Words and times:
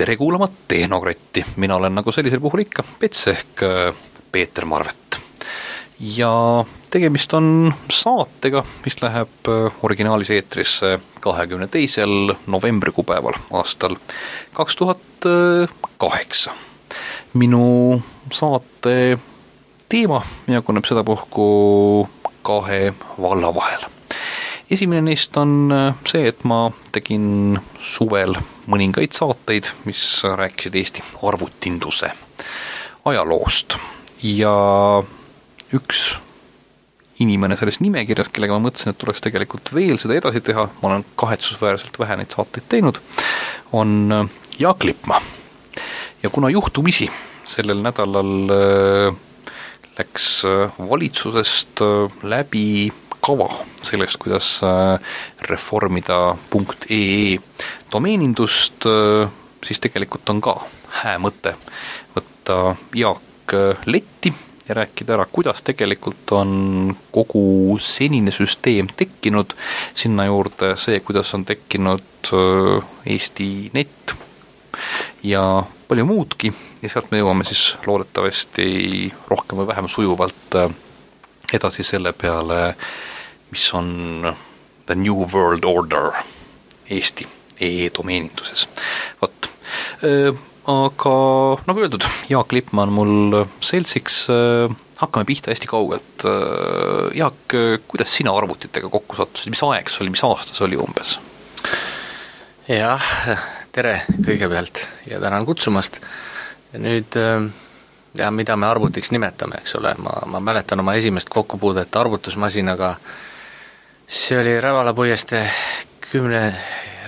tere 0.00 0.16
kuulama 0.16 0.48
Tehnokratti, 0.68 1.44
mina 1.56 1.76
olen 1.76 1.94
nagu 1.94 2.12
sellisel 2.12 2.40
puhul 2.40 2.62
ikka 2.62 2.82
Pets 3.00 3.26
ehk 3.28 3.62
äh, 3.62 3.94
Peeter 4.32 4.64
Marvet. 4.64 5.18
ja 6.16 6.64
tegemist 6.90 7.34
on 7.36 7.74
saatega, 7.92 8.62
mis 8.86 8.96
läheb 9.02 9.50
äh, 9.52 9.76
originaalis 9.82 10.30
eetrisse 10.38 10.94
kahekümne 11.20 11.68
teisel 11.68 12.32
novembri 12.46 12.96
kuupäeval 12.96 13.36
aastal 13.52 13.98
kaks 14.56 14.76
tuhat 14.80 15.28
kaheksa. 15.98 16.56
minu 17.34 18.02
saate 18.32 19.18
teema 19.88 20.24
jaguneb 20.48 20.88
sedapuhku 20.88 22.08
kahe 22.42 22.94
valla 23.20 23.54
vahel 23.54 23.84
esimene 24.70 25.02
neist 25.02 25.36
on 25.36 25.72
äh, 25.74 25.94
see, 26.06 26.28
et 26.30 26.44
ma 26.44 26.70
tegin 26.94 27.58
suvel 27.78 28.36
mõningaid 28.70 29.14
saateid, 29.16 29.70
mis 29.88 30.22
rääkisid 30.24 30.76
Eesti 30.78 31.04
arvutinduse 31.26 32.12
ajaloost 33.08 33.76
ja 34.22 34.52
üks 35.74 36.10
inimene 37.20 37.56
selles 37.60 37.80
nimekirjas, 37.84 38.30
kellega 38.32 38.56
ma 38.56 38.68
mõtlesin, 38.68 38.92
et 38.92 39.00
tuleks 39.00 39.20
tegelikult 39.24 39.72
veel 39.76 39.98
seda 40.00 40.16
edasi 40.16 40.40
teha, 40.44 40.66
ma 40.80 40.88
olen 40.90 41.04
kahetsusväärselt 41.20 41.98
vähe 42.00 42.16
neid 42.20 42.32
saateid 42.32 42.68
teinud, 42.72 43.00
on 43.76 43.98
äh, 44.16 44.38
Jaak 44.58 44.84
Lippmaa. 44.84 45.20
ja 46.22 46.30
kuna 46.30 46.48
juhtumisi 46.52 47.10
sellel 47.48 47.82
nädalal 47.84 48.54
äh, 48.56 49.20
läks 49.98 50.42
valitsusest 50.78 51.82
läbi 52.22 52.90
kava 53.20 53.48
sellest, 53.84 54.16
kuidas 54.16 54.60
äh, 54.64 55.00
reformida 55.48 56.36
.ee 56.90 57.38
domeenindust, 57.92 58.86
äh, 58.86 59.30
siis 59.66 59.80
tegelikult 59.80 60.28
on 60.30 60.40
ka 60.40 60.56
hää 61.00 61.18
mõte 61.22 61.54
võtta 62.14 62.76
Jaak 62.94 63.54
äh, 63.54 63.84
letti 63.86 64.32
ja 64.68 64.74
rääkida 64.74 65.16
ära, 65.16 65.26
kuidas 65.26 65.62
tegelikult 65.66 66.32
on 66.32 66.96
kogu 67.10 67.78
senine 67.82 68.30
süsteem 68.30 68.90
tekkinud, 68.96 69.54
sinna 69.94 70.28
juurde 70.28 70.76
see, 70.78 71.00
kuidas 71.02 71.34
on 71.34 71.44
tekkinud 71.44 72.30
Eesti 73.10 73.48
net 73.74 74.14
ja 75.26 75.42
palju 75.88 76.04
muudki. 76.06 76.52
Ja 76.82 76.92
sealt 76.92 77.10
me 77.10 77.18
jõuame 77.18 77.48
siis 77.48 77.64
loodetavasti 77.86 79.10
rohkem 79.32 79.62
või 79.62 79.70
vähem 79.72 79.90
sujuvalt 79.90 80.58
edasi 81.52 81.82
selle 81.82 82.12
peale, 82.14 82.60
mis 83.50 83.66
on 83.74 83.90
The 84.86 84.94
New 84.94 85.26
World 85.26 85.66
Order 85.66 86.12
Eesti 86.86 87.39
e-domeeninduses. 87.60 88.68
vot, 89.20 89.50
aga 90.70 91.14
nagu 91.66 91.84
öeldud, 91.84 92.06
Jaak 92.30 92.52
Lippmaa 92.56 92.86
on 92.88 92.94
mul 92.96 93.38
seltsiks, 93.64 94.22
hakkame 95.00 95.28
pihta 95.28 95.52
hästi 95.52 95.68
kaugelt. 95.70 96.26
Jaak, 97.16 97.56
kuidas 97.88 98.16
sina 98.16 98.34
arvutitega 98.36 98.88
kokku 98.92 99.18
sattusid, 99.18 99.52
mis 99.54 99.64
aeg 99.68 99.92
see 99.92 100.04
oli, 100.04 100.14
mis 100.16 100.24
aasta 100.26 100.56
see 100.56 100.66
oli 100.68 100.80
umbes? 100.80 101.18
jah, 102.70 103.02
tere 103.74 103.96
kõigepealt 104.22 104.84
ja 105.10 105.18
tänan 105.20 105.46
kutsumast. 105.48 105.98
nüüd 106.78 107.16
ja 108.14 108.30
mida 108.30 108.56
me 108.56 108.66
arvutiks 108.66 109.10
nimetame, 109.10 109.60
eks 109.60 109.74
ole, 109.78 109.94
ma, 109.98 110.12
ma 110.26 110.40
mäletan 110.40 110.80
oma 110.80 110.94
esimest 110.98 111.28
kokkupuudet 111.28 111.96
arvutusmasinaga, 111.96 112.94
see 114.06 114.40
oli 114.40 114.60
Rävala 114.60 114.94
puiestee 114.94 115.44
kümne, 116.10 116.54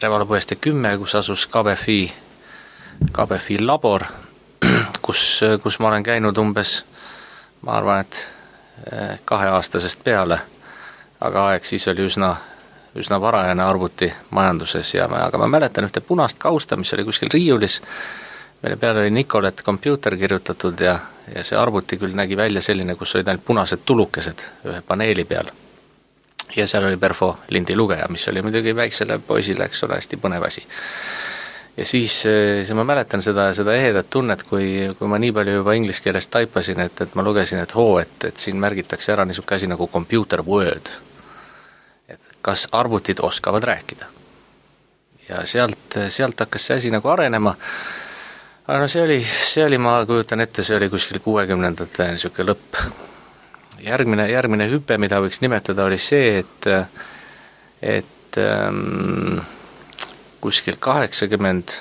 Rävala 0.03 0.25
puiestee 0.27 0.59
kümme, 0.61 0.99
kus 0.99 1.15
asus 1.15 1.47
KBFi, 1.47 2.13
KBFi 3.13 3.67
labor, 3.67 4.03
kus, 5.03 5.41
kus 5.63 5.79
ma 5.79 5.89
olen 5.89 6.03
käinud 6.03 6.39
umbes, 6.43 6.85
ma 7.63 7.77
arvan, 7.79 8.01
et 8.01 8.29
eh, 8.93 9.21
kaheaastasest 9.25 10.03
peale, 10.05 10.41
aga 11.21 11.47
aeg 11.53 11.71
siis 11.71 11.87
oli 11.89 12.09
üsna, 12.09 12.33
üsna 12.99 13.21
varajane 13.21 13.63
arvutimajanduses 13.63 14.95
ja 14.95 15.07
ma, 15.09 15.23
aga 15.29 15.39
ma 15.39 15.47
mäletan 15.55 15.87
ühte 15.87 16.03
punast 16.03 16.43
kausta, 16.43 16.77
mis 16.77 16.95
oli 16.99 17.07
kuskil 17.07 17.31
riiulis, 17.31 17.79
mille 18.63 18.77
peale 18.77 19.07
oli 19.07 19.11
Nicolet 19.11 19.63
Computer 19.63 20.17
kirjutatud 20.17 20.81
ja, 20.83 20.99
ja 21.35 21.47
see 21.47 21.59
arvuti 21.59 22.01
küll 22.03 22.19
nägi 22.19 22.37
välja 22.37 22.63
selline, 22.63 22.99
kus 22.99 23.15
olid 23.15 23.31
ainult 23.31 23.47
punased 23.47 23.87
tulukesed 23.87 24.49
ühe 24.67 24.83
paneeli 24.83 25.25
peal. 25.25 25.55
Ja 26.57 26.67
seal 26.67 26.85
oli 26.85 26.97
Perfo 26.97 27.39
lindilugeja, 27.51 28.07
mis 28.09 28.29
oli 28.29 28.43
muidugi 28.43 28.77
väiksele 28.77 29.19
poisile, 29.27 29.65
eks 29.65 29.85
ole, 29.85 29.99
hästi 30.01 30.19
põnev 30.21 30.47
asi. 30.47 30.65
ja 31.77 31.87
siis, 31.87 32.19
siis 32.23 32.73
ma 32.77 32.85
mäletan 32.85 33.23
seda, 33.23 33.49
seda 33.55 33.75
ehedat 33.75 34.11
tunnet, 34.11 34.43
kui, 34.49 34.91
kui 34.99 35.09
ma 35.09 35.19
nii 35.19 35.33
palju 35.33 35.55
juba 35.61 35.77
inglise 35.79 36.03
keeles 36.05 36.29
taipasin, 36.29 36.81
et, 36.81 37.01
et 37.01 37.15
ma 37.15 37.25
lugesin, 37.25 37.63
et 37.63 37.75
hoo, 37.75 37.99
et, 37.99 38.29
et 38.29 38.39
siin 38.39 38.61
märgitakse 38.61 39.13
ära 39.13 39.25
niisugune 39.25 39.57
asi 39.61 39.71
nagu 39.71 39.89
computer 39.89 40.43
word. 40.47 40.93
et 42.09 42.21
kas 42.43 42.69
arvutid 42.73 43.21
oskavad 43.23 43.65
rääkida. 43.65 44.07
ja 45.29 45.47
sealt, 45.47 45.99
sealt 46.09 46.41
hakkas 46.41 46.67
see 46.67 46.77
asi 46.77 46.91
nagu 46.91 47.09
arenema 47.09 47.57
aga 48.67 48.79
no 48.79 48.89
see 48.89 49.03
oli, 49.03 49.19
see 49.23 49.65
oli, 49.65 49.79
ma 49.79 49.97
kujutan 50.07 50.41
ette, 50.45 50.63
see 50.63 50.77
oli 50.77 50.89
kuskil 50.93 51.19
kuuekümnendate 51.23 52.13
niisugune 52.15 52.53
lõpp. 52.53 52.79
Järgmine, 53.83 54.29
järgmine 54.31 54.69
hüpe, 54.71 54.99
mida 55.01 55.21
võiks 55.23 55.43
nimetada, 55.43 55.87
oli 55.89 55.99
see, 56.01 56.39
et 56.43 56.71
et 57.83 58.39
ähm, 58.39 59.43
kuskil 60.41 60.79
kaheksakümmend, 60.81 61.75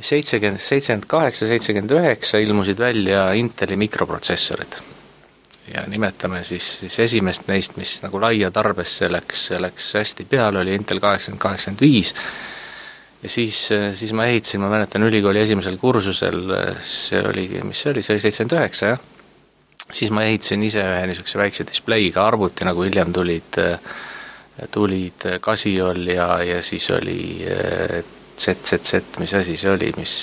seitsekümmend, 0.00 0.60
seitsekümmend 0.60 1.08
kaheksa, 1.08 1.48
seitsekümmend 1.48 1.92
üheksa 1.98 2.40
ilmusid 2.40 2.80
välja 2.80 3.30
Inteli 3.32 3.76
mikroprotsessorid. 3.76 4.80
ja 5.74 5.82
nimetame 5.90 6.44
siis, 6.44 6.78
siis 6.80 6.98
esimest 7.02 7.48
neist, 7.48 7.74
mis 7.76 7.98
nagu 8.04 8.20
laia 8.22 8.52
tarbesse 8.54 9.08
läks, 9.10 9.48
läks 9.58 9.94
hästi 9.98 10.24
peale, 10.30 10.60
oli 10.60 10.76
Intel 10.78 11.00
kaheksakümmend, 11.02 11.42
kaheksakümmend 11.42 11.80
viis 11.80 12.14
ja 13.22 13.28
siis, 13.28 13.68
siis 13.98 14.12
ma 14.12 14.28
ehitasin, 14.30 14.60
ma 14.62 14.70
mäletan 14.70 15.02
ülikooli 15.02 15.42
esimesel 15.42 15.76
kursusel, 15.82 16.38
see 16.80 17.22
oli, 17.28 17.48
mis 17.66 17.82
see 17.82 17.90
oli, 17.90 18.02
see 18.06 18.14
oli 18.14 18.22
seitsekümmend 18.28 18.58
üheksa, 18.60 18.92
jah, 18.94 19.02
siis 19.92 20.10
ma 20.10 20.26
ehitasin 20.26 20.62
ise 20.66 20.82
ühe 20.82 21.06
niisuguse 21.06 21.38
väikse 21.38 21.66
displeiga 21.68 22.26
arvuti, 22.26 22.66
nagu 22.68 22.82
hiljem 22.82 23.12
tulid, 23.12 23.60
tulid 24.70 25.26
Casiol 25.40 26.06
ja, 26.14 26.42
ja 26.42 26.62
siis 26.62 26.90
oli 26.90 27.46
ZZZ, 28.36 29.18
mis 29.18 29.34
asi 29.34 29.56
see 29.56 29.70
oli, 29.72 29.92
mis 29.96 30.16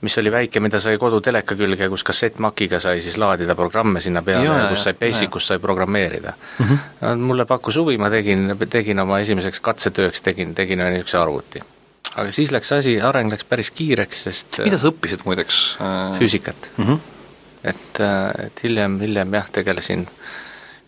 mis 0.00 0.18
oli 0.18 0.30
väike, 0.30 0.60
mida 0.62 0.78
sai 0.80 0.98
koduteleka 0.98 1.56
külge, 1.58 1.88
kus 1.90 2.04
kassettmakiga 2.06 2.78
sai 2.82 3.00
siis 3.02 3.16
laadida 3.18 3.56
programme 3.58 4.00
sinna 4.00 4.22
peale 4.22 4.46
ja, 4.46 4.58
ja 4.62 4.68
kus 4.70 4.84
sai 4.86 4.94
Basicus 4.98 5.48
sai 5.50 5.58
programmeerida 5.58 6.32
mm. 6.32 6.66
-hmm. 6.66 6.78
No, 7.00 7.16
mulle 7.16 7.44
pakkus 7.44 7.76
huvi, 7.76 7.98
ma 7.98 8.10
tegin, 8.10 8.54
tegin 8.70 9.00
oma 9.00 9.18
esimeseks 9.18 9.60
katsetööks, 9.60 10.20
tegin, 10.20 10.54
tegin 10.54 10.80
ühe 10.80 10.90
niisuguse 10.94 11.18
arvuti. 11.18 11.62
aga 12.14 12.30
siis 12.30 12.52
läks 12.52 12.72
asi, 12.72 13.00
areng 13.00 13.32
läks 13.32 13.44
päris 13.44 13.70
kiireks, 13.70 14.22
sest 14.22 14.58
mida 14.64 14.78
sa 14.78 14.88
õppisid 14.88 15.24
muideks? 15.24 15.78
füüsikat 16.18 16.70
mm. 16.76 16.84
-hmm. 16.84 16.98
Et, 17.64 18.00
et 18.44 18.62
hiljem, 18.62 19.00
hiljem 19.00 19.34
jah, 19.34 19.50
tegelesin 19.52 20.06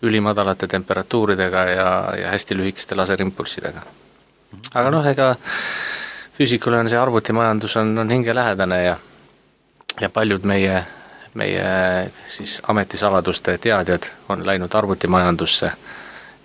ülimadalate 0.01 0.67
temperatuuridega 0.67 1.65
ja, 1.69 1.89
ja 2.21 2.31
hästi 2.33 2.57
lühikeste 2.57 2.95
laserimpulssidega. 2.95 3.81
Mhm. 4.51 4.61
aga 4.73 4.89
noh, 4.91 5.05
ega 5.07 5.35
füüsikule 6.37 6.79
on 6.79 6.89
see 6.89 6.99
arvutimajandus 6.99 7.77
on, 7.77 7.97
on 7.97 8.09
hingelähedane 8.09 8.83
ja 8.83 8.97
ja 10.01 10.09
paljud 10.09 10.43
meie, 10.43 10.83
meie 11.33 11.65
siis 12.25 12.61
ametisaladuste 12.67 13.57
teadjad 13.57 14.07
on 14.29 14.45
läinud 14.45 14.73
arvutimajandusse 14.73 15.71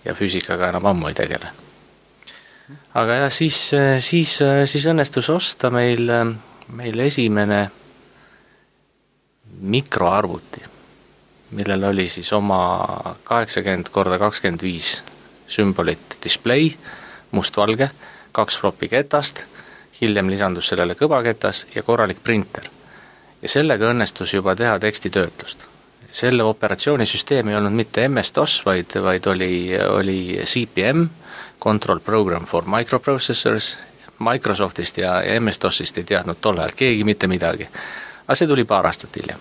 ja 0.04 0.14
füüsikaga 0.14 0.68
enam 0.68 0.86
ammu 0.86 1.08
ei 1.08 1.14
tegele. 1.14 1.46
aga 2.94 3.14
jah, 3.22 3.32
siis, 3.32 3.70
siis, 3.98 4.38
siis 4.64 4.86
õnnestus 4.86 5.30
osta 5.30 5.70
meil, 5.70 6.10
meil 6.68 6.98
esimene 7.06 7.68
mikroarvuti, 9.60 10.62
millel 11.50 11.84
oli 11.84 12.08
siis 12.08 12.32
oma 12.32 13.16
kaheksakümmend 13.24 13.88
korda 13.92 14.18
kakskümmend 14.18 14.62
viis 14.62 15.02
sümbolit 15.48 16.18
display, 16.24 16.70
mustvalge, 17.30 17.90
kaks 18.32 18.60
flopi 18.60 18.88
ketast 18.88 19.44
hiljem 20.00 20.30
lisandus 20.30 20.68
sellele 20.72 20.94
kõvaketas 20.94 21.64
ja 21.74 21.82
korralik 21.82 22.22
printer. 22.24 22.68
ja 23.42 23.48
sellega 23.48 23.90
õnnestus 23.90 24.34
juba 24.34 24.56
teha 24.56 24.78
tekstitöötlust. 24.78 25.66
selle 26.10 26.42
operatsioonisüsteem 26.42 27.48
ei 27.48 27.56
olnud 27.56 27.72
mitte 27.72 28.08
MS-DOS, 28.08 28.62
vaid, 28.66 28.94
vaid 29.02 29.26
oli, 29.26 29.78
oli 29.88 30.40
CPM, 30.44 31.06
Control 31.60 32.00
Program 32.00 32.46
for 32.46 32.64
Microprocessors, 32.66 33.76
Microsoftist 34.18 34.98
ja, 34.98 35.22
MS-DOSist 35.40 35.98
ei 35.98 36.04
teadnud 36.04 36.36
tol 36.40 36.58
ajal 36.58 36.72
keegi 36.76 37.04
mitte 37.04 37.26
midagi. 37.26 37.68
Aga 38.26 38.34
see 38.34 38.48
tuli 38.50 38.64
paar 38.64 38.86
aastat 38.86 39.16
hiljem. 39.20 39.40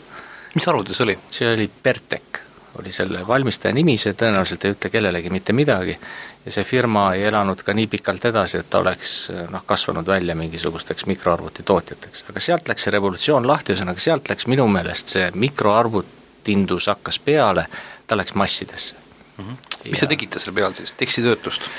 mis 0.56 0.68
arvuti 0.68 0.94
see 0.94 1.04
oli? 1.04 1.18
see 1.30 1.54
oli 1.54 1.70
Pertec 1.84 2.46
oli 2.80 2.92
selle 2.92 3.28
valmistaja 3.28 3.74
nimi, 3.74 3.98
see 3.98 4.14
tõenäoliselt 4.20 4.66
ei 4.66 4.74
ütle 4.76 4.90
kellelegi 4.92 5.30
mitte 5.32 5.54
midagi, 5.56 5.96
ja 6.46 6.52
see 6.52 6.64
firma 6.68 7.06
ei 7.16 7.24
elanud 7.30 7.62
ka 7.64 7.74
nii 7.74 7.88
pikalt 7.92 8.26
edasi, 8.32 8.60
et 8.60 8.70
ta 8.70 8.82
oleks 8.84 9.14
noh, 9.52 9.64
kasvanud 9.66 10.08
välja 10.08 10.36
mingisugusteks 10.36 11.08
mikroarvutitootjateks, 11.12 12.26
aga 12.30 12.44
sealt 12.44 12.68
läks 12.70 12.88
see 12.88 12.96
revolutsioon 12.96 13.48
lahti, 13.48 13.74
ühesõnaga 13.74 14.04
sealt 14.04 14.30
läks 14.30 14.48
minu 14.52 14.68
meelest 14.72 15.16
see 15.16 15.30
mikroarvutindus 15.46 16.90
hakkas 16.92 17.20
peale, 17.20 17.68
ta 18.08 18.18
läks 18.20 18.36
massidesse 18.36 18.96
mm. 18.96 19.46
-hmm. 19.46 19.56
mis 19.92 20.02
ja... 20.02 20.08
te 20.08 20.14
tegite 20.16 20.40
selle 20.40 20.56
peal 20.60 20.74
siis, 20.74 20.92
tekstitöötlust? 20.92 21.72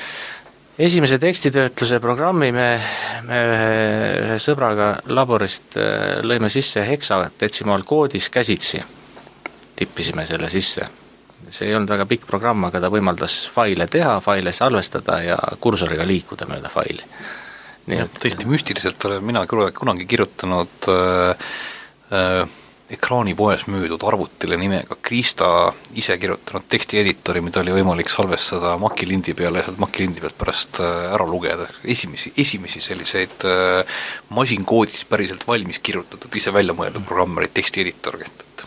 Esimese 0.79 1.19
tekstitöötluse 1.19 2.01
programmi 2.05 2.51
me, 2.53 2.69
me 3.25 3.41
ühe 3.47 4.37
sõbraga 4.43 4.93
laborist 5.09 5.79
äh, 5.81 6.21
lõime 6.27 6.51
sisse 6.53 6.85
heksadetsimoal 6.85 7.85
koodis 7.89 8.29
käsitsi, 8.33 8.83
tippisime 9.77 10.27
selle 10.29 10.51
sisse. 10.53 10.89
see 11.49 11.69
ei 11.69 11.75
olnud 11.77 11.91
väga 11.93 12.07
pikk 12.11 12.27
programm, 12.27 12.65
aga 12.67 12.81
ta 12.83 12.89
võimaldas 12.91 13.39
faile 13.55 13.87
teha, 13.87 14.19
faile 14.21 14.53
salvestada 14.53 15.21
ja 15.23 15.37
kursoriga 15.61 16.07
liikuda 16.07 16.49
mööda 16.51 16.69
faili. 16.69 17.05
nii 17.87 18.03
et 18.03 18.21
tõesti 18.23 18.49
müstiliselt 18.51 19.05
olen 19.05 19.25
mina 19.25 19.47
kunagi 19.47 20.07
kirjutanud 20.07 20.89
äh, 20.93 21.51
äh, 22.13 22.57
ekraanipoes 22.93 23.67
müüdud 23.71 24.05
arvutile 24.07 24.59
nimega 24.61 24.97
Krista 25.03 25.49
ise 25.99 26.17
kirjutanud 26.23 26.69
tekstieditori, 26.71 27.43
mida 27.43 27.63
oli 27.63 27.75
võimalik 27.75 28.11
salvestada 28.13 28.77
Maci 28.79 29.09
lindi 29.09 29.35
peale 29.35 29.63
ja 29.63 29.69
sealt 29.69 29.83
Maci 29.83 30.05
lindi 30.05 30.23
pealt 30.23 30.39
pärast 30.39 30.81
äh, 30.85 31.11
ära 31.17 31.27
lugeda, 31.27 31.67
esimesi, 31.85 32.33
esimesi 32.39 32.83
selliseid 32.85 33.47
äh, 33.49 34.01
masinkoodis 34.39 35.07
päriselt 35.11 35.47
valmis 35.49 35.83
kirjutatud, 35.83 36.31
ise 36.39 36.55
välja 36.55 36.77
mõeldud 36.79 37.07
programm 37.09 37.43
oli 37.43 37.51
tekstieditor, 37.55 38.21
et 38.23 38.66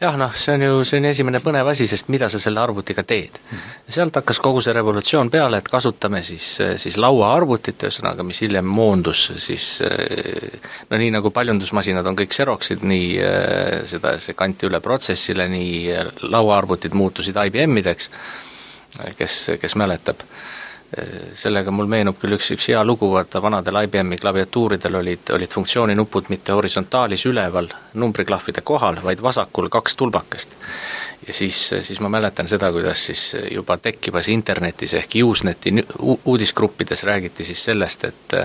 jah, 0.00 0.16
noh, 0.18 0.34
see 0.34 0.54
on 0.54 0.62
ju, 0.62 0.82
on 0.98 1.08
esimene 1.10 1.40
põnev 1.42 1.68
asi, 1.72 1.88
sest 1.90 2.10
mida 2.12 2.28
sa 2.30 2.40
selle 2.42 2.60
arvutiga 2.62 3.02
teed 3.02 3.38
mm. 3.38 3.56
-hmm. 3.58 3.94
sealt 3.96 4.20
hakkas 4.20 4.40
kogu 4.40 4.60
see 4.64 4.72
revolutsioon 4.76 5.30
peale, 5.30 5.58
et 5.58 5.68
kasutame 5.68 6.22
siis, 6.22 6.58
siis 6.76 6.96
lauaarvutit, 6.96 7.82
ühesõnaga, 7.88 8.22
mis 8.22 8.42
hiljem 8.42 8.64
moondus 8.64 9.32
siis 9.36 9.66
no 10.90 10.96
nii, 10.96 11.10
nagu 11.10 11.30
paljundusmasinad 11.30 12.06
on 12.06 12.16
kõik 12.18 12.34
Xeroxid, 12.34 12.82
nii 12.82 13.08
seda, 13.86 14.18
see 14.18 14.34
kanti 14.34 14.66
üle 14.66 14.80
protsessile, 14.80 15.48
nii 15.48 15.96
lauaarvutid 16.22 16.94
muutusid 16.94 17.36
IBM-ideks, 17.46 18.10
kes, 19.18 19.42
kes 19.60 19.76
mäletab 19.76 20.22
sellega 21.36 21.70
mul 21.70 21.88
meenub 21.90 22.16
küll 22.16 22.32
üks, 22.38 22.48
üks 22.54 22.70
hea 22.70 22.80
lugu, 22.84 23.10
vaata 23.12 23.42
vanadel 23.44 23.76
IBM-i 23.82 24.16
klaviatuuridel 24.16 24.94
olid, 25.02 25.32
olid 25.36 25.52
funktsiooniinupud 25.52 26.30
mitte 26.32 26.56
horisontaalis 26.56 27.26
üleval 27.28 27.68
numbriklahvide 28.00 28.64
kohal, 28.64 29.02
vaid 29.04 29.20
vasakul 29.22 29.68
kaks 29.68 29.96
tulbakest. 30.00 30.56
ja 31.26 31.32
siis, 31.32 31.60
siis 31.82 32.00
ma 32.00 32.08
mäletan 32.08 32.48
seda, 32.48 32.72
kuidas 32.72 33.06
siis 33.06 33.36
juba 33.50 33.76
tekkivas 33.76 34.28
internetis 34.28 34.94
ehk 34.94 35.20
Useneti 35.24 35.74
uudisgruppides 36.24 37.04
räägiti 37.04 37.44
siis 37.44 37.64
sellest, 37.64 38.04
et 38.04 38.36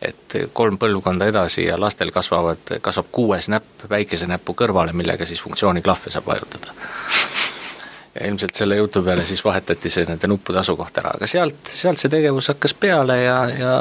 et 0.00 0.34
kolm 0.52 0.78
põlvkonda 0.80 1.26
edasi 1.28 1.66
ja 1.66 1.80
lastel 1.80 2.08
kasvavad, 2.10 2.78
kasvab 2.80 3.10
kuues 3.12 3.50
näpp 3.52 3.84
väikesenäpu 3.90 4.54
kõrvale, 4.56 4.94
millega 4.96 5.26
siis 5.26 5.42
funktsiooniklahve 5.42 6.10
saab 6.10 6.26
vajutada 6.26 6.72
ja 8.14 8.26
ilmselt 8.26 8.54
selle 8.54 8.76
jutu 8.76 9.02
peale 9.06 9.24
siis 9.24 9.44
vahetati 9.44 9.90
see 9.90 10.06
nende 10.08 10.28
nuppude 10.30 10.58
asukoht 10.58 10.98
ära, 10.98 11.14
aga 11.14 11.28
sealt, 11.30 11.60
sealt 11.70 12.00
see 12.00 12.10
tegevus 12.10 12.50
hakkas 12.50 12.74
peale 12.74 13.20
ja, 13.22 13.36
ja 13.54 13.74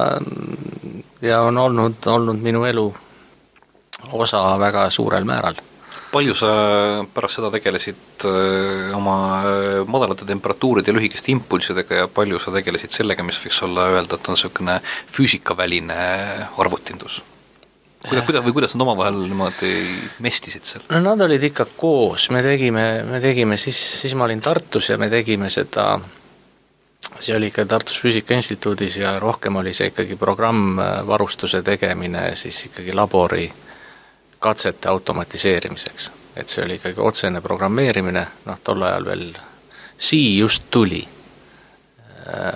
ja 1.21 1.41
on 1.41 1.57
olnud, 1.57 2.05
olnud 2.05 2.41
minu 2.41 2.63
elu 2.65 2.85
osa 4.11 4.59
väga 4.59 4.89
suurel 4.89 5.25
määral. 5.25 5.55
palju 6.11 6.33
sa 6.33 6.47
pärast 7.13 7.37
seda 7.37 7.51
tegelesid 7.53 8.25
öö, 8.25 8.93
oma 8.97 9.15
madalate 9.85 10.25
temperatuuride 10.25 10.89
ja 10.89 10.95
lühikeste 10.97 11.31
impulssidega 11.31 11.95
ja 11.95 12.07
palju 12.07 12.39
sa 12.39 12.51
tegelesid 12.51 12.95
sellega, 12.95 13.23
mis 13.23 13.37
võiks 13.43 13.61
olla 13.65 13.89
öelda, 13.93 14.15
et 14.15 14.29
on 14.29 14.37
niisugune 14.37 14.79
füüsikaväline 15.11 15.99
arvutindus? 16.57 17.21
Kuida-, 18.07 18.25
kuida- 18.25 18.43
või 18.43 18.53
kuidas 18.53 18.75
nad 18.75 18.85
omavahel 18.85 19.19
niimoodi 19.25 19.73
mestisid 20.23 20.67
seal? 20.67 20.85
no 20.89 21.01
nad 21.03 21.21
olid 21.25 21.43
ikka 21.49 21.65
koos, 21.77 22.29
me 22.35 22.43
tegime, 22.45 23.03
me 23.03 23.19
tegime 23.23 23.57
siis, 23.57 23.79
siis 24.01 24.15
ma 24.15 24.27
olin 24.27 24.41
Tartus 24.41 24.89
ja 24.89 24.97
me 24.97 25.09
tegime 25.09 25.49
seda, 25.49 25.99
see 27.19 27.35
oli 27.35 27.51
ikka 27.51 27.65
Tartus 27.65 28.01
Füüsika 28.01 28.37
Instituudis 28.37 28.97
ja 28.97 29.17
rohkem 29.19 29.55
oli 29.59 29.73
see 29.73 29.91
ikkagi 29.91 30.15
programmvarustuse 30.15 31.61
tegemine 31.63 32.35
siis 32.35 32.65
ikkagi 32.71 32.95
labori 32.95 33.49
katsete 34.39 34.89
automatiseerimiseks. 34.89 36.11
et 36.35 36.47
see 36.47 36.63
oli 36.63 36.79
ikkagi 36.79 37.01
otsene 37.03 37.41
programmeerimine, 37.41 38.27
noh 38.45 38.59
tol 38.63 38.83
ajal 38.87 39.05
veel 39.05 39.31
C 39.99 40.15
just 40.39 40.69
tuli 40.71 41.03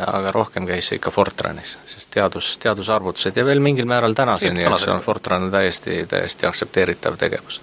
aga 0.07 0.31
rohkem 0.31 0.67
käis 0.67 0.87
see 0.89 0.99
ikka 0.99 1.11
Fortranis, 1.11 1.77
sest 1.89 2.11
teadus, 2.13 2.57
teadusarvutused 2.61 3.37
ja 3.37 3.45
veel 3.45 3.61
mingil 3.63 3.87
määral 3.89 4.13
tänaseni, 4.13 4.65
eks 4.67 4.87
on 4.91 5.01
Fortran 5.01 5.49
täiesti, 5.51 6.05
täiesti 6.09 6.45
aktsepteeritav 6.45 7.17
tegevus. 7.17 7.61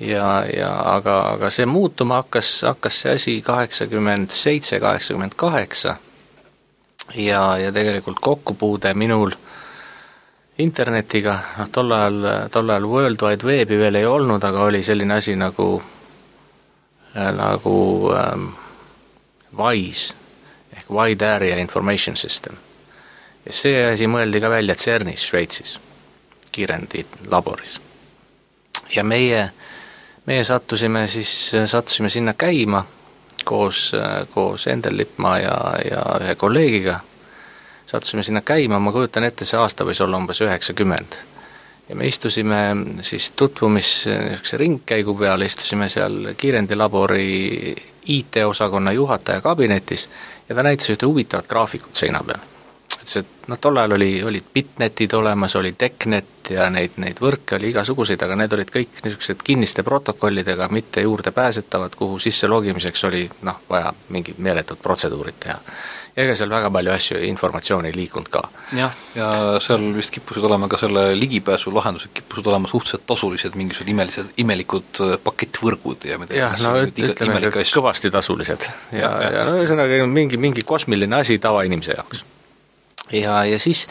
ja, 0.00 0.44
ja 0.56 0.70
aga, 0.94 1.20
aga 1.34 1.50
see 1.50 1.66
muutuma 1.66 2.22
hakkas, 2.22 2.62
hakkas 2.68 3.00
see 3.02 3.14
asi 3.14 3.36
kaheksakümmend 3.42 4.30
seitse, 4.30 4.80
kaheksakümmend 4.80 5.36
kaheksa. 5.36 5.96
Ja, 7.14 7.58
ja 7.58 7.72
tegelikult 7.72 8.20
kokkupuude 8.20 8.94
minul 8.94 9.34
internetiga, 10.58 11.38
noh 11.58 11.68
tol 11.68 11.92
ajal, 11.92 12.48
tol 12.50 12.70
ajal 12.70 12.88
World 12.88 13.22
Wide 13.26 13.44
Webi 13.44 13.78
veel 13.78 14.00
ei 14.00 14.06
olnud, 14.06 14.44
aga 14.44 14.62
oli 14.70 14.82
selline 14.82 15.18
asi 15.20 15.36
nagu, 15.36 15.82
nagu 17.14 17.78
ähm, 18.16 18.46
Wise 19.58 20.23
ehk 20.76 20.90
Wide 20.90 21.32
Area 21.32 21.56
Information 21.56 22.16
System. 22.16 22.56
ja 23.46 23.52
see 23.52 23.80
asi 23.92 24.06
mõeldi 24.08 24.40
ka 24.40 24.50
välja 24.50 24.74
CERNis 24.74 25.26
Šveitsis, 25.28 25.78
kiirendi 26.52 27.06
laboris. 27.30 27.80
ja 28.96 29.04
meie, 29.04 29.50
meie 30.26 30.44
sattusime 30.44 31.06
siis, 31.06 31.52
sattusime 31.66 32.10
sinna 32.10 32.34
käima 32.34 32.84
koos, 33.44 33.92
koos 34.34 34.66
Endel 34.66 34.96
Lippmaa 34.96 35.38
ja, 35.38 35.58
ja 35.90 36.02
ühe 36.20 36.34
kolleegiga, 36.34 37.00
sattusime 37.86 38.22
sinna 38.22 38.40
käima, 38.40 38.78
ma 38.78 38.92
kujutan 38.92 39.24
ette, 39.24 39.44
see 39.44 39.60
aasta 39.60 39.84
võis 39.84 40.00
olla 40.00 40.16
umbes 40.16 40.40
üheksakümmend 40.40 41.20
ja 41.88 41.96
me 41.96 42.06
istusime 42.06 42.56
siis 43.00 43.30
tutvumis 43.36 44.06
niisuguse 44.06 44.56
ringkäigu 44.56 45.14
peal, 45.14 45.40
istusime 45.40 45.88
seal 45.88 46.32
kiirendilabori 46.36 47.74
IT-osakonna 48.06 48.92
juhataja 48.92 49.40
kabinetis 49.40 50.08
ja 50.48 50.54
ta 50.54 50.62
näitas 50.62 50.90
ühte 50.90 51.06
huvitavat 51.06 51.48
graafikut 51.48 51.94
seina 51.94 52.20
peal. 52.26 52.42
ütles, 52.94 53.16
et 53.20 53.48
noh, 53.48 53.58
tol 53.60 53.76
ajal 53.76 53.96
oli, 53.96 54.10
olid 54.24 54.46
bitnetid 54.54 55.12
olemas, 55.12 55.56
oli 55.56 55.74
TechNet 55.78 56.50
ja 56.50 56.68
neid, 56.70 56.96
neid 56.96 57.20
võrke 57.20 57.58
oli 57.58 57.72
igasuguseid, 57.72 58.22
aga 58.22 58.36
need 58.36 58.52
olid 58.56 58.70
kõik 58.72 59.02
niisugused 59.04 59.42
kinniste 59.44 59.82
protokollidega, 59.82 60.68
mitte 60.68 61.04
juurdepääsetavad, 61.04 61.96
kuhu 61.96 62.18
sisse 62.18 62.48
logimiseks 62.48 63.04
oli 63.04 63.26
noh, 63.42 63.60
vaja 63.70 63.92
mingid 64.08 64.38
meeletud 64.38 64.80
protseduurid 64.82 65.40
teha 65.40 65.60
ega 66.16 66.34
seal 66.38 66.50
väga 66.52 66.70
palju 66.74 66.92
asju, 66.94 67.20
informatsiooni 67.28 67.90
ei 67.90 67.96
liikunud 67.96 68.28
ka. 68.32 68.42
jah, 68.78 68.98
ja 69.16 69.30
seal 69.62 69.86
vist 69.96 70.12
kippusid 70.14 70.46
olema 70.46 70.68
ka 70.70 70.78
selle 70.80 71.06
ligipääsulahendused 71.18 72.14
kippusid 72.14 72.50
olema 72.52 72.70
suhteliselt 72.70 73.06
tasulised, 73.08 73.56
mingisugused 73.58 73.90
imelised, 73.94 74.30
imelikud 74.44 75.02
äh, 75.02 75.16
pakettvõrgud 75.24 76.06
ja 76.10 76.20
midagi 76.22 76.42
jah, 76.42 76.54
no 76.62 76.76
ütleme, 76.86 77.40
kõvasti 77.50 78.12
tasulised. 78.14 78.68
ja, 78.92 79.00
ja, 79.00 79.10
ja, 79.24 79.32
ja 79.40 79.48
no 79.48 79.58
ühesõnaga 79.58 80.04
mingi, 80.10 80.38
mingi 80.40 80.66
kosmiline 80.66 81.18
asi 81.18 81.40
tavainimese 81.42 81.98
jaoks. 81.98 82.24
ja, 83.10 83.42
ja 83.50 83.58
siis 83.58 83.88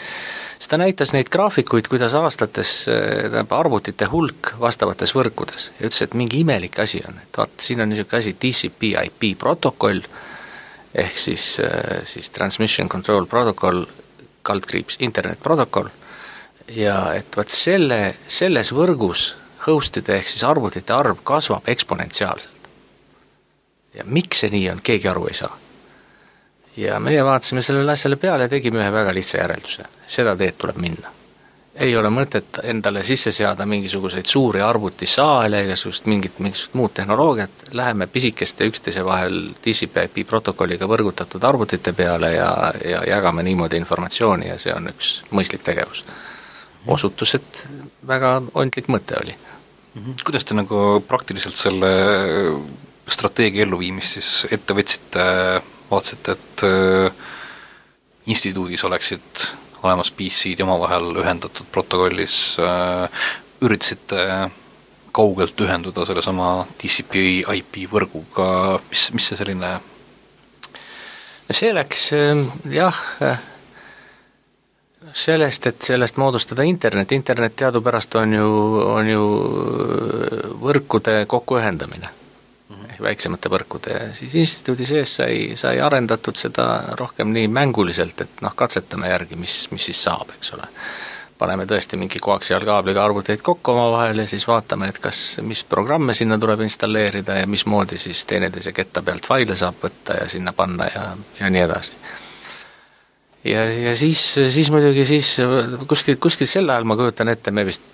siis 0.63 0.72
ta 0.72 0.77
näitas 0.80 1.12
neid 1.12 1.27
graafikuid, 1.32 1.89
kuidas 1.92 2.13
aastates 2.15 2.86
äh, 2.88 3.01
tähendab, 3.27 3.51
arvutite 3.58 4.08
hulk 4.08 4.53
vastavates 4.63 5.12
võrkudes 5.15 5.74
ja 5.75 5.89
ütles, 5.89 6.06
et 6.06 6.15
mingi 6.15 6.39
imelik 6.39 6.80
asi 6.80 7.03
on, 7.08 7.20
et 7.20 7.38
vaat, 7.38 7.58
siin 7.60 7.84
on 7.84 7.92
niisugune 7.92 8.24
asi, 8.24 8.38
TCP 8.39 8.94
IP 9.10 9.34
protokoll, 9.39 10.00
ehk 10.96 11.18
siis, 11.18 11.60
äh, 11.60 12.02
siis 12.04 12.30
Transmission 12.30 12.90
Control 12.90 13.26
Protocol, 13.26 13.86
kaldkriips 14.42 14.98
internet 15.00 15.40
protokoll, 15.44 15.90
ja 16.68 17.14
et 17.14 17.38
vot 17.38 17.50
selle, 17.50 18.16
selles 18.28 18.74
võrgus 18.76 19.34
host'ide 19.68 20.18
ehk 20.18 20.28
siis 20.28 20.44
arvutite 20.44 20.94
arv 20.94 21.24
kasvab 21.24 21.68
eksponentsiaalselt. 21.68 22.52
ja 23.94 24.04
miks 24.06 24.40
see 24.42 24.50
nii 24.50 24.70
on, 24.72 24.80
keegi 24.84 25.08
aru 25.10 25.28
ei 25.28 25.34
saa. 25.34 25.58
ja 26.78 27.00
meie 27.00 27.24
vaatasime 27.26 27.62
sellele 27.62 27.92
asjale 27.92 28.16
peale 28.16 28.48
ja 28.48 28.50
tegime 28.50 28.82
ühe 28.82 28.92
väga 28.92 29.14
lihtsa 29.14 29.38
järelduse, 29.38 29.86
seda 30.08 30.36
teed 30.36 30.58
tuleb 30.58 30.78
minna 30.78 31.23
ei 31.75 31.96
ole 31.98 32.10
mõtet 32.13 32.60
endale 32.70 33.01
sisse 33.06 33.32
seada 33.34 33.65
mingisuguseid 33.65 34.27
suuri 34.30 34.62
arvutisaale, 34.62 35.63
igasugust 35.65 36.06
mingit, 36.10 36.38
mingisugust 36.44 36.75
muud 36.77 36.94
tehnoloogiat, 36.94 37.70
läheme 37.74 38.08
pisikeste 38.08 38.68
üksteise 38.70 39.06
vahel 39.06 39.39
TCP/IP 39.62 40.27
protokolliga 40.30 40.88
võrgutatud 40.89 41.44
arvutite 41.44 41.96
peale 41.98 42.34
ja, 42.36 42.51
ja 42.86 43.01
jagame 43.10 43.46
niimoodi 43.48 43.82
informatsiooni 43.82 44.51
ja 44.51 44.60
see 44.62 44.74
on 44.75 44.92
üks 44.94 45.15
mõistlik 45.32 45.65
tegevus. 45.65 46.03
osutus, 46.88 47.36
et 47.36 47.65
väga 48.08 48.42
ontlik 48.53 48.88
mõte 48.88 49.18
oli. 49.22 49.36
kuidas 50.24 50.46
te 50.46 50.53
nagu 50.53 51.03
praktiliselt 51.08 51.58
selle 51.58 51.92
strateegia 53.08 53.63
elluviimist 53.63 54.20
siis 54.20 54.48
ette 54.51 54.74
võtsite, 54.74 55.25
vaatasite, 55.89 56.32
et 56.32 56.63
äh, 56.68 57.12
instituudis 58.25 58.84
oleksid 58.84 59.44
olemas 59.84 60.12
PC-d 60.16 60.63
ja 60.63 60.68
omavahel 60.68 61.12
ühendatud 61.22 61.68
protokollis, 61.72 62.58
äh, 62.60 63.24
üritasite 63.63 64.50
kaugelt 65.13 65.60
ühenduda 65.62 66.06
sellesama 66.10 66.66
TCP 66.78 67.44
IP 67.54 67.84
võrguga, 67.92 68.80
mis, 68.90 69.10
mis 69.13 69.30
see 69.30 69.38
selline 69.38 69.75
see 71.54 71.70
läks 71.75 72.08
jah, 72.74 72.98
sellest, 75.13 75.68
et 75.70 75.86
sellest 75.86 76.18
moodustada 76.18 76.66
internet, 76.66 77.12
internet 77.12 77.56
teadupärast 77.62 78.16
on 78.18 78.34
ju, 78.40 78.50
on 78.96 79.12
ju 79.12 79.30
võrkude 80.63 81.20
kokkuühendamine 81.30 82.23
väiksemate 83.02 83.50
võrkude, 83.52 83.98
siis 84.18 84.36
instituudi 84.40 84.86
sees 84.88 85.16
sai, 85.20 85.38
sai 85.60 85.80
arendatud 85.84 86.38
seda 86.40 86.68
rohkem 87.00 87.34
nii 87.34 87.50
mänguliselt, 87.54 88.26
et 88.26 88.44
noh, 88.46 88.56
katsetame 88.56 89.12
järgi, 89.12 89.40
mis, 89.40 89.58
mis 89.72 89.90
siis 89.92 90.04
saab, 90.10 90.34
eks 90.38 90.54
ole. 90.58 90.70
paneme 91.38 91.66
tõesti 91.68 91.98
mingi 92.00 92.20
koaksiaalkaabliga 92.24 93.04
arvuteid 93.04 93.42
kokku 93.44 93.72
omavahel 93.72 94.22
ja 94.24 94.28
siis 94.28 94.46
vaatame, 94.48 94.88
et 94.94 95.00
kas, 95.04 95.40
mis 95.42 95.64
programme 95.64 96.14
sinna 96.14 96.38
tuleb 96.40 96.62
installeerida 96.64 97.40
ja 97.42 97.48
mismoodi 97.48 97.98
siis 97.98 98.26
teineteise 98.26 98.72
ketta 98.72 99.02
pealt 99.02 99.26
faile 99.28 99.56
saab 99.56 99.82
võtta 99.84 100.22
ja 100.22 100.30
sinna 100.30 100.54
panna 100.54 100.88
ja, 100.94 101.08
ja 101.40 101.50
nii 101.50 101.66
edasi 101.66 101.98
ja, 103.44 103.66
ja 103.90 103.96
siis, 103.96 104.22
siis 104.56 104.72
muidugi 104.72 105.06
siis 105.06 105.36
kuskil, 105.88 106.18
kuskil 106.22 106.48
sel 106.48 106.70
ajal 106.70 106.88
ma 106.88 106.96
kujutan 107.00 107.34
ette, 107.34 107.52
me 107.52 107.66
vist 107.68 107.93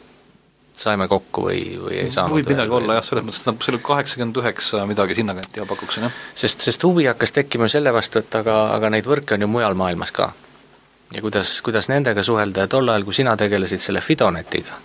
saime 0.80 1.08
kokku 1.12 1.46
või, 1.50 1.62
või 1.80 1.98
ei 2.06 2.12
saanud. 2.12 2.38
võib 2.38 2.52
midagi 2.54 2.76
olla 2.78 3.00
jah, 3.00 3.06
selles 3.06 3.26
mõttes, 3.28 3.44
et 3.44 3.66
see 3.66 3.74
oli 3.74 3.82
kaheksakümmend 3.84 4.42
üheksa 4.42 4.84
midagi 4.90 5.18
sinnakanti 5.20 5.62
ja 5.62 5.66
pakuksin 5.70 6.08
jah. 6.08 6.20
sest, 6.44 6.66
sest 6.66 6.86
huvi 6.88 7.08
hakkas 7.10 7.36
tekkima 7.36 7.68
selle 7.72 7.94
vastu, 7.96 8.24
et 8.24 8.40
aga, 8.40 8.60
aga 8.76 8.92
neid 8.96 9.10
võrke 9.10 9.36
on 9.36 9.46
ju 9.46 9.52
mujal 9.52 9.78
maailmas 9.80 10.16
ka. 10.16 10.32
ja 11.16 11.24
kuidas, 11.26 11.58
kuidas 11.66 11.90
nendega 11.92 12.24
suhelda 12.24 12.66
ja 12.66 12.72
tol 12.72 12.90
ajal, 12.90 13.08
kui 13.08 13.18
sina 13.18 13.36
tegelesid 13.38 13.84
selle 13.84 14.02
Fidonetiga, 14.02 14.78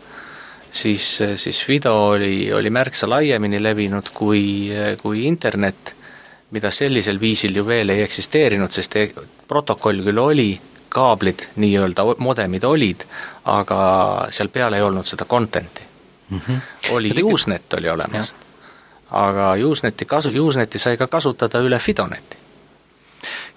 siis, 0.70 1.08
siis 1.36 1.64
Fido 1.64 1.94
oli, 2.14 2.52
oli 2.52 2.70
märksa 2.74 3.08
laiemini 3.10 3.62
levinud 3.62 4.10
kui, 4.14 4.44
kui 5.02 5.26
internet 5.28 5.94
mida 6.54 6.70
sellisel 6.70 7.18
viisil 7.20 7.56
ju 7.56 7.64
veel 7.66 7.90
ei 7.94 8.04
eksisteerinud, 8.04 8.72
sest 8.72 8.96
e-, 9.00 9.10
protokoll 9.48 10.04
küll 10.06 10.20
oli, 10.22 10.52
kaablid, 10.94 11.48
nii-öelda 11.60 12.06
modemid 12.22 12.64
olid, 12.68 13.04
aga 13.50 13.80
seal 14.30 14.48
peal 14.54 14.76
ei 14.76 14.82
olnud 14.82 15.06
seda 15.08 15.26
content'i 15.28 15.82
mm. 15.82 16.40
-hmm. 16.40 16.62
oli 16.96 17.22
Usenet 17.22 17.74
oli 17.78 17.90
olemas, 17.90 18.34
aga 19.10 19.52
Useneti 19.66 20.04
kasu, 20.04 20.32
Useneti 20.46 20.78
sai 20.78 20.96
ka 20.96 21.06
kasutada 21.06 21.60
üle 21.60 21.78
Fidoneti 21.78 22.42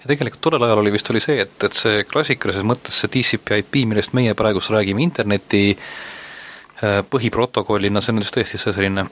ja 0.02 0.06
tegelikult 0.06 0.40
tollel 0.40 0.62
ajal 0.62 0.84
oli 0.84 0.92
vist 0.92 1.10
oli 1.10 1.20
see, 1.20 1.40
et, 1.40 1.64
et 1.64 1.72
see 1.72 2.04
klassikalises 2.04 2.62
mõttes 2.62 3.00
see 3.00 3.08
TCP 3.08 3.58
IP, 3.64 3.82
millest 3.86 4.12
meie 4.12 4.34
praegu 4.34 4.60
räägime, 4.70 5.02
interneti 5.02 5.76
Äh, 5.78 6.17
põhiprotokollina, 7.10 8.02
see 8.02 8.12
on 8.14 8.22
just 8.22 8.36
tõesti 8.36 8.58
see 8.60 8.74
selline 8.74 9.04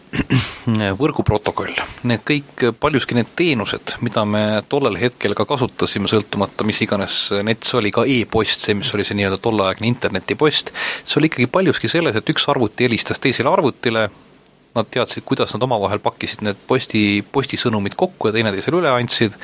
võrguprotokoll. 1.00 1.74
Need 2.06 2.22
kõik, 2.26 2.66
paljuski 2.80 3.16
need 3.18 3.32
teenused, 3.38 3.96
mida 4.06 4.22
me 4.28 4.42
tollel 4.70 4.98
hetkel 5.00 5.34
ka 5.38 5.46
kasutasime, 5.48 6.10
sõltumata 6.10 6.66
mis 6.66 6.82
iganes 6.86 7.18
net 7.46 7.66
see 7.66 7.80
oli, 7.80 7.92
ka 7.94 8.06
e-post, 8.06 8.66
see, 8.66 8.76
mis 8.78 8.92
oli 8.94 9.06
see 9.06 9.18
nii-öelda 9.18 9.40
tolleaegne 9.42 9.90
internetipost, 9.90 10.70
see 11.02 11.20
oli 11.20 11.32
ikkagi 11.32 11.50
paljuski 11.50 11.90
selles, 11.90 12.18
et 12.18 12.34
üks 12.34 12.46
arvuti 12.52 12.86
helistas 12.86 13.22
teisele 13.22 13.50
arvutile, 13.50 14.06
nad 14.76 14.88
teadsid, 14.92 15.24
kuidas 15.26 15.54
nad 15.54 15.64
omavahel 15.66 16.00
pakkisid 16.04 16.44
need 16.46 16.58
posti, 16.68 17.02
postisõnumid 17.32 17.96
kokku 17.98 18.30
ja 18.30 18.36
teineteisele 18.36 18.80
üle 18.80 18.92
andsid. 18.92 19.36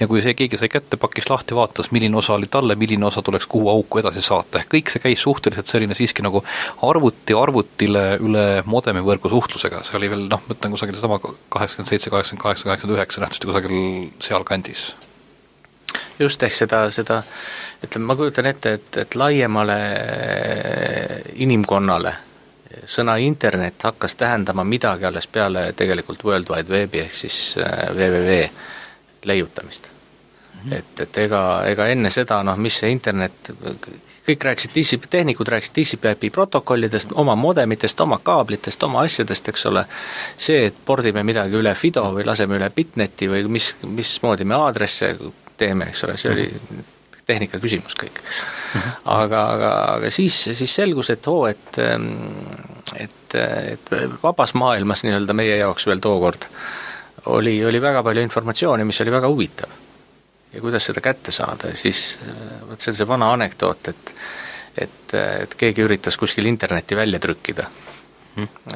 Ja 0.00 0.08
kui 0.10 0.22
see 0.24 0.34
keegi 0.38 0.58
sai 0.60 0.70
kätte, 0.72 0.98
pakkis 1.00 1.28
lahti, 1.30 1.56
vaatas, 1.56 1.92
milline 1.94 2.18
osa 2.18 2.34
oli 2.36 2.50
talle, 2.52 2.76
milline 2.78 3.06
osa 3.08 3.22
tuleks 3.24 3.46
kuhu 3.50 3.70
auku 3.72 4.02
edasi 4.02 4.24
saata, 4.24 4.62
ehk 4.62 4.72
kõik 4.74 4.92
see 4.92 5.04
käis 5.04 5.22
suhteliselt 5.24 5.70
selline 5.70 5.96
siiski 5.98 6.24
nagu 6.24 6.42
arvuti 6.88 7.36
arvutile 7.38 8.04
üle 8.22 8.46
modemivõrgu 8.66 9.30
suhtlusega, 9.32 9.84
see 9.86 9.98
oli 10.00 10.10
veel 10.12 10.26
noh, 10.28 10.42
ma 10.46 10.56
ütlen 10.56 10.74
kusagil 10.74 10.98
sama 11.00 11.20
kaheksakümmend 11.22 11.92
seitse, 11.94 12.10
kaheksakümmend 12.12 12.44
kaheksa, 12.46 12.68
kaheksakümmend 12.68 12.98
üheksa 12.98 13.24
nähtavasti 13.24 13.50
kusagil 13.50 13.78
sealkandis. 14.22 14.90
Just, 16.18 16.42
ehk 16.42 16.54
seda, 16.54 16.84
seda 16.94 17.22
ütleme, 17.84 18.06
ma 18.08 18.16
kujutan 18.16 18.48
ette, 18.48 18.76
et, 18.78 19.00
et 19.04 19.16
laiemale 19.18 19.78
inimkonnale 21.44 22.14
sõna 22.86 23.16
internet 23.22 23.82
hakkas 23.82 24.16
tähendama 24.16 24.64
midagi 24.64 25.04
alles 25.04 25.26
peale 25.26 25.72
tegelikult 25.76 26.24
World 26.24 26.50
Wide 26.50 26.72
Webi 26.72 27.04
ehk 27.06 27.14
siis 27.14 27.56
www 27.94 28.38
äh, 28.44 28.50
leiutamist 29.24 29.86
mm. 29.86 30.70
-hmm. 30.70 30.76
et, 30.76 31.00
et 31.00 31.18
ega, 31.18 31.64
ega 31.66 31.86
enne 31.86 32.10
seda 32.10 32.42
noh, 32.42 32.56
mis 32.56 32.78
see 32.78 32.90
internet, 32.90 33.52
kõik 34.26 34.46
rääkisid 34.48 34.74
TCP, 34.74 35.10
tehnikud 35.10 35.48
rääkisid 35.48 35.74
TCP/IP 35.74 36.32
protokollidest, 36.32 37.12
oma 37.14 37.34
modemitest, 37.34 38.00
oma 38.00 38.18
kaablitest, 38.22 38.82
oma 38.82 39.00
asjadest, 39.00 39.48
eks 39.48 39.66
ole, 39.66 39.84
see, 40.36 40.66
et 40.66 40.74
pordime 40.84 41.22
midagi 41.22 41.58
üle 41.58 41.74
FIDO 41.74 42.04
või 42.16 42.26
laseme 42.26 42.58
üle 42.58 42.70
bitneti 42.70 43.30
või 43.30 43.46
mis, 43.48 43.74
mismoodi 43.82 44.44
me 44.44 44.54
aadresse 44.54 45.16
teeme, 45.56 45.90
eks 45.90 46.04
ole, 46.04 46.16
see 46.18 46.32
oli 46.32 46.50
tehnika 47.32 47.60
küsimus 47.62 47.96
kõik. 47.98 48.22
aga, 49.04 49.42
aga, 49.56 49.72
aga 49.96 50.12
siis, 50.14 50.36
siis 50.52 50.76
selgus, 50.80 51.10
et 51.16 51.26
oo, 51.32 51.48
et 51.50 51.80
ähm, 51.82 52.12
et, 53.00 53.34
et 53.34 53.92
vabas 54.22 54.54
maailmas 54.58 55.04
nii-öelda 55.06 55.36
meie 55.36 55.56
jaoks 55.60 55.86
veel 55.88 56.02
tookord 56.02 56.48
oli, 57.32 57.64
oli 57.64 57.80
väga 57.80 58.02
palju 58.02 58.22
informatsiooni, 58.24 58.84
mis 58.84 59.00
oli 59.00 59.14
väga 59.14 59.30
huvitav. 59.30 59.70
ja 60.52 60.60
kuidas 60.60 60.86
seda 60.86 61.00
kätte 61.00 61.32
saada 61.32 61.70
ja 61.70 61.76
siis 61.76 62.18
vot 62.68 62.80
see 62.80 62.92
on 62.92 62.96
see 62.96 63.08
vana 63.08 63.32
anekdoot, 63.32 63.88
et 63.88 64.14
et, 64.76 65.14
et 65.14 65.54
keegi 65.60 65.84
üritas 65.84 66.16
kuskil 66.16 66.46
internetti 66.48 66.96
välja 66.96 67.20
trükkida. 67.20 67.66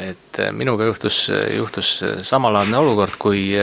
et 0.00 0.40
minuga 0.52 0.84
juhtus, 0.84 1.30
juhtus 1.56 2.04
samalaadne 2.22 2.76
olukord, 2.76 3.16
kui 3.18 3.54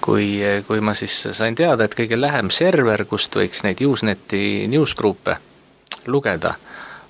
kui, 0.00 0.40
kui 0.66 0.80
ma 0.80 0.94
siis 0.96 1.14
sain 1.32 1.54
teada, 1.54 1.84
et 1.84 1.94
kõige 1.94 2.16
lähem 2.20 2.50
server, 2.50 3.04
kust 3.04 3.36
võiks 3.36 3.62
neid 3.66 3.80
Useneti 3.84 4.66
newsgroup'e 4.70 5.36
lugeda, 6.08 6.54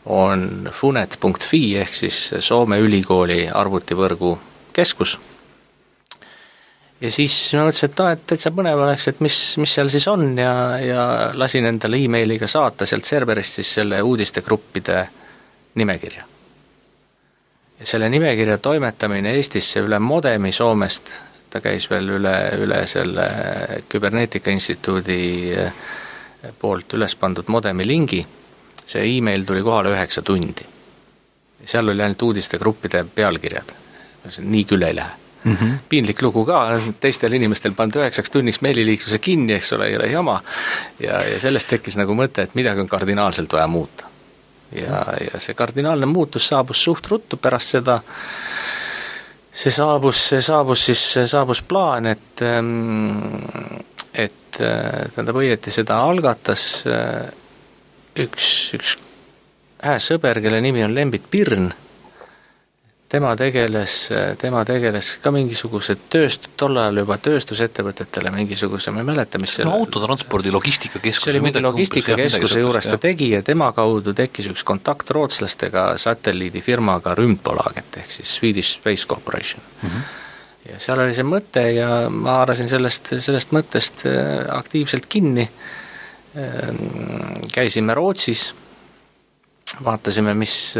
on 0.06 0.70
funet.fi 0.72 1.62
ehk 1.84 1.94
siis 1.94 2.18
Soome 2.40 2.78
ülikooli 2.80 3.48
arvutivõrgu 3.54 4.38
keskus. 4.72 5.18
ja 7.00 7.10
siis 7.10 7.34
ma 7.54 7.66
mõtlesin, 7.68 7.90
et 7.90 8.00
noh, 8.00 8.10
et 8.10 8.24
täitsa 8.26 8.50
põnev 8.54 8.82
oleks, 8.82 9.08
et 9.08 9.20
mis, 9.20 9.36
mis 9.62 9.74
seal 9.74 9.90
siis 9.92 10.08
on 10.08 10.32
ja, 10.38 10.52
ja 10.82 11.04
lasin 11.34 11.66
endale 11.66 12.00
emailiga 12.04 12.48
saata 12.48 12.86
sealt 12.86 13.04
serverist 13.04 13.60
siis 13.60 13.74
selle 13.80 14.02
uudistegruppide 14.02 15.06
nimekirja. 15.74 16.24
ja 17.78 17.86
selle 17.86 18.08
nimekirja 18.08 18.58
toimetamine 18.58 19.36
Eestisse 19.38 19.84
üle 19.86 19.98
modemi 19.98 20.52
Soomest 20.52 21.12
ta 21.50 21.60
käis 21.64 21.88
veel 21.90 22.10
üle, 22.18 22.34
üle 22.60 22.82
selle 22.86 23.28
Küberneetika 23.88 24.50
Instituudi 24.50 25.20
eh, 25.52 25.72
poolt 26.58 26.94
üles 26.94 27.14
pandud 27.18 27.48
modemi 27.48 27.86
lingi, 27.86 28.20
see 28.86 29.06
email 29.16 29.46
tuli 29.46 29.62
kohale 29.62 29.94
üheksa 29.94 30.22
tundi. 30.22 30.66
seal 31.64 31.88
oli 31.88 32.02
ainult 32.02 32.22
uudistegruppide 32.22 33.04
pealkirjad, 33.14 33.72
nii 34.38 34.64
küll 34.64 34.82
ei 34.82 34.94
lähe 34.96 35.28
mm. 35.44 35.56
-hmm. 35.56 35.78
piinlik 35.88 36.22
lugu 36.22 36.44
ka, 36.44 36.80
teistel 37.00 37.32
inimestel 37.32 37.72
pandi 37.72 37.98
üheksaks 37.98 38.30
tunniks 38.30 38.60
meililiikluse 38.60 39.18
kinni, 39.18 39.52
eks 39.52 39.72
ole, 39.72 39.86
ei 39.86 39.96
ole 39.96 40.06
jama, 40.06 40.42
ja, 41.00 41.22
ja 41.32 41.40
sellest 41.40 41.68
tekkis 41.68 41.96
nagu 41.96 42.14
mõte, 42.14 42.42
et 42.42 42.54
midagi 42.54 42.80
on 42.80 42.88
kardinaalselt 42.88 43.52
vaja 43.52 43.66
muuta. 43.66 44.04
ja, 44.72 45.04
ja 45.32 45.40
see 45.40 45.54
kardinaalne 45.54 46.06
muutus 46.06 46.48
saabus 46.48 46.84
suht 46.84 47.06
ruttu 47.06 47.36
pärast 47.36 47.78
seda, 47.78 48.00
see 49.58 49.74
saabus, 49.74 50.20
see 50.30 50.42
saabus 50.44 50.84
siis, 50.90 51.02
saabus 51.32 51.62
plaan, 51.66 52.06
et 52.06 52.42
ähm, 52.46 53.80
et 54.14 54.60
äh, 54.60 55.08
tähendab, 55.14 55.38
õieti 55.42 55.72
seda 55.72 56.00
algatas 56.06 56.64
äh, 56.86 57.28
üks, 58.18 58.48
üks 58.78 58.96
hää 59.82 59.98
sõber, 60.02 60.40
kelle 60.42 60.60
nimi 60.62 60.82
on 60.86 60.94
Lembit 60.94 61.28
Pirn 61.30 61.70
tema 63.08 63.32
tegeles, 63.36 63.94
tema 64.40 64.62
tegeles 64.68 65.14
ka 65.22 65.32
mingisuguse 65.32 65.96
tööst-, 66.12 66.50
tol 66.60 66.76
ajal 66.76 67.02
juba 67.02 67.16
tööstusettevõtetele 67.24 68.32
mingisuguse, 68.34 68.92
ma 68.92 69.02
ei 69.02 69.08
mäleta, 69.08 69.40
mis 69.40 69.56
selle 69.56 69.70
no 69.70 69.80
autotranspordi 69.80 70.52
logistikakeskus 70.52 71.24
see 71.24 71.34
oli 71.34 71.42
mingi 71.46 71.64
logistikakeskuse 71.64 72.62
juures 72.62 72.90
ta 72.90 73.00
tegi 73.00 73.30
ja 73.32 73.42
tema 73.46 73.70
kaudu 73.76 74.12
tekkis 74.16 74.50
üks 74.52 74.64
kontakt 74.68 75.10
rootslastega 75.16 75.90
satelliidifirmaga 76.04 77.16
Rymdbolaget 77.18 78.00
ehk 78.02 78.16
siis 78.20 78.36
Swedish 78.40 78.80
Space 78.80 79.08
Corporation. 79.08 79.64
Mm. 79.82 79.88
-hmm 79.88 80.16
ja 80.68 80.76
seal 80.82 81.00
oli 81.00 81.14
see 81.16 81.24
mõte 81.24 81.62
ja 81.72 81.88
ma 82.12 82.40
haarasin 82.40 82.68
sellest, 82.68 83.14
sellest 83.24 83.54
mõttest 83.56 84.04
äh, 84.04 84.44
aktiivselt 84.52 85.06
kinni, 85.08 85.46
ähm, 86.36 86.82
käisime 87.54 87.96
Rootsis 87.96 88.50
vaatasime, 89.84 90.34
mis, 90.34 90.74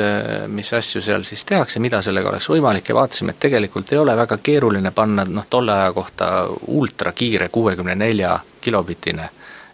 mis 0.47 0.73
asju 0.75 1.03
seal 1.03 1.23
siis 1.27 1.45
tehakse, 1.45 1.81
mida 1.81 2.01
sellega 2.03 2.31
oleks 2.31 2.49
võimalik 2.51 2.89
ja 2.89 2.95
vaatasime, 2.95 3.35
et 3.35 3.41
tegelikult 3.41 3.93
ei 3.93 3.99
ole 3.99 4.15
väga 4.17 4.39
keeruline 4.43 4.91
panna 4.97 5.25
noh, 5.29 5.47
tolle 5.51 5.75
aja 5.75 5.93
kohta 5.93 6.29
ultrakiire 6.67 7.49
kuuekümne 7.49 7.95
nelja 7.95 8.39
kilobitine 8.61 9.29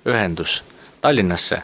ühendus 0.09 0.63
Tallinnasse. 1.01 1.63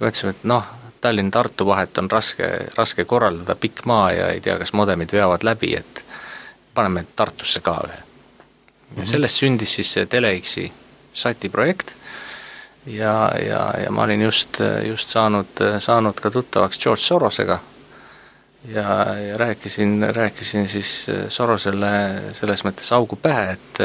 ja 0.00 0.06
mõtlesime, 0.06 0.34
et 0.34 0.44
noh, 0.44 0.66
Tallinn-Tartu 1.02 1.66
vahet 1.66 1.98
on 1.98 2.10
raske, 2.10 2.48
raske 2.76 3.04
korraldada, 3.04 3.54
pikk 3.58 3.84
maa 3.90 4.12
ja 4.12 4.28
ei 4.30 4.40
tea, 4.40 4.58
kas 4.58 4.72
modemid 4.72 5.12
veavad 5.12 5.42
läbi, 5.42 5.74
et 5.76 6.04
paneme 6.74 7.04
Tartusse 7.16 7.60
ka 7.60 7.78
ühe. 7.86 7.98
ja 8.96 9.02
mhm. 9.02 9.10
sellest 9.10 9.42
sündis 9.42 9.74
siis 9.74 9.92
see 9.92 10.06
Tele-X-i 10.06 10.72
sati 11.12 11.48
projekt 11.48 11.94
ja, 12.86 13.32
ja, 13.46 13.74
ja 13.84 13.90
ma 13.90 14.02
olin 14.02 14.22
just, 14.22 14.58
just 14.88 15.08
saanud, 15.08 15.62
saanud 15.78 16.20
ka 16.20 16.30
tuttavaks 16.30 16.78
George 16.78 17.02
Sorosega. 17.02 17.58
Ja, 18.68 19.18
ja 19.18 19.38
rääkisin, 19.38 20.06
rääkisin 20.10 20.68
siis 20.68 21.06
Sorosele 21.28 21.88
selles 22.32 22.62
mõttes 22.64 22.92
augu 22.94 23.16
pähe, 23.16 23.56
et 23.56 23.82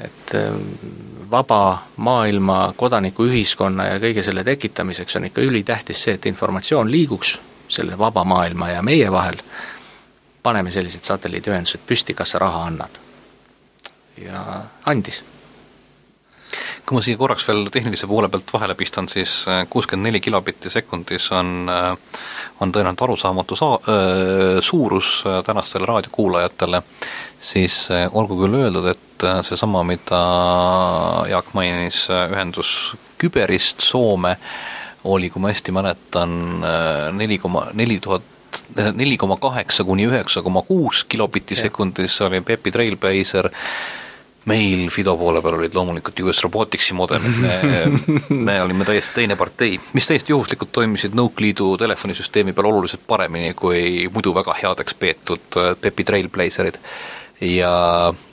et 0.00 0.32
vaba 1.30 1.82
maailma 1.96 2.72
kodanikuühiskonna 2.76 3.84
ja 3.84 3.98
kõige 4.00 4.22
selle 4.24 4.44
tekitamiseks 4.44 5.16
on 5.16 5.26
ikka 5.28 5.44
ülitähtis 5.44 6.04
see, 6.04 6.14
et 6.16 6.26
informatsioon 6.26 6.90
liiguks 6.90 7.34
selle 7.68 7.98
vaba 7.98 8.24
maailma 8.24 8.70
ja 8.70 8.82
meie 8.82 9.12
vahel, 9.12 9.36
paneme 10.42 10.70
sellised 10.70 11.04
satelliidiühendused 11.04 11.84
püsti, 11.86 12.16
kas 12.16 12.32
sa 12.32 12.40
raha 12.40 12.64
annad? 12.70 12.96
ja 14.20 14.40
andis 14.88 15.22
kui 16.90 16.98
ma 16.98 17.04
siia 17.06 17.18
korraks 17.20 17.44
veel 17.46 17.68
tehnilise 17.70 18.08
poole 18.10 18.26
pealt 18.28 18.48
vahele 18.50 18.74
pistan, 18.74 19.06
siis 19.08 19.44
äh, 19.46 19.60
kuuskümmend 19.70 20.08
neli 20.08 20.20
kilobitti 20.20 20.72
sekundis 20.74 21.28
on, 21.38 21.68
äh, 21.70 21.92
on 22.60 22.72
tõenäoliselt 22.74 23.04
arusaamatu 23.06 23.58
saa-, 23.58 23.76
äh, 23.92 24.58
suurus 24.66 25.20
tänastele 25.46 25.86
raadiokuulajatele, 25.86 26.82
siis 27.38 27.76
olgu 28.10 28.40
küll 28.42 28.58
öeldud, 28.58 28.90
et 28.90 29.26
seesama, 29.46 29.84
mida 29.86 30.18
Jaak 31.30 31.54
mainis, 31.54 32.08
ühendus 32.10 32.74
Küberist 33.20 33.86
Soome, 33.86 34.34
oli, 35.04 35.30
kui 35.30 35.44
ma 35.44 35.54
hästi 35.54 35.72
mäletan, 35.76 36.36
neli 37.16 37.38
koma, 37.38 37.68
neli 37.72 38.00
tuhat 38.02 38.26
neli 38.98 39.14
koma 39.20 39.36
kaheksa 39.38 39.84
kuni 39.86 40.08
üheksa 40.10 40.42
koma 40.42 40.64
kuus 40.66 41.04
kilobitti 41.04 41.54
sekundis 41.54 42.16
oli 42.26 42.40
Pepi 42.42 42.72
Trailblazer 42.74 43.46
meil 44.48 44.88
Fido 44.90 45.16
poole 45.20 45.42
peal 45.44 45.58
olid 45.58 45.74
loomulikult 45.76 46.20
US 46.24 46.42
Roboticsi 46.46 46.96
modemid, 46.96 47.40
me, 47.42 47.56
me 48.48 48.56
olime 48.62 48.86
täiesti 48.88 49.20
teine 49.20 49.36
partei, 49.36 49.76
mis 49.96 50.08
täiesti 50.08 50.32
juhuslikult 50.32 50.72
toimisid 50.72 51.16
Nõukliidu 51.16 51.74
telefonisüsteemi 51.80 52.54
peal 52.56 52.70
oluliselt 52.72 53.04
paremini 53.08 53.52
kui 53.58 54.08
muidu 54.12 54.34
väga 54.36 54.56
headeks 54.62 54.96
peetud 55.00 55.60
Pepi 55.80 56.06
Trailblazerid. 56.08 56.80
ja 57.40 57.74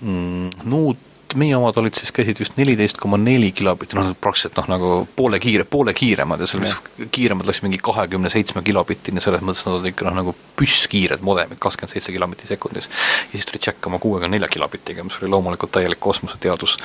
mm, 0.01 0.63
Nuut 0.63 1.06
meie 1.35 1.55
omad 1.57 1.77
olid 1.81 1.97
siis, 1.97 2.11
käisid 2.15 2.39
vist 2.39 2.55
neliteist 2.59 2.99
koma 3.01 3.17
neli 3.19 3.49
kilobitti, 3.55 3.97
noh 3.97 4.13
praktiliselt 4.21 4.57
noh, 4.61 4.69
nagu 4.71 4.91
poole 5.15 5.39
kiire, 5.43 5.65
poole 5.67 5.93
kiiremad 5.97 6.39
ja 6.39 6.47
seal 6.47 6.63
vist 6.63 6.91
kiiremad 7.11 7.49
läksid 7.49 7.67
mingi 7.67 7.81
kahekümne 7.83 8.31
seitsme 8.31 8.63
kilobittini, 8.65 9.23
selles 9.23 9.43
mõttes 9.45 9.65
nad 9.67 9.79
olid 9.79 9.91
ikka 9.91 10.07
noh, 10.07 10.17
nagu 10.21 10.35
püsskiired 10.59 11.25
modemid, 11.25 11.59
kakskümmend 11.63 11.95
seitse 11.95 12.15
kilomeetrit 12.15 12.53
sekundis. 12.53 12.87
ja 12.87 13.35
siis 13.35 13.49
tuli 13.49 13.63
Jack 13.65 13.87
oma 13.87 13.99
kuuekümne 13.99 14.37
nelja 14.37 14.51
kilobitiga, 14.51 15.03
mis 15.03 15.19
oli 15.21 15.31
loomulikult 15.33 15.75
täielik 15.77 15.99
kosmoseteadus. 15.99 16.77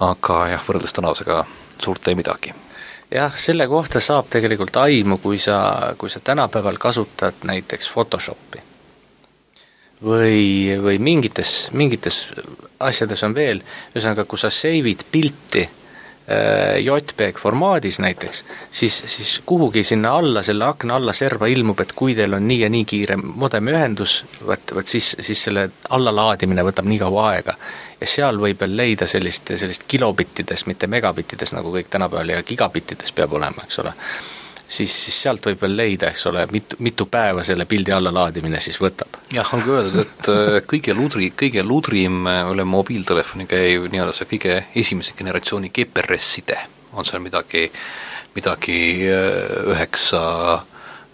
aga 0.00 0.42
jah, 0.54 0.66
võrreldes 0.68 0.96
tänasega 0.96 1.44
suurt 1.78 2.08
ei 2.08 2.18
midagi 2.18 2.54
jah, 3.12 3.36
selle 3.36 3.68
kohta 3.68 4.00
saab 4.00 4.32
tegelikult 4.32 4.76
aimu, 4.86 5.18
kui 5.18 5.38
sa, 5.38 5.94
kui 5.98 6.10
sa 6.10 6.20
tänapäeval 6.20 6.80
kasutad 6.80 7.44
näiteks 7.44 7.90
Photoshopi 7.92 8.71
või, 10.04 10.78
või 10.82 10.98
mingites, 10.98 11.70
mingites 11.72 12.26
asjades 12.82 13.22
on 13.22 13.34
veel, 13.34 13.62
ühesõnaga, 13.94 14.26
kui 14.28 14.40
sa 14.40 14.50
save'id 14.52 15.04
pilti 15.12 15.62
äh, 15.62 16.80
JPEG 16.82 17.38
formaadis 17.38 18.00
näiteks, 18.02 18.44
siis, 18.70 18.98
siis 19.06 19.32
kuhugi 19.46 19.84
sinna 19.86 20.16
alla, 20.18 20.42
selle 20.42 20.66
akna 20.66 20.98
alla 20.98 21.14
serva 21.16 21.46
ilmub, 21.50 21.80
et 21.80 21.94
kui 21.98 22.16
teil 22.18 22.34
on 22.34 22.46
nii 22.48 22.60
ja 22.64 22.72
nii 22.72 22.84
kiire 22.88 23.16
modemiühendus, 23.22 24.18
vot, 24.46 24.74
vot 24.74 24.96
siis, 24.96 25.14
siis 25.20 25.46
selle 25.48 25.68
allalaadimine 25.90 26.66
võtab 26.66 26.90
nii 26.90 27.00
kaua 27.04 27.30
aega. 27.30 27.56
ja 28.02 28.06
seal 28.06 28.38
võib 28.42 28.60
veel 28.60 28.76
leida 28.76 29.06
sellist, 29.06 29.52
sellist 29.56 29.84
kilobittides, 29.88 30.66
mitte 30.66 30.86
megabittides, 30.90 31.52
nagu 31.54 31.70
kõik 31.70 31.90
tänapäeval 31.90 32.34
ja 32.34 32.42
gigabittides 32.42 33.12
peab 33.14 33.38
olema, 33.38 33.62
eks 33.62 33.78
ole 33.78 33.94
siis, 34.72 34.94
siis 35.04 35.18
sealt 35.24 35.46
võib 35.46 35.60
veel 35.64 35.76
leida, 35.76 36.10
eks 36.12 36.26
ole, 36.30 36.44
mitu, 36.52 36.78
mitu 36.84 37.06
päeva 37.10 37.44
selle 37.46 37.66
pildi 37.68 37.94
allalaadimine 37.94 38.60
siis 38.62 38.78
võtab. 38.82 39.20
jah, 39.34 39.52
on 39.54 39.64
ka 39.64 39.76
öeldud, 39.78 40.00
et 40.02 40.30
äh, 40.32 40.58
kõige 40.68 40.96
ludri, 40.96 41.30
kõige 41.44 41.64
ludrim 41.66 42.26
äh, 42.30 42.42
üle 42.52 42.66
mobiiltelefoni 42.68 43.48
käiv 43.50 43.88
nii-öelda 43.92 44.16
see 44.16 44.30
kõige 44.34 44.58
esimese 44.84 45.16
generatsiooni 45.18 45.72
GPRS-side 45.74 46.58
on 46.92 47.08
seal 47.08 47.22
midagi, 47.24 47.68
midagi 48.36 48.80
äh, 49.08 49.70
üheksa, 49.72 50.20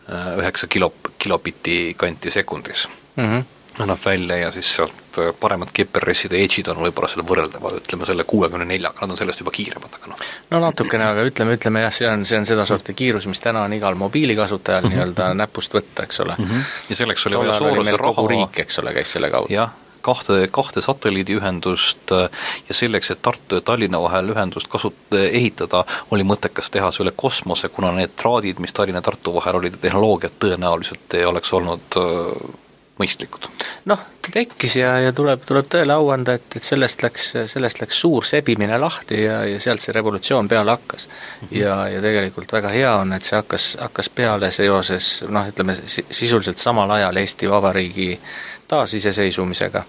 üheksa 0.09 0.67
kilo, 0.73 0.93
kilobitti 1.21 1.95
kanti 1.99 2.31
sekundis 2.35 2.89
mm. 3.17 3.25
-hmm 3.25 3.47
annab 3.79 3.99
välja 4.05 4.37
ja 4.37 4.53
siis 4.53 4.71
sealt 4.77 4.95
äh, 5.21 5.33
paremad 5.41 5.73
GPRS-ide 5.75 6.39
edge'id 6.45 6.71
on 6.73 6.83
võib-olla 6.87 7.11
selle 7.13 7.27
võrreldavad, 7.29 7.81
ütleme 7.83 8.09
selle 8.09 8.27
kuuekümne 8.29 8.69
neljaga, 8.69 9.03
nad 9.03 9.15
on 9.15 9.21
sellest 9.21 9.43
juba 9.45 9.55
kiiremad, 9.55 9.99
aga 9.99 10.13
noh. 10.13 10.23
no 10.53 10.63
natukene, 10.67 11.11
aga 11.15 11.27
ütleme, 11.29 11.59
ütleme 11.59 11.85
jah, 11.87 11.95
see 11.95 12.09
on, 12.11 12.25
see 12.29 12.39
on 12.41 12.47
sedasorti 12.49 12.95
kiirus, 12.99 13.29
mis 13.31 13.43
täna 13.45 13.65
on 13.67 13.77
igal 13.77 13.99
mobiilikasutajal 13.99 14.83
mm 14.83 14.89
-hmm. 14.89 14.97
nii-öelda 14.97 15.35
näpust 15.43 15.75
võtta, 15.75 16.07
eks 16.09 16.21
ole 16.25 16.37
mm. 16.39 16.45
-hmm. 16.45 16.73
ja 16.91 17.03
selleks 17.03 17.27
oli 17.27 17.43
vaja 17.43 17.59
Soorose 17.59 17.97
raha 17.97 18.15
kogu 18.15 18.33
riik, 18.35 18.65
eks 18.65 18.79
ole, 18.79 18.95
käis 18.95 19.13
selle 19.13 19.31
kaudu. 19.31 19.55
jah, 19.55 19.75
kahte, 20.01 20.49
kahte 20.51 20.81
satelliidiühendust 20.81 22.13
äh, 22.13 22.31
ja 22.69 22.75
selleks, 22.75 23.11
et 23.11 23.23
Tartu 23.23 23.59
ja 23.59 23.61
Tallinna 23.61 24.01
vahel 24.03 24.33
ühendust 24.35 24.71
kasut-, 24.73 25.17
ehitada, 25.31 25.85
oli 26.11 26.25
mõttekas 26.25 26.71
teha 26.75 26.91
see 26.95 27.05
üle 27.05 27.13
kosmose, 27.17 27.69
kuna 27.69 27.93
need 27.97 28.15
traadid, 28.17 28.63
mis 28.63 28.73
Tallinna 28.73 29.03
ja 29.03 29.09
Tartu 29.11 29.35
vahel 29.35 29.61
olid, 29.61 29.79
tehnoloogiad 29.83 30.39
tõenäoliselt 30.45 31.19
ei 31.19 31.27
oleks 31.29 31.53
olnud 31.53 32.01
äh, 32.01 32.55
mõistlikud? 33.01 33.51
Noh, 33.89 34.01
ta 34.23 34.33
tekkis 34.33 34.77
ja, 34.77 34.93
ja 35.01 35.13
tuleb, 35.17 35.43
tuleb 35.49 35.69
tõele 35.73 35.95
au 35.97 36.11
anda, 36.15 36.37
et, 36.39 36.57
et 36.59 36.65
sellest 36.65 37.03
läks, 37.05 37.31
sellest 37.51 37.81
läks 37.83 38.01
suur 38.05 38.27
sebimine 38.27 38.79
lahti 38.81 39.23
ja, 39.23 39.41
ja 39.49 39.61
sealt 39.63 39.83
see 39.83 39.95
revolutsioon 39.97 40.49
peale 40.49 40.75
hakkas 40.75 41.09
mm. 41.09 41.49
-hmm. 41.49 41.57
ja, 41.61 41.77
ja 41.89 42.03
tegelikult 42.05 42.53
väga 42.53 42.73
hea 42.75 42.95
on, 43.03 43.13
et 43.17 43.27
see 43.27 43.37
hakkas, 43.37 43.71
hakkas 43.81 44.11
peale 44.11 44.51
seoses 44.55 45.25
noh, 45.29 45.49
ütleme 45.49 45.77
sisuliselt 45.87 46.61
samal 46.61 46.91
ajal 46.99 47.17
Eesti 47.17 47.51
Vabariigi 47.51 48.21
taasiseseisvumisega 48.69 49.85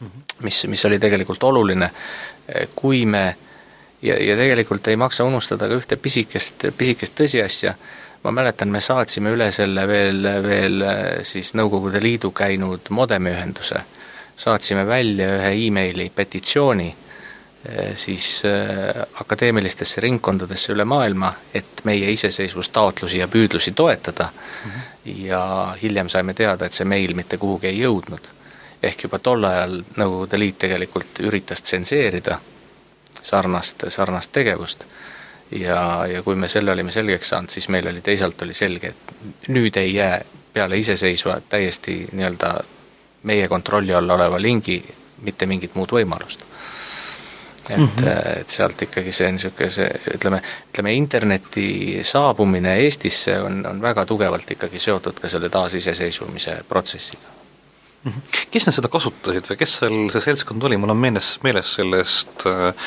mm, 0.00 0.06
-hmm. 0.06 0.22
mis, 0.42 0.66
mis 0.66 0.84
oli 0.84 0.98
tegelikult 0.98 1.44
oluline, 1.44 1.90
kui 2.74 3.06
me 3.06 3.36
ja, 4.02 4.24
ja 4.24 4.36
tegelikult 4.36 4.88
ei 4.88 4.96
maksa 4.96 5.24
unustada 5.24 5.68
ka 5.68 5.78
ühte 5.80 5.96
pisikest, 5.96 6.68
pisikest 6.76 7.16
tõsiasja, 7.20 7.74
ma 8.24 8.30
mäletan, 8.30 8.68
me 8.68 8.80
saatsime 8.80 9.30
üle 9.34 9.50
selle 9.52 9.84
veel, 9.88 10.26
veel 10.42 10.82
äh, 10.82 10.98
siis 11.22 11.52
Nõukogude 11.58 12.00
Liidu 12.02 12.30
käinud 12.32 12.88
modemiühenduse, 12.90 13.82
saatsime 14.36 14.86
välja 14.88 15.28
ühe 15.36 15.50
emaili 15.66 16.08
petitsiooni 16.14 16.88
äh, 16.88 17.92
siis 18.00 18.28
äh, 18.48 19.02
akadeemilistesse 19.20 20.00
ringkondadesse 20.00 20.72
üle 20.72 20.88
maailma, 20.88 21.34
et 21.54 21.84
meie 21.84 22.10
iseseisvustaotlusi 22.16 23.20
ja 23.20 23.28
püüdlusi 23.28 23.72
toetada 23.76 24.30
mm, 24.32 24.70
-hmm. 24.70 25.12
ja 25.26 25.76
hiljem 25.82 26.08
saime 26.08 26.34
teada, 26.34 26.66
et 26.66 26.72
see 26.72 26.88
meil 26.88 27.14
mitte 27.14 27.38
kuhugi 27.38 27.66
ei 27.66 27.82
jõudnud. 27.82 28.32
ehk 28.82 29.04
juba 29.04 29.18
tol 29.18 29.44
ajal 29.44 29.82
Nõukogude 29.96 30.38
Liit 30.38 30.58
tegelikult 30.58 31.20
üritas 31.20 31.62
tsenseerida 31.62 32.38
sarnast, 33.22 33.84
sarnast 33.88 34.32
tegevust 34.32 34.84
ja, 35.50 36.06
ja 36.06 36.22
kui 36.22 36.34
me 36.34 36.48
selle 36.48 36.72
olime 36.72 36.92
selgeks 36.92 37.28
saanud, 37.28 37.50
siis 37.50 37.68
meil 37.68 37.88
oli 37.88 38.00
teisalt 38.00 38.42
oli 38.42 38.54
selge, 38.54 38.94
et 38.94 39.48
nüüd 39.48 39.76
ei 39.76 39.94
jää 39.94 40.20
peale 40.54 40.78
iseseisva 40.78 41.40
täiesti 41.48 42.04
nii-öelda 42.12 42.54
meie 43.22 43.48
kontrolli 43.48 43.94
all 43.94 44.10
oleva 44.10 44.40
lingi 44.42 44.78
mitte 45.24 45.46
mingit 45.46 45.74
muud 45.74 45.92
võimalust. 45.92 46.44
et 47.70 47.78
mm, 47.78 47.88
-hmm. 47.96 48.40
et 48.40 48.50
sealt 48.50 48.82
ikkagi 48.82 49.12
see 49.12 49.30
niisugune 49.32 49.70
see 49.70 49.86
ütleme, 50.14 50.42
ütleme 50.68 50.92
interneti 50.94 52.00
saabumine 52.04 52.74
Eestisse 52.76 53.38
on, 53.40 53.66
on 53.66 53.80
väga 53.82 54.04
tugevalt 54.04 54.50
ikkagi 54.50 54.78
seotud 54.78 55.20
ka 55.20 55.28
selle 55.28 55.48
taasiseseisvumise 55.48 56.58
protsessiga 56.68 57.22
mm. 58.04 58.12
-hmm. 58.12 58.46
kes 58.50 58.66
nad 58.66 58.76
seda 58.76 58.88
kasutasid 58.88 59.48
või 59.50 59.56
kes 59.56 59.78
seal 59.78 59.96
see 60.12 60.20
seltskond 60.20 60.62
oli, 60.62 60.76
mul 60.76 60.92
on 60.92 61.00
meeles, 61.06 61.38
meeles 61.42 61.74
sellest 61.74 62.46
äh, 62.46 62.84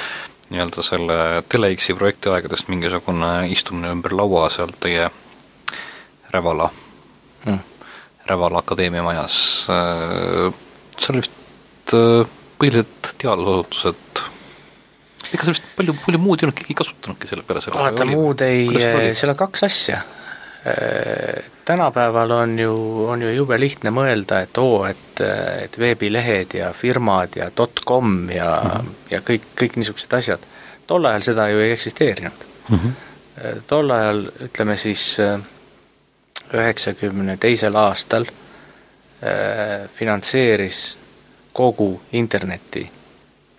nii-öelda 0.52 0.84
selle 0.86 1.18
Tele-X-i 1.50 1.96
projekti 1.98 2.32
aegadest 2.32 2.70
mingisugune 2.72 3.32
istumine 3.52 3.92
ümber 3.96 4.16
laua 4.16 4.48
seal 4.54 4.72
teie 4.84 5.10
Rävala 6.34 6.70
mm., 7.46 7.60
Rävala 8.28 8.62
Akadeemia 8.64 9.04
majas, 9.06 9.38
äh, 9.72 10.48
seal 11.00 11.16
oli 11.16 11.24
vist 11.24 11.94
äh, 11.96 12.24
põhiliselt 12.60 13.12
teadusasutused, 13.22 14.24
ega 15.32 15.48
seal 15.48 15.56
vist 15.56 15.70
palju, 15.78 15.96
palju 16.06 16.24
muud 16.24 16.42
ei 16.42 16.48
olnud, 16.48 16.58
keegi 16.58 16.76
ei 16.76 16.80
kasutanudki 16.82 17.30
selle 17.30 17.46
peale 17.48 17.64
selle 17.64 17.80
vaata, 17.80 18.08
muud 18.10 18.44
ei, 18.48 18.68
seal 19.16 19.32
on 19.32 19.40
kaks 19.40 19.68
asja. 19.68 20.02
Tänapäeval 21.68 22.32
on 22.32 22.60
ju, 22.60 23.06
on 23.12 23.22
ju 23.22 23.32
jube 23.36 23.60
lihtne 23.60 23.92
mõelda, 23.92 24.40
et 24.46 24.58
oo, 24.58 24.86
et, 24.88 25.20
et 25.64 25.80
veebilehed 25.80 26.56
ja 26.56 26.70
firmad 26.74 27.36
ja 27.36 27.50
dot-com 27.58 28.30
ja 28.32 28.52
mm, 28.64 28.70
-hmm. 28.70 28.94
ja 29.12 29.20
kõik, 29.20 29.50
kõik 29.62 29.76
niisugused 29.76 30.14
asjad, 30.16 30.48
tol 30.88 31.06
ajal 31.06 31.28
seda 31.28 31.50
ju 31.52 31.60
ei 31.60 31.72
eksisteerinud 31.72 32.48
mm. 32.70 32.78
-hmm. 32.78 33.62
tol 33.68 33.92
ajal, 33.92 34.24
ütleme 34.48 34.78
siis 34.78 35.18
üheksakümne 36.54 37.38
teisel 37.38 37.76
aastal 37.76 38.26
äh, 38.26 39.90
finantseeris 39.94 40.98
kogu 41.54 42.02
interneti 42.12 42.92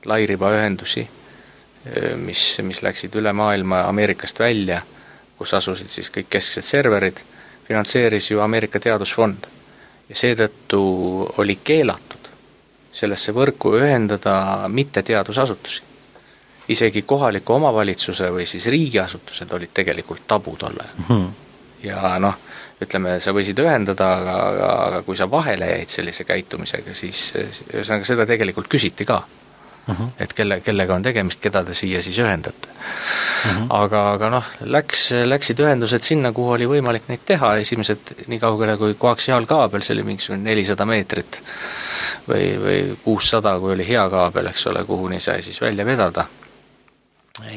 lairibaühendusi 0.05 1.09
äh,, 1.09 2.17
mis, 2.17 2.59
mis 2.63 2.83
läksid 2.83 3.15
üle 3.15 3.33
maailma 3.33 3.81
Ameerikast 3.81 4.39
välja, 4.39 4.81
kus 5.39 5.55
asusid 5.55 5.89
siis 5.89 6.11
kõik 6.11 6.31
kesksed 6.31 6.65
serverid 6.65 7.21
finantseeris 7.69 8.31
ju 8.31 8.41
Ameerika 8.41 8.81
Teadusfond 8.81 9.47
ja 10.09 10.17
seetõttu 10.17 10.81
oli 11.39 11.59
keelatud 11.65 12.31
sellesse 12.93 13.33
võrku 13.37 13.75
ühendada 13.77 14.69
mitteteadusasutusi. 14.69 15.83
isegi 16.69 17.03
kohaliku 17.03 17.53
omavalitsuse 17.53 18.31
või 18.33 18.47
siis 18.47 18.67
riigiasutused 18.67 19.53
olid 19.53 19.71
tegelikult 19.75 20.27
tabu 20.27 20.57
tol 20.57 20.77
ajal 20.81 20.97
mm. 20.97 21.05
-hmm. 21.09 21.29
ja 21.83 22.19
noh, 22.19 22.35
ütleme, 22.83 23.21
sa 23.21 23.33
võisid 23.33 23.59
ühendada, 23.59 24.13
aga, 24.17 24.35
aga, 24.49 24.69
aga 24.87 25.03
kui 25.03 25.17
sa 25.17 25.31
vahele 25.31 25.67
jäid 25.67 25.89
sellise 25.89 26.25
käitumisega, 26.25 26.95
siis 26.95 27.33
ühesõnaga 27.75 28.05
seda 28.05 28.27
tegelikult 28.27 28.69
küsiti 28.69 29.05
ka 29.05 29.23
uh. 29.89 29.95
-huh. 29.95 30.09
et 30.19 30.33
kelle, 30.33 30.61
kellega 30.61 30.95
on 30.95 31.03
tegemist, 31.03 31.41
keda 31.41 31.65
te 31.65 31.75
siia 31.75 32.03
siis 32.03 32.19
ühendate 32.19 32.69
uh. 32.69 33.51
-huh. 33.51 33.67
aga, 33.69 34.11
aga 34.13 34.31
noh, 34.31 34.51
läks, 34.61 35.11
läksid 35.25 35.61
ühendused 35.61 36.03
sinna, 36.03 36.33
kuhu 36.33 36.51
oli 36.57 36.67
võimalik 36.67 37.09
neid 37.09 37.25
teha, 37.25 37.55
esimesed 37.57 38.15
nii 38.27 38.39
kaugele 38.39 38.77
kui 38.77 38.95
koaksiaalkaabel, 38.95 39.83
see 39.83 39.95
oli 39.95 40.03
mingisugune 40.03 40.43
nelisada 40.51 40.87
meetrit 40.87 41.41
või, 42.29 42.45
või 42.65 42.83
kuussada, 43.05 43.59
kui 43.61 43.73
oli 43.73 43.89
hea 43.89 44.09
kaabel, 44.11 44.53
eks 44.53 44.67
ole, 44.67 44.85
kuhuni 44.85 45.21
sai 45.21 45.43
siis 45.43 45.61
välja 45.61 45.87
vedada. 45.87 46.25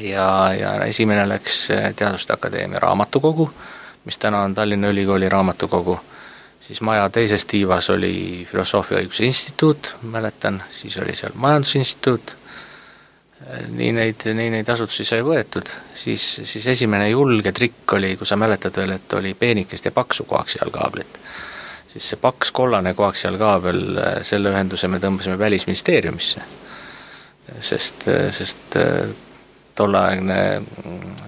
ja, 0.00 0.54
ja 0.54 0.84
esimene 0.84 1.28
läks 1.28 1.68
Teaduste 1.96 2.32
Akadeemia 2.32 2.78
raamatukogu, 2.78 3.50
mis 4.04 4.18
täna 4.18 4.42
on 4.42 4.54
Tallinna 4.54 4.88
Ülikooli 4.88 5.28
raamatukogu 5.28 6.00
siis 6.62 6.80
maja 6.80 7.08
teises 7.10 7.44
tiivas 7.46 7.90
oli 7.90 8.46
Filosoofia 8.50 9.00
Õiguse 9.02 9.24
Instituut, 9.26 9.94
mäletan, 10.02 10.62
siis 10.70 10.96
oli 11.02 11.14
seal 11.18 11.34
Majandusinstituut, 11.34 12.36
nii 13.68 13.90
neid, 13.92 14.26
nii 14.34 14.50
neid 14.54 14.68
asutusi 14.70 15.04
sai 15.04 15.24
võetud, 15.26 15.66
siis, 15.94 16.26
siis 16.46 16.66
esimene 16.76 17.08
julge 17.10 17.52
trikk 17.52 17.96
oli, 17.98 18.14
kui 18.16 18.28
sa 18.28 18.38
mäletad 18.38 18.76
veel, 18.78 18.94
et 18.96 19.18
oli 19.18 19.34
peenikest 19.34 19.90
ja 19.90 19.92
paksu 19.92 20.24
koaksiaalkaablit. 20.30 21.18
siis 21.92 22.08
see 22.08 22.16
paks 22.16 22.52
kollane 22.56 22.94
koaksiaalkaabel, 22.94 23.82
selle 24.24 24.52
ühenduse 24.54 24.88
me 24.88 24.98
tõmbasime 24.98 25.38
Välisministeeriumisse. 25.38 26.40
sest, 27.60 28.06
sest 28.30 28.78
tolleaegne, 29.74 30.62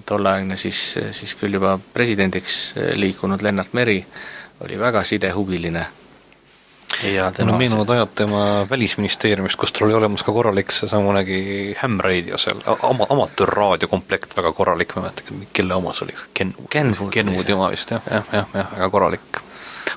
tolleaegne 0.06 0.56
siis, 0.56 0.98
siis 1.10 1.34
küll 1.34 1.58
juba 1.58 1.78
presidendiks 1.92 2.74
liikunud 2.94 3.42
Lennart 3.42 3.72
Meri 3.72 4.04
oli 4.60 4.78
väga 4.78 5.04
sidehuviline. 5.04 5.86
ja 7.02 7.32
tema 7.32 7.52
no, 7.52 7.58
meenuvad 7.58 7.88
ajad 7.90 8.08
tema 8.14 8.66
Välisministeeriumist, 8.70 9.56
kus 9.56 9.72
tal 9.72 9.88
oli 9.88 9.94
olemas 9.94 10.22
ka 10.22 10.32
korralik 10.32 10.72
seesamunegi 10.72 11.76
Ham-radio 11.82 12.38
seal, 12.38 12.60
ama-, 12.66 13.06
amatöörraadiokomplekt, 13.08 14.36
väga 14.36 14.52
korralik, 14.52 14.94
ma 14.94 15.02
ei 15.02 15.08
mäleta, 15.08 15.48
kelle 15.52 15.74
oma 15.74 15.92
see 15.92 16.06
oli, 16.06 16.14
Kenwood, 16.34 17.10
Kenwoodi 17.12 17.52
oma 17.52 17.70
vist 17.70 17.90
jah, 17.90 18.02
jah, 18.10 18.30
jah, 18.32 18.46
jah, 18.54 18.70
väga 18.76 18.90
korralik. 18.90 19.42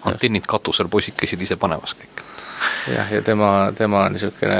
antennid 0.06 0.46
katusel, 0.48 0.88
poisid 0.88 1.16
käisid 1.18 1.42
ise 1.42 1.56
panemas 1.56 1.96
kõik. 1.98 2.24
Jah, 2.94 3.12
ja 3.12 3.22
tema, 3.22 3.72
tema 3.76 4.08
niisugune 4.10 4.58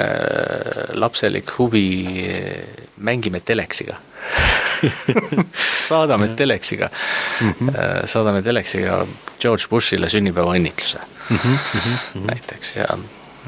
lapselik 0.94 1.52
huvi, 1.58 1.88
mängime 2.98 3.40
teleksiga 3.40 3.96
saadame 5.88 6.28
teleksiga 6.28 6.90
mm, 7.42 7.54
-hmm. 7.54 7.72
saadame 8.06 8.42
teleksiga 8.42 9.06
George 9.40 9.70
Bushile 9.70 10.10
sünnipäevaõnnitluse 10.10 11.00
mm 11.00 11.38
-hmm. 11.38 11.48
Mm 11.48 11.80
-hmm. 12.14 12.28
näiteks 12.28 12.76
ja 12.76 12.98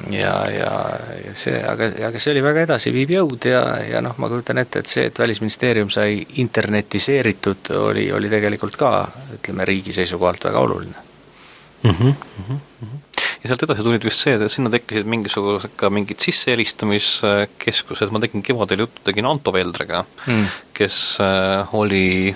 ja, 0.10 0.50
ja, 0.52 1.00
ja 1.26 1.36
see, 1.36 1.60
aga, 1.68 1.90
aga 2.08 2.20
see 2.20 2.32
oli 2.32 2.44
väga 2.44 2.64
edasiviiv 2.68 3.12
jõud 3.18 3.46
ja, 3.50 3.64
ja 3.84 4.02
noh, 4.02 4.16
ma 4.18 4.30
kujutan 4.32 4.62
ette, 4.62 4.80
et 4.80 4.88
see, 4.88 5.06
et 5.10 5.20
Välisministeerium 5.20 5.90
sai 5.90 6.26
internetiseeritud, 6.44 7.72
oli, 7.76 8.12
oli 8.16 8.30
tegelikult 8.32 8.78
ka 8.80 8.94
ütleme, 9.40 9.66
riigi 9.66 9.94
seisukohalt 9.94 10.46
väga 10.50 10.60
oluline 10.60 10.96
mm. 11.84 11.92
-hmm. 11.92 12.60
Ja 13.40 13.48
sealt 13.48 13.64
edasi 13.64 13.84
tulid 13.86 14.04
vist 14.04 14.20
see, 14.26 14.34
et 14.36 14.52
sinna 14.52 14.72
tekkisid 14.74 15.08
mingisugused 15.08 15.78
ka 15.80 15.88
mingid 15.94 16.20
sissehelistamiskeskused, 16.20 18.12
ma 18.12 18.20
tegin 18.20 18.44
kevadel 18.44 18.84
juttu, 18.84 19.04
tegin 19.06 19.30
Anto 19.30 19.54
Veldrega 19.56 20.04
mm., 20.26 20.58
kes 20.76 20.98
äh, 21.24 21.76
oli, 21.80 22.36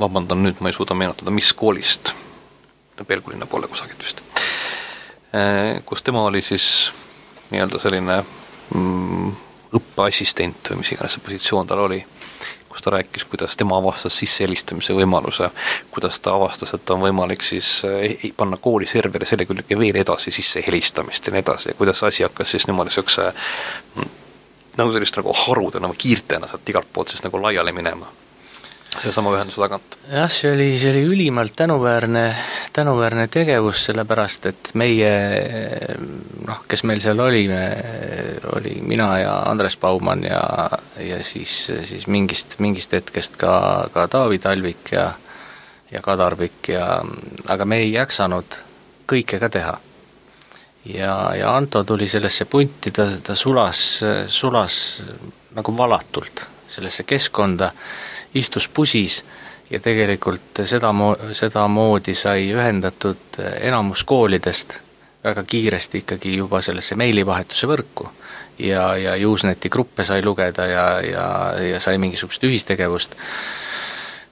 vabandan 0.00 0.42
nüüd, 0.42 0.58
ma 0.58 0.72
ei 0.72 0.76
suuda 0.76 0.96
meenutada, 0.98 1.34
mis 1.34 1.52
koolist, 1.54 2.10
Pelgulinna 3.06 3.46
poole 3.50 3.66
kusagilt 3.70 4.02
vist, 4.02 4.22
äh, 5.34 5.78
kus 5.86 6.02
tema 6.02 6.26
oli 6.26 6.42
siis 6.42 6.66
nii-öelda 7.52 7.78
selline 7.82 8.18
mm, 8.74 9.30
õppeassistent 9.78 10.72
või 10.72 10.82
mis 10.82 10.92
iganes 10.94 11.14
see 11.14 11.24
positsioon 11.26 11.70
tal 11.70 11.86
oli 11.86 12.00
kus 12.74 12.82
ta 12.82 12.90
rääkis, 12.90 13.24
kuidas 13.30 13.54
tema 13.56 13.76
avastas 13.78 14.16
sissehelistamise 14.18 14.96
võimaluse, 14.98 15.50
kuidas 15.94 16.18
ta 16.20 16.34
avastas, 16.34 16.74
et 16.74 16.90
on 16.90 17.04
võimalik 17.04 17.44
siis 17.46 17.68
eh, 17.86 18.24
panna 18.36 18.58
kooli 18.58 18.88
serveri 18.90 19.28
selle 19.30 19.46
külge 19.46 19.78
veel 19.78 20.00
edasi 20.02 20.34
sissehelistamist 20.34 21.30
ja 21.30 21.36
nii 21.36 21.44
edasi 21.44 21.70
ja 21.70 21.78
kuidas 21.78 22.02
see 22.02 22.10
asi 22.10 22.26
hakkas 22.26 22.50
siis 22.56 22.66
niimoodi 22.66 22.90
niisuguse 22.90 23.30
mm, 23.30 24.10
nagu 24.82 24.92
sellist 24.96 25.22
nagu 25.22 25.38
harude 25.44 25.82
nagu 25.86 25.94
kiirtena 25.98 26.50
sealt 26.50 26.74
igalt 26.74 26.90
poolt 26.92 27.14
siis 27.14 27.22
nagu 27.22 27.42
laiali 27.46 27.76
minema 27.78 28.10
sellesama 28.94 29.32
ühenduse 29.34 29.58
tagant. 29.58 29.96
jah, 30.10 30.30
see 30.30 30.52
oli, 30.54 30.68
see 30.78 30.90
oli 30.92 31.02
ülimalt 31.08 31.54
tänuväärne, 31.56 32.24
tänuväärne 32.72 33.26
tegevus, 33.32 33.84
sellepärast 33.88 34.46
et 34.50 34.70
meie 34.78 35.10
noh, 36.46 36.62
kes 36.70 36.84
meil 36.86 37.02
seal 37.02 37.22
olime, 37.22 37.62
oli 38.52 38.78
mina 38.82 39.18
ja 39.18 39.34
Andres 39.50 39.76
Baumann 39.76 40.24
ja, 40.24 40.42
ja 41.00 41.24
siis, 41.24 41.72
siis 41.84 42.06
mingist, 42.06 42.58
mingist 42.58 42.92
hetkest 42.92 43.36
ka, 43.36 43.88
ka 43.92 44.08
Taavi 44.08 44.38
Talvik 44.38 44.92
ja 44.92 45.12
ja 45.94 46.00
Kadar 46.02 46.36
Pikk 46.36 46.68
ja 46.68 46.86
aga 47.48 47.64
me 47.64 47.78
ei 47.84 47.92
jaksanud 47.92 48.58
kõike 49.06 49.38
ka 49.38 49.48
teha. 49.48 49.74
ja, 50.84 51.14
ja 51.38 51.56
Anto 51.56 51.84
tuli 51.84 52.08
sellesse 52.08 52.44
punti, 52.44 52.90
ta, 52.90 53.06
ta 53.22 53.36
sulas, 53.36 54.02
sulas 54.28 55.02
nagu 55.54 55.76
valatult 55.76 56.46
sellesse 56.68 57.04
keskkonda 57.06 57.70
istus 58.34 58.68
pusis 58.68 59.22
ja 59.70 59.80
tegelikult 59.80 60.64
sedamo-, 60.64 61.16
sedamoodi 61.32 62.14
sai 62.14 62.50
ühendatud 62.52 63.38
enamus 63.60 64.04
koolidest 64.04 64.80
väga 65.24 65.42
kiiresti 65.42 66.02
ikkagi 66.02 66.36
juba 66.36 66.60
sellesse 66.62 66.96
meilivahetuse 67.00 67.68
võrku. 67.70 68.10
Ja, 68.58 68.96
ja 68.96 69.28
Useneti 69.28 69.68
gruppe 69.68 70.04
sai 70.04 70.22
lugeda 70.22 70.66
ja, 70.66 70.86
ja, 71.00 71.26
ja 71.72 71.80
sai 71.80 71.98
mingisugust 71.98 72.44
ühistegevust. 72.44 73.16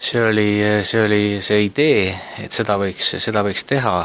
see 0.02 0.22
oli, 0.24 0.62
see 0.82 1.04
oli 1.04 1.24
see 1.40 1.64
idee, 1.64 2.14
et 2.42 2.52
seda 2.52 2.74
võiks, 2.78 3.14
seda 3.22 3.44
võiks 3.46 3.62
teha, 3.70 3.96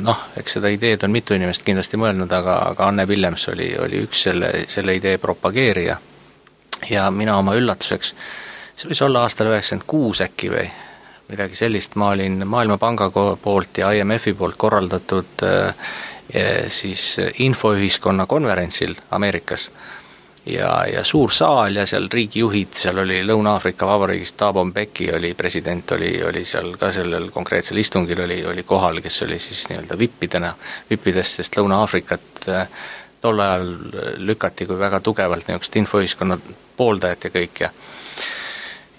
noh, 0.00 0.22
eks 0.40 0.56
seda 0.56 0.70
ideed 0.72 1.04
on 1.04 1.12
mitu 1.12 1.36
inimest 1.36 1.64
kindlasti 1.66 2.00
mõelnud, 2.00 2.32
aga, 2.32 2.56
aga 2.72 2.88
Anne 2.88 3.04
Villems 3.08 3.48
oli, 3.52 3.74
oli 3.76 4.00
üks 4.06 4.22
selle, 4.28 4.52
selle 4.72 4.96
idee 4.96 5.18
propageerija. 5.20 5.98
Ja 6.88 7.10
mina 7.12 7.36
oma 7.36 7.52
üllatuseks, 7.58 8.14
see 8.72 8.88
võis 8.88 9.02
olla 9.04 9.26
aastal 9.26 9.50
üheksakümmend 9.52 9.86
kuus 9.86 10.22
äkki 10.24 10.48
või 10.48 10.64
midagi 11.30 11.54
sellist, 11.54 11.94
ma 12.00 12.14
olin 12.14 12.46
Maailmapanga 12.48 13.10
poolt 13.42 13.78
ja 13.78 13.92
IMF-i 13.92 14.32
poolt 14.34 14.56
korraldatud 14.58 15.44
äh, 15.44 15.90
siis 16.68 17.16
infoühiskonna 17.38 18.26
konverentsil 18.26 18.94
Ameerikas. 19.10 19.70
Ja, 20.46 20.86
ja 20.92 21.04
suur 21.04 21.30
saal 21.30 21.76
ja 21.76 21.84
seal 21.86 22.06
riigijuhid, 22.12 22.72
seal 22.74 22.98
oli 23.02 23.18
Lõuna-Aafrika 23.26 23.86
Vabariigist 23.86 24.38
Thabo 24.40 24.64
Mbeki 24.64 25.10
oli 25.12 25.34
president, 25.34 25.92
oli, 25.92 26.14
oli 26.24 26.44
seal 26.48 26.72
ka 26.80 26.88
sellel 26.92 27.28
konkreetsel 27.30 27.76
istungil 27.76 28.22
oli, 28.24 28.38
oli 28.46 28.62
kohal, 28.62 29.02
kes 29.04 29.22
oli 29.26 29.38
siis 29.38 29.66
nii-öelda 29.68 29.98
vippidena, 29.98 30.54
vippidest, 30.90 31.42
sest 31.42 31.58
Lõuna-Aafrikat 31.60 32.48
äh, 32.48 32.72
tol 33.20 33.40
ajal 33.40 33.74
lükati 34.16 34.66
kui 34.66 34.78
väga 34.78 35.00
tugevalt 35.04 35.48
niisugust 35.48 35.76
infoühiskonna 35.76 36.38
pooldajat 36.76 37.28
ja 37.28 37.30
kõik 37.34 37.64
ja 37.66 37.70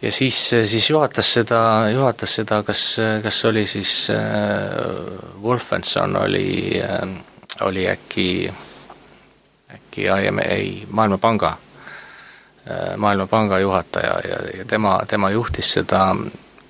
ja 0.01 0.11
siis, 0.11 0.49
siis 0.49 0.89
juhatas 0.89 1.33
seda, 1.33 1.89
juhatas 1.93 2.35
seda, 2.35 2.63
kas, 2.63 2.97
kas 3.23 3.45
oli 3.45 3.67
siis 3.67 4.09
äh, 4.09 4.17
Wolfenson 5.41 6.15
oli 6.17 6.81
äh,, 6.83 7.09
oli 7.61 7.89
äkki, 7.89 8.53
äkki 9.73 10.05
IM-, 10.05 10.43
ei, 10.45 10.87
Maailmapanga 10.89 11.47
äh,, 11.47 12.97
Maailmapanga 12.97 13.59
juhataja 13.59 14.19
ja, 14.29 14.57
ja 14.57 14.65
tema, 14.65 14.99
tema 15.07 15.29
juhtis 15.29 15.73
seda, 15.73 16.15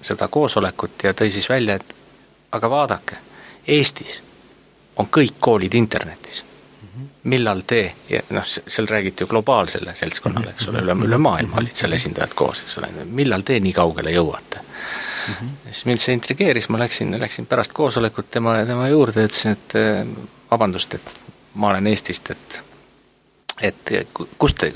seda 0.01 0.27
koosolekut 0.27 1.03
ja 1.03 1.13
tõi 1.13 1.31
siis 1.31 1.49
välja, 1.49 1.75
et 1.75 1.95
aga 2.51 2.69
vaadake, 2.69 3.15
Eestis 3.67 4.23
on 4.97 5.07
kõik 5.07 5.37
koolid 5.39 5.73
internetis 5.73 6.50
millal 7.23 7.61
te, 7.67 7.93
noh, 8.33 8.45
seal 8.45 8.87
räägiti 8.89 9.23
ju 9.23 9.27
globaalsele 9.27 9.93
seltskonnale, 9.95 10.55
eks 10.55 10.67
ole, 10.71 10.81
üle, 10.81 10.95
üle 11.05 11.19
maailma 11.21 11.59
olid 11.61 11.77
seal 11.77 11.93
esindajad 11.93 12.33
koos, 12.37 12.63
eks 12.65 12.79
ole, 12.81 12.89
millal 13.05 13.45
te 13.45 13.59
nii 13.61 13.73
kaugele 13.77 14.13
jõuate 14.15 14.61
mm. 14.61 15.33
-hmm. 15.33 15.51
siis 15.65 15.85
mind 15.85 16.01
see 16.01 16.17
intrigeeris, 16.17 16.69
ma 16.69 16.79
läksin, 16.81 17.13
läksin 17.21 17.45
pärast 17.45 17.73
koosolekut 17.77 18.31
tema, 18.31 18.57
tema 18.65 18.87
juurde 18.89 19.25
ütlesin, 19.29 19.51
et 19.51 19.75
eh, 19.75 20.01
vabandust, 20.51 20.93
et 20.93 21.15
ma 21.53 21.69
olen 21.69 21.87
Eestist, 21.87 22.31
et 22.31 22.61
et 23.61 23.89
kust 24.37 24.57
te, 24.57 24.73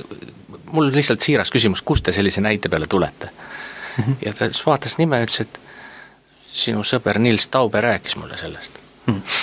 mul 0.71 0.91
lihtsalt 0.93 1.21
siiras 1.21 1.51
küsimus, 1.51 1.81
kust 1.81 2.05
te 2.05 2.13
sellise 2.13 2.41
näite 2.41 2.69
peale 2.69 2.87
tulete 2.87 3.29
mm? 3.97 4.03
-hmm. 4.03 4.15
ja 4.25 4.33
ta 4.33 4.45
siis 4.45 4.65
vaatas 4.65 4.97
nime 4.97 5.19
ja 5.19 5.25
ütles, 5.25 5.41
et 5.41 5.59
sinu 6.45 6.83
sõber 6.83 7.19
Nils 7.19 7.47
Taube 7.47 7.81
rääkis 7.81 8.15
mulle 8.15 8.37
sellest. 8.37 8.84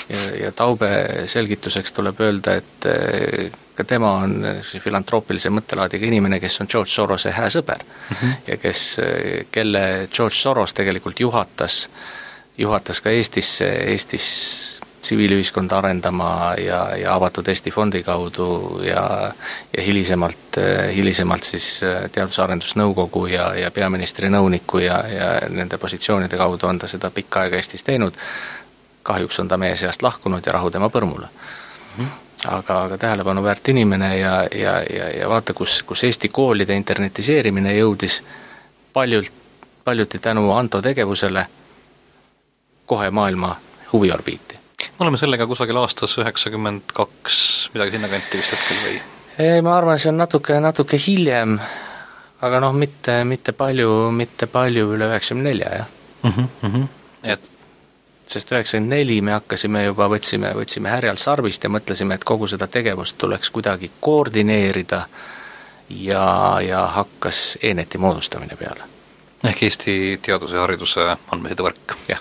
Ja, 0.08 0.22
ja 0.44 0.52
Taube 0.52 0.88
selgituseks 1.26 1.92
tuleb 1.92 2.20
öelda, 2.20 2.54
et 2.60 2.86
eh, 2.90 3.50
ka 3.74 3.84
tema 3.84 4.12
on 4.24 4.36
filantroopilise 4.80 5.52
mõttelaadiga 5.54 6.06
inimene, 6.06 6.40
kes 6.40 6.60
on 6.60 6.70
George 6.70 6.90
Sorose 6.90 7.30
hää 7.30 7.48
sõber 7.48 7.82
mm. 7.82 8.16
-hmm. 8.16 8.36
ja 8.46 8.56
kes, 8.56 8.98
eh, 8.98 9.46
kelle 9.52 10.08
George 10.12 10.36
Soros 10.36 10.74
tegelikult 10.74 11.20
juhatas, 11.20 11.88
juhatas 12.58 13.00
ka 13.00 13.10
Eestisse, 13.10 13.68
Eestis 13.68 14.80
tsiviilühiskonda 15.02 15.78
arendama 15.78 16.54
ja, 16.62 16.96
ja 16.96 17.14
avatud 17.14 17.48
Eesti 17.48 17.70
fondi 17.70 18.02
kaudu 18.02 18.80
ja 18.86 19.32
ja 19.76 19.82
hilisemalt, 19.82 20.56
eh, 20.56 20.94
hilisemalt 20.94 21.42
siis 21.42 21.80
Teadus-Arendusnõukogu 22.12 23.26
ja, 23.26 23.54
ja 23.54 23.70
peaministri 23.70 24.28
nõuniku 24.30 24.78
ja, 24.78 25.04
ja 25.08 25.30
nende 25.48 25.78
positsioonide 25.78 26.36
kaudu 26.36 26.66
on 26.66 26.78
ta 26.78 26.86
seda 26.86 27.10
pikka 27.10 27.40
aega 27.40 27.56
Eestis 27.56 27.82
teinud, 27.82 28.14
kahjuks 29.02 29.40
on 29.40 29.48
ta 29.48 29.56
meie 29.56 29.76
seast 29.76 30.02
lahkunud 30.02 30.46
ja 30.46 30.52
rahu 30.52 30.70
tema 30.70 30.88
põrmule 30.88 31.26
mm. 31.26 32.04
-hmm. 32.04 32.06
aga, 32.48 32.82
aga 32.82 32.98
tähelepanuväärt 32.98 33.68
inimene 33.68 34.18
ja, 34.18 34.48
ja, 34.54 34.82
ja, 34.96 35.08
ja 35.18 35.28
vaata, 35.28 35.54
kus, 35.54 35.82
kus 35.82 36.04
Eesti 36.04 36.28
koolide 36.28 36.74
internetiseerimine 36.74 37.76
jõudis 37.76 38.22
paljult, 38.92 39.32
paljuti 39.84 40.18
tänu 40.18 40.52
Anto 40.52 40.82
tegevusele 40.82 41.46
kohe 42.86 43.10
maailma 43.10 43.56
huviorbiiti. 43.92 44.58
me 44.78 44.98
oleme 44.98 45.16
sellega 45.16 45.46
kusagil 45.46 45.76
aastas 45.76 46.18
üheksakümmend 46.18 46.82
kaks, 46.94 47.70
midagi 47.74 47.90
sinnakanti 47.90 48.38
vist 48.38 48.52
hetkel 48.52 48.76
või? 48.84 49.00
ei, 49.38 49.62
ma 49.62 49.76
arvan, 49.76 49.98
see 49.98 50.10
on 50.12 50.18
natuke, 50.20 50.60
natuke 50.60 50.98
hiljem, 51.06 51.58
aga 52.42 52.60
noh, 52.60 52.72
mitte, 52.72 53.24
mitte 53.24 53.52
palju, 53.52 54.10
mitte 54.10 54.46
palju 54.46 54.92
üle 54.96 55.08
üheksakümne 55.12 55.50
nelja, 55.50 55.74
jah 55.78 55.88
mm. 56.22 56.48
-hmm. 56.62 56.86
et 57.24 57.51
sest 58.26 58.52
üheksakümmend 58.52 58.94
neli 58.94 59.20
me 59.24 59.34
hakkasime 59.36 59.84
juba, 59.84 60.08
võtsime, 60.12 60.52
võtsime 60.56 60.90
härjal 60.92 61.18
sarvist 61.20 61.64
ja 61.64 61.70
mõtlesime, 61.72 62.16
et 62.16 62.24
kogu 62.24 62.46
seda 62.50 62.68
tegevust 62.70 63.18
tuleks 63.18 63.50
kuidagi 63.50 63.90
koordineerida 64.00 65.06
ja, 65.90 66.24
ja 66.64 66.86
hakkas 66.96 67.58
ENET-i 67.62 67.98
moodustamine 67.98 68.56
peale. 68.56 68.88
ehk 69.44 69.62
Eesti 69.62 69.94
Teaduse 70.22 70.56
ja 70.56 70.62
Hariduse 70.62 71.06
Andmesidevõrk. 71.30 71.96
jah. 72.08 72.20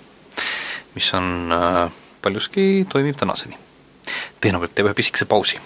mis 0.95 1.13
on 1.13 1.51
äh, 1.51 1.91
paljuski 2.21 2.85
toimib 2.89 3.15
tänaseni. 3.17 3.57
tehnokratt 4.41 4.75
teeb 4.75 4.89
ühe 4.89 4.93
pisikese 4.93 5.25
pausi. 5.25 5.59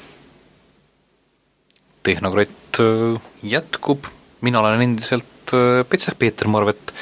tehnokratt 2.03 2.79
äh, 2.79 3.21
jätkub, 3.43 4.05
mina 4.41 4.59
olen 4.59 4.81
endiselt 4.81 5.53
äh, 5.53 5.85
Peeter 6.19 6.47
Marvet 6.47 6.93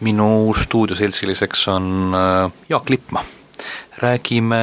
minu 0.00 0.54
stuudioseltsiliseks 0.58 1.68
on 1.68 2.14
äh, 2.14 2.52
Jaak 2.68 2.90
Lippmaa. 2.90 3.24
räägime 3.98 4.58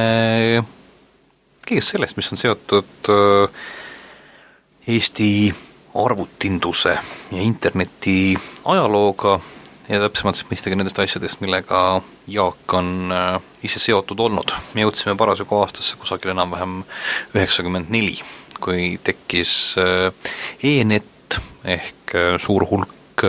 kõigest 1.64 1.94
sellest, 1.94 2.16
mis 2.18 2.28
on 2.32 2.40
seotud 2.40 3.10
äh, 3.12 3.62
Eesti 4.92 5.54
arvutinduse 5.94 6.92
ja 7.32 7.40
interneti 7.40 8.34
ajalooga 8.64 9.38
ja 9.88 10.00
täpsemalt 10.02 10.36
siis 10.38 10.48
mõistagi 10.50 10.76
nendest 10.76 10.98
asjadest, 10.98 11.40
millega 11.40 12.02
Jaak 12.28 12.76
on 12.76 13.12
äh, 13.14 13.38
ise 13.64 13.80
seotud 13.80 14.20
olnud. 14.20 14.52
me 14.74 14.84
jõudsime 14.84 15.16
parasjagu 15.16 15.62
aastasse 15.62 15.96
kusagil 16.00 16.34
enam-vähem 16.34 16.82
üheksakümmend 17.34 17.90
neli, 17.94 18.18
kui 18.60 18.98
tekkis 19.04 19.76
e-net 20.62 21.40
ehk 21.64 22.14
suur 22.42 22.66
hulk 22.68 23.24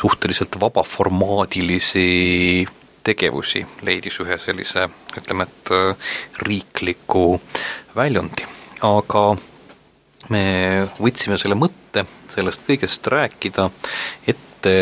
suhteliselt 0.00 0.56
vabaformaadilisi 0.60 2.06
tegevusi 3.04 3.64
leidis 3.86 4.18
ühe 4.22 4.36
sellise, 4.40 4.86
ütleme, 5.16 5.46
et 5.48 5.72
äh, 5.74 6.10
riikliku 6.46 7.40
väljundi, 7.96 8.46
aga 8.86 9.24
me 10.30 10.44
võtsime 11.00 11.38
selle 11.40 11.56
mõtte 11.58 12.04
sellest 12.30 12.66
kõigest 12.68 13.06
rääkida 13.10 13.70
ette 14.30 14.74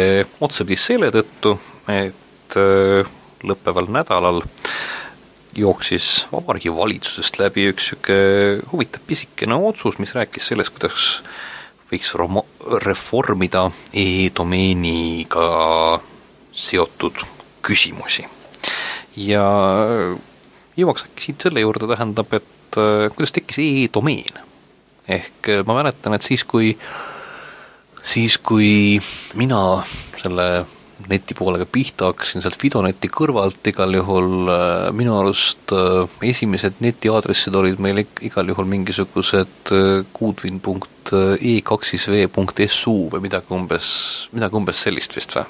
otsapidi 0.45 0.81
selle 0.81 1.13
tõttu, 1.15 1.55
et 1.89 2.59
äh, 2.59 3.15
lõppeval 3.47 3.91
nädalal 3.95 4.43
jooksis 5.59 6.27
Vabariigi 6.33 6.73
Valitsusest 6.75 7.39
läbi 7.41 7.69
üks 7.73 7.93
niisugune 7.93 8.67
huvitav 8.73 9.07
pisikene 9.07 9.59
otsus, 9.71 9.99
mis 9.99 10.15
rääkis 10.15 10.53
sellest, 10.53 10.75
kuidas 10.75 11.09
võiks 11.89 12.13
romo-, 12.19 12.47
reformida 12.85 13.69
e-domeeniga 13.93 15.49
seotud 16.53 17.23
küsimusi. 17.65 18.27
ja 19.17 19.45
jõuaks 20.79 21.09
äkki 21.09 21.29
siit 21.29 21.47
selle 21.47 21.65
juurde, 21.65 21.89
tähendab, 21.91 22.33
et 22.39 22.79
äh, 22.79 23.09
kuidas 23.15 23.35
tekkis 23.35 23.61
e-domeen? 23.65 24.43
ehk 25.09 25.53
äh, 25.53 25.65
ma 25.67 25.79
mäletan, 25.81 26.15
et 26.15 26.27
siis, 26.27 26.45
kui, 26.45 26.75
siis 28.03 28.39
kui 28.39 29.01
mina 29.35 29.63
selle 30.21 30.49
neti 31.09 31.33
poolega 31.37 31.67
pihta 31.71 32.07
hakkasin 32.11 32.43
sealt 32.45 32.59
Fidoneti 32.61 33.09
kõrvalt, 33.13 33.63
igal 33.71 33.95
juhul 33.97 34.51
äh, 34.53 34.89
minu 34.97 35.13
arust 35.19 35.73
äh, 35.75 36.09
esimesed 36.29 36.75
netiaadressid 36.85 37.55
olid 37.59 37.79
meil 37.83 37.99
igal 38.05 38.47
juhul 38.53 38.69
mingisugused 38.69 39.73
kuudvin.e2v.su 40.17 42.97
e 42.97 42.99
või 43.15 43.21
midagi 43.25 43.49
umbes, 43.57 43.87
midagi 44.37 44.55
umbes 44.61 44.79
sellist 44.87 45.13
vist 45.17 45.33
või? 45.39 45.47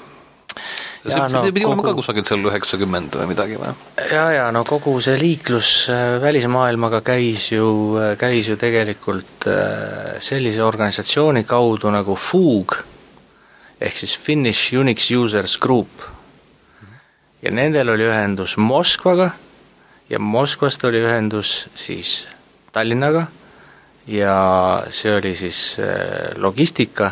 see 0.99 1.15
ja, 1.15 1.27
no, 1.31 1.39
pidi 1.45 1.61
kogu... 1.63 1.71
olema 1.71 1.83
ka 1.85 1.91
kusagil 1.95 2.25
seal 2.27 2.41
üheksakümmend 2.49 3.11
või 3.21 3.27
midagi 3.31 3.55
või? 3.59 3.71
ja, 4.11 4.25
ja 4.35 4.45
no 4.55 4.61
kogu 4.67 4.91
see 5.03 5.17
liiklus 5.19 5.69
äh, 5.93 5.99
välismaailmaga 6.23 6.99
käis 7.05 7.41
ju, 7.53 7.67
käis 8.19 8.45
ju 8.51 8.55
tegelikult 8.59 9.39
sellise 10.23 10.61
organisatsiooni 10.65 11.43
kaudu 11.47 11.87
nagu 11.95 12.13
Fug 12.19 12.69
ehk 13.81 13.95
siis 13.95 14.17
Finnish 14.19 14.73
Unix 14.75 15.11
Users 15.11 15.57
Group. 15.57 15.89
ja 17.41 17.51
nendel 17.51 17.89
oli 17.89 18.03
ühendus 18.03 18.57
Moskvaga 18.57 19.29
ja 20.09 20.19
Moskvast 20.19 20.83
oli 20.83 20.99
ühendus 20.99 21.69
siis 21.75 22.27
Tallinnaga 22.71 23.27
ja 24.07 24.83
see 24.89 25.15
oli 25.15 25.35
siis 25.35 25.77
äh, 25.79 26.35
logistika, 26.35 27.11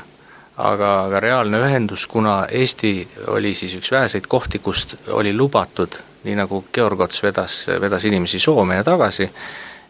aga, 0.58 0.91
aga 1.06 1.19
reaalne 1.19 1.62
ühendus, 1.62 2.08
kuna 2.08 2.45
Eesti 2.51 3.08
oli 3.27 3.53
siis 3.56 3.75
üks 3.77 3.91
väheseid 3.91 4.27
kohti, 4.27 4.60
kust 4.60 4.95
oli 5.13 5.34
lubatud, 5.34 5.99
nii 6.23 6.36
nagu 6.36 6.65
Georg 6.73 7.06
Ots 7.06 7.23
vedas, 7.23 7.65
vedas 7.82 8.06
inimesi 8.06 8.39
Soome 8.39 8.75
ja 8.75 8.84
tagasi, 8.84 9.30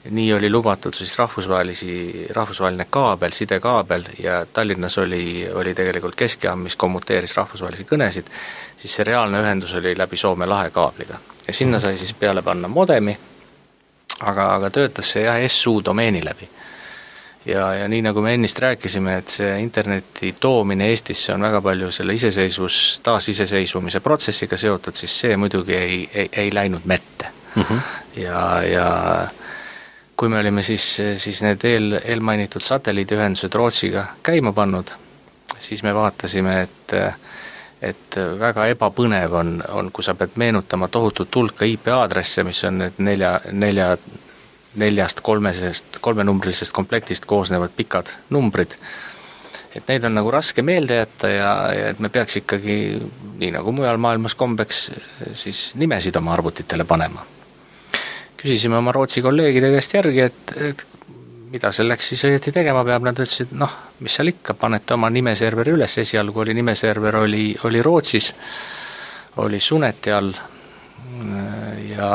nii 0.10 0.34
oli 0.34 0.50
lubatud 0.50 0.94
siis 0.94 1.20
rahvusvahelisi, 1.20 2.28
rahvusvaheline 2.30 2.88
kaabel, 2.90 3.32
sidekaabel 3.32 4.04
ja 4.24 4.46
Tallinnas 4.54 4.98
oli, 4.98 5.48
oli 5.54 5.74
tegelikult 5.76 6.16
keskjaam, 6.16 6.60
mis 6.60 6.76
kommuteeris 6.76 7.38
rahvusvahelisi 7.38 7.88
kõnesid, 7.90 8.30
siis 8.78 8.96
see 8.96 9.08
reaalne 9.08 9.42
ühendus 9.42 9.74
oli 9.78 9.96
läbi 9.98 10.18
Soome 10.18 10.46
lahe 10.46 10.70
kaabliga. 10.70 11.18
ja 11.48 11.54
sinna 11.54 11.80
sai 11.80 11.98
siis 11.98 12.14
peale 12.14 12.42
panna 12.42 12.68
modemi, 12.68 13.18
aga, 14.20 14.54
aga 14.56 14.70
töötas 14.70 15.12
see 15.12 15.24
jah, 15.24 15.40
SU 15.48 15.82
domeeni 15.86 16.26
läbi. 16.26 16.50
ja, 17.46 17.74
ja 17.74 17.88
nii, 17.88 18.02
nagu 18.02 18.22
me 18.22 18.34
ennist 18.34 18.60
rääkisime, 18.60 19.18
et 19.18 19.30
see 19.30 19.60
interneti 19.60 20.36
toomine 20.40 20.88
Eestisse 20.90 21.34
on 21.34 21.42
väga 21.42 21.62
palju 21.62 21.92
selle 21.92 22.14
iseseisvus, 22.14 23.00
taasiseseisvumise 23.04 24.00
protsessiga 24.00 24.58
seotud, 24.58 24.96
siis 24.96 25.20
see 25.20 25.38
muidugi 25.38 25.76
ei, 25.76 26.10
ei, 26.14 26.30
ei 26.32 26.54
läinud 26.54 26.86
mette 26.86 27.32
mm. 27.56 27.64
-hmm. 27.64 27.80
ja, 28.16 28.64
ja 28.64 29.28
kui 30.18 30.30
me 30.30 30.40
olime 30.40 30.64
siis, 30.66 30.86
siis 31.22 31.42
need 31.46 31.64
eel, 31.70 32.00
eelmainitud 32.04 32.64
satelliidiühendused 32.66 33.54
Rootsiga 33.54 34.06
käima 34.26 34.54
pannud, 34.54 34.90
siis 35.60 35.84
me 35.84 35.94
vaatasime, 35.96 36.62
et 36.62 36.96
et 37.82 38.16
väga 38.40 38.66
ebapõnev 38.72 39.34
on, 39.38 39.52
on, 39.70 39.92
kui 39.94 40.04
sa 40.04 40.16
pead 40.18 40.34
meenutama 40.42 40.88
tohutut 40.90 41.36
hulka 41.36 41.66
IP 41.66 41.92
aadresse, 41.94 42.42
mis 42.44 42.64
on 42.66 42.80
need 42.82 42.98
nelja, 42.98 43.36
nelja, 43.52 43.92
neljast 44.82 45.22
kolmesest, 45.22 46.00
kolmenumbrilisest 46.02 46.74
komplektist 46.74 47.30
koosnevad 47.30 47.76
pikad 47.78 48.10
numbrid, 48.34 48.74
et 49.78 49.94
neid 49.94 50.10
on 50.10 50.18
nagu 50.18 50.34
raske 50.34 50.66
meelde 50.66 50.98
jätta 51.04 51.30
ja, 51.30 51.54
ja 51.74 51.94
et 51.94 52.02
me 52.02 52.10
peaks 52.10 52.42
ikkagi, 52.42 52.80
nii 53.38 53.54
nagu 53.60 53.78
mujal 53.78 54.02
maailmas 54.02 54.36
kombeks, 54.36 54.88
siis 55.38 55.68
nimesid 55.78 56.18
oma 56.18 56.34
arvutitele 56.34 56.86
panema. 56.90 57.37
Küsisime 58.38 58.78
oma 58.78 58.94
Rootsi 58.96 59.24
kolleegide 59.26 59.72
käest 59.74 59.98
järgi, 59.98 60.28
et, 60.30 60.54
et 60.70 60.86
mida 61.52 61.72
selleks 61.74 62.12
siis 62.12 62.26
õieti 62.28 62.52
tegema 62.56 62.84
peab, 62.88 63.06
nad 63.08 63.18
ütlesid, 63.18 63.54
noh, 63.58 63.72
mis 64.04 64.18
seal 64.18 64.32
ikka, 64.34 64.56
panete 64.60 64.96
oma 64.98 65.10
nimeserveri 65.14 65.74
üles, 65.78 65.98
esialgu 66.04 66.44
oli 66.44 66.56
nimeserver, 66.58 67.22
oli, 67.24 67.50
oli 67.68 67.82
Rootsis, 67.84 68.32
oli 69.44 69.60
Suneti 69.64 70.14
all. 70.14 70.32
Ja, 71.88 72.10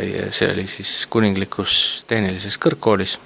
ja 0.00 0.28
see 0.32 0.48
oli 0.52 0.66
siis 0.70 0.90
Kuninglikus 1.10 2.04
Tehnilises 2.08 2.56
Kõrgkoolis. 2.62 3.16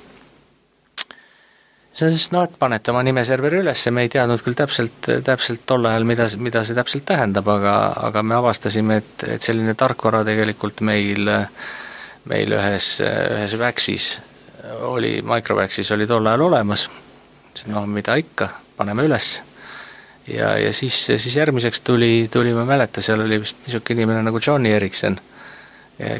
See 1.90 2.06
on 2.06 2.14
siis 2.14 2.30
noh, 2.32 2.46
et 2.46 2.54
panete 2.58 2.92
oma 2.92 3.02
nimeserveri 3.04 3.60
üles, 3.60 3.82
me 3.92 4.06
ei 4.06 4.10
teadnud 4.10 4.42
küll 4.46 4.56
täpselt, 4.58 5.10
täpselt 5.26 5.64
tol 5.68 5.86
ajal, 5.90 6.06
mida, 6.08 6.28
mida 6.38 6.62
see 6.64 6.78
täpselt 6.78 7.04
tähendab, 7.10 7.50
aga, 7.50 7.76
aga 8.08 8.22
me 8.22 8.38
avastasime, 8.38 9.00
et, 9.02 9.24
et 9.36 9.44
selline 9.44 9.74
tarkvara 9.78 10.22
tegelikult 10.26 10.80
meil, 10.86 11.28
meil 12.28 12.52
ühes, 12.52 12.98
ühes 13.00 13.54
Waxis 13.58 14.10
oli, 14.86 15.20
Microvaxis 15.24 15.90
oli 15.96 16.06
tol 16.06 16.26
ajal 16.26 16.44
olemas, 16.50 16.88
no 17.72 17.86
mida 17.88 18.16
ikka, 18.20 18.48
paneme 18.76 19.06
üles. 19.08 19.40
ja, 20.28 20.52
ja 20.58 20.72
siis, 20.72 21.06
siis 21.16 21.36
järgmiseks 21.36 21.80
tuli, 21.80 22.28
tuli, 22.32 22.52
ma 22.54 22.66
ei 22.66 22.74
mäleta, 22.74 23.02
seal 23.02 23.24
oli 23.24 23.40
vist 23.40 23.64
niisugune 23.66 23.98
inimene 23.98 24.22
nagu 24.28 24.40
Johnny 24.46 24.72
Erikson 24.76 25.18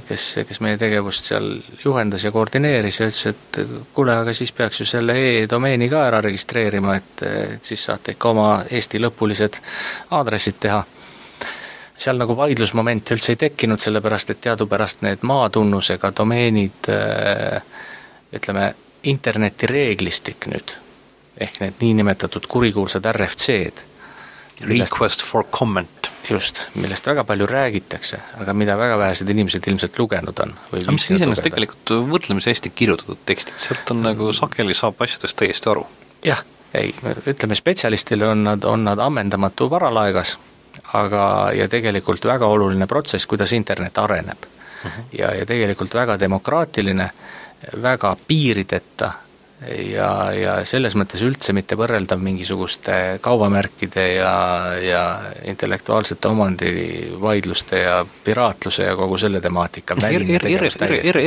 kes, 0.06 0.24
kes 0.48 0.60
meie 0.60 0.78
tegevust 0.80 1.30
seal 1.30 1.48
juhendas 1.84 2.24
ja 2.24 2.32
koordineeris 2.34 3.00
ja 3.00 3.08
ütles, 3.08 3.26
et 3.30 3.60
kuule, 3.94 4.14
aga 4.22 4.34
siis 4.36 4.52
peaks 4.52 4.82
ju 4.82 4.86
selle 4.88 5.16
e-domeeni 5.16 5.88
ka 5.88 6.04
ära 6.08 6.20
registreerima, 6.24 6.96
et, 7.00 7.22
et 7.26 7.64
siis 7.64 7.84
saate 7.88 8.16
ikka 8.16 8.32
oma 8.34 8.48
Eesti 8.70 9.00
lõpulised 9.00 9.60
aadressid 10.16 10.60
teha. 10.60 10.82
Seal 12.00 12.20
nagu 12.20 12.36
vaidlusmomente 12.36 13.14
üldse 13.16 13.34
ei 13.34 13.40
tekkinud, 13.40 13.80
sellepärast 13.82 14.32
et 14.32 14.40
teadupärast 14.46 15.02
need 15.04 15.24
maatunnusega 15.28 16.12
domeenid 16.16 16.88
ütleme, 18.36 18.70
internetireeglistik 19.10 20.48
nüüd, 20.52 20.72
ehk 21.40 21.60
need 21.60 21.84
niinimetatud 21.84 22.48
kurikuulsad 22.48 23.06
RFC-d, 23.12 23.86
Request 24.60 25.22
for 25.24 25.46
comment 25.48 26.10
just, 26.28 26.66
millest 26.74 27.06
väga 27.06 27.24
palju 27.24 27.46
räägitakse, 27.48 28.18
aga 28.42 28.52
mida 28.54 28.76
väga 28.78 28.98
vähesed 29.00 29.28
inimesed 29.32 29.64
ilmselt 29.66 29.98
lugenud 29.98 30.42
on. 30.44 30.52
aga 30.72 30.92
mis 30.92 31.06
iseenesest 31.08 31.46
tegelikult 31.48 31.92
võrdlemisi 32.10 32.52
hästi 32.52 32.72
kirjutatud 32.76 33.22
tekstid, 33.26 33.56
sealt 33.62 33.94
on 33.94 34.02
nagu 34.04 34.32
sageli 34.36 34.76
saab 34.76 35.00
asjadest 35.00 35.38
täiesti 35.40 35.72
aru. 35.72 35.86
jah, 36.24 36.44
ei, 36.76 36.92
ütleme 37.32 37.56
spetsialistile 37.56 38.28
on 38.28 38.44
nad, 38.44 38.68
on 38.68 38.84
nad 38.84 39.00
ammendamatu 39.00 39.70
varalaegas, 39.72 40.36
aga, 40.92 41.50
ja 41.54 41.68
tegelikult 41.68 42.24
väga 42.24 42.46
oluline 42.46 42.86
protsess, 42.86 43.26
kuidas 43.26 43.52
internet 43.52 43.98
areneb. 43.98 44.46
Mhm. 44.84 45.08
ja, 45.12 45.34
ja 45.34 45.46
tegelikult 45.46 45.94
väga 45.94 46.16
demokraatiline, 46.20 47.10
väga 47.82 48.16
piirideta 48.26 49.12
ja, 49.68 50.08
ja 50.32 50.54
selles 50.68 50.94
mõttes 50.96 51.20
üldse 51.24 51.52
mitte 51.56 51.76
võrreldav 51.78 52.20
mingisuguste 52.22 52.94
kaubamärkide 53.24 54.06
ja, 54.14 54.32
ja 54.80 55.02
intellektuaalsete 55.50 56.28
omandivaidluste 56.30 57.82
ja 57.82 58.00
piraatluse 58.24 58.88
ja 58.88 58.96
kogu 58.96 59.18
selle 59.20 59.42
temaatika 59.44 59.98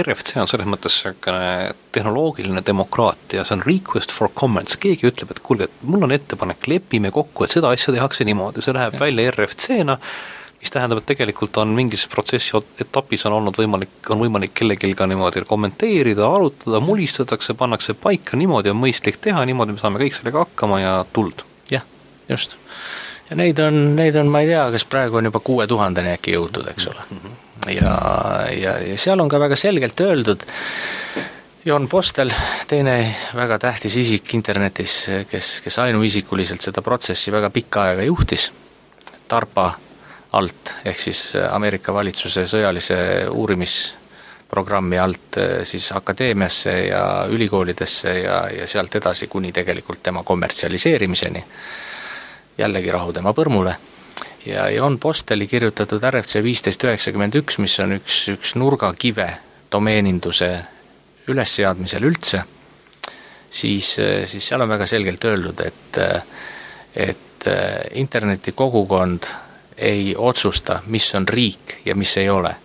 RFC 0.02 0.38
on 0.42 0.50
selles 0.50 0.70
mõttes 0.70 1.00
niisugune 1.04 1.74
tehnoloogiline 1.94 2.64
demokraatia, 2.66 3.46
see 3.46 3.58
on 3.58 3.66
request 3.68 4.14
for 4.14 4.32
comments, 4.34 4.78
keegi 4.82 5.10
ütleb, 5.12 5.34
et 5.36 5.42
kuulge, 5.46 5.70
et 5.70 5.84
mul 5.86 6.08
on 6.08 6.14
ettepanek, 6.16 6.66
lepime 6.72 7.14
kokku, 7.14 7.46
et 7.46 7.54
seda 7.54 7.70
asja 7.74 7.94
tehakse 7.94 8.26
niimoodi, 8.26 8.64
see 8.66 8.74
läheb 8.74 8.98
ja. 8.98 9.04
välja 9.04 9.34
RFC-na, 9.36 10.00
mis 10.64 10.72
tähendab, 10.72 11.02
et 11.02 11.10
tegelikult 11.12 11.58
on 11.60 11.74
mingis 11.76 12.06
protsessi 12.08 12.56
etapis 12.80 13.26
on 13.28 13.36
olnud 13.36 13.58
võimalik, 13.60 13.98
on 14.14 14.22
võimalik 14.22 14.54
kellelgi 14.56 14.94
ka 14.96 15.08
niimoodi 15.12 15.44
kommenteerida, 15.50 16.24
arutada, 16.24 16.80
mulistatakse, 16.84 17.56
pannakse 17.60 17.98
paika, 18.00 18.40
niimoodi 18.40 18.72
on 18.72 18.80
mõistlik 18.80 19.20
teha, 19.22 19.44
niimoodi 19.50 19.76
me 19.76 19.84
saame 19.84 20.00
kõik 20.00 20.16
sellega 20.16 20.46
hakkama 20.46 20.80
ja 20.80 20.96
tuld. 21.12 21.44
jah, 21.72 21.84
just. 22.30 22.56
ja 23.30 23.36
neid 23.40 23.60
on, 23.60 23.84
neid 24.00 24.16
on, 24.16 24.32
ma 24.32 24.46
ei 24.46 24.54
tea, 24.54 24.64
kas 24.72 24.88
praegu 24.88 25.20
on 25.20 25.28
juba 25.28 25.44
kuue 25.44 25.68
tuhandeni 25.68 26.16
äkki 26.16 26.38
jõutud, 26.38 26.72
eks 26.72 26.88
ole. 26.94 27.08
-hmm. 27.12 27.38
ja, 27.76 27.94
ja, 28.56 28.80
ja 28.88 28.98
seal 28.98 29.20
on 29.20 29.30
ka 29.30 29.44
väga 29.44 29.60
selgelt 29.60 30.00
öeldud, 30.08 30.48
Jon 31.66 31.88
Postel, 31.88 32.32
teine 32.68 33.16
väga 33.36 33.60
tähtis 33.60 33.96
isik 33.96 34.34
internetis, 34.36 35.08
kes, 35.28 35.60
kes 35.64 35.80
ainuisikuliselt 35.80 36.62
seda 36.62 36.82
protsessi 36.82 37.32
väga 37.32 37.50
pikka 37.50 37.90
aega 37.90 38.04
juhtis, 38.04 38.52
Tarpa 39.28 39.72
alt, 40.34 40.76
ehk 40.86 41.00
siis 41.00 41.36
äh, 41.36 41.48
Ameerika 41.54 41.94
valitsuse 41.94 42.48
sõjalise 42.50 42.98
uurimisprogrammi 43.30 44.98
alt 45.00 45.38
äh, 45.38 45.52
siis 45.68 45.92
akadeemiasse 45.94 46.74
ja 46.88 47.04
ülikoolidesse 47.30 48.18
ja, 48.20 48.40
ja 48.50 48.68
sealt 48.68 48.96
edasi 48.98 49.28
kuni 49.30 49.52
tegelikult 49.54 50.04
tema 50.04 50.24
kommertsialiseerimiseni. 50.24 51.44
jällegi 52.58 52.92
rahu 52.92 53.14
tema 53.14 53.34
põrmule. 53.34 53.76
ja 54.46 54.70
Jon 54.70 55.00
Posteli 55.00 55.48
kirjutatud 55.48 56.04
RFC 56.10 56.44
viisteist 56.44 56.84
üheksakümmend 56.84 57.36
üks, 57.36 57.58
mis 57.58 57.80
on 57.80 57.94
üks, 58.00 58.28
üks 58.34 58.56
nurgakive 58.56 59.30
domeeninduse 59.72 60.50
ülesseadmisel 61.28 62.04
üldse, 62.04 62.44
siis, 63.50 64.00
äh, 64.00 64.26
siis 64.26 64.48
seal 64.50 64.62
on 64.62 64.70
väga 64.70 64.90
selgelt 64.90 65.26
öeldud, 65.26 65.62
et 65.62 66.02
et 66.94 67.46
internetikogukond 67.98 69.26
ei 69.78 70.16
otsusta, 70.18 70.80
mis 70.86 71.16
on 71.16 71.28
riik 71.28 71.78
ja 71.86 71.96
mis 71.96 72.18
ei 72.18 72.30
ole. 72.30 72.56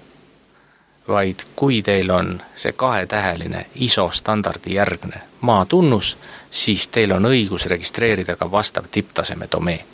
vaid 1.08 1.40
kui 1.56 1.82
teil 1.82 2.10
on 2.10 2.42
see 2.56 2.72
kahetäheline 2.72 3.66
ISO 3.74 4.10
standardi 4.12 4.74
järgne 4.74 5.20
maatunnus, 5.40 6.18
siis 6.50 6.88
teil 6.88 7.12
on 7.12 7.24
õigus 7.24 7.66
registreerida 7.66 8.36
ka 8.36 8.50
vastav 8.50 8.84
tipptaseme 8.90 9.48
domeen. 9.52 9.84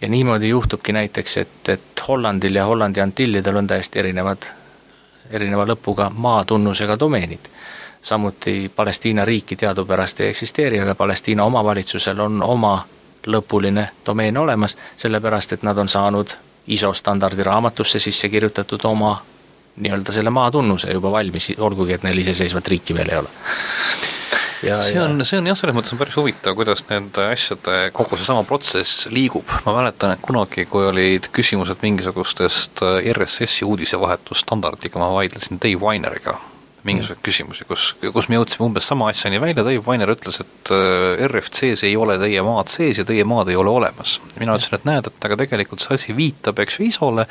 ja 0.00 0.08
niimoodi 0.08 0.48
juhtubki 0.48 0.92
näiteks, 0.92 1.36
et, 1.36 1.68
et 1.68 2.08
Hollandil 2.08 2.54
ja 2.54 2.64
Hollandi 2.64 3.00
Antillidel 3.00 3.56
on 3.56 3.66
täiesti 3.66 3.98
erinevad, 3.98 4.42
erineva 5.30 5.66
lõpuga 5.66 6.10
maatunnusega 6.10 6.98
domeenid 6.98 7.48
samuti 8.06 8.72
Palestiina 8.76 9.24
riiki 9.24 9.56
teadupärast 9.56 10.20
ei 10.20 10.28
eksisteeri, 10.28 10.80
aga 10.80 10.94
Palestiina 10.94 11.44
omavalitsusel 11.44 12.20
on 12.20 12.42
oma 12.42 12.84
lõpuline 13.26 13.88
domeen 14.06 14.38
olemas, 14.38 14.76
sellepärast 14.96 15.56
et 15.56 15.62
nad 15.66 15.78
on 15.78 15.88
saanud 15.88 16.36
ISO 16.66 16.92
standardi 16.94 17.44
raamatusse 17.46 17.98
sisse 18.02 18.28
kirjutatud 18.28 18.84
oma 18.84 19.16
nii-öelda 19.76 20.12
selle 20.12 20.30
maatunnuse 20.30 20.92
juba 20.92 21.10
valmis, 21.12 21.52
olgugi 21.58 21.96
et 21.96 22.06
neil 22.06 22.18
iseseisvat 22.18 22.68
riiki 22.68 22.94
veel 22.96 23.12
ei 23.12 23.18
ole. 23.20 23.32
Ja, 24.64 24.80
see 24.82 24.96
on, 25.02 25.20
see 25.28 25.36
on 25.38 25.46
jah, 25.50 25.58
selles 25.58 25.76
mõttes 25.76 25.92
on 25.92 26.00
päris 26.00 26.16
huvitav, 26.16 26.56
kuidas 26.56 26.86
nende 26.88 27.26
asjade, 27.28 27.90
kogu 27.94 28.16
seesama 28.16 28.42
protsess 28.48 29.04
liigub, 29.12 29.52
ma 29.66 29.76
mäletan, 29.76 30.16
et 30.16 30.24
kunagi, 30.24 30.64
kui 30.70 30.88
olid 30.88 31.28
küsimused 31.36 31.84
mingisugustest 31.84 32.80
RSS-i 33.12 33.68
uudisevahetusstandardiga, 33.68 34.98
ma 35.02 35.12
vaidlesin 35.18 35.60
Dave 35.62 35.84
Wineriga 35.84 36.38
mingisuguseid 36.86 37.22
küsimusi, 37.24 37.66
kus, 37.68 37.88
kus 38.14 38.28
me 38.30 38.38
jõudsime 38.38 38.66
umbes 38.68 38.86
sama 38.88 39.10
asjani 39.12 39.40
välja, 39.42 39.64
Dave 39.66 39.82
Weiner 39.86 40.12
ütles, 40.12 40.40
et 40.44 40.72
äh, 40.74 41.24
RFC-s 41.28 41.86
ei 41.88 41.96
ole 41.98 42.18
teie 42.22 42.44
maad 42.46 42.70
sees 42.72 43.00
ja 43.00 43.06
teie 43.08 43.24
maad 43.28 43.50
ei 43.52 43.58
ole 43.60 43.72
olemas. 43.72 44.18
mina 44.38 44.56
ütlesin, 44.56 44.78
et 44.78 44.86
näed, 44.88 45.10
et 45.10 45.28
aga 45.28 45.40
tegelikult 45.42 45.84
see 45.84 45.98
asi 45.98 46.16
viitab, 46.16 46.60
eks 46.62 46.80
ju, 46.80 46.90
ISO-le, 46.90 47.26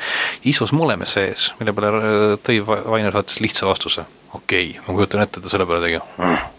ISO-s 0.50 0.74
me 0.76 0.84
oleme 0.88 1.08
sees, 1.10 1.52
mille 1.60 1.76
peale 1.76 2.02
äh, 2.02 2.36
Dave 2.46 2.82
Weiner 2.90 3.16
saatis 3.16 3.40
lihtsa 3.44 3.70
vastuse, 3.70 4.06
okei 4.32 4.76
okay,, 4.76 4.84
ma 4.86 5.00
kujutan 5.00 5.24
ette, 5.24 5.40
et 5.40 5.48
ta 5.48 5.56
selle 5.56 5.68
peale 5.68 5.84
tegi 5.88 6.55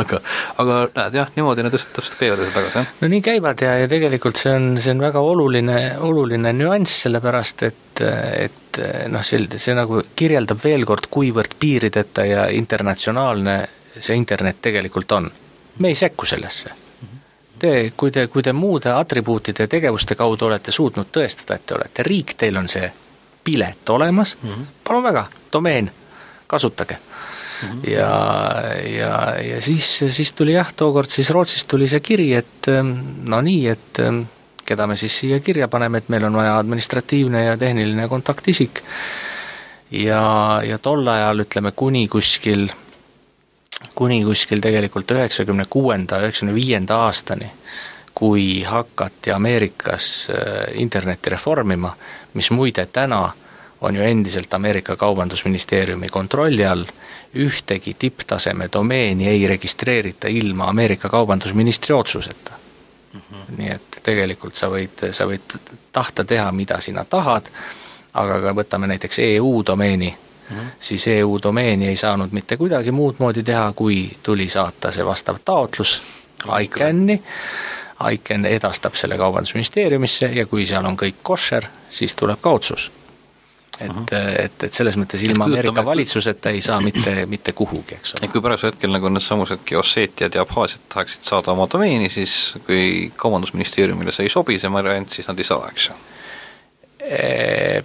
aga, 0.00 0.20
aga, 0.62 0.76
näed 0.96 1.18
jah, 1.20 1.32
niimoodi 1.36 1.64
need 1.66 1.76
asjad 1.78 1.96
täpselt 1.98 2.18
käivad 2.20 2.40
edasi 2.40 2.54
tagasi, 2.56 2.78
jah? 2.78 2.94
no 3.00 3.10
nii 3.12 3.24
käivad 3.24 3.64
ja, 3.64 3.74
ja 3.82 3.90
tegelikult 3.90 4.40
see 4.40 4.54
on, 4.56 4.70
see 4.80 4.94
on 4.94 5.02
väga 5.04 5.24
oluline, 5.32 5.80
oluline 6.06 6.54
nüanss, 6.56 7.02
sellepärast 7.06 7.66
et, 7.68 8.04
et 8.46 8.80
noh, 9.12 9.26
see, 9.26 9.44
see 9.56 9.76
nagu 9.76 10.00
kirjeldab 10.16 10.62
veel 10.64 10.86
kord, 10.88 11.10
kuivõrd 11.12 11.58
piirideta 11.60 12.24
ja 12.28 12.48
internatsionaalne 12.54 13.58
see 13.98 14.16
internet 14.16 14.62
tegelikult 14.62 15.12
on. 15.12 15.30
me 15.78 15.88
ei 15.88 15.94
sekku 15.94 16.26
sellesse. 16.26 16.70
Te, 17.58 17.92
kui 17.96 18.10
te, 18.10 18.26
kui 18.26 18.42
te 18.42 18.52
muude 18.56 18.88
atribuutide 18.92 19.66
ja 19.66 19.68
tegevuste 19.68 20.14
kaudu 20.16 20.46
olete 20.46 20.72
suutnud 20.72 21.10
tõestada, 21.12 21.58
et 21.58 21.66
te 21.66 21.74
olete 21.76 22.02
riik, 22.02 22.32
teil 22.40 22.56
on 22.56 22.68
see 22.68 22.88
pilet 23.44 23.88
olemas 23.88 24.36
mm, 24.42 24.50
-hmm. 24.50 24.66
palun 24.84 25.02
väga, 25.02 25.26
domeen, 25.52 25.90
kasutage. 26.46 26.98
Ja, 27.86 28.10
ja, 28.84 29.14
ja 29.40 29.60
siis, 29.62 29.88
siis 30.10 30.32
tuli 30.32 30.54
jah, 30.54 30.72
tookord 30.76 31.10
siis 31.10 31.30
Rootsist 31.30 31.68
tuli 31.68 31.88
see 31.88 32.00
kiri, 32.00 32.32
et 32.34 32.68
ähm, 32.72 32.92
no 33.28 33.40
nii, 33.44 33.64
et 33.72 34.02
ähm, 34.04 34.22
keda 34.66 34.86
me 34.86 34.96
siis 34.96 35.16
siia 35.22 35.40
kirja 35.40 35.68
paneme, 35.68 35.98
et 35.98 36.08
meil 36.12 36.24
on 36.28 36.38
vaja 36.38 36.58
administratiivne 36.58 37.44
ja 37.44 37.56
tehniline 37.56 38.08
kontaktisik. 38.08 38.82
ja, 39.90 40.60
ja 40.64 40.78
tol 40.78 41.08
ajal 41.08 41.46
ütleme 41.46 41.72
kuni 41.76 42.08
kuskil 42.08 42.68
kuni 43.94 44.24
kuskil 44.24 44.60
tegelikult 44.60 45.10
üheksakümne 45.10 45.64
kuuenda, 45.70 46.20
üheksakümne 46.20 46.54
viienda 46.54 46.96
aastani, 47.06 47.50
kui 48.14 48.62
hakati 48.62 49.32
Ameerikas 49.32 50.28
äh, 50.30 50.64
internetti 50.80 51.30
reformima, 51.30 51.94
mis 52.34 52.50
muide 52.50 52.86
täna 52.86 53.24
on 53.80 53.96
ju 53.96 54.02
endiselt 54.02 54.54
Ameerika 54.54 54.96
Kaubandusministeeriumi 54.96 56.08
kontrolli 56.08 56.66
all, 56.66 56.84
ühtegi 57.34 57.94
tipptaseme 57.98 58.68
domeeni 58.72 59.28
ei 59.28 59.46
registreerita 59.46 60.28
ilma 60.28 60.64
Ameerika 60.64 61.08
kaubandusministri 61.08 61.94
otsuseta 61.94 62.50
mm. 63.14 63.20
-hmm. 63.20 63.56
nii 63.56 63.70
et 63.70 63.98
tegelikult 64.02 64.54
sa 64.54 64.66
võid, 64.66 65.12
sa 65.12 65.26
võid 65.26 65.58
tahta 65.92 66.24
teha, 66.24 66.52
mida 66.52 66.80
sina 66.80 67.04
tahad, 67.04 67.46
aga 68.14 68.40
ka 68.40 68.54
võtame 68.54 68.86
näiteks 68.86 69.18
EU 69.18 69.62
domeeni 69.66 70.16
mm, 70.50 70.56
-hmm. 70.56 70.66
siis 70.80 71.06
EU 71.08 71.38
domeeni 71.42 71.88
ei 71.88 71.96
saanud 71.96 72.32
mitte 72.32 72.56
kuidagi 72.56 72.90
muud 72.90 73.14
moodi 73.18 73.42
teha, 73.42 73.72
kui 73.72 74.10
tuli 74.22 74.48
saata 74.48 74.92
see 74.92 75.06
vastav 75.06 75.36
taotlus 75.44 76.02
ICANN-i, 76.62 77.22
ICANN 78.12 78.46
edastab 78.46 78.94
selle 78.94 79.16
Kaubandusministeeriumisse 79.16 80.26
ja 80.26 80.46
kui 80.46 80.66
seal 80.66 80.84
on 80.84 80.96
kõik 80.96 81.22
koššer, 81.22 81.66
siis 81.88 82.14
tuleb 82.14 82.40
ka 82.40 82.50
otsus 82.50 82.90
et 83.80 84.12
et, 84.44 84.64
et 84.66 84.76
selles 84.76 84.96
mõttes 85.00 85.22
ilma 85.24 85.46
Ameerika 85.48 85.84
valitsuseta 85.84 86.52
ei 86.54 86.60
saa 86.64 86.80
mitte, 86.84 87.24
mitte 87.30 87.54
kuhugi, 87.56 87.96
eks 87.98 88.14
ole. 88.16 88.28
kui 88.32 88.42
praegusel 88.44 88.74
hetkel 88.74 88.92
nagu 88.92 89.10
needsamused 89.12 89.74
Osseetiad 89.80 90.36
ja 90.36 90.44
Abhaasiad 90.46 90.86
tahaksid 90.92 91.26
saada 91.26 91.54
oma 91.54 91.68
domeeni, 91.72 92.10
siis 92.12 92.56
kui 92.66 93.10
Kaubandusministeeriumile 93.16 94.12
see 94.12 94.28
ei 94.28 94.32
sobi, 94.32 94.58
see 94.58 94.72
variant, 94.72 95.12
siis 95.12 95.28
nad 95.30 95.38
ei 95.38 95.48
saa, 95.48 95.68
eks 95.72 95.90
ju? 95.90 95.98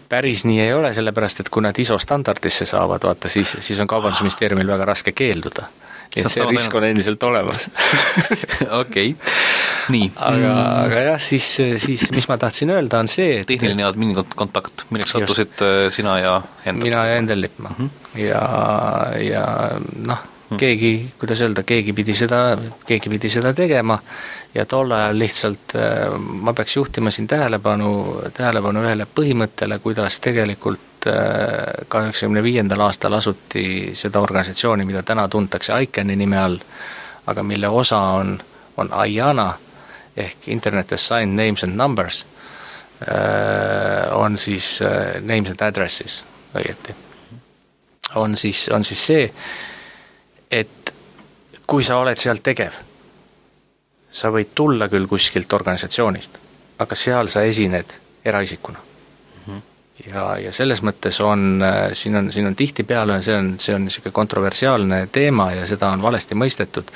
Päris 0.09 0.43
nii 0.45 0.59
ei 0.61 0.73
ole, 0.75 0.91
sellepärast 0.93 1.39
et 1.41 1.49
kui 1.49 1.63
nad 1.63 1.77
ISO 1.79 1.97
standardisse 2.01 2.67
saavad, 2.67 3.07
vaata 3.07 3.31
siis, 3.31 3.55
siis 3.63 3.79
on 3.79 3.87
Kaubandusministeeriumil 3.89 4.67
väga 4.75 4.91
raske 4.91 5.15
keelduda 5.15 5.69
et 6.15 6.29
see 6.31 6.45
risk 6.49 6.75
on 6.77 6.85
endiselt 6.87 7.23
olemas 7.27 7.67
okei, 8.81 9.15
nii. 9.93 10.11
aga, 10.15 10.53
aga 10.85 11.01
jah, 11.09 11.19
siis, 11.21 11.47
siis 11.83 12.07
mis 12.15 12.29
ma 12.31 12.37
tahtsin 12.41 12.71
öelda, 12.75 13.01
on 13.03 13.11
see, 13.11 13.41
et 13.41 13.49
tehniline 13.49 13.83
ja 13.85 13.91
admini 13.91 14.15
kontakt, 14.35 14.87
milleks 14.95 15.15
sattusid 15.15 15.65
äh, 15.65 15.81
sina 15.95 16.17
ja 16.21 16.37
Endel? 16.65 16.87
mina 16.87 17.03
ja 17.09 17.19
Endel 17.19 17.45
Lippmaa 17.45 17.75
mm. 17.77 17.89
-hmm. 17.89 18.23
ja, 18.23 18.41
ja 19.19 19.45
noh, 19.79 20.23
mhm. 20.49 20.57
keegi, 20.61 20.93
kuidas 21.19 21.41
öelda, 21.41 21.63
keegi 21.63 21.93
pidi 21.93 22.15
seda, 22.15 22.57
keegi 22.87 23.09
pidi 23.09 23.29
seda 23.29 23.53
tegema 23.53 23.99
ja 24.55 24.65
tol 24.65 24.91
ajal 24.91 25.19
lihtsalt 25.19 25.75
äh, 25.75 26.17
ma 26.17 26.53
peaks 26.53 26.77
juhtima 26.77 27.11
siin 27.11 27.27
tähelepanu, 27.27 28.21
tähelepanu 28.33 28.87
ühele 28.87 29.07
põhimõttele, 29.19 29.79
kuidas 29.83 30.19
tegelikult 30.19 30.94
et 31.05 31.87
ka 31.87 32.01
üheksakümne 32.01 32.43
viiendal 32.43 32.81
aastal 32.85 33.13
asuti 33.13 33.91
seda 33.93 34.19
organisatsiooni, 34.19 34.85
mida 34.85 35.03
täna 35.03 35.27
tuntakse 35.27 35.73
ICANN-i 35.83 36.15
nime 36.15 36.39
all, 36.39 36.57
aga 37.27 37.43
mille 37.43 37.67
osa 37.67 37.99
on, 38.19 38.39
on 38.77 38.89
IANA 39.07 39.53
ehk 40.17 40.47
Internet 40.47 40.93
Assigned 40.93 41.35
Names 41.35 41.63
and 41.63 41.75
Numbers, 41.75 42.25
äh, 43.01 44.17
on 44.17 44.37
siis 44.37 44.79
äh, 44.81 45.21
names 45.21 45.49
and 45.49 45.61
addresses 45.61 46.23
õieti. 46.55 46.95
on 48.15 48.37
siis, 48.37 48.69
on 48.69 48.83
siis 48.83 49.05
see, 49.07 49.33
et 50.51 50.93
kui 51.67 51.83
sa 51.83 51.97
oled 51.97 52.17
seal 52.17 52.39
tegev, 52.43 52.73
sa 54.11 54.31
võid 54.31 54.55
tulla 54.55 54.87
küll 54.87 55.07
kuskilt 55.07 55.53
organisatsioonist, 55.53 56.37
aga 56.79 56.95
seal 56.95 57.27
sa 57.27 57.43
esined 57.43 57.99
eraisikuna 58.25 58.94
ja, 60.03 60.37
ja 60.39 60.51
selles 60.51 60.81
mõttes 60.83 61.19
on, 61.23 61.61
äh, 61.63 61.89
siin 61.93 62.15
on, 62.15 62.31
siin 62.31 62.47
on 62.47 62.55
tihtipeale, 62.55 63.21
see 63.23 63.35
on, 63.37 63.53
see 63.59 63.75
on 63.75 63.85
niisugune 63.87 64.13
kontroversiaalne 64.13 65.07
teema 65.11 65.51
ja 65.53 65.67
seda 65.67 65.89
on 65.95 66.01
valesti 66.01 66.35
mõistetud, 66.35 66.91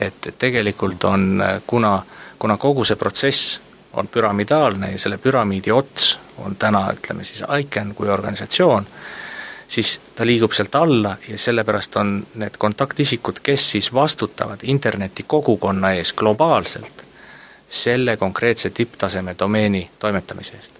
et 0.00 0.32
tegelikult 0.38 1.04
on, 1.04 1.26
äh, 1.44 1.60
kuna, 1.66 2.00
kuna 2.38 2.56
kogu 2.56 2.84
see 2.84 2.98
protsess 2.98 3.60
on 3.92 4.08
püramidaalne 4.08 4.92
ja 4.92 4.98
selle 4.98 5.18
püramiidi 5.18 5.72
ots 5.74 6.18
on 6.38 6.56
täna, 6.56 6.86
ütleme 6.94 7.24
siis 7.24 7.42
ICANN 7.42 7.94
kui 7.94 8.08
organisatsioon, 8.08 8.86
siis 9.68 9.98
ta 10.14 10.26
liigub 10.26 10.54
sealt 10.54 10.74
alla 10.74 11.16
ja 11.28 11.38
sellepärast 11.38 11.96
on 11.96 12.16
need 12.42 12.58
kontaktisikud, 12.58 13.42
kes 13.42 13.70
siis 13.76 13.92
vastutavad 13.94 14.62
interneti 14.62 15.24
kogukonna 15.26 15.92
ees 15.98 16.12
globaalselt, 16.12 17.06
selle 17.68 18.16
konkreetse 18.16 18.70
tipptaseme 18.70 19.34
domeeni 19.38 19.90
toimetamise 19.98 20.56
eest 20.56 20.79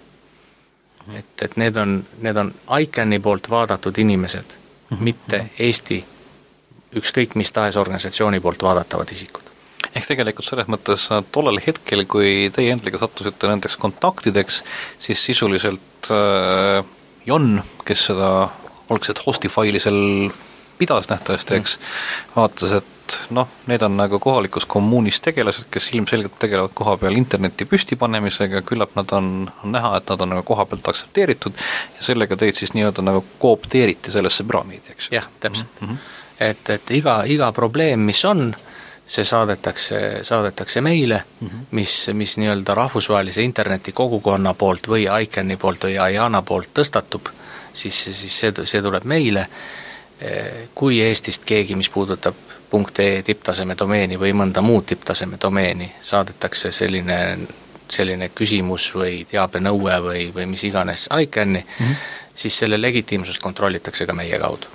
et, 1.17 1.41
et 1.41 1.57
need 1.57 1.77
on, 1.77 1.99
need 2.21 2.37
on 2.37 2.53
ICANN-i 2.79 3.19
poolt 3.19 3.49
vaadatud 3.49 3.97
inimesed 3.97 4.55
mm, 4.55 4.97
-hmm. 4.97 5.03
mitte 5.03 5.45
Eesti 5.59 6.03
ükskõik 6.95 7.35
mis 7.39 7.51
tahes 7.51 7.77
organisatsiooni 7.77 8.39
poolt 8.39 8.63
vaadatavad 8.63 9.11
isikud. 9.11 9.47
ehk 9.95 10.07
tegelikult 10.07 10.47
selles 10.47 10.67
mõttes 10.71 11.07
tollel 11.31 11.59
hetkel, 11.65 12.05
kui 12.05 12.51
teie 12.55 12.71
Endliga 12.71 12.99
sattusite 13.01 13.47
nendeks 13.47 13.75
kontaktideks, 13.77 14.63
siis 14.99 15.25
sisuliselt 15.25 16.11
äh, 16.11 16.85
Jon, 17.25 17.63
kes 17.85 18.05
seda 18.11 18.49
algset 18.89 19.19
host'i 19.25 19.49
faili 19.49 19.79
seal 19.79 20.31
pidas 20.77 21.09
nähtavasti, 21.09 21.55
eks 21.59 21.77
mm., 21.77 22.31
vaatas, 22.35 22.71
et 22.79 22.90
noh, 23.35 23.47
need 23.67 23.81
on 23.81 23.97
nagu 23.97 24.19
kohalikus 24.19 24.65
kommuunis 24.69 25.21
tegelased, 25.21 25.67
kes 25.71 25.89
ilmselgelt 25.95 26.37
tegelevad 26.39 26.73
koha 26.77 26.95
peal 27.01 27.17
interneti 27.19 27.65
püstipanemisega, 27.69 28.63
küllap 28.67 28.95
nad 28.99 29.11
on, 29.17 29.29
on 29.63 29.75
näha, 29.75 29.95
et 29.97 30.11
nad 30.13 30.25
on 30.25 30.33
nagu 30.35 30.43
koha 30.47 30.65
pealt 30.69 30.91
aktsepteeritud 30.93 31.57
ja 31.97 32.07
sellega 32.11 32.37
teid 32.37 32.59
siis 32.59 32.75
nii-öelda 32.77 33.05
nagu 33.05 33.23
koopteeriti 33.39 34.13
sellesse 34.13 34.45
püramiidi, 34.47 34.95
eks 34.95 35.09
ju. 35.09 35.15
jah, 35.17 35.29
täpselt 35.39 35.81
mm. 35.81 35.87
-hmm. 35.87 35.97
et, 36.49 36.69
et 36.69 36.91
iga, 36.91 37.21
iga 37.25 37.51
probleem, 37.51 38.05
mis 38.11 38.25
on, 38.25 38.53
see 39.05 39.25
saadetakse, 39.27 40.23
saadetakse 40.23 40.81
meile 40.81 41.23
mm, 41.23 41.47
-hmm. 41.47 41.65
mis, 41.71 42.09
mis 42.13 42.37
nii-öelda 42.37 42.73
rahvusvahelise 42.73 43.41
interneti 43.41 43.91
kogukonna 43.91 44.53
poolt 44.53 44.87
või 44.87 45.07
ICANN-i 45.23 45.57
poolt 45.57 45.83
või 45.83 45.97
IANA 45.97 46.41
poolt 46.41 46.69
tõstatub, 46.79 47.33
siis, 47.73 48.03
siis 48.03 48.39
see, 48.39 48.53
see 48.63 48.81
tuleb 48.81 49.03
meile, 49.03 49.47
kui 50.75 51.01
Eestist 51.01 51.45
keegi, 51.45 51.75
mis 51.75 51.89
puudutab 51.89 52.35
.ee 52.71 53.21
tipptaseme 53.23 53.75
domeeni 53.79 54.19
või 54.19 54.33
mõnda 54.33 54.61
muud 54.61 54.85
tipptaseme 54.87 55.37
domeeni, 55.41 55.91
saadetakse 56.01 56.71
selline, 56.71 57.17
selline 57.89 58.29
küsimus 58.35 58.91
või 58.95 59.25
teabenõue 59.31 59.97
või, 60.03 60.25
või 60.35 60.45
mis 60.45 60.63
iganes 60.63 61.09
ICANN-i 61.11 61.59
mm, 61.59 61.85
-hmm. 61.85 61.95
siis 62.35 62.57
selle 62.57 62.81
legitiimsust 62.81 63.41
kontrollitakse 63.41 64.05
ka 64.05 64.13
meie 64.13 64.39
kaudu 64.39 64.67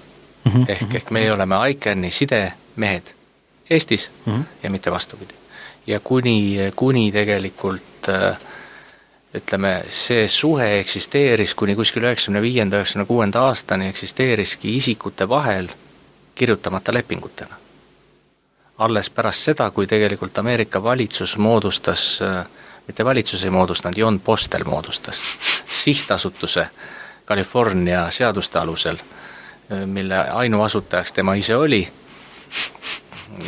mm. 0.44 0.52
-hmm. 0.52 0.64
ehk, 0.68 0.94
ehk 0.94 1.10
meie 1.10 1.32
oleme 1.32 1.56
ICANN-i 1.70 2.10
sidemehed 2.10 3.14
Eestis 3.70 4.10
mm 4.26 4.32
-hmm. 4.32 4.44
ja 4.62 4.70
mitte 4.70 4.90
vastupidi. 4.90 5.34
ja 5.86 6.00
kuni, 6.00 6.58
kuni 6.76 7.12
tegelikult 7.12 8.08
äh, 8.08 8.36
ütleme, 9.34 9.84
see 9.88 10.28
suhe 10.28 10.78
eksisteeris 10.80 11.54
kuni 11.54 11.74
kuskil 11.76 12.02
üheksakümne 12.02 12.42
viienda, 12.42 12.76
üheksakümne 12.76 13.06
kuuenda 13.06 13.40
aastani, 13.40 13.88
eksisteeriski 13.88 14.76
isikute 14.76 15.28
vahel 15.28 15.68
kirjutamata 16.34 16.94
lepingutena 16.94 17.56
alles 18.78 19.10
pärast 19.10 19.40
seda, 19.50 19.70
kui 19.70 19.86
tegelikult 19.86 20.38
Ameerika 20.38 20.82
valitsus 20.82 21.36
moodustas, 21.38 22.20
mitte 22.86 23.04
valitsus 23.04 23.44
ei 23.44 23.50
moodustanud, 23.50 23.96
John 23.96 24.20
Postel 24.20 24.64
moodustas 24.64 25.20
sihtasutuse 25.74 26.68
California 27.26 28.10
seaduste 28.10 28.58
alusel, 28.58 28.96
mille 29.86 30.18
ainuasutajaks 30.30 31.12
tema 31.12 31.34
ise 31.34 31.56
oli, 31.56 31.88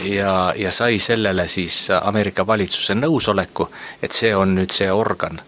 ja, 0.04 0.54
ja 0.56 0.72
sai 0.72 0.98
sellele 0.98 1.48
siis 1.48 1.88
Ameerika 2.02 2.46
valitsuse 2.46 2.94
nõusoleku, 2.94 3.68
et 4.02 4.12
see 4.12 4.34
on 4.36 4.54
nüüd 4.58 4.74
see 4.74 4.90
organ, 4.92 5.40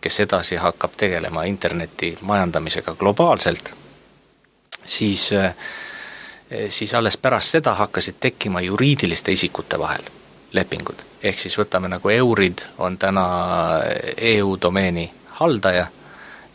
kes 0.00 0.20
edasi 0.20 0.56
hakkab 0.56 0.94
tegelema 0.96 1.44
interneti 1.44 2.14
majandamisega 2.20 2.94
globaalselt, 2.94 3.72
siis 4.84 5.32
äh, 5.32 5.54
siis 6.68 6.94
alles 6.94 7.16
pärast 7.16 7.50
seda 7.58 7.74
hakkasid 7.74 8.14
tekkima 8.20 8.60
juriidiliste 8.60 9.32
isikute 9.32 9.78
vahel 9.78 10.02
lepingud. 10.52 10.94
ehk 11.22 11.38
siis 11.38 11.58
võtame 11.58 11.88
nagu 11.88 12.08
Eurid 12.08 12.62
on 12.78 12.98
täna 12.98 13.24
EU 14.16 14.56
domeeni 14.62 15.10
haldaja, 15.40 15.86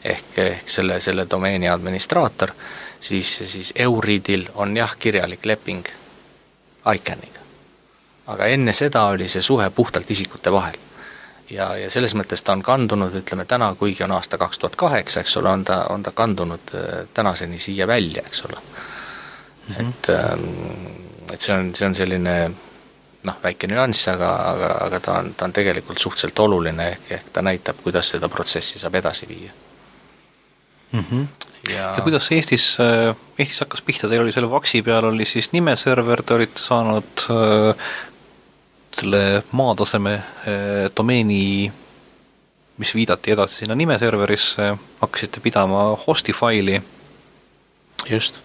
ehk, 0.03 0.37
ehk 0.37 0.69
selle, 0.69 1.01
selle 1.01 1.27
domeeni 1.29 1.69
administraator, 1.69 2.51
siis, 2.99 3.41
siis 3.45 3.73
Euridil 3.75 4.47
on 4.55 4.77
jah, 4.77 4.95
kirjalik 4.99 5.45
leping 5.45 5.85
ICANN-iga. 6.95 7.39
aga 8.27 8.45
enne 8.45 8.73
seda 8.73 9.03
oli 9.03 9.27
see 9.27 9.41
suhe 9.41 9.69
puhtalt 9.69 10.11
isikute 10.11 10.51
vahel. 10.51 10.79
ja, 11.49 11.75
ja 11.77 11.89
selles 11.89 12.15
mõttes 12.15 12.43
ta 12.43 12.51
on 12.51 12.63
kandunud, 12.63 13.13
ütleme 13.15 13.45
täna, 13.45 13.75
kuigi 13.75 14.03
on 14.03 14.11
aasta 14.11 14.37
kaks 14.37 14.59
tuhat 14.59 14.75
kaheksa, 14.75 15.19
eks 15.19 15.37
ole, 15.37 15.49
on 15.49 15.63
ta, 15.63 15.85
on 15.89 16.03
ta 16.03 16.11
kandunud 16.11 16.73
eh, 16.73 17.07
tänaseni 17.13 17.59
siia 17.59 17.87
välja, 17.87 18.23
eks 18.25 18.45
ole 18.45 18.57
mm, 19.67 19.75
-hmm. 19.75 19.89
et 19.89 20.09
ähm, 20.09 21.03
et 21.33 21.41
see 21.41 21.53
on, 21.53 21.75
see 21.75 21.87
on 21.87 21.95
selline 21.95 22.35
noh, 23.23 23.37
väike 23.43 23.67
nüanss, 23.71 24.07
aga, 24.11 24.31
aga, 24.51 24.71
aga 24.85 24.99
ta 25.03 25.17
on, 25.21 25.33
ta 25.37 25.47
on 25.47 25.55
tegelikult 25.55 26.01
suhteliselt 26.01 26.39
oluline, 26.43 26.89
ehk, 26.95 27.11
ehk 27.17 27.29
ta 27.33 27.43
näitab, 27.45 27.79
kuidas 27.83 28.11
seda 28.13 28.29
protsessi 28.29 28.81
saab 28.81 28.99
edasi 28.99 29.29
viia 29.29 29.51
mm. 30.91 31.03
-hmm. 31.09 31.27
ja, 31.71 31.93
ja 31.97 32.01
kuidas 32.03 32.31
Eestis, 32.31 32.77
äh, 32.79 33.15
Eestis 33.39 33.59
hakkas 33.65 33.81
pihta, 33.81 34.09
teil 34.09 34.21
oli 34.21 34.31
selle 34.31 34.49
Vaksi 34.51 34.81
peal 34.81 35.05
oli 35.11 35.25
siis 35.25 35.51
nimeserver, 35.51 36.23
te 36.23 36.33
olite 36.33 36.61
saanud 36.61 37.27
äh, 37.29 37.85
selle 38.93 39.43
maataseme 39.51 40.13
äh, 40.13 40.91
domeeni, 40.97 41.71
mis 42.77 42.95
viidati 42.95 43.31
edasi 43.31 43.63
sinna 43.63 43.75
nimeserverisse, 43.75 44.75
hakkasite 45.01 45.39
pidama 45.39 45.97
host'i 46.07 46.33
faili. 46.33 46.81
just. 48.09 48.41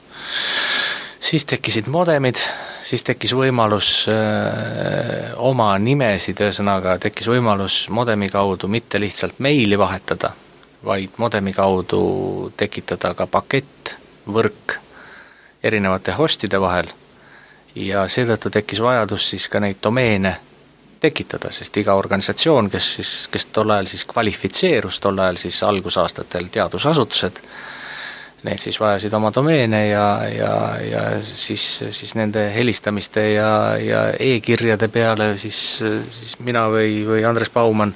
Siis 1.21 1.45
tekkisid 1.45 1.87
modemid 1.87 2.41
siis 2.89 3.03
tekkis 3.05 3.35
võimalus 3.37 3.91
öö, 4.09 5.33
oma 5.51 5.71
nimesid, 5.83 6.41
ühesõnaga 6.41 6.97
tekkis 7.03 7.29
võimalus 7.29 7.79
modemi 7.93 8.29
kaudu 8.33 8.69
mitte 8.71 9.01
lihtsalt 9.01 9.41
meili 9.45 9.79
vahetada, 9.79 10.33
vaid 10.85 11.19
modemi 11.21 11.53
kaudu 11.53 12.53
tekitada 12.57 13.15
ka 13.19 13.27
pakett, 13.27 13.95
võrk 14.29 14.79
erinevate 15.63 16.15
hostide 16.17 16.61
vahel. 16.61 16.91
Ja 17.79 18.07
seetõttu 18.11 18.51
tekkis 18.51 18.81
vajadus 18.83 19.29
siis 19.35 19.49
ka 19.53 19.61
neid 19.61 19.83
domeene 19.83 20.37
tekitada, 21.01 21.53
sest 21.55 21.77
iga 21.79 21.95
organisatsioon, 21.95 22.71
kes 22.71 22.95
siis, 22.99 23.13
kes 23.31 23.47
tol 23.55 23.71
ajal 23.71 23.87
siis 23.91 24.07
kvalifitseerus, 24.09 24.99
tol 25.01 25.19
ajal 25.23 25.39
siis 25.39 25.61
algusaastatel 25.63 26.49
teadusasutused, 26.51 27.39
need 28.47 28.61
siis 28.63 28.79
vajasid 28.81 29.13
oma 29.19 29.33
domeene 29.35 29.81
ja, 29.89 30.07
ja, 30.31 30.53
ja 30.85 31.03
siis, 31.23 31.65
siis 31.91 32.15
nende 32.15 32.45
helistamiste 32.55 33.25
ja, 33.33 33.51
ja 33.83 34.03
e-kirjade 34.19 34.89
peale 34.95 35.33
siis, 35.39 35.61
siis 36.15 36.37
mina 36.47 36.69
või, 36.71 37.03
või 37.07 37.25
Andres 37.27 37.51
Baumann 37.51 37.95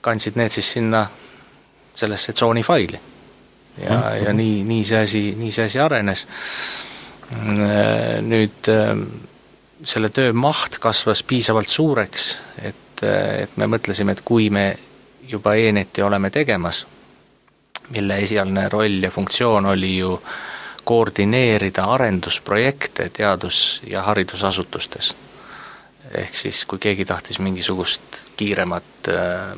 kandsid 0.00 0.38
need 0.40 0.54
siis 0.54 0.72
sinna 0.78 1.04
sellesse 1.94 2.32
tsooni 2.32 2.62
faili. 2.62 3.00
ja 3.84 3.90
mm, 3.90 4.02
-hmm. 4.02 4.24
ja 4.24 4.32
nii, 4.32 4.64
nii 4.64 4.84
see 4.84 5.02
asi, 5.02 5.24
nii 5.36 5.52
see 5.52 5.64
asi 5.64 5.80
arenes. 5.80 6.26
Nüüd 8.26 8.70
selle 9.84 10.08
töö 10.08 10.32
maht 10.32 10.78
kasvas 10.78 11.22
piisavalt 11.22 11.68
suureks, 11.68 12.38
et, 12.62 13.02
et 13.42 13.56
me 13.56 13.66
mõtlesime, 13.66 14.12
et 14.12 14.24
kui 14.24 14.50
me 14.50 14.78
juba 15.28 15.54
e-netti 15.54 16.02
oleme 16.02 16.30
tegemas 16.30 16.86
mille 17.90 18.18
esialgne 18.22 18.68
roll 18.68 19.02
ja 19.02 19.10
funktsioon 19.10 19.66
oli 19.66 19.96
ju 19.98 20.22
koordineerida 20.84 21.84
arendusprojekte 21.84 23.10
teadus- 23.10 23.82
ja 23.86 24.02
haridusasutustes. 24.02 25.14
ehk 26.14 26.34
siis, 26.34 26.64
kui 26.66 26.78
keegi 26.78 27.04
tahtis 27.04 27.38
mingisugust 27.38 28.02
kiiremat 28.36 29.08
äh, 29.08 29.56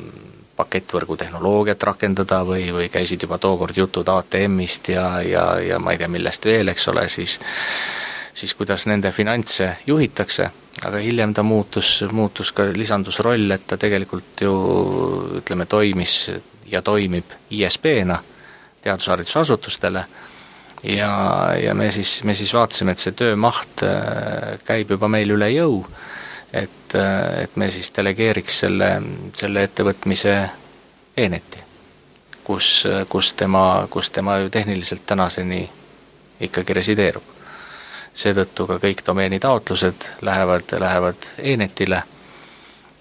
pakettvõrgu 0.56 1.16
tehnoloogiat 1.16 1.82
rakendada 1.82 2.42
või, 2.44 2.66
või 2.72 2.90
käisid 2.92 3.22
juba 3.22 3.38
tookord 3.38 3.76
jutud 3.76 4.08
ATM-ist 4.08 4.88
ja, 4.92 5.22
ja, 5.22 5.44
ja 5.60 5.78
ma 5.78 5.94
ei 5.94 5.98
tea, 5.98 6.08
millest 6.12 6.44
veel, 6.44 6.68
eks 6.68 6.88
ole, 6.92 7.08
siis 7.08 7.38
siis 8.34 8.54
kuidas 8.54 8.86
nende 8.86 9.12
finantse 9.12 9.68
juhitakse, 9.86 10.48
aga 10.84 11.00
hiljem 11.04 11.34
ta 11.34 11.42
muutus, 11.42 12.04
muutus 12.12 12.52
ka, 12.52 12.68
lisandus 12.76 13.20
roll, 13.24 13.50
et 13.50 13.66
ta 13.66 13.76
tegelikult 13.80 14.44
ju 14.44 14.54
ütleme, 15.40 15.66
toimis 15.66 16.30
ja 16.72 16.82
toimib 16.82 17.24
ISP-na 17.50 18.18
teadus-haridusasutustele 18.82 20.04
ja, 20.82 21.12
ja 21.62 21.74
me 21.74 21.90
siis, 21.90 22.24
me 22.24 22.34
siis 22.34 22.54
vaatasime, 22.54 22.92
et 22.92 23.02
see 23.02 23.14
töömaht 23.16 23.84
äh, 23.86 24.56
käib 24.66 24.90
juba 24.90 25.08
meil 25.08 25.30
üle 25.36 25.50
jõu, 25.52 25.82
et, 26.52 26.94
äh, 26.98 27.42
et 27.44 27.56
me 27.56 27.70
siis 27.70 27.92
delegeeriks 27.96 28.62
selle, 28.64 28.90
selle 29.38 29.66
ettevõtmise 29.68 30.36
e-netti, 31.16 31.62
kus, 32.44 32.86
kus 33.08 33.34
tema, 33.38 33.86
kus 33.90 34.10
tema 34.10 34.38
ju 34.42 34.50
tehniliselt 34.50 35.06
tänaseni 35.06 35.62
ikkagi 36.40 36.74
resideerub. 36.74 37.28
seetõttu 38.14 38.66
ka 38.68 38.76
kõik 38.76 39.00
domeeni 39.06 39.38
taotlused 39.40 40.04
lähevad, 40.20 40.74
lähevad 40.80 41.28
e-netile 41.38 42.02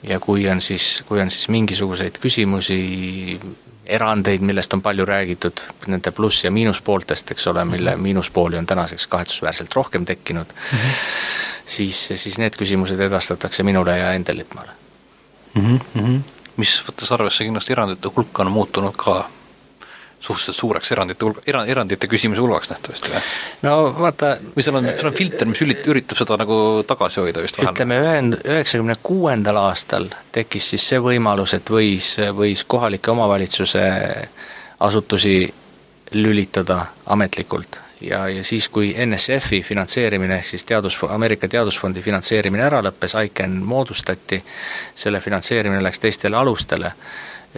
ja 0.04 0.20
kui 0.20 0.48
on 0.50 0.62
siis, 0.62 1.04
kui 1.08 1.22
on 1.22 1.30
siis 1.30 1.50
mingisuguseid 1.50 2.18
küsimusi, 2.22 3.40
erandeid, 3.86 4.42
millest 4.46 4.74
on 4.74 4.82
palju 4.82 5.06
räägitud, 5.06 5.62
nende 5.88 6.12
pluss- 6.16 6.44
ja 6.46 6.52
miinuspooltest, 6.52 7.32
eks 7.32 7.48
ole, 7.48 7.66
mille 7.66 7.96
miinuspooli 7.96 8.58
on 8.58 8.66
tänaseks 8.66 9.08
kahetsusväärselt 9.08 9.76
rohkem 9.76 10.06
tekkinud 10.06 10.46
mm, 10.46 10.78
-hmm. 10.78 10.94
siis, 11.66 12.10
siis 12.16 12.38
need 12.38 12.56
küsimused 12.58 13.00
edastatakse 13.00 13.64
minule 13.64 13.98
ja 13.98 14.14
Endel 14.14 14.38
Lippmaale 14.38 14.72
mm. 15.54 15.80
-hmm. 15.98 16.20
mis 16.58 16.84
võttes 16.88 17.14
arvesse 17.14 17.44
kindlasti 17.44 17.74
erandite 17.74 18.10
hulk 18.16 18.40
on 18.40 18.52
muutunud 18.52 18.96
ka 18.98 19.30
suhteliselt 20.22 20.58
suureks 20.58 20.92
erandite 20.96 21.26
hulga, 21.26 21.44
era-, 21.50 21.64
erandite 21.70 22.08
küsimise 22.10 22.42
hulgaks 22.44 22.70
nähtavasti 22.72 23.14
või? 23.14 23.22
no 23.66 23.76
vaata 23.98 24.34
või 24.56 24.66
seal 24.66 24.80
on, 24.80 24.90
seal 24.90 25.12
on 25.12 25.18
filter, 25.18 25.50
mis 25.50 25.62
ürit-, 25.66 25.86
üritab 25.90 26.22
seda 26.22 26.38
nagu 26.42 26.58
tagasi 26.88 27.22
hoida 27.24 27.44
vist 27.44 27.60
vahel? 27.60 27.74
ütleme, 27.74 28.00
ühend-, 28.06 28.40
üheksakümne 28.46 28.98
kuuendal 29.04 29.62
aastal 29.64 30.10
tekkis 30.36 30.72
siis 30.74 30.88
see 30.94 31.02
võimalus, 31.02 31.56
et 31.58 31.74
võis, 31.74 32.14
võis 32.38 32.66
kohalike 32.70 33.14
omavalitsuse 33.14 33.86
asutusi 34.82 35.38
lülitada 36.12 36.86
ametlikult 37.14 37.82
ja, 38.02 38.28
ja 38.30 38.44
siis, 38.44 38.70
kui 38.70 38.94
NSF-i 39.06 39.62
finantseerimine 39.66 40.38
ehk 40.40 40.48
siis 40.54 40.66
teadus, 40.66 40.98
Ameerika 41.10 41.48
Teadusfondi 41.48 42.02
finantseerimine 42.02 42.66
ära 42.66 42.82
lõppes, 42.84 43.16
ICAN 43.26 43.60
moodustati, 43.66 44.42
selle 44.96 45.22
finantseerimine 45.22 45.84
läks 45.84 46.02
teistele 46.02 46.38
alustele 46.38 46.92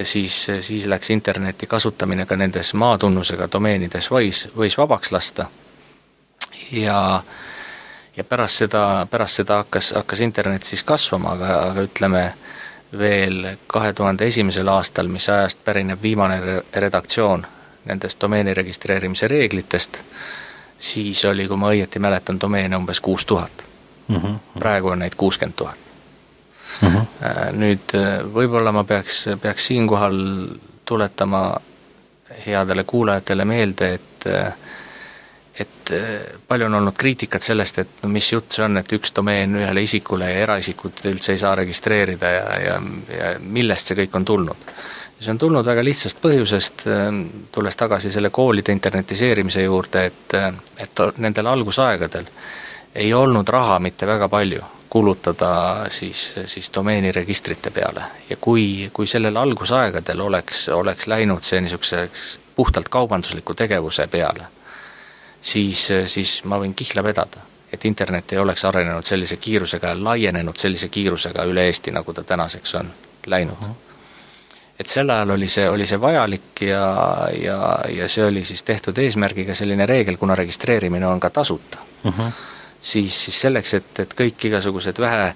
siis, 0.04 0.48
siis 0.60 0.86
läks 0.86 1.10
interneti 1.10 1.68
kasutamine 1.68 2.26
ka 2.26 2.36
nendes 2.36 2.74
maatunnusega 2.74 3.48
domeenides 3.52 4.10
võis, 4.12 4.48
võis 4.58 4.78
vabaks 4.78 5.12
lasta. 5.12 5.46
ja, 6.72 7.24
ja 8.18 8.24
pärast 8.24 8.64
seda, 8.64 9.08
pärast 9.12 9.41
seda 9.41 9.58
hakkas, 9.64 9.94
hakkas 9.96 10.20
internet 10.20 10.64
siis 10.64 10.84
kasvama, 10.84 11.32
aga, 11.38 11.60
aga 11.70 11.82
ütleme, 11.82 12.34
veel 12.98 13.56
kahe 13.68 13.94
tuhande 13.94 14.26
esimesel 14.28 14.68
aastal, 14.68 15.08
mis 15.08 15.30
ajast 15.30 15.64
pärineb 15.66 16.02
viimane 16.02 16.62
redaktsioon 16.74 17.46
nendest 17.86 18.22
domeeni 18.22 18.54
registreerimise 18.54 19.28
reeglitest, 19.28 19.98
siis 20.80 21.26
oli, 21.26 21.48
kui 21.48 21.58
ma 21.58 21.74
õieti 21.74 22.00
mäletan, 22.00 22.41
domeene 22.41 22.78
umbes 22.78 23.00
kuus 23.00 23.26
tuhat. 23.26 23.64
Mhm. 24.08 24.36
praegu 24.60 24.88
on 24.88 25.00
neid 25.00 25.16
kuuskümmend 25.16 25.56
tuhat 25.56 25.93
Mhm. 26.82 26.95
-huh. 26.95 27.51
Nüüd 27.53 27.95
äh, 27.95 28.24
võib-olla 28.34 28.71
ma 28.71 28.84
peaks, 28.84 29.26
peaks 29.41 29.67
siinkohal 29.71 30.17
tuletama 30.86 31.43
headele 32.45 32.84
kuulajatele 32.84 33.45
meelde, 33.45 33.93
et 33.93 34.28
äh, 34.28 34.53
et 35.59 35.91
palju 36.47 36.65
on 36.65 36.74
olnud 36.74 36.95
kriitikat 36.97 37.41
sellest, 37.45 37.78
et 37.78 37.89
no 38.01 38.09
mis 38.09 38.32
jutt 38.32 38.55
see 38.55 38.63
on, 38.65 38.78
et 38.80 38.93
üks 38.97 39.11
domeen 39.15 39.53
ühele 39.59 39.84
isikule 39.86 40.26
ja 40.32 40.39
eraisikut 40.47 41.03
üldse 41.05 41.36
ei 41.36 41.38
saa 41.38 41.53
registreerida 41.55 42.32
ja, 42.32 42.47
ja, 42.59 42.80
ja 43.17 43.28
millest 43.39 43.91
see 43.91 43.99
kõik 43.99 44.17
on 44.17 44.26
tulnud. 44.26 44.65
see 45.19 45.32
on 45.32 45.38
tulnud 45.38 45.65
väga 45.65 45.84
lihtsast 45.86 46.17
põhjusest, 46.24 46.88
tulles 47.51 47.78
tagasi 47.78 48.11
selle 48.11 48.30
koolide 48.34 48.74
internetiseerimise 48.74 49.61
juurde, 49.63 50.05
et, 50.05 50.34
et 50.84 51.03
nendel 51.17 51.47
algusaegadel 51.53 52.26
ei 52.95 53.13
olnud 53.13 53.49
raha 53.49 53.80
mitte 53.80 54.07
väga 54.07 54.28
palju, 54.30 54.61
kulutada 54.94 55.86
siis, 55.89 56.34
siis 56.46 56.72
domeeniregistrite 56.74 57.72
peale 57.74 58.04
ja 58.30 58.36
kui, 58.38 58.89
kui 58.94 59.08
sellel 59.10 59.38
algusaegadel 59.41 60.22
oleks, 60.22 60.68
oleks 60.70 61.08
läinud 61.10 61.41
see 61.41 61.62
niisuguseks 61.66 62.28
puhtalt 62.56 62.91
kaubandusliku 62.94 63.56
tegevuse 63.58 64.06
peale, 64.08 64.46
siis, 65.41 65.88
siis 66.06 66.36
ma 66.46 66.62
võin 66.62 66.78
kihla 66.78 67.02
vedada, 67.04 67.41
et 67.74 67.89
internet 67.89 68.36
ei 68.36 68.44
oleks 68.44 68.66
arenenud 68.70 69.10
sellise 69.10 69.41
kiirusega 69.41 69.96
ja 69.96 70.04
laienenud 70.04 70.62
sellise 70.62 70.94
kiirusega 70.94 71.50
üle 71.50 71.66
Eesti, 71.72 71.91
nagu 71.98 72.14
ta 72.14 72.22
tänaseks 72.24 72.76
on 72.76 72.94
läinud. 73.26 73.66
et 74.80 74.88
sel 74.88 75.10
ajal 75.10 75.39
oli 75.39 75.48
see, 75.50 75.70
oli 75.70 75.89
see 75.89 76.02
vajalik 76.02 76.68
ja, 76.70 76.88
ja, 77.41 77.60
ja 77.98 78.08
see 78.08 78.30
oli 78.30 78.44
siis 78.44 78.64
tehtud 78.64 78.98
eesmärgiga 78.98 79.56
selline 79.56 79.86
reegel, 79.89 80.22
kuna 80.22 80.36
registreerimine 80.36 81.08
on 81.08 81.20
ka 81.20 81.30
tasuta 81.30 81.78
uh. 81.82 82.12
Mhm. 82.12 82.36
Siis, 82.84 83.24
siis 83.26 83.42
selleks, 83.48 83.74
et, 83.80 84.00
et 84.06 84.14
kõik 84.20 84.48
igasugused 84.50 85.00
vähe 85.00 85.30
äh, 85.30 85.36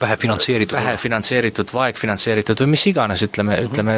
vähe 0.00 0.16
finantseeritud 0.20 0.76
vähe 0.76 0.96
finantseeritud, 1.00 1.72
vaegfinantseeritud 1.74 2.60
või 2.64 2.74
mis 2.76 2.86
iganes, 2.92 3.24
ütleme 3.26 3.56
mm, 3.56 3.58
-hmm. 3.58 3.72
ütleme, 3.72 3.96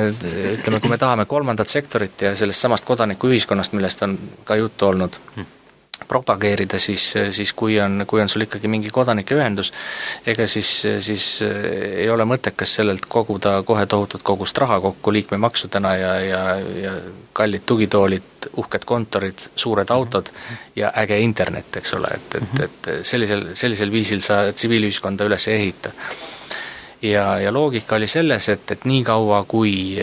ütleme, 0.54 0.80
kui 0.80 0.90
me 0.90 0.98
tahame 0.98 1.24
kolmandat 1.26 1.68
sektorit 1.68 2.22
ja 2.22 2.36
sellest 2.36 2.60
samast 2.60 2.84
kodanikuühiskonnast, 2.84 3.76
millest 3.76 4.02
on 4.02 4.18
ka 4.44 4.56
juttu 4.56 4.86
olnud 4.92 5.20
mm, 5.36 5.42
-hmm 5.42 5.55
propageerida, 6.08 6.78
siis, 6.78 7.14
siis 7.30 7.52
kui 7.56 7.80
on, 7.80 8.04
kui 8.06 8.20
on 8.20 8.28
sul 8.28 8.44
ikkagi 8.44 8.68
mingi 8.68 8.90
kodanikeühendus, 8.92 9.72
ega 10.28 10.46
siis, 10.46 10.70
siis 11.00 11.26
ei 11.42 12.08
ole 12.12 12.26
mõttekas 12.28 12.76
sellelt 12.78 13.06
koguda 13.08 13.62
kohe 13.66 13.86
tohutut 13.86 14.22
kogust 14.22 14.58
raha 14.58 14.78
kokku 14.84 15.12
liikmemaksudena 15.16 15.94
ja, 15.96 16.12
ja, 16.20 16.42
ja 16.82 16.92
kallid 17.36 17.64
tugitoolid, 17.66 18.50
uhked 18.60 18.84
kontorid, 18.86 19.48
suured 19.56 19.90
autod 19.90 20.28
ja 20.76 20.92
äge 21.02 21.18
internet, 21.24 21.80
eks 21.80 21.96
ole, 21.96 22.12
et, 22.14 22.38
et, 22.40 22.60
et 22.68 22.90
sellisel, 23.06 23.48
sellisel 23.54 23.92
viisil 23.92 24.20
sa 24.24 24.44
tsiviilühiskonda 24.52 25.26
üles 25.26 25.48
ei 25.48 25.62
ehita. 25.62 25.94
ja, 27.02 27.38
ja 27.40 27.52
loogika 27.52 27.96
oli 27.96 28.06
selles, 28.06 28.48
et, 28.52 28.70
et 28.70 28.84
niikaua, 28.84 29.44
kui, 29.48 29.96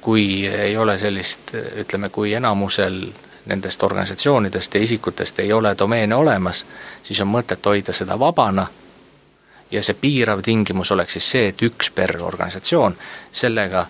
kui 0.00 0.26
ei 0.46 0.76
ole 0.76 0.98
sellist, 0.98 1.52
ütleme, 1.84 2.08
kui 2.08 2.32
enamusel 2.34 3.04
nendest 3.46 3.82
organisatsioonidest 3.82 4.74
ja 4.74 4.80
isikutest 4.80 5.38
ei 5.38 5.52
ole 5.52 5.74
domeene 5.78 6.14
olemas, 6.14 6.66
siis 7.02 7.20
on 7.20 7.28
mõtet 7.28 7.66
hoida 7.66 7.92
seda 7.92 8.18
vabana 8.18 8.66
ja 9.70 9.82
see 9.82 9.96
piirav 10.00 10.42
tingimus 10.42 10.92
oleks 10.92 11.12
siis 11.12 11.30
see, 11.30 11.48
et 11.48 11.62
üks 11.62 11.90
per 11.94 12.16
organisatsioon, 12.22 12.96
sellega 13.32 13.86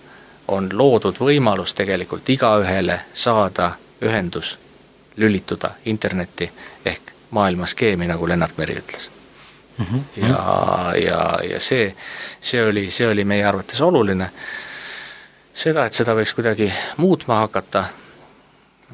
on 0.47 0.69
loodud 0.73 1.19
võimalus 1.19 1.73
tegelikult 1.73 2.29
igaühele 2.29 2.99
saada 3.13 3.71
ühendus, 4.01 4.57
lülituda 5.17 5.71
internetti 5.85 6.51
ehk 6.85 7.13
maailmaskeemi, 7.31 8.07
nagu 8.07 8.27
Lennart 8.27 8.57
Meri 8.57 8.77
ütles 8.79 9.09
mm. 9.77 9.85
-hmm. 9.85 10.27
ja, 10.29 10.93
ja, 11.03 11.39
ja 11.49 11.59
see, 11.59 11.95
see 12.41 12.65
oli, 12.65 12.91
see 12.91 13.07
oli 13.07 13.25
meie 13.25 13.45
arvates 13.45 13.81
oluline. 13.81 14.31
seda, 15.53 15.85
et 15.85 15.93
seda 15.93 16.13
võiks 16.13 16.33
kuidagi 16.35 16.73
muutma 16.97 17.39
hakata, 17.39 17.83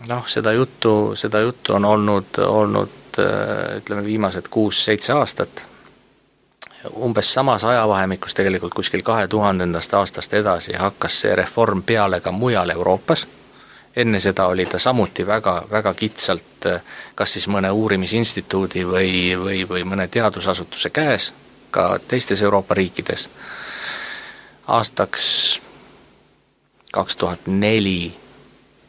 noh, 0.07 0.27
seda 0.27 0.51
juttu, 0.51 1.13
seda 1.15 1.39
juttu 1.39 1.73
on 1.73 1.85
olnud, 1.85 2.37
olnud 2.47 2.89
ütleme, 3.77 4.03
viimased 4.03 4.49
kuus-seitse 4.49 5.13
aastat 5.13 5.65
umbes 6.95 7.33
samas 7.33 7.63
ajavahemikus 7.63 8.33
tegelikult 8.33 8.73
kuskil 8.73 9.01
kahe 9.01 9.27
tuhandendast 9.27 9.93
aastast 9.93 10.33
edasi 10.33 10.73
hakkas 10.73 11.21
see 11.21 11.35
reform 11.35 11.83
peale 11.83 12.19
ka 12.21 12.31
mujal 12.31 12.69
Euroopas, 12.69 13.27
enne 13.95 14.19
seda 14.19 14.45
oli 14.47 14.65
ta 14.65 14.79
samuti 14.79 15.27
väga, 15.27 15.63
väga 15.71 15.93
kitsalt 15.93 16.67
kas 17.15 17.33
siis 17.33 17.47
mõne 17.47 17.71
uurimisinstituudi 17.71 18.85
või, 18.87 19.11
või, 19.39 19.63
või 19.69 19.83
mõne 19.83 20.07
teadusasutuse 20.07 20.89
käes, 20.89 21.33
ka 21.71 21.99
teistes 22.07 22.41
Euroopa 22.41 22.73
riikides. 22.73 23.29
aastaks 24.67 25.61
kaks 26.91 27.15
tuhat 27.15 27.47
neli, 27.47 28.15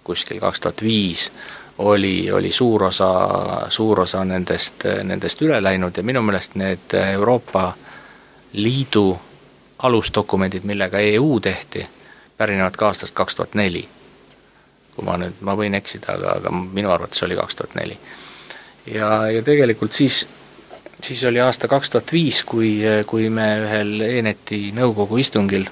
kuskil 0.05 0.41
kaks 0.41 0.61
tuhat 0.61 0.83
viis 0.83 1.31
oli, 1.79 2.33
oli 2.33 2.53
suur 2.53 2.85
osa, 2.85 3.11
suur 3.69 4.01
osa 4.01 4.25
nendest, 4.25 4.85
nendest 5.03 5.43
üle 5.43 5.63
läinud 5.63 5.97
ja 5.97 6.03
minu 6.03 6.23
meelest 6.23 6.55
need 6.55 6.95
Euroopa 7.13 7.73
Liidu 8.53 9.19
alusdokumendid, 9.79 10.63
millega 10.65 10.99
EU 10.99 11.41
tehti, 11.41 11.87
pärinevad 12.37 12.77
ka 12.79 12.87
aastast 12.87 13.15
kaks 13.15 13.37
tuhat 13.37 13.55
neli. 13.55 13.89
kui 14.95 15.05
ma 15.05 15.17
nüüd, 15.19 15.41
ma 15.43 15.57
võin 15.59 15.75
eksida, 15.75 16.15
aga, 16.15 16.37
aga 16.39 16.51
minu 16.55 16.93
arvates 16.95 17.23
oli 17.27 17.35
kaks 17.35 17.57
tuhat 17.57 17.75
neli. 17.75 17.99
ja, 18.87 19.31
ja 19.31 19.43
tegelikult 19.43 19.93
siis, 19.93 20.27
siis 21.03 21.25
oli 21.25 21.41
aasta 21.41 21.69
kaks 21.69 21.91
tuhat 21.91 22.13
viis, 22.13 22.45
kui, 22.45 22.79
kui 23.07 23.31
me 23.31 23.49
ühel 23.65 24.01
Eneti 24.01 24.71
nõukogu 24.77 25.19
istungil 25.19 25.67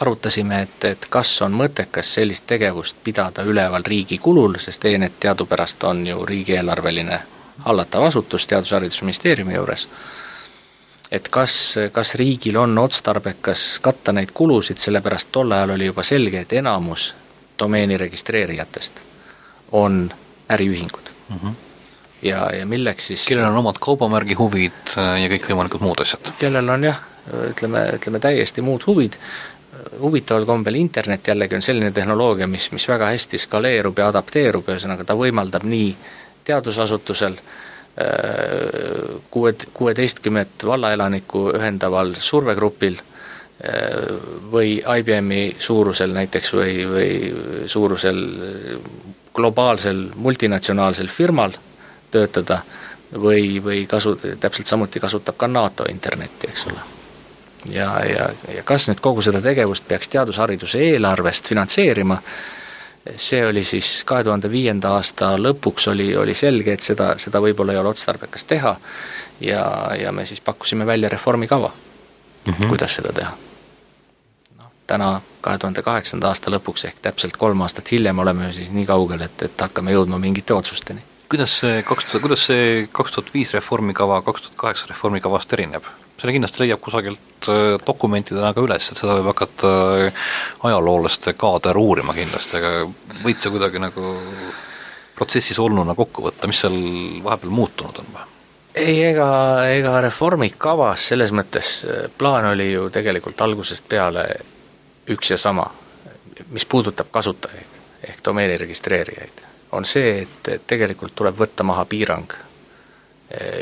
arutasime, 0.00 0.62
et, 0.62 0.84
et 0.84 1.06
kas 1.10 1.42
on 1.42 1.52
mõttekas 1.52 2.14
sellist 2.14 2.46
tegevust 2.46 2.96
pidada 3.04 3.42
üleval 3.42 3.82
riigi 3.86 4.18
kulul, 4.18 4.54
sest 4.58 4.84
Enet 4.84 5.20
teadupärast 5.20 5.84
on 5.84 6.06
ju 6.06 6.26
riigieelarveline 6.26 7.20
hallatav 7.64 8.04
asutus 8.04 8.46
Teadus-Haridusministeeriumi 8.46 9.54
juures 9.54 9.88
et 11.10 11.28
kas, 11.28 11.74
kas 11.92 12.14
riigil 12.14 12.56
on 12.56 12.78
otstarbekas 12.78 13.78
katta 13.82 14.12
neid 14.12 14.32
kulusid, 14.34 14.78
sellepärast 14.78 15.32
tol 15.32 15.52
ajal 15.52 15.74
oli 15.76 15.88
juba 15.88 16.04
selge, 16.04 16.44
et 16.44 16.52
enamus 16.52 17.14
domeeni 17.58 17.96
registreerijatest 17.96 19.00
on 19.72 20.10
äriühingud 20.48 21.10
mm. 21.28 21.36
-hmm. 21.36 21.52
ja, 22.22 22.50
ja 22.56 22.66
milleks 22.66 23.06
siis 23.06 23.26
kellel 23.26 23.50
on 23.50 23.56
omad 23.56 23.76
kaubamärgi 23.80 24.34
huvid 24.34 24.96
äh, 24.98 25.22
ja 25.22 25.28
kõikvõimalikud 25.28 25.80
muud 25.80 26.00
asjad? 26.00 26.32
kellel 26.38 26.68
on 26.68 26.84
jah, 26.84 27.00
ütleme, 27.50 27.88
ütleme 27.94 28.20
täiesti 28.20 28.62
muud 28.62 28.86
huvid, 28.86 29.16
huvitaval 30.00 30.46
kombel 30.46 30.74
internet 30.74 31.28
jällegi 31.28 31.54
on 31.54 31.62
selline 31.62 31.90
tehnoloogia, 31.90 32.46
mis, 32.46 32.70
mis 32.72 32.88
väga 32.88 33.10
hästi 33.12 33.38
skaleerub 33.38 33.98
ja 33.98 34.08
adapteerub, 34.12 34.68
ühesõnaga 34.68 35.04
ta 35.04 35.16
võimaldab 35.18 35.66
nii 35.68 35.90
teadusasutusel 36.44 37.36
äh, 37.36 37.44
kuue, 39.30 39.54
kuueteistkümmet 39.74 40.66
vallaelanikku 40.66 41.50
ühendaval 41.58 42.14
survegrupil 42.18 42.98
või 44.52 44.76
IBM-i 44.78 45.56
suurusel 45.58 46.12
näiteks 46.14 46.52
või, 46.54 46.74
või 46.86 47.08
suurusel 47.66 48.20
globaalsel 49.34 50.04
multinatsionaalsel 50.14 51.10
firmal 51.10 51.56
töötada 52.10 52.60
või, 53.12 53.58
või 53.64 53.86
kasu, 53.86 54.14
täpselt 54.40 54.66
samuti 54.66 55.00
kasutab 55.00 55.36
ka 55.36 55.48
NATO 55.50 55.88
internetti, 55.90 56.50
eks 56.50 56.66
ole. 56.70 56.97
Ja, 57.66 58.04
ja, 58.06 58.28
ja 58.54 58.62
kas 58.64 58.88
nüüd 58.88 59.00
kogu 59.00 59.22
seda 59.24 59.40
tegevust 59.42 59.88
peaks 59.88 60.08
teadushariduse 60.12 60.80
eelarvest 60.92 61.48
finantseerima, 61.48 62.18
see 63.16 63.46
oli 63.46 63.64
siis 63.64 64.02
kahe 64.06 64.24
tuhande 64.24 64.50
viienda 64.50 64.92
aasta 64.98 65.32
lõpuks 65.40 65.88
oli, 65.92 66.10
oli 66.16 66.34
selge, 66.34 66.74
et 66.76 66.84
seda, 66.84 67.14
seda 67.18 67.40
võib-olla 67.42 67.74
ei 67.74 67.80
ole 67.80 67.92
otstarbekas 67.94 68.44
teha 68.44 68.74
ja, 69.40 69.64
ja 70.00 70.12
me 70.12 70.26
siis 70.28 70.40
pakkusime 70.40 70.86
välja 70.86 71.08
reformikava 71.08 71.70
mm, 72.44 72.52
-hmm. 72.52 72.68
kuidas 72.68 72.94
seda 72.94 73.12
teha. 73.12 73.32
noh, 74.58 74.72
täna, 74.86 75.20
kahe 75.40 75.58
tuhande 75.58 75.82
kaheksanda 75.82 76.28
aasta 76.28 76.50
lõpuks 76.50 76.86
ehk 76.88 76.98
täpselt 77.02 77.36
kolm 77.36 77.60
aastat 77.60 77.92
hiljem 77.92 78.18
oleme 78.18 78.52
siis 78.52 78.72
nii 78.72 78.86
kaugel, 78.86 79.22
et, 79.22 79.42
et 79.42 79.60
hakkame 79.60 79.92
jõudma 79.92 80.18
mingite 80.18 80.54
otsusteni. 80.54 81.00
kuidas 81.28 81.60
see 81.60 81.82
kaks 81.82 82.04
tuhat, 82.04 82.22
kuidas 82.22 82.46
see 82.46 82.88
kaks 82.92 83.12
tuhat 83.12 83.34
viis 83.34 83.54
reformikava 83.54 84.22
kaks 84.22 84.42
tuhat 84.42 84.56
kaheksa 84.56 84.86
reformikavast 84.90 85.52
erineb? 85.52 85.82
Selle 86.18 86.34
kindlasti 86.34 86.64
leiab 86.64 86.80
kusagilt 86.82 87.48
äh, 87.48 87.76
dokumentidena 87.86 88.52
ka 88.54 88.62
üles, 88.64 88.90
et 88.90 88.98
seda 88.98 89.18
võib 89.18 89.30
hakata 89.32 89.72
äh, 90.08 90.24
ajaloolaste 90.66 91.34
kaader 91.38 91.78
uurima 91.78 92.14
kindlasti, 92.16 92.58
aga 92.58 92.72
võid 93.22 93.38
sa 93.42 93.52
kuidagi 93.54 93.82
nagu 93.82 94.14
protsessis 95.18 95.58
olnuna 95.62 95.94
kokku 95.98 96.26
võtta, 96.26 96.50
mis 96.50 96.62
seal 96.64 96.78
vahepeal 97.24 97.54
muutunud 97.54 98.02
on 98.02 98.10
või? 98.14 98.26
ei, 98.78 98.96
ega, 99.08 99.28
ega 99.70 99.98
reformikavas 100.02 101.08
selles 101.12 101.34
mõttes 101.34 101.72
äh, 101.86 102.08
plaan 102.18 102.50
oli 102.50 102.72
ju 102.72 102.88
tegelikult 102.94 103.46
algusest 103.46 103.86
peale 103.88 104.26
üks 105.14 105.30
ja 105.32 105.38
sama, 105.40 105.68
mis 106.50 106.66
puudutab 106.66 107.14
kasutajaid 107.14 107.78
ehk 108.08 108.20
domeeni 108.24 108.58
registreerijaid, 108.58 109.40
on 109.74 109.86
see, 109.86 110.22
et 110.22 110.66
tegelikult 110.66 111.14
tuleb 111.18 111.38
võtta 111.38 111.64
maha 111.66 111.82
piirang 111.88 112.34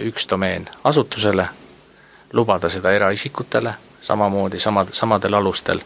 üks 0.07 0.29
domeen 0.31 0.69
asutusele 0.87 1.49
lubada 2.33 2.69
seda 2.69 2.93
eraisikutele 2.93 3.75
samamoodi, 4.01 4.59
samad, 4.59 4.89
samadel 4.93 5.35
alustel, 5.35 5.81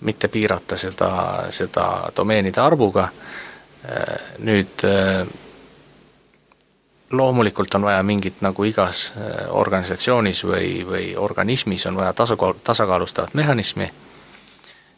mitte 0.00 0.28
piirata 0.28 0.76
seda, 0.76 1.10
seda 1.50 1.86
domeenide 2.16 2.60
arvuga, 2.60 3.08
nüüd 4.38 4.84
loomulikult 7.12 7.74
on 7.74 7.86
vaja 7.86 8.02
mingit, 8.02 8.40
nagu 8.40 8.64
igas 8.64 9.12
organisatsioonis 9.50 10.44
või, 10.48 10.70
või 10.86 11.04
organismis 11.16 11.86
on 11.86 11.96
vaja 11.96 12.12
tasakaal, 12.12 12.54
tasakaalustavat 12.64 13.34
mehhanismi, 13.34 13.90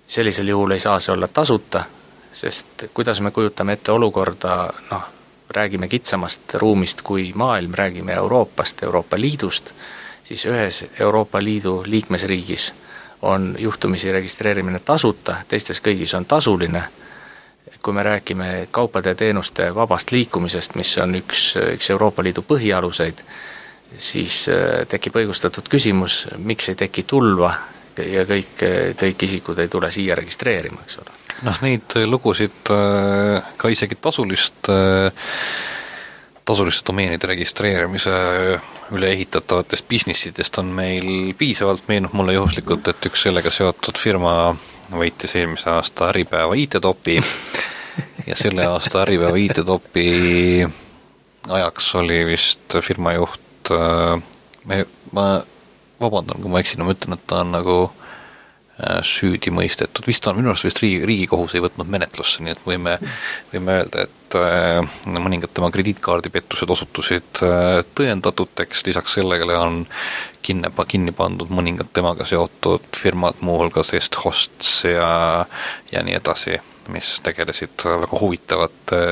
sellisel 0.07 0.49
juhul 0.49 0.76
ei 0.76 0.80
saa 0.80 1.01
see 1.01 1.12
olla 1.12 1.28
tasuta, 1.28 1.85
sest 2.32 2.87
kuidas 2.95 3.20
me 3.20 3.30
kujutame 3.30 3.76
ette 3.76 3.93
olukorda, 3.93 4.57
noh, 4.91 5.11
räägime 5.51 5.89
kitsamast 5.89 6.55
ruumist 6.55 7.03
kui 7.03 7.32
maailm, 7.35 7.74
räägime 7.74 8.12
Euroopast, 8.12 8.82
Euroopa 8.82 9.20
Liidust, 9.20 9.70
siis 10.25 10.47
ühes 10.47 10.87
Euroopa 11.01 11.43
Liidu 11.45 11.83
liikmesriigis 11.87 12.72
on 13.22 13.55
juhtumisi 13.59 14.12
registreerimine 14.12 14.81
tasuta, 14.85 15.37
teistes 15.49 15.81
kõigis 15.81 16.14
on 16.16 16.25
tasuline, 16.29 16.83
kui 17.83 17.93
me 17.93 18.03
räägime 18.03 18.68
kaupade 18.70 19.12
ja 19.12 19.14
teenuste 19.14 19.75
vabast 19.75 20.11
liikumisest, 20.12 20.75
mis 20.75 20.97
on 20.99 21.14
üks, 21.20 21.55
üks 21.77 21.91
Euroopa 21.91 22.25
Liidu 22.25 22.45
põhialuseid, 22.49 23.22
siis 23.97 24.47
äh, 24.49 24.85
tekib 24.89 25.16
õigustatud 25.20 25.68
küsimus, 25.70 26.25
miks 26.39 26.68
ei 26.68 26.81
teki 26.81 27.05
tulva 27.09 27.55
ja 27.97 28.25
kõik, 28.29 28.64
kõik 29.01 29.22
isikud 29.29 29.59
ei 29.62 29.68
tule 29.68 29.91
siia 29.95 30.16
registreerima, 30.18 30.83
eks 30.85 30.99
ole. 30.99 31.14
noh, 31.47 31.61
neid 31.62 31.97
lugusid 32.09 32.72
äh, 32.72 33.55
ka 33.57 33.70
isegi 33.72 34.01
tasulist 34.01 34.72
äh, 34.72 35.29
tasuliste 36.45 36.86
domeenide 36.90 37.28
registreerimise 37.30 38.14
üle 38.95 39.11
ehitatavatest 39.14 39.88
businessidest 39.88 40.59
on 40.61 40.72
meil 40.76 41.32
piisavalt, 41.38 41.86
meenub 41.88 42.12
mulle 42.16 42.36
juhuslikult, 42.36 42.88
et 42.92 43.09
üks 43.09 43.24
sellega 43.26 43.53
seotud 43.53 43.99
firma 44.01 44.34
võitis 44.92 45.34
eelmise 45.40 45.70
aasta 45.72 46.11
Äripäeva 46.11 46.57
IT-topi 46.61 47.16
ja 48.28 48.36
selle 48.36 48.68
aasta 48.68 49.03
Äripäeva 49.07 49.40
IT-topi 49.40 50.09
ajaks 51.49 51.90
oli 52.01 52.20
vist 52.28 52.76
firma 52.84 53.16
juht, 53.16 53.72
äh, 53.72 54.20
me, 54.68 54.84
ma 55.16 55.28
vabandan, 56.01 56.40
kui 56.42 56.53
ma 56.53 56.61
eksin, 56.61 56.84
ma 56.84 56.92
ütlen, 56.92 57.16
et 57.16 57.26
ta 57.30 57.40
on 57.40 57.55
nagu 57.57 57.78
äh, 57.86 58.03
süüdi 59.07 59.53
mõistetud, 59.55 60.03
vist 60.07 60.27
on, 60.27 60.35
minu 60.39 60.51
arust 60.51 60.66
vist 60.66 60.81
riigi, 60.83 61.05
Riigikohus 61.07 61.55
ei 61.55 61.62
võtnud 61.62 61.91
menetlusse, 61.95 62.43
nii 62.43 62.55
et 62.57 62.62
võime, 62.66 62.97
võime 63.53 63.77
öelda, 63.79 64.07
et 64.09 64.39
mõningad 65.07 65.53
tema 65.55 65.70
krediitkaardipettused 65.70 66.70
osutusid 66.75 67.43
tõendatuteks, 67.95 68.83
lisaks 68.89 69.14
sellele 69.20 69.55
on 69.61 69.85
kinni, 70.43 70.72
kinni 70.91 71.14
pandud 71.14 71.53
mõningad 71.55 71.93
temaga 71.95 72.27
seotud 72.27 72.89
firmad, 72.99 73.39
muuhulgas 73.47 73.95
Esthosts 73.95 74.81
ja, 74.91 75.11
ja 75.93 76.03
nii 76.03 76.18
edasi, 76.18 76.59
mis 76.95 77.20
tegelesid 77.25 77.87
väga 77.87 78.20
huvitavate 78.25 79.05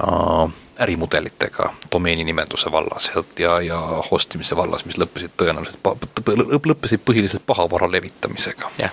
äh, 0.00 0.46
ärimudelitega 0.80 1.72
domeeninimenduse 1.92 2.72
vallas 2.72 3.10
ja, 3.14 3.22
ja, 3.38 3.80
host 4.10 4.34
imise 4.34 4.56
vallas, 4.56 4.84
mis 4.84 4.98
lõppesid 5.00 5.32
tõenäoliselt, 5.36 5.80
lõppesid 6.72 7.04
põhiliselt 7.04 7.46
pahavara 7.46 7.90
levitamisega. 7.92 8.70
jah 8.78 8.92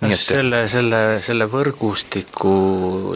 no 0.00 0.10
et... 0.10 0.20
selle, 0.20 0.62
selle, 0.70 1.00
selle 1.24 1.46
võrgustiku 1.50 2.52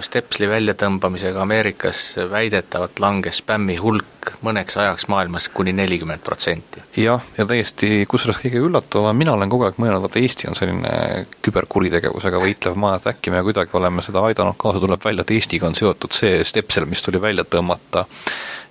Stepsli 0.03 0.49
väljatõmbamisega 0.51 1.43
Ameerikas 1.45 2.03
väidetavalt 2.30 3.03
langes 3.03 3.43
spämmi 3.43 3.76
hulk 3.83 4.33
mõneks 4.47 4.78
ajaks 4.78 5.09
maailmas 5.11 5.49
kuni 5.55 5.74
nelikümmend 5.76 6.22
protsenti. 6.26 6.83
jah, 6.99 7.22
ja 7.39 7.47
täiesti, 7.49 8.05
kusjuures 8.11 8.41
kõige 8.43 8.62
üllatavam, 8.62 9.18
mina 9.18 9.35
olen 9.37 9.51
kogu 9.53 9.66
aeg 9.68 9.78
mõelnud, 9.83 10.09
et 10.11 10.20
Eesti 10.22 10.51
on 10.51 10.59
selline 10.59 11.26
küberkuritegevusega 11.43 12.43
võitlev 12.43 12.78
maa, 12.78 12.99
et 12.99 13.11
äkki 13.14 13.35
me 13.35 13.43
kuidagi 13.47 13.78
oleme 13.78 14.05
seda 14.05 14.24
aidanud 14.28 14.59
kaasa, 14.59 14.83
tuleb 14.83 15.05
välja, 15.05 15.26
et 15.26 15.37
Eestiga 15.37 15.70
on 15.70 15.78
seotud 15.78 16.14
see 16.14 16.43
Stepsel, 16.47 16.87
mis 16.91 17.03
tuli 17.03 17.22
välja 17.22 17.47
tõmmata 17.47 18.07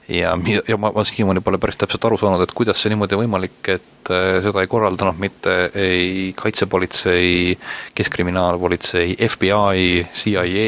ja, 0.08 0.38
ja 0.68 0.78
ma, 0.78 0.91
ma 0.95 1.04
siiamaani 1.04 1.41
pole 1.45 1.60
päris 1.62 1.78
täpselt 1.80 2.06
aru 2.06 2.18
saanud, 2.20 2.43
et 2.43 2.54
kuidas 2.58 2.82
see 2.82 2.91
niimoodi 2.93 3.20
võimalik, 3.20 3.60
et 3.74 4.12
äh, 4.12 4.39
seda 4.43 4.64
ei 4.64 4.70
korraldanud 4.72 5.20
mitte 5.22 5.56
ei 5.78 6.32
kaitsepolitsei, 6.38 7.58
keskkriminaalpolitsei, 7.97 9.16
FBI, 9.30 10.06
CIA, 10.24 10.68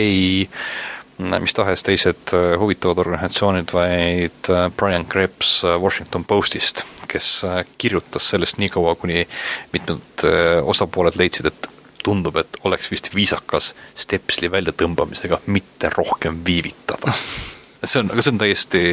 mis 1.44 1.58
tahes 1.58 1.86
teised 1.86 2.34
äh, 2.38 2.54
huvitavad 2.60 3.04
organisatsioonid, 3.06 3.74
vaid 3.76 4.52
äh, 4.54 4.66
Brian 4.78 5.08
Krebs 5.10 5.62
Washington 5.64 6.26
Postist, 6.26 6.86
kes 7.08 7.30
kirjutas 7.78 8.32
sellest 8.34 8.60
nii 8.62 8.72
kaua, 8.74 8.96
kuni 8.98 9.26
mitmed 9.74 10.28
osapooled 10.66 11.18
leidsid, 11.20 11.52
et 11.52 11.70
tundub, 12.04 12.36
et 12.42 12.58
oleks 12.68 12.90
vist 12.92 13.14
viisakas 13.16 13.72
Stepsli 13.96 14.50
väljatõmbamisega 14.52 15.44
mitte 15.56 15.92
rohkem 15.94 16.42
viivitada 16.46 17.14
see 17.84 18.00
on, 18.02 18.12
aga 18.12 18.26
see 18.26 18.34
on 18.34 18.42
täiesti 18.42 18.84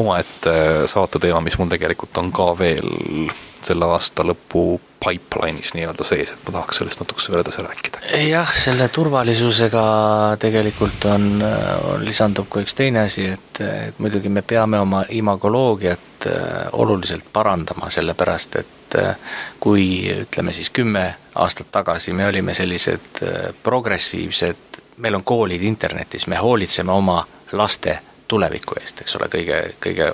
omaette 0.00 0.54
saate 0.90 1.20
teema, 1.22 1.42
mis 1.44 1.58
mul 1.58 1.72
tegelikult 1.72 2.22
on 2.22 2.32
ka 2.34 2.52
veel 2.58 2.94
selle 3.64 3.88
aasta 3.88 4.24
lõpu 4.26 4.78
pipeline'is 5.04 5.74
nii-öelda 5.76 6.04
sees, 6.06 6.32
et 6.32 6.46
ma 6.46 6.58
tahaks 6.58 6.80
sellest 6.80 7.00
natukese 7.00 7.32
veel 7.32 7.42
edasi 7.42 7.64
rääkida. 7.64 8.02
jah, 8.28 8.52
selle 8.56 8.88
turvalisusega 8.88 9.84
tegelikult 10.40 11.04
on, 11.10 11.26
on, 11.42 12.04
lisandub 12.04 12.48
ka 12.52 12.62
üks 12.64 12.76
teine 12.76 13.04
asi, 13.04 13.26
et, 13.36 13.60
et 13.64 14.00
muidugi 14.02 14.32
me 14.32 14.42
peame 14.42 14.80
oma 14.80 15.04
imagoloogiat 15.08 16.28
äh, 16.28 16.38
oluliselt 16.72 17.28
parandama, 17.32 17.90
sellepärast 17.90 18.56
et 18.60 18.98
äh, 19.00 19.36
kui 19.60 19.86
ütleme 20.14 20.52
siis 20.52 20.70
kümme 20.70 21.06
aastat 21.34 21.72
tagasi 21.72 22.12
me 22.12 22.28
olime 22.28 22.54
sellised 22.54 23.22
äh, 23.22 23.52
progressiivsed, 23.62 24.82
meil 24.96 25.20
on 25.20 25.24
koolid 25.24 25.62
internetis, 25.62 26.26
me 26.26 26.40
hoolitseme 26.40 26.92
oma 26.92 27.22
laste 27.52 27.98
tuleviku 28.28 28.78
eest, 28.80 29.00
eks 29.00 29.16
ole, 29.16 29.28
kõige, 29.32 29.58
kõige 29.82 30.12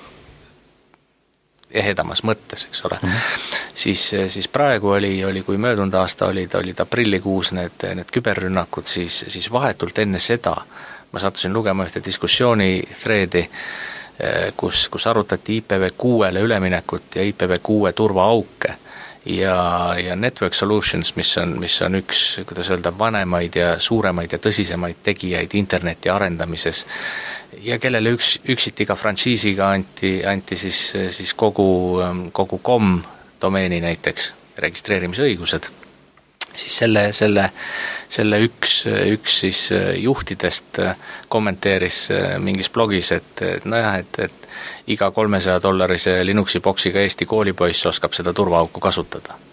ehedamas 1.71 2.25
mõttes, 2.27 2.67
eks 2.67 2.85
ole 2.85 2.99
mm, 3.03 3.09
-hmm. 3.09 3.59
siis, 3.75 4.11
siis 4.29 4.49
praegu 4.49 4.91
oli, 4.91 5.25
oli, 5.25 5.43
kui 5.43 5.59
möödunud 5.59 5.95
aasta 5.95 6.27
olid, 6.27 6.55
olid 6.55 6.81
aprillikuus 6.81 7.53
need, 7.53 7.87
need 7.95 8.11
küberrünnakud, 8.13 8.87
siis, 8.87 9.25
siis 9.29 9.53
vahetult 9.53 9.99
enne 9.99 10.19
seda 10.19 10.57
ma 11.13 11.19
sattusin 11.19 11.53
lugema 11.53 11.85
ühte 11.85 12.03
diskussiooni 12.05 12.83
thread'i, 13.03 13.49
kus, 14.57 14.89
kus 14.89 15.07
arutati 15.07 15.61
IPv6-le 15.61 16.41
üleminekut 16.41 17.17
ja 17.17 17.23
IPv6 17.23 17.93
turvaauke 17.95 18.77
ja, 19.25 19.95
ja 20.05 20.17
Network 20.17 20.55
Solutions, 20.55 21.15
mis 21.17 21.37
on, 21.39 21.59
mis 21.61 21.77
on 21.83 21.99
üks, 22.01 22.41
kuidas 22.49 22.71
öelda, 22.71 22.93
vanemaid 22.99 23.57
ja 23.57 23.75
suuremaid 23.81 24.33
ja 24.33 24.41
tõsisemaid 24.43 25.03
tegijaid 25.05 25.55
interneti 25.61 26.11
arendamises 26.11 26.87
ja 27.65 27.79
kellele 27.79 28.15
üks, 28.17 28.39
üksiti 28.49 28.87
ka 28.87 28.97
frantsiisiga 28.97 29.71
anti, 29.75 30.21
anti 30.27 30.57
siis, 30.57 30.81
siis 31.11 31.35
kogu, 31.35 32.01
kogu 32.33 32.61
kom 32.63 32.99
domeeni 33.41 33.81
näiteks 33.81 34.33
registreerimisõigused, 34.61 35.71
siis 36.55 36.79
selle, 36.79 37.13
selle, 37.13 37.51
selle 38.09 38.41
üks, 38.47 38.85
üks 38.87 39.41
siis 39.45 39.61
juhtidest 39.97 40.81
kommenteeris 41.29 42.09
mingis 42.39 42.71
blogis, 42.71 43.13
et, 43.13 43.43
et 43.43 43.65
nojah, 43.65 44.01
et, 44.03 44.19
et 44.19 44.91
iga 44.95 45.11
kolmesaja 45.11 45.63
dollarise 45.63 46.21
Linuxi 46.27 46.61
boksiga 46.61 47.01
Eesti 47.01 47.27
koolipoiss 47.27 47.87
oskab 47.87 48.17
seda 48.17 48.33
turvaauku 48.33 48.81
kasutada 48.81 49.50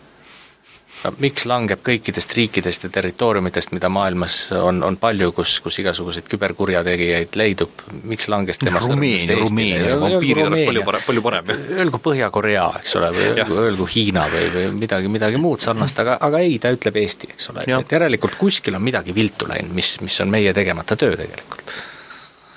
miks 1.22 1.46
langeb 1.50 1.82
kõikidest 1.86 2.34
riikidest 2.38 2.86
ja 2.88 2.90
territooriumitest, 2.94 3.72
mida 3.76 3.90
maailmas 3.94 4.38
on, 4.58 4.82
on 4.86 4.98
palju, 5.02 5.32
kus, 5.36 5.58
kus 5.64 5.80
igasuguseid 5.84 6.28
küberkurjategijaid 6.32 7.38
leidub, 7.40 7.84
miks 8.08 8.30
langes 8.32 8.62
temast 8.62 8.90
Rumeenia, 8.92 9.38
Rumeenia, 9.42 9.98
vampiirid 10.02 10.50
oleks 10.50 10.66
palju 10.70 10.86
parem, 10.88 11.06
palju 11.08 11.26
parem. 11.28 11.52
Öelgu 11.78 12.02
Põhja-Korea, 12.08 12.70
eks 12.82 12.98
ole, 13.00 13.12
või 13.16 13.28
öelgu, 13.34 13.60
öelgu 13.66 13.90
Hiina 13.94 14.28
või, 14.34 14.48
või 14.54 14.72
midagi, 14.86 15.12
midagi 15.12 15.42
muud 15.42 15.64
sarnast, 15.64 16.00
aga, 16.04 16.18
aga 16.28 16.42
ei, 16.46 16.58
ta 16.64 16.74
ütleb 16.76 16.98
Eesti, 17.04 17.32
eks 17.36 17.52
ole, 17.54 17.68
et 17.68 17.98
järelikult 17.98 18.40
kuskil 18.40 18.80
on 18.80 18.86
midagi 18.86 19.16
viltu 19.16 19.50
läinud, 19.50 19.76
mis, 19.78 19.96
mis 20.04 20.18
on 20.26 20.34
meie 20.34 20.56
tegemata 20.58 20.98
töö 21.00 21.16
tegelikult. 21.20 21.78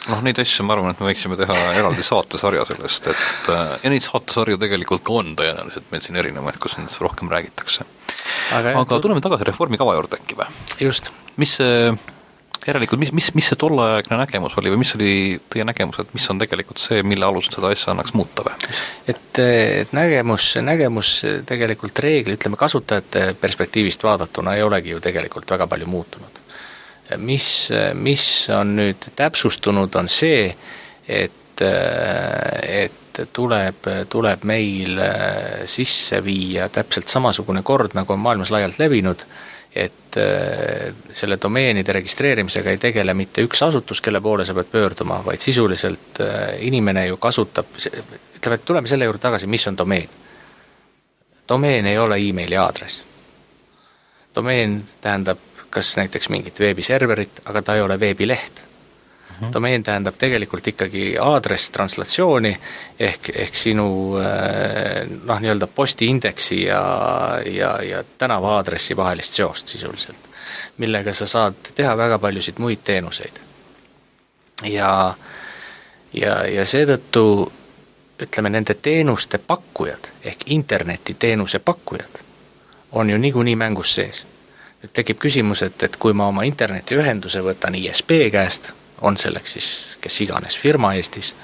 Noh, 0.09 0.23
neid 0.25 0.39
asju 0.41 0.65
ma 0.65 0.75
arvan, 0.75 0.95
et 0.95 1.01
me 1.03 1.11
võiksime 1.11 1.37
teha 1.39 1.57
eraldi 1.77 2.03
saatesarja 2.05 2.65
sellest, 2.71 3.11
et 3.13 3.51
äh, 3.53 3.75
ja 3.85 3.93
neid 3.93 4.05
saatesarju 4.07 4.57
tegelikult 4.63 5.05
ka 5.07 5.19
on 5.21 5.35
tõenäoliselt 5.39 5.91
meil 5.93 6.03
siin 6.05 6.17
erinevaid, 6.23 6.57
kus 6.63 6.79
nendest 6.79 7.03
rohkem 7.05 7.29
räägitakse. 7.31 7.85
Aga, 8.57 8.77
aga 8.83 9.01
tuleme 9.03 9.23
tagasi 9.25 9.51
reformikava 9.51 9.97
juurde 9.99 10.21
äkki 10.21 10.39
või? 10.39 10.49
just. 10.87 11.13
mis 11.41 11.59
see 11.61 11.93
järelikult, 12.67 13.01
mis, 13.01 13.13
mis, 13.17 13.31
mis 13.37 13.47
see 13.49 13.59
tolleaegne 13.61 14.19
nägemus 14.21 14.57
oli 14.61 14.73
või 14.73 14.83
mis 14.83 14.93
oli 14.99 15.13
teie 15.53 15.65
nägemus, 15.65 16.03
et 16.03 16.11
mis 16.13 16.27
on 16.33 16.41
tegelikult 16.43 16.83
see, 16.83 17.01
mille 17.07 17.25
alusel 17.25 17.57
seda 17.57 17.71
asja 17.73 17.95
annaks 17.95 18.13
muuta 18.17 18.45
või? 18.47 18.75
et, 19.09 19.41
et 19.41 19.95
nägemus, 19.97 20.53
nägemus 20.65 21.15
tegelikult 21.49 22.03
reegli, 22.05 22.37
ütleme 22.37 22.61
kasutajate 22.61 23.31
perspektiivist 23.41 24.05
vaadatuna 24.05 24.59
ei 24.59 24.67
olegi 24.67 24.95
ju 24.95 25.01
tegelikult 25.05 25.57
väga 25.57 25.71
palju 25.71 25.89
muutunud 25.89 26.41
mis, 27.19 27.71
mis 27.99 28.25
on 28.55 28.77
nüüd 28.79 29.11
täpsustunud, 29.19 29.95
on 29.99 30.09
see, 30.11 30.51
et, 31.09 31.63
et 31.63 33.00
tuleb, 33.33 33.87
tuleb 34.09 34.45
meil 34.49 35.01
sisse 35.67 36.21
viia 36.25 36.69
täpselt 36.69 37.09
samasugune 37.09 37.63
kord, 37.67 37.97
nagu 37.99 38.13
on 38.13 38.23
maailmas 38.23 38.53
laialt 38.55 38.79
levinud, 38.79 39.25
et 39.71 40.17
selle 41.15 41.37
domeenide 41.43 41.93
registreerimisega 41.95 42.73
ei 42.73 42.79
tegele 42.83 43.15
mitte 43.15 43.45
üks 43.47 43.63
asutus, 43.63 44.01
kelle 44.03 44.21
poole 44.21 44.45
sa 44.45 44.55
pead 44.57 44.73
pöörduma, 44.73 45.21
vaid 45.25 45.43
sisuliselt 45.43 46.19
inimene 46.67 47.07
ju 47.07 47.21
kasutab, 47.23 47.71
ütleme, 47.79 48.59
et 48.59 48.65
tuleme 48.67 48.91
selle 48.91 49.07
juurde 49.07 49.23
tagasi, 49.23 49.47
mis 49.47 49.69
on 49.71 49.79
domeen. 49.79 50.09
domeen 51.49 51.87
ei 51.87 51.99
ole 51.99 52.19
emaili 52.29 52.57
aadress. 52.57 53.05
domeen 54.35 54.83
tähendab 55.01 55.39
kas 55.71 55.97
näiteks 55.97 56.29
mingit 56.29 56.59
veebiserverit, 56.61 57.43
aga 57.45 57.63
ta 57.63 57.75
ei 57.75 57.81
ole 57.81 58.01
veebileht. 58.01 58.63
-hmm. 59.41 59.53
domeen 59.53 59.83
tähendab 59.83 60.15
tegelikult 60.19 60.67
ikkagi 60.67 61.17
aadress-translatsiooni 61.21 62.57
ehk, 62.99 63.31
ehk 63.35 63.55
sinu 63.55 64.17
äh, 64.19 65.09
noh, 65.25 65.41
nii-öelda 65.41 65.67
postiindeksi 65.67 66.63
ja, 66.63 66.83
ja, 67.47 67.83
ja 67.83 68.05
tänava 68.19 68.57
aadressi 68.57 68.97
vahelist 68.97 69.35
seost 69.35 69.69
sisuliselt, 69.69 70.17
millega 70.79 71.15
sa 71.15 71.27
saad 71.27 71.55
teha 71.75 71.97
väga 71.97 72.19
paljusid 72.19 72.59
muid 72.59 72.79
teenuseid. 72.85 73.41
ja, 74.65 75.15
ja, 76.13 76.45
ja 76.47 76.67
seetõttu 76.67 77.53
ütleme, 78.21 78.51
nende 78.51 78.75
teenuste 78.75 79.39
pakkujad 79.39 80.11
ehk 80.25 80.43
internetiteenuse 80.47 81.59
pakkujad 81.59 82.21
on 82.93 83.11
ju 83.11 83.19
niikuinii 83.19 83.57
mängus 83.57 83.95
sees 83.95 84.27
nüüd 84.81 84.93
tekib 84.97 85.19
küsimus, 85.21 85.63
et, 85.63 85.83
et 85.83 85.97
kui 86.01 86.15
ma 86.17 86.29
oma 86.31 86.45
internetiühenduse 86.49 87.43
võtan 87.45 87.77
ISP 87.77 88.17
käest, 88.33 88.73
on 89.01 89.17
selleks 89.17 89.53
siis 89.57 89.69
kes 90.01 90.21
iganes 90.27 90.59
firma 90.59 90.95
Eestis, 90.95 91.35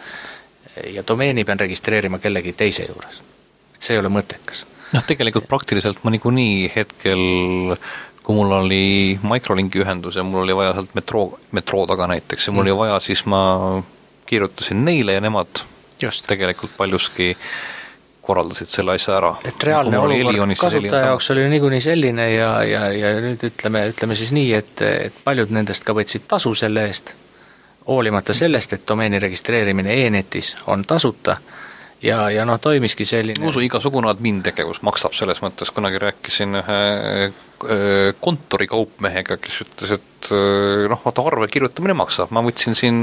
ja 0.93 1.05
domeeni 1.09 1.45
pean 1.45 1.61
registreerima 1.61 2.19
kellegi 2.19 2.53
teise 2.53 2.89
juures, 2.89 3.23
et 3.75 3.83
see 3.83 3.97
ei 3.97 4.03
ole 4.03 4.13
mõttekas. 4.13 4.65
noh, 4.93 5.07
tegelikult 5.07 5.49
praktiliselt 5.49 6.05
ma 6.05 6.13
niikuinii 6.15 6.73
hetkel 6.77 7.23
kui 8.27 8.35
mul 8.35 8.51
oli 8.51 9.19
Microlinki 9.23 9.85
ühendus 9.85 10.19
ja 10.19 10.25
mul 10.27 10.43
oli 10.43 10.57
vaja 10.57 10.75
sealt 10.75 10.95
metroo, 10.99 11.39
metroo 11.55 11.87
taga 11.87 12.09
näiteks 12.11 12.49
ja 12.49 12.53
mul 12.53 12.65
mm. 12.65 12.67
oli 12.67 12.77
vaja, 12.81 13.01
siis 13.01 13.23
ma 13.31 13.41
kirjutasin 14.27 14.85
neile 14.85 15.15
ja 15.15 15.23
nemad 15.23 15.63
Just. 16.03 16.27
tegelikult 16.27 16.75
paljuski 16.77 17.37
korraldasid 18.27 18.69
selle 18.69 18.97
asja 18.99 19.15
ära. 19.21 19.31
et 19.47 19.65
reaalne 19.69 19.99
olukord 19.99 20.57
kasutaja 20.59 21.13
jaoks 21.13 21.31
oli 21.31 21.47
niikuinii 21.53 21.81
selline 21.81 22.27
ja, 22.33 22.51
ja, 22.67 22.89
ja 22.93 23.13
nüüd 23.23 23.47
ütleme, 23.47 23.85
ütleme 23.93 24.19
siis 24.19 24.35
nii, 24.35 24.51
et, 24.59 24.83
et 24.83 25.23
paljud 25.25 25.55
nendest 25.55 25.87
ka 25.87 25.95
võtsid 25.95 26.27
tasu 26.29 26.55
selle 26.59 26.89
eest, 26.91 27.15
hoolimata 27.89 28.35
sellest, 28.35 28.73
et 28.73 28.89
domeeni 28.89 29.19
registreerimine 29.19 29.95
e-netis 30.07 30.57
on 30.67 30.85
tasuta 30.85 31.37
ja, 32.03 32.31
ja 32.31 32.45
noh, 32.45 32.61
toimiski 32.61 33.05
selline 33.05 33.47
usu, 33.47 33.61
igasugune 33.61 34.11
admin 34.11 34.43
tegevus 34.43 34.83
maksab 34.87 35.15
selles 35.17 35.43
mõttes, 35.45 35.73
kunagi 35.75 36.01
rääkisin 36.03 36.61
ühe 36.63 36.81
kontorikaupmehega, 38.21 39.39
kes 39.41 39.63
ütles, 39.65 39.97
et 39.97 40.31
noh, 40.91 41.01
vaata 41.05 41.25
arve 41.29 41.49
kirjutamine 41.53 41.95
maksab, 41.97 42.33
ma 42.35 42.43
võtsin 42.45 42.77
siin 42.77 42.99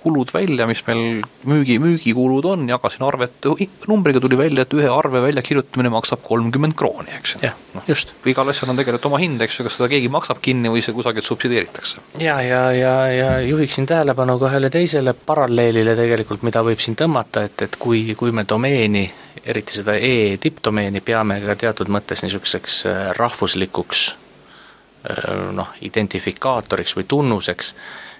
kulud 0.00 0.30
välja, 0.32 0.64
mis 0.68 0.80
meil 0.86 1.20
müügi, 1.48 1.76
müügikulud 1.82 2.46
on, 2.48 2.64
jagasin 2.70 3.04
arvet 3.04 3.48
numbriga, 3.90 4.22
tuli 4.22 4.38
välja, 4.38 4.64
et 4.64 4.76
ühe 4.76 4.88
arve 4.88 5.20
väljakirjutamine 5.26 5.92
maksab 5.92 6.22
kolmkümmend 6.24 6.76
krooni, 6.78 7.12
eks 7.18 7.36
ju. 7.36 7.52
noh, 7.76 7.90
igal 8.32 8.52
asjal 8.52 8.72
on 8.72 8.80
tegelikult 8.80 9.10
oma 9.10 9.20
hind, 9.20 9.42
eks 9.44 9.60
ju, 9.60 9.66
kas 9.68 9.76
seda 9.76 9.90
keegi 9.92 10.08
maksab 10.12 10.40
kinni 10.42 10.72
või 10.72 10.84
see 10.84 10.96
kusagilt 10.96 11.28
subsideeritakse. 11.28 12.00
ja, 12.24 12.40
ja, 12.44 12.62
ja, 12.76 12.94
ja 13.12 13.30
juhiksin 13.44 13.88
tähelepanu 13.90 14.38
ka 14.40 14.48
ühele 14.48 14.72
teisele 14.72 15.14
paralleelile 15.14 15.96
tegelikult, 15.98 16.46
mida 16.46 16.64
võib 16.64 16.80
siin 16.80 16.96
tõmmata, 16.96 17.44
et, 17.50 17.68
et 17.68 17.76
kui, 17.80 18.06
kui 18.18 18.32
me 18.32 18.46
domeeni 18.48 19.04
eriti 19.44 19.74
seda 19.74 19.94
e-tippdomeeni 19.94 21.00
peame 21.00 21.40
ka 21.44 21.56
teatud 21.56 21.90
mõttes 21.92 22.24
niisuguseks 22.24 22.80
äh, 22.86 23.00
rahvuslikuks 23.16 24.04
äh, 24.10 25.50
noh, 25.56 25.72
identifikaatoriks 25.80 26.96
või 26.96 27.06
tunnuseks, 27.08 27.74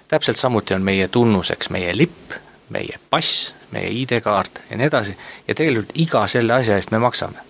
täpselt 0.07 0.37
samuti 0.37 0.73
on 0.73 0.83
meie 0.83 1.07
tunnuseks 1.07 1.69
meie 1.69 1.93
lipp, 1.97 2.35
meie 2.69 2.99
pass, 3.09 3.53
meie 3.71 3.91
ID-kaart 4.01 4.61
ja 4.69 4.77
nii 4.77 4.89
edasi, 4.91 5.17
ja 5.47 5.55
tegelikult 5.55 5.95
iga 5.99 6.25
selle 6.31 6.53
asja 6.53 6.77
eest 6.79 6.91
me 6.91 6.99
maksame. 6.99 7.47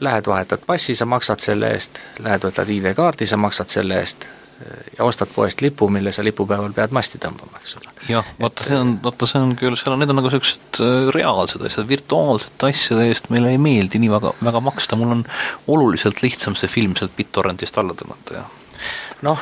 Lähed 0.00 0.26
vahetad 0.26 0.62
passi, 0.66 0.94
sa 0.96 1.04
maksad 1.06 1.42
selle 1.44 1.74
eest, 1.76 1.98
lähed 2.24 2.44
võtad 2.44 2.68
ID-kaardi, 2.72 3.26
sa 3.28 3.36
maksad 3.36 3.68
selle 3.68 3.98
eest, 4.00 4.24
ja 4.98 5.04
ostad 5.04 5.28
poest 5.34 5.60
lipu, 5.60 5.88
mille 5.88 6.12
sa 6.12 6.24
lipupäeval 6.24 6.72
pead 6.76 6.92
masti 6.92 7.18
tõmbama, 7.22 7.60
eks 7.62 7.76
ole. 7.78 7.92
jah, 8.10 8.26
vaata 8.40 8.66
see 8.66 8.76
on, 8.76 8.94
vaata 9.02 9.28
see 9.28 9.40
on 9.40 9.54
küll, 9.58 9.76
seal 9.80 9.94
on, 9.94 10.02
need 10.02 10.12
on 10.12 10.20
nagu 10.20 10.28
niisugused 10.28 10.80
äh, 10.84 11.10
reaalsed 11.16 11.64
asjad, 11.66 11.88
virtuaalsete 11.88 12.68
asjade 12.68 13.06
eest 13.08 13.30
meile 13.32 13.54
ei 13.54 13.60
meeldi 13.62 14.00
nii 14.02 14.12
väga, 14.12 14.34
väga 14.44 14.62
maksta, 14.64 14.98
mul 15.00 15.14
on 15.16 15.22
oluliselt 15.72 16.20
lihtsam 16.24 16.58
see 16.58 16.68
film 16.72 16.96
sealt 16.98 17.16
BitTorrentist 17.16 17.80
alla 17.80 17.96
tõmmata, 17.96 18.42
jah 18.42 18.56
noh, 19.24 19.40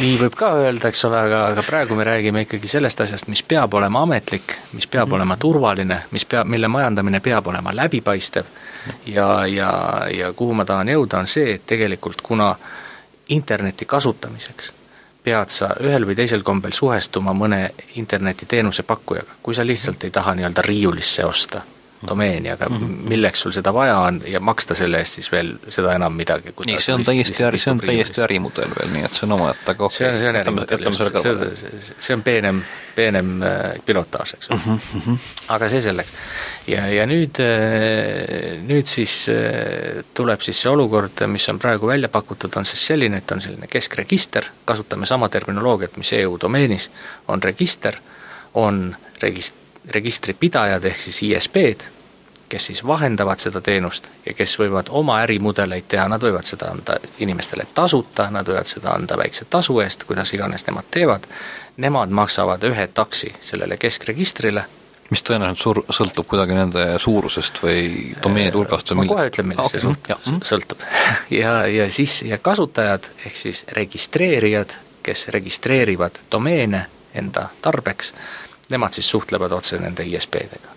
nii 0.00 0.16
võib 0.20 0.34
ka 0.36 0.50
öelda, 0.60 0.90
eks 0.92 1.04
ole, 1.08 1.20
aga, 1.28 1.42
aga 1.52 1.62
praegu 1.64 1.96
me 1.96 2.04
räägime 2.04 2.42
ikkagi 2.44 2.68
sellest 2.68 3.00
asjast, 3.00 3.30
mis 3.32 3.40
peab 3.48 3.72
olema 3.76 4.02
ametlik, 4.04 4.56
mis 4.76 4.88
peab 4.88 5.08
mm. 5.08 5.18
olema 5.18 5.38
turvaline, 5.40 6.02
mis 6.12 6.26
peab, 6.28 6.48
mille 6.52 6.68
majandamine 6.68 7.20
peab 7.24 7.48
olema 7.48 7.72
läbipaistev 7.76 8.48
ja, 9.08 9.28
ja, 9.48 9.70
ja 10.12 10.32
kuhu 10.36 10.56
ma 10.56 10.68
tahan 10.68 10.92
jõuda, 10.92 11.24
on 11.24 11.32
see, 11.32 11.56
et 11.56 11.64
tegelikult 11.68 12.20
kuna 12.24 12.50
äh, 12.52 12.74
interneti 13.28 13.84
kasutamiseks. 13.84 14.72
Pead 15.24 15.50
sa 15.50 15.72
ühel 15.82 16.06
või 16.06 16.14
teisel 16.14 16.42
kombel 16.46 16.72
suhestuma 16.72 17.34
mõne 17.34 17.70
internetiteenuse 17.98 18.82
pakkujaga, 18.82 19.40
kui 19.42 19.54
sa 19.54 19.66
lihtsalt 19.66 20.04
ei 20.04 20.10
taha 20.14 20.34
nii-öelda 20.34 20.62
riiulisse 20.62 21.24
osta 21.24 21.62
domeeni, 22.08 22.50
aga 22.50 22.68
mm 22.68 22.76
-hmm. 22.76 23.08
milleks 23.08 23.40
sul 23.40 23.52
seda 23.52 23.74
vaja 23.74 23.98
on 23.98 24.20
ja 24.26 24.40
maksta 24.40 24.74
selle 24.74 24.98
eest 24.98 25.12
siis 25.12 25.32
veel 25.32 25.54
seda 25.68 25.94
enam 25.94 26.12
midagi. 26.12 26.52
nii, 26.66 26.80
see 26.80 26.94
on 26.94 27.04
täiesti 27.04 27.34
see 27.34 27.70
on 27.70 27.80
täiesti 27.80 28.22
ärimudel 28.22 28.74
veel, 28.80 28.92
nii 28.92 29.04
et 29.04 29.14
see 29.14 29.26
on 29.26 29.32
omaette, 29.32 29.70
aga 29.70 29.84
okei 29.84 29.96
okay,. 29.96 29.96
see 29.96 30.12
on, 30.12 30.18
see 30.18 30.28
on 30.28 30.36
ärimudel, 30.36 31.56
see, 31.56 31.94
see 31.98 32.14
on 32.14 32.22
peenem, 32.22 32.62
peenem 32.94 33.42
äh, 33.42 33.72
pilotaaž, 33.84 34.34
eks 34.34 34.50
ole 34.50 34.60
mm. 34.66 34.78
-hmm. 35.06 35.18
aga 35.48 35.68
see 35.68 35.80
selleks. 35.80 36.12
ja, 36.66 36.86
ja 36.86 37.06
nüüd, 37.06 37.40
äh, 37.40 38.60
nüüd 38.68 38.86
siis 38.86 39.28
äh, 39.28 40.04
tuleb 40.14 40.40
siis 40.40 40.60
see 40.62 40.70
olukord, 40.70 41.26
mis 41.26 41.48
on 41.48 41.58
praegu 41.58 41.86
välja 41.86 42.08
pakutud, 42.08 42.56
on 42.56 42.64
siis 42.64 42.86
selline, 42.86 43.16
et 43.16 43.32
on 43.32 43.40
selline 43.40 43.66
keskregister, 43.66 44.44
kasutame 44.64 45.06
sama 45.06 45.28
terminoloogiat, 45.28 45.96
mis 45.96 46.12
EU 46.12 46.38
domeenis, 46.40 46.90
on 47.28 47.42
register, 47.42 47.94
on 48.54 48.96
regist-, 49.22 49.65
registripidajad 49.90 50.84
ehk 50.84 51.00
siis 51.00 51.22
ISP-d, 51.22 51.92
kes 52.48 52.66
siis 52.66 52.86
vahendavad 52.86 53.38
seda 53.42 53.60
teenust 53.60 54.06
ja 54.26 54.34
kes 54.34 54.54
võivad 54.58 54.90
oma 54.90 55.18
ärimudeleid 55.24 55.88
teha, 55.88 56.06
nad 56.08 56.22
võivad 56.22 56.46
seda 56.46 56.70
anda 56.70 56.98
inimestele 57.18 57.66
tasuta, 57.74 58.28
nad 58.30 58.46
võivad 58.48 58.70
seda 58.70 58.94
anda 58.94 59.18
väikse 59.18 59.48
tasu 59.50 59.80
eest, 59.82 60.06
kuidas 60.06 60.32
iganes 60.34 60.66
nemad 60.66 60.86
teevad, 60.90 61.26
nemad 61.76 62.14
maksavad 62.14 62.62
ühe 62.70 62.86
taksi 62.94 63.32
sellele 63.40 63.76
keskregistrile, 63.76 64.64
mis 65.10 65.22
tõenäoliselt 65.26 65.62
suur, 65.62 65.82
sõltub 65.94 66.26
kuidagi 66.30 66.54
nende 66.56 66.86
suurusest 67.02 67.60
või 67.62 68.14
domeenide 68.22 68.58
hulgast 68.58 68.90
või 68.90 69.02
millest? 69.02 69.12
ma 69.12 69.18
kohe 69.18 69.28
ütlen, 69.30 69.48
millest 69.50 69.76
see 69.76 69.86
okay, 69.90 70.40
sõltub. 70.50 70.82
ja, 71.40 71.60
ja 71.70 71.90
siis, 71.90 72.20
ja 72.26 72.38
kasutajad, 72.42 73.06
ehk 73.26 73.38
siis 73.38 73.64
registreerijad, 73.78 74.74
kes 75.06 75.28
registreerivad 75.34 76.18
domeene 76.30 76.86
enda 77.14 77.48
tarbeks, 77.62 78.12
nemad 78.68 78.92
siis 78.92 79.10
suhtlevad 79.10 79.52
otse 79.52 79.78
nende 79.78 80.04
ISP-dega. 80.04 80.74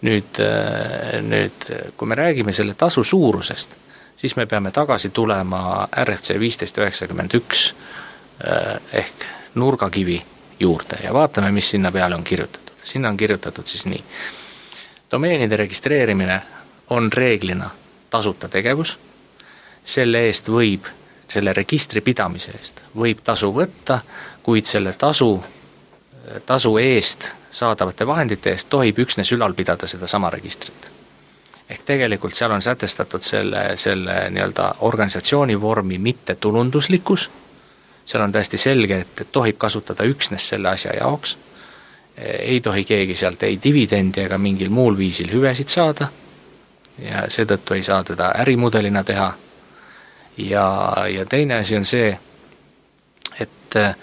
nüüd, 0.00 0.40
äh, 0.40 1.20
nüüd 1.22 1.66
kui 1.96 2.08
me 2.08 2.14
räägime 2.14 2.52
selle 2.56 2.74
tasu 2.74 3.04
suurusest, 3.04 3.70
siis 4.16 4.36
me 4.36 4.46
peame 4.46 4.70
tagasi 4.70 5.10
tulema 5.10 5.88
RFC 6.04 6.38
viisteist 6.40 6.78
üheksakümmend 6.78 7.34
üks 7.36 7.74
äh, 8.44 8.80
ehk 8.92 9.26
nurgakivi 9.54 10.22
juurde 10.60 11.02
ja 11.04 11.12
vaatame, 11.12 11.50
mis 11.50 11.70
sinna 11.70 11.92
peale 11.92 12.14
on 12.14 12.24
kirjutatud. 12.24 12.72
sinna 12.82 13.08
on 13.08 13.16
kirjutatud 13.16 13.66
siis 13.66 13.86
nii, 13.86 14.04
domeenide 15.10 15.56
registreerimine 15.56 16.42
on 16.90 17.12
reeglina 17.12 17.70
tasuta 18.10 18.48
tegevus, 18.48 18.98
selle 19.84 20.24
eest 20.26 20.48
võib, 20.48 20.86
selle 21.28 21.52
registri 21.52 22.00
pidamise 22.00 22.52
eest 22.58 22.80
võib 22.96 23.20
tasu 23.24 23.52
võtta, 23.54 24.00
kuid 24.42 24.64
selle 24.64 24.92
tasu 24.92 25.32
tasu 26.46 26.78
eest 26.78 27.28
saadavate 27.50 28.06
vahendite 28.06 28.50
eest 28.50 28.68
tohib 28.70 28.98
üksnes 28.98 29.32
ülal 29.32 29.54
pidada 29.54 29.86
sedasama 29.86 30.30
registrit. 30.30 30.90
ehk 31.70 31.82
tegelikult 31.86 32.34
seal 32.34 32.50
on 32.50 32.62
sätestatud 32.62 33.22
selle, 33.22 33.76
selle 33.76 34.30
nii-öelda 34.30 34.74
organisatsiooni 34.80 35.60
vormi 35.60 35.98
mittetulunduslikkus, 35.98 37.30
seal 38.04 38.22
on 38.22 38.32
täiesti 38.32 38.58
selge, 38.58 38.98
et, 39.00 39.20
et 39.20 39.32
tohib 39.32 39.58
kasutada 39.58 40.04
üksnes 40.04 40.48
selle 40.48 40.68
asja 40.68 40.96
jaoks, 40.96 41.36
ei 42.16 42.60
tohi 42.60 42.84
keegi 42.84 43.14
sealt 43.14 43.42
ei 43.42 43.58
dividendi 43.62 44.20
ega 44.20 44.38
mingil 44.38 44.70
muul 44.70 44.96
viisil 44.98 45.30
hüvesid 45.32 45.68
saada. 45.68 46.08
Ja 47.00 47.24
seetõttu 47.32 47.74
ei 47.74 47.82
saa 47.82 48.02
teda 48.04 48.32
ärimudelina 48.42 49.04
teha. 49.04 49.32
Ja, 50.36 50.66
ja 51.08 51.24
teine 51.26 51.62
asi 51.62 51.76
on 51.76 51.84
see, 51.84 52.10
et 53.40 53.76
äh, 53.76 53.94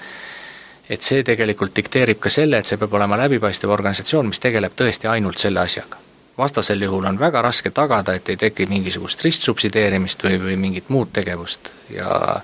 et 0.90 1.02
see 1.02 1.24
tegelikult 1.24 1.76
dikteerib 1.76 2.20
ka 2.20 2.30
selle, 2.30 2.60
et 2.60 2.66
see 2.66 2.78
peab 2.80 2.94
olema 2.94 3.18
läbipaistev 3.20 3.72
organisatsioon, 3.76 4.30
mis 4.32 4.40
tegeleb 4.40 4.76
tõesti 4.76 5.10
ainult 5.12 5.38
selle 5.38 5.60
asjaga. 5.60 5.98
vastasel 6.38 6.82
juhul 6.82 7.06
on 7.06 7.20
väga 7.20 7.42
raske 7.42 7.70
tagada, 7.70 8.14
et 8.14 8.30
ei 8.30 8.38
teki 8.38 8.66
mingisugust 8.66 9.24
ristsubsideerimist 9.26 10.24
või, 10.24 10.38
või 10.44 10.56
mingit 10.56 10.90
muud 10.90 11.10
tegevust 11.14 11.70
ja 11.90 12.42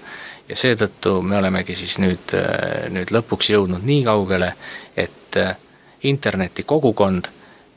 ja 0.50 0.56
seetõttu 0.56 1.22
me 1.22 1.38
olemegi 1.38 1.76
siis 1.76 1.98
nüüd, 2.04 2.34
nüüd 2.92 3.12
lõpuks 3.16 3.50
jõudnud 3.54 3.86
nii 3.88 4.04
kaugele, 4.04 4.54
et 4.98 5.38
interneti 6.04 6.64
kogukond, 6.64 7.30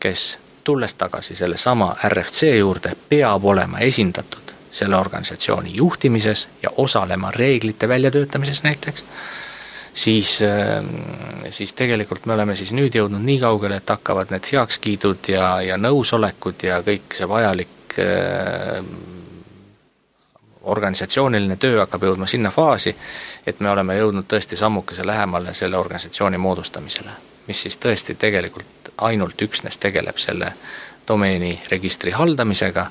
kes 0.02 0.38
tulles 0.64 0.94
tagasi 0.94 1.34
sellesama 1.34 1.96
RFC 2.08 2.56
juurde, 2.58 2.96
peab 3.08 3.44
olema 3.44 3.78
esindatud 3.86 4.50
selle 4.70 4.96
organisatsiooni 4.96 5.76
juhtimises 5.76 6.48
ja 6.62 6.70
osalema 6.76 7.30
reeglite 7.30 7.88
väljatöötamises 7.88 8.62
näiteks 8.62 9.04
siis, 9.97 10.42
ähm, 10.42 10.86
siis 11.51 11.72
tegelikult 11.72 12.26
me 12.26 12.34
oleme 12.34 12.57
siis 12.57 12.72
nüüd 12.76 12.94
jõudnud 12.94 13.24
nii 13.24 13.40
kaugele, 13.40 13.80
et 13.80 13.90
hakkavad 13.90 14.32
need 14.34 14.49
heakskiidud 14.53 15.30
ja, 15.32 15.49
ja 15.64 15.78
nõusolekud 15.80 16.66
ja 16.68 16.82
kõik 16.84 17.16
see 17.16 17.28
vajalik 17.28 17.97
äh, 18.03 18.82
organisatsiooniline 20.66 21.57
töö 21.62 21.80
hakkab 21.80 22.05
jõudma 22.09 22.28
sinna 22.28 22.51
faasi, 22.51 22.92
et 23.47 23.61
me 23.61 23.70
oleme 23.70 23.97
jõudnud 23.97 24.28
tõesti 24.28 24.59
sammukese 24.59 25.07
lähemale 25.07 25.55
selle 25.55 25.78
organisatsiooni 25.78 26.38
moodustamisele, 26.42 27.16
mis 27.49 27.64
siis 27.66 27.80
tõesti 27.80 28.18
tegelikult 28.18 28.92
ainult 29.09 29.42
üksnes 29.49 29.78
tegeleb 29.78 30.18
selle 30.18 30.53
domeeni 31.09 31.55
registri 31.70 32.11
haldamisega 32.11 32.88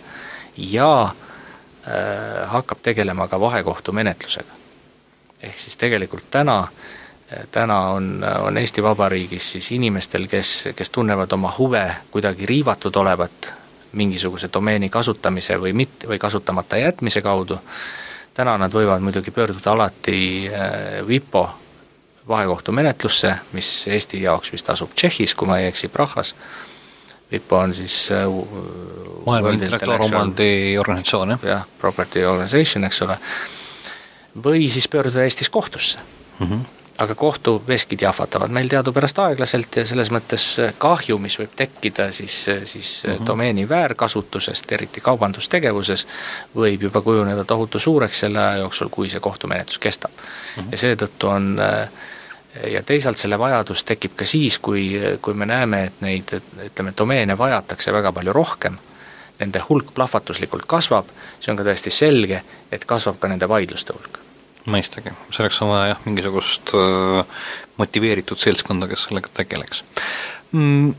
ja 0.57 0.91
äh, 1.05 2.45
hakkab 2.49 2.81
tegelema 2.81 3.27
ka 3.27 3.39
vahekohtumenetlusega 3.39 4.64
ehk 5.45 5.59
siis 5.59 5.77
tegelikult 5.77 6.25
täna, 6.31 6.67
täna 7.51 7.79
on, 7.95 8.25
on 8.39 8.57
Eesti 8.57 8.83
Vabariigis 8.83 9.51
siis 9.55 9.71
inimestel, 9.71 10.27
kes, 10.27 10.69
kes 10.75 10.89
tunnevad 10.89 11.31
oma 11.31 11.53
huve 11.57 11.85
kuidagi 12.11 12.45
riivatud 12.45 12.95
olevat 12.95 13.53
mingisuguse 13.95 14.49
domeeni 14.53 14.89
kasutamise 14.89 15.57
või 15.61 15.73
mitte, 15.73 16.07
või 16.07 16.19
kasutamata 16.19 16.77
jätmise 16.77 17.21
kaudu, 17.21 17.57
täna 18.33 18.57
nad 18.59 18.73
võivad 18.73 19.03
muidugi 19.03 19.31
pöörduda 19.31 19.71
alati 19.71 20.49
äh, 20.51 21.05
WIPO 21.07 21.49
vahekohtumenetlusse, 22.27 23.35
mis 23.53 23.87
Eesti 23.87 24.21
jaoks 24.21 24.51
vist 24.51 24.69
asub 24.69 24.93
Tšehhis, 24.95 25.35
kui 25.35 25.47
ma 25.47 25.59
ei 25.61 25.69
eksi, 25.71 25.87
Prahas, 25.87 26.35
WIPO 27.31 27.57
on 27.57 27.73
siis 27.73 28.09
äh, 28.11 28.25
maailma 29.25 29.55
intellektuaalomandi 29.55 30.77
organisatsioon, 30.79 31.35
jah? 31.35 31.45
jah, 31.55 31.69
Property 31.79 32.25
Organization, 32.25 32.83
eks 32.83 33.01
ole 33.07 33.19
või 34.43 34.69
siis 34.69 34.87
pöörduda 34.87 35.23
Eestis 35.23 35.49
kohtusse 35.49 35.97
mm. 36.39 36.47
-hmm. 36.47 36.59
aga 36.97 37.15
kohtuveskid 37.15 38.01
jahvatavad 38.01 38.49
meil 38.49 38.67
teadupärast 38.67 39.19
aeglaselt 39.19 39.75
ja 39.75 39.85
selles 39.85 40.11
mõttes 40.11 40.47
kahju, 40.77 41.17
mis 41.17 41.39
võib 41.39 41.55
tekkida 41.55 42.11
siis, 42.11 42.45
siis 42.63 43.03
mm 43.07 43.13
-hmm. 43.13 43.25
domeeni 43.25 43.69
väärkasutusest, 43.69 44.71
eriti 44.71 45.01
kaubandustegevuses, 45.01 46.07
võib 46.55 46.81
juba 46.81 47.01
kujuneda 47.01 47.43
tohutu 47.43 47.79
suureks 47.79 48.19
selle 48.19 48.39
aja 48.39 48.57
jooksul, 48.57 48.89
kui 48.89 49.09
see 49.09 49.19
kohtumenetlus 49.19 49.79
kestab 49.79 50.11
mm. 50.11 50.63
-hmm. 50.63 50.71
ja 50.71 50.77
seetõttu 50.77 51.27
on 51.27 51.61
ja 52.71 52.83
teisalt 52.83 53.17
selle 53.17 53.39
vajadus 53.39 53.83
tekib 53.83 54.11
ka 54.15 54.25
siis, 54.25 54.59
kui, 54.59 55.01
kui 55.21 55.33
me 55.33 55.45
näeme, 55.45 55.83
et 55.83 56.01
neid, 56.01 56.41
ütleme, 56.65 56.93
domeene 56.97 57.37
vajatakse 57.37 57.93
väga 57.93 58.11
palju 58.11 58.33
rohkem, 58.33 58.77
nende 59.39 59.59
hulk 59.69 59.93
plahvatuslikult 59.93 60.65
kasvab, 60.65 61.05
see 61.39 61.51
on 61.51 61.57
ka 61.57 61.63
täiesti 61.63 61.89
selge, 61.89 62.41
et 62.71 62.85
kasvab 62.85 63.19
ka 63.19 63.27
nende 63.27 63.49
vaidluste 63.49 63.93
hulk 63.93 64.24
mõistagi, 64.71 65.13
selleks 65.35 65.61
on 65.63 65.73
vaja 65.73 65.93
jah, 65.93 66.03
mingisugust 66.07 66.73
äh, 66.77 67.43
motiveeritud 67.81 68.39
seltskonda, 68.41 68.89
kes 68.91 69.07
sellega 69.09 69.31
tegeleks 69.41 69.83
mm,. 70.51 70.93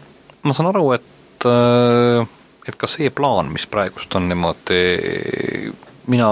Ma 0.46 0.54
saan 0.54 0.68
aru, 0.70 0.92
et 0.94 1.46
äh, 1.50 2.28
et 2.66 2.76
ka 2.78 2.88
see 2.90 3.10
plaan, 3.14 3.50
mis 3.54 3.66
praegust 3.70 4.14
on 4.18 4.28
niimoodi, 4.30 4.78
mina 6.10 6.28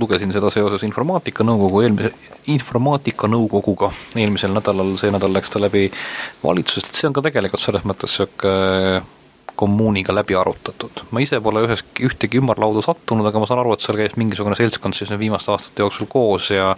lugesin 0.00 0.32
seda 0.34 0.50
seoses 0.50 0.82
Informaatikanõukogu 0.86 1.84
eelmise, 1.84 2.10
Informaatikanõukoguga 2.54 3.90
eelmisel 4.18 4.54
nädalal, 4.56 4.94
see 5.00 5.12
nädal 5.14 5.32
läks 5.34 5.54
ta 5.54 5.62
läbi 5.62 5.86
valitsusest, 6.42 6.94
see 6.98 7.08
on 7.08 7.14
ka 7.16 7.22
tegelikult 7.28 7.62
selles 7.62 7.86
mõttes 7.88 8.18
niisugune 8.18 9.02
kommuuniga 9.56 10.14
läbi 10.14 10.34
arutatud. 10.34 11.04
ma 11.10 11.20
ise 11.20 11.40
pole 11.40 11.64
üheski, 11.66 12.06
ühtegi 12.08 12.40
ümarlauda 12.42 12.82
sattunud, 12.84 13.26
aga 13.26 13.42
ma 13.42 13.48
saan 13.50 13.62
aru, 13.62 13.74
et 13.74 13.84
seal 13.84 13.98
käis 13.98 14.16
mingisugune 14.20 14.56
seltskond 14.58 14.96
siis 14.98 15.12
viimaste 15.18 15.52
aastate 15.54 15.84
jooksul 15.84 16.10
koos 16.10 16.50
ja 16.50 16.74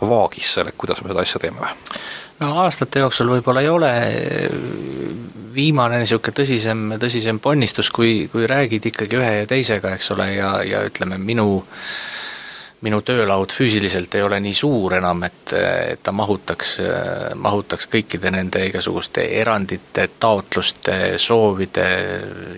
vaagis 0.00 0.54
selle, 0.58 0.72
kuidas 0.78 1.02
me 1.02 1.12
seda 1.12 1.26
asja 1.26 1.42
teeme 1.42 1.62
või? 1.62 2.00
no 2.40 2.52
aastate 2.64 3.04
jooksul 3.04 3.32
võib-olla 3.36 3.64
ei 3.64 3.70
ole 3.72 3.92
viimane 5.56 6.02
niisugune 6.02 6.36
tõsisem, 6.40 6.82
tõsisem 7.00 7.40
ponnistus, 7.40 7.90
kui, 7.90 8.26
kui 8.32 8.48
räägid 8.48 8.90
ikkagi 8.92 9.16
ühe 9.16 9.32
ja 9.40 9.46
teisega, 9.48 9.94
eks 9.96 10.12
ole, 10.16 10.32
ja, 10.36 10.52
ja 10.66 10.82
ütleme, 10.84 11.16
minu 11.18 11.48
äh, 11.62 12.15
minu 12.86 13.00
töölaud 13.06 13.52
füüsiliselt 13.52 14.14
ei 14.14 14.22
ole 14.22 14.38
nii 14.42 14.54
suur 14.54 14.94
enam, 14.98 15.24
et, 15.26 15.52
et 15.56 16.02
ta 16.06 16.12
mahutaks, 16.14 16.76
mahutaks 17.42 17.88
kõikide 17.92 18.30
nende 18.34 18.62
igasuguste 18.68 19.24
erandite, 19.40 20.06
taotluste, 20.22 20.96
soovide 21.22 21.86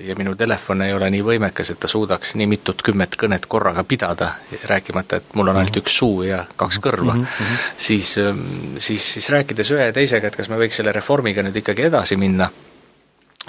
ja 0.05 0.17
minu 0.19 0.37
telefon 0.39 0.85
ei 0.87 0.95
ole 0.97 1.11
nii 1.15 1.25
võimekas, 1.27 1.73
et 1.73 1.81
ta 1.81 1.91
suudaks 1.91 2.35
nii 2.41 2.49
mitut 2.51 2.85
kümmet 2.85 3.17
kõnet 3.21 3.49
korraga 3.49 3.85
pidada, 3.89 4.35
rääkimata, 4.69 5.23
et 5.23 5.35
mul 5.39 5.53
on 5.53 5.63
ainult 5.63 5.81
üks 5.83 5.99
suu 6.03 6.23
ja 6.29 6.45
kaks 6.57 6.81
kõrva. 6.85 7.17
Mm, 7.17 7.25
-hmm. 7.25 7.67
siis, 7.89 8.15
siis, 8.79 9.13
siis 9.17 9.29
rääkides 9.35 9.75
ühe 9.77 9.91
ja 9.91 9.97
teisega, 9.97 10.29
et 10.29 10.37
kas 10.37 10.49
me 10.53 10.61
võiks 10.61 10.81
selle 10.81 10.93
reformiga 10.93 11.43
nüüd 11.43 11.57
ikkagi 11.63 11.89
edasi 11.89 12.17
minna, 12.21 12.51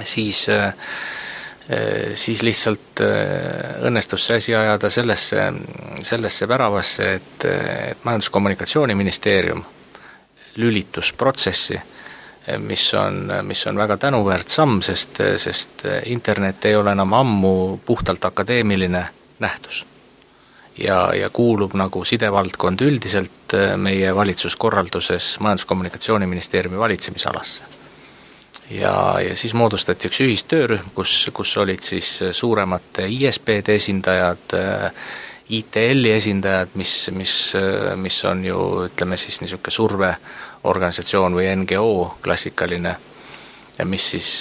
siis 0.03 0.47
äh, 0.49 0.73
Äh, 0.73 1.28
siis 2.13 2.41
lihtsalt 2.41 3.01
äh, 3.05 3.83
õnnestus 3.85 4.25
see 4.25 4.39
asi 4.41 4.55
ajada 4.57 4.89
sellesse, 4.89 5.43
sellesse 6.01 6.47
väravasse, 6.49 7.11
et, 7.19 7.45
et 7.91 8.03
Majandus-Kommunikatsiooniministeerium 8.03 9.61
lülitus 10.57 11.13
protsessi, 11.13 11.77
mis 12.65 12.87
on, 12.97 13.29
mis 13.45 13.61
on 13.69 13.77
väga 13.77 13.99
tänuväärt 14.01 14.49
samm, 14.49 14.81
sest, 14.81 15.21
sest 15.37 15.85
internet 16.09 16.65
ei 16.65 16.75
ole 16.75 16.95
enam 16.97 17.13
ammu 17.13 17.53
puhtalt 17.85 18.25
akadeemiline 18.25 19.05
nähtus. 19.39 19.85
ja, 20.77 21.13
ja 21.13 21.29
kuulub 21.29 21.73
nagu 21.77 22.01
sidevaldkond 22.05 22.81
üldiselt 22.81 23.53
meie 23.77 24.15
valitsuskorralduses 24.15 25.35
Majandus-Kommunikatsiooniministeeriumi 25.39 26.79
valitsemisalasse 26.79 27.78
ja, 28.69 28.93
ja 29.21 29.35
siis 29.35 29.53
moodustati 29.53 30.09
üks 30.09 30.21
ühistöörühm, 30.25 30.91
kus, 30.95 31.29
kus 31.33 31.55
olid 31.57 31.83
siis 31.85 32.19
suuremate 32.31 33.07
ISP-de 33.09 33.75
esindajad, 33.79 34.55
ITL-i 35.49 36.11
esindajad, 36.13 36.75
mis, 36.77 36.93
mis, 37.15 37.35
mis 37.97 38.19
on 38.29 38.43
ju 38.45 38.65
ütleme 38.85 39.17
siis 39.17 39.41
niisugune 39.41 39.73
surveorganisatsioon 39.73 41.37
või 41.37 41.47
NGO 41.63 42.17
klassikaline, 42.21 42.95
mis 43.89 44.09
siis 44.13 44.33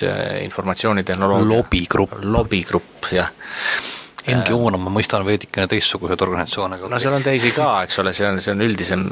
informatsioonitehnoloogia 0.43 1.55
lobigrupp. 1.55 2.19
lobigrupp, 2.25 3.13
jah 3.13 3.33
NGO-na 4.35 4.79
ma 4.81 4.91
mõistan 4.93 5.25
veidikene 5.27 5.67
teistsuguseid 5.71 6.23
organisatsioone. 6.27 6.79
no 6.91 7.01
seal 7.01 7.17
on 7.17 7.25
teisi 7.25 7.53
ka, 7.57 7.71
eks 7.87 7.99
ole, 8.03 8.13
see 8.17 8.27
on, 8.29 8.41
see 8.45 8.53
on 8.55 8.65
üldisem, 8.65 9.07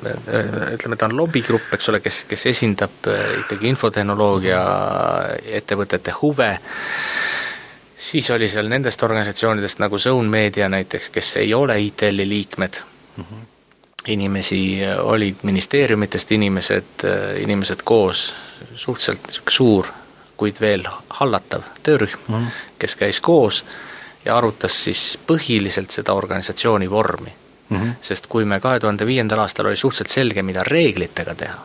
ütleme, 0.75 0.99
ta 0.99 1.09
on 1.09 1.17
lobigrupp, 1.17 1.73
eks 1.77 1.91
ole, 1.93 2.01
kes, 2.05 2.25
kes 2.29 2.47
esindab 2.53 3.09
äh, 3.11 3.25
ikkagi 3.43 3.71
infotehnoloogia 3.73 4.61
ettevõtete 5.61 6.15
huve, 6.21 6.51
siis 7.97 8.31
oli 8.35 8.49
seal 8.53 8.71
nendest 8.73 9.03
organisatsioonidest 9.03 9.83
nagu 9.83 9.99
Zone 10.03 10.29
Media 10.29 10.69
näiteks, 10.73 11.11
kes 11.15 11.37
ei 11.43 11.55
ole 11.55 11.79
ITL-i 11.89 12.29
liikmed 12.29 12.81
mm, 12.83 13.25
-hmm. 13.25 13.45
inimesi 14.13 14.63
olid 15.01 15.43
ministeeriumitest 15.43 16.33
inimesed, 16.33 17.05
äh, 17.05 17.43
inimesed 17.43 17.85
koos, 17.85 18.35
suhteliselt 18.75 19.27
niisugune 19.27 19.59
suur, 19.61 19.93
kuid 20.37 20.61
veel 20.61 20.85
hallatav 21.09 21.63
töörühm 21.83 22.19
mm, 22.29 22.35
-hmm. 22.35 22.65
kes 22.79 22.97
käis 22.97 23.21
koos 23.21 23.65
ja 24.27 24.37
arutas 24.37 24.85
siis 24.85 25.19
põhiliselt 25.27 25.91
seda 25.91 26.15
organisatsiooni 26.15 26.91
vormi 26.91 27.33
mm. 27.69 27.77
-hmm. 27.77 27.93
sest 28.01 28.27
kui 28.27 28.45
me 28.45 28.61
kahe 28.61 28.81
tuhande 28.81 29.07
viiendal 29.07 29.39
aastal 29.39 29.67
oli 29.67 29.77
suhteliselt 29.77 30.15
selge, 30.15 30.43
mida 30.43 30.63
reeglitega 30.63 31.35
teha, 31.35 31.59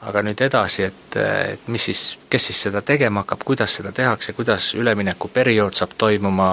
aga 0.00 0.22
nüüd 0.22 0.40
edasi, 0.40 0.82
et, 0.82 1.16
et 1.16 1.68
mis 1.68 1.84
siis, 1.84 2.18
kes 2.30 2.46
siis 2.46 2.62
seda 2.62 2.82
tegema 2.82 3.20
hakkab, 3.24 3.44
kuidas 3.44 3.76
seda 3.76 3.92
tehakse, 3.92 4.32
kuidas 4.32 4.74
üleminekuperiood 4.74 5.74
saab 5.74 5.94
toimuma, 5.98 6.48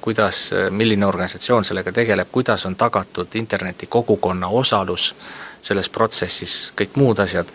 kuidas, 0.00 0.50
milline 0.70 1.06
organisatsioon 1.06 1.64
sellega 1.64 1.92
tegeleb, 1.92 2.28
kuidas 2.32 2.66
on 2.66 2.76
tagatud 2.76 3.34
interneti 3.34 3.86
kogukonna 3.86 4.48
osalus 4.48 5.14
selles 5.62 5.88
protsessis, 5.88 6.72
kõik 6.76 6.96
muud 6.96 7.18
asjad, 7.18 7.48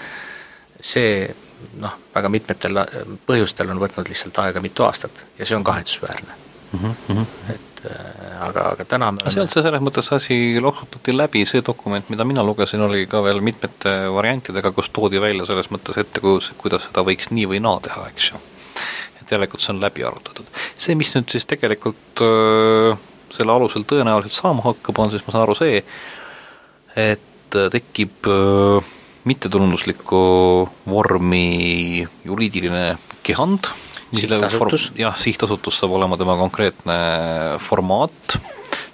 see 0.81 1.36
noh, 1.81 1.99
väga 2.15 2.29
mitmetel 2.29 2.81
põhjustel 3.25 3.69
on 3.69 3.79
võtnud 3.81 4.09
lihtsalt 4.09 4.39
aega 4.39 4.61
mitu 4.61 4.83
aastat 4.83 5.23
ja 5.39 5.45
see 5.45 5.57
on 5.57 5.63
kahetsusväärne 5.63 6.45
mm. 6.82 6.95
-hmm. 7.07 7.53
et 7.53 7.86
äh, 7.91 8.47
aga, 8.47 8.69
aga 8.73 8.86
täna 8.86 9.11
me 9.11 9.21
oleme 9.21 9.34
sealt 9.34 9.53
see 9.53 9.63
selles 9.65 9.84
mõttes 9.84 10.11
asi 10.15 10.38
loksutati 10.61 11.15
läbi, 11.15 11.45
see 11.45 11.63
dokument, 11.65 12.09
mida 12.09 12.28
mina 12.28 12.43
lugesin, 12.43 12.82
oli 12.82 13.05
ka 13.11 13.23
veel 13.23 13.41
mitmete 13.41 13.95
variantidega, 14.13 14.71
kus 14.71 14.89
toodi 14.93 15.21
välja 15.21 15.45
selles 15.45 15.71
mõttes 15.73 15.99
ettekujutus, 16.01 16.51
et 16.51 16.61
kuidas 16.61 16.88
seda 16.88 17.05
võiks 17.07 17.32
nii 17.32 17.47
või 17.53 17.61
naa 17.63 17.80
teha, 17.88 18.07
eks 18.13 18.32
ju. 18.32 18.41
et 19.21 19.32
järelikult 19.32 19.61
see 19.61 19.73
on 19.73 19.82
läbi 19.82 20.03
arutatud. 20.03 20.49
see, 20.76 20.95
mis 20.95 21.13
nüüd 21.15 21.32
siis 21.32 21.45
tegelikult 21.45 22.26
öö, 22.26 22.91
äh, 22.91 22.97
selle 23.36 23.51
alusel 23.51 23.84
tõenäoliselt 23.84 24.36
saama 24.36 24.63
hakkab, 24.65 24.99
on 24.99 25.11
siis, 25.11 25.26
ma 25.26 25.34
saan 25.34 25.47
aru, 25.47 25.55
see, 25.57 25.82
et 26.95 27.57
äh, 27.61 27.71
tekib 27.71 28.28
öö, 28.28 28.84
mittetulunduslikku 29.26 30.21
vormi 30.86 32.05
juriidiline 32.26 32.97
kehand 33.26 33.71
sihtasutus? 34.14 34.91
jah, 34.99 35.16
sihtasutus 35.18 35.80
saab 35.80 35.95
olema 35.97 36.18
tema 36.18 36.38
konkreetne 36.39 36.97
formaat, 37.60 38.38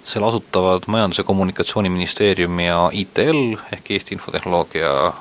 selle 0.04 0.26
asutavad 0.28 0.86
Majandus- 0.86 1.22
ja 1.22 1.24
Kommunikatsiooniministeerium 1.24 2.60
ja 2.60 2.88
ITL 2.92 3.56
ehk 3.72 3.90
Eesti 3.90 4.14
Infotehnoloogia 4.14 5.12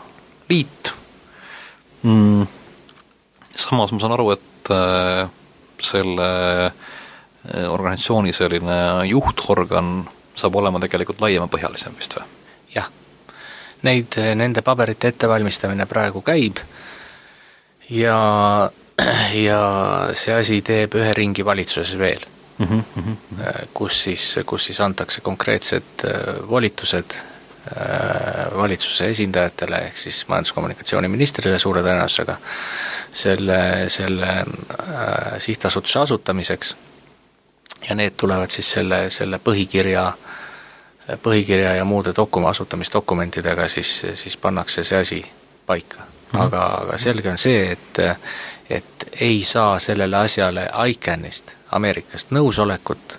Liit 0.49 0.93
mm,. 2.03 2.47
Samas 3.55 3.91
ma 3.91 3.99
saan 3.99 4.15
aru, 4.15 4.31
et 4.31 4.71
äh, 4.71 5.29
selle 5.83 6.29
äh, 6.65 7.67
organisatsiooni 7.69 8.33
selline 8.33 9.05
juhtorgan 9.09 10.05
saab 10.35 10.55
olema 10.55 10.79
tegelikult 10.79 11.21
laiemapõhjalisem 11.21 11.95
vist 11.99 12.15
või? 12.15 12.27
jah, 12.75 12.87
neid, 13.83 14.15
nende 14.39 14.63
paberite 14.65 15.11
ettevalmistamine 15.11 15.85
praegu 15.89 16.23
käib 16.25 16.61
ja 17.91 18.17
ja 19.47 19.61
see 20.17 20.35
asi 20.35 20.61
teeb 20.65 20.95
ühe 20.99 21.13
ringi 21.17 21.45
valitsuses 21.45 21.97
veel 21.99 22.23
mm, 22.57 22.65
-hmm, 22.65 22.83
mm 22.95 23.03
-hmm. 23.03 23.67
kus 23.73 24.03
siis, 24.03 24.35
kus 24.45 24.65
siis 24.65 24.81
antakse 24.81 25.21
konkreetsed 25.21 26.05
äh, 26.05 26.49
volitused 26.49 27.15
äh, 27.15 28.57
valitsuse 28.57 29.09
esindajatele, 29.09 29.77
ehk 29.77 29.97
siis 29.97 30.27
majandus-kommunikatsiooniministrile 30.27 31.59
suure 31.59 31.81
tõenäosusega, 31.81 32.37
selle, 33.11 33.59
selle 33.87 34.45
sihtasutuse 35.37 35.99
asutamiseks 35.99 36.75
ja 37.89 37.95
need 37.95 38.13
tulevad 38.17 38.49
siis 38.49 38.71
selle, 38.71 39.09
selle 39.09 39.39
põhikirja, 39.39 40.11
põhikirja 41.23 41.75
ja 41.75 41.85
muude 41.85 42.13
dokum-, 42.17 42.49
asutamisdokumentidega 42.49 43.67
siis, 43.67 44.05
siis 44.13 44.37
pannakse 44.37 44.83
see 44.83 44.99
asi 44.99 45.25
paika. 45.65 45.97
-hmm. 46.31 46.41
aga, 46.41 46.65
aga 46.65 46.97
selge 46.97 47.31
on 47.31 47.37
see, 47.37 47.71
et 47.71 47.99
et 48.71 49.09
ei 49.21 49.43
saa 49.43 49.79
sellele 49.79 50.17
asjale 50.17 50.67
ICANNist, 50.87 51.51
Ameerikast 51.71 52.31
nõusolekut, 52.31 53.17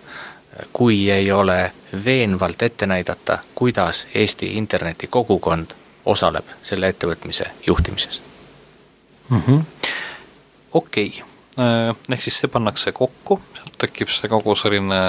kui 0.73 1.11
ei 1.11 1.33
ole 1.33 1.73
veenvalt 2.05 2.63
ette 2.63 2.87
näidata, 2.87 3.39
kuidas 3.55 4.07
Eesti 4.15 4.57
internetikogukond 4.61 5.73
osaleb 6.05 6.45
selle 6.63 6.89
ettevõtmise 6.93 7.47
juhtimises 7.67 8.23
mm 9.29 9.43
-hmm.. 9.47 9.89
okei 10.73 11.07
okay., 11.07 11.29
äh, 11.59 11.97
ehk 12.13 12.23
siis 12.23 12.39
see 12.41 12.49
pannakse 12.49 12.93
kokku, 12.93 13.41
sealt 13.55 13.79
tekib 13.79 14.09
see 14.09 14.29
kogu 14.29 14.55
selline 14.57 15.01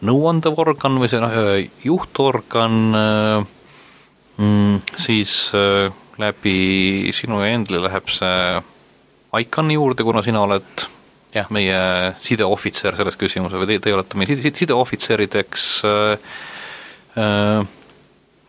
nõuandev 0.00 0.58
organ 0.58 1.00
või 1.02 1.08
see 1.08 1.20
noh, 1.20 1.32
juhtorgan, 1.84 2.76
mm, 4.36 4.78
siis 4.96 5.52
läbi 6.18 7.10
sinu 7.12 7.40
ja 7.42 7.54
Endli 7.54 7.82
läheb 7.82 8.08
see 8.08 8.62
ICAN-i 9.38 9.76
juurde, 9.78 10.04
kuna 10.06 10.22
sina 10.26 10.42
oled 10.42 10.86
ja. 11.34 11.44
meie 11.54 11.78
sideohvitser 12.26 12.98
selles 12.98 13.18
küsimuses 13.20 13.60
või 13.60 13.70
te, 13.70 13.78
te 13.86 13.94
olete 13.94 14.18
meie 14.18 14.34
side, 14.34 14.52
sideohvitserideks 14.58 15.66
äh,, 15.86 16.28
äh, 17.20 17.62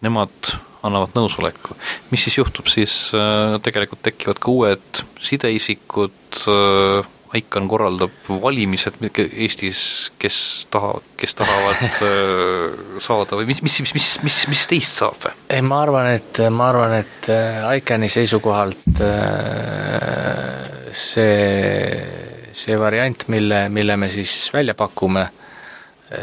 nemad 0.02 0.54
annavad 0.82 1.14
nõusoleku. 1.14 1.78
mis 2.10 2.26
siis 2.26 2.40
juhtub, 2.40 2.70
siis 2.74 2.96
äh, 3.18 3.58
tegelikult 3.64 4.02
tekivad 4.08 4.42
ka 4.42 4.54
uued 4.54 5.04
sideisikud 5.22 6.46
äh,, 6.50 7.12
ICAN 7.38 7.68
korraldab 7.72 8.12
valimised 8.42 8.98
Eestis, 9.02 10.12
kes 10.20 10.68
taha, 10.72 10.98
kes 11.18 11.36
tahavad 11.40 11.84
äh, 11.86 12.98
saada 13.00 13.40
või 13.40 13.48
mis, 13.54 13.62
mis, 13.64 13.82
mis, 13.86 13.94
mis, 13.96 14.10
mis, 14.26 14.40
mis 14.52 14.66
teist 14.68 15.00
saab 15.00 15.20
või? 15.28 15.38
ei, 15.50 15.62
ma 15.64 15.82
arvan, 15.86 16.12
et, 16.18 16.42
ma 16.52 16.72
arvan, 16.74 16.98
et 17.00 17.30
äh, 17.32 17.64
ICAN-i 17.80 18.12
seisukohalt 18.12 19.04
äh, 19.06 20.92
see 20.92 22.30
see 22.52 22.80
variant, 22.80 23.28
mille, 23.28 23.70
mille 23.70 23.98
me 23.98 24.10
siis 24.10 24.50
välja 24.54 24.74
pakume, 24.76 25.28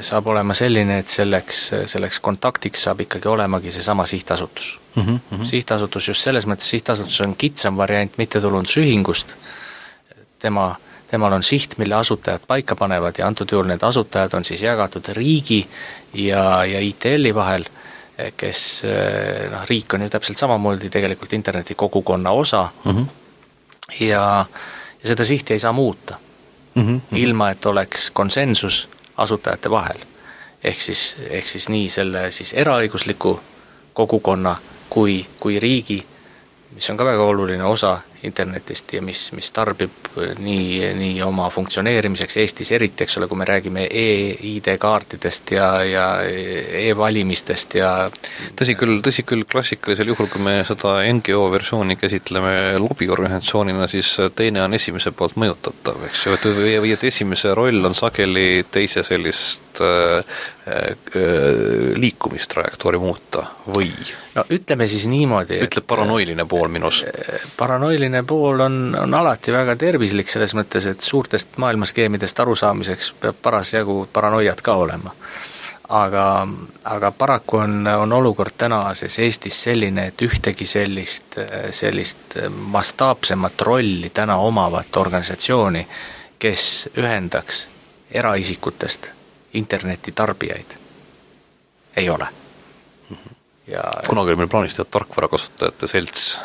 saab 0.04 0.26
olema 0.28 0.54
selline, 0.54 0.98
et 1.00 1.09
selleks, 1.09 1.61
selleks 1.88 2.20
kontaktiks 2.20 2.82
saab 2.84 3.00
ikkagi 3.06 3.28
olemagi 3.28 3.72
seesama 3.72 4.04
sihtasutus 4.06 4.78
mm. 4.94 5.02
-hmm. 5.02 5.44
sihtasutus 5.44 6.09
just 6.09 6.22
selles 6.22 6.46
mõttes, 6.46 6.68
sihtasutus 6.70 7.20
on 7.20 7.36
kitsam 7.36 7.76
variant 7.76 8.18
mittetulundusühingust, 8.18 9.32
tema, 10.38 10.76
temal 11.11 11.32
on 11.32 11.42
siht, 11.42 11.78
mille 11.78 11.94
asutajad 11.94 12.40
paika 12.46 12.76
panevad 12.76 13.14
ja 13.18 13.26
antud 13.26 13.48
juhul 13.52 13.66
need 13.66 13.82
asutajad 13.82 14.34
on 14.34 14.44
siis 14.44 14.62
jagatud 14.62 15.09
riigi 15.16 15.68
ja, 16.14 16.64
ja 16.64 16.80
ITL-i 16.80 17.34
vahel, 17.34 17.64
kes 18.36 18.82
noh, 19.50 19.62
riik 19.68 19.94
on 19.94 20.02
ju 20.02 20.11
täpselt 20.11 20.38
samamoodi 20.38 20.90
tegelikult 20.90 21.32
internetikogukonna 21.32 22.30
osa 22.30 22.68
mm 22.84 22.92
-hmm. 22.92 23.06
ja 24.00 24.46
ja 25.02 25.09
seda 25.09 25.24
sihti 25.24 25.52
ei 25.52 25.61
saa 25.61 25.72
muuta 25.72 26.16
mm, 26.74 26.98
-hmm. 26.98 27.16
ilma 27.16 27.50
et 27.50 27.66
oleks 27.66 28.11
konsensus 28.11 28.88
asutajate 29.16 29.70
vahel. 29.70 29.98
ehk 30.64 30.80
siis, 30.80 31.16
ehk 31.30 31.46
siis 31.46 31.68
nii 31.68 31.88
selle 31.88 32.30
siis 32.30 32.54
eraõigusliku 32.54 33.40
kogukonna 33.92 34.56
kui, 34.88 35.26
kui 35.40 35.61
riigi, 35.61 36.06
mis 36.74 36.90
on 36.90 36.96
ka 36.96 37.04
väga 37.04 37.22
oluline 37.22 37.64
osa 37.64 37.98
internetist 38.26 38.92
ja 38.96 39.02
mis, 39.04 39.28
mis 39.36 39.50
tarbib 39.54 40.08
nii, 40.42 40.90
nii 40.98 41.20
oma 41.22 41.48
funktsioneerimiseks 41.54 42.38
Eestis 42.42 42.72
eriti, 42.74 43.04
eks 43.04 43.18
ole, 43.20 43.28
kui 43.30 43.38
me 43.38 43.46
räägime 43.48 43.86
e-ID 43.86 44.72
kaartidest 44.80 45.52
ja, 45.54 45.68
ja 45.86 46.06
e-valimistest 46.26 47.78
ja 47.78 47.92
tõsi 48.58 48.74
küll, 48.78 48.98
tõsi 49.04 49.24
küll, 49.28 49.46
klassikalisel 49.48 50.12
juhul, 50.12 50.30
kui 50.32 50.42
me 50.42 50.58
seda 50.66 50.96
NGO 51.12 51.46
versiooni 51.54 51.98
käsitleme 52.00 52.54
lobiorganisatsioonina, 52.82 53.86
siis 53.90 54.14
teine 54.36 54.64
on 54.66 54.74
esimese 54.74 55.12
poolt 55.14 55.38
mõjutatav, 55.38 56.02
eks 56.10 56.26
ju, 56.26 56.38
et 56.38 56.48
või, 56.58 56.76
või 56.84 56.94
et 56.96 57.08
esimese 57.10 57.54
roll 57.54 57.86
on 57.86 57.94
sageli 57.98 58.64
teise 58.70 59.04
sellist 59.06 59.82
äh, 59.84 60.40
äh, 60.66 61.94
liikumistrajektoori 61.98 62.98
muuta 63.02 63.46
või? 63.74 63.92
no 64.38 64.44
ütleme 64.54 64.86
siis 64.90 65.06
niimoodi 65.10 65.58
ütleb 65.64 65.86
paranoiline 65.88 66.44
pool 66.48 66.68
minus. 66.72 67.04
paranoiline 67.56 68.07
pool 68.26 68.61
on, 68.61 68.96
on 68.98 69.14
alati 69.14 69.52
väga 69.52 69.76
tervislik, 69.76 70.28
selles 70.28 70.54
mõttes, 70.54 70.86
et 70.90 71.04
suurtest 71.04 71.59
maailmaskeemidest 71.61 72.40
arusaamiseks 72.40 73.12
peab 73.20 73.38
parasjagu 73.42 74.09
paranoiat 74.12 74.62
ka 74.62 74.74
olema. 74.74 75.14
aga, 75.88 76.48
aga 76.84 77.11
paraku 77.11 77.56
on, 77.56 77.86
on 77.86 78.12
olukord 78.12 78.52
tänases 78.59 79.18
Eestis 79.18 79.62
selline, 79.62 80.06
et 80.06 80.22
ühtegi 80.22 80.66
sellist, 80.66 81.38
sellist 81.70 82.36
mastaapsemat 82.50 83.61
rolli 83.61 84.11
täna 84.14 84.36
omavat 84.36 84.96
organisatsiooni, 84.96 85.86
kes 86.38 86.90
ühendaks 86.98 87.68
eraisikutest 88.11 89.09
internetitarbijaid, 89.54 90.76
ei 91.96 92.11
ole. 92.11 92.26
Ja 93.66 93.82
kunagi 94.09 94.30
oli 94.30 94.36
meil 94.36 94.48
plaanis 94.48 94.76
teha 94.76 94.84
tarkvarakasutajate 94.90 95.86
selts 95.86 96.38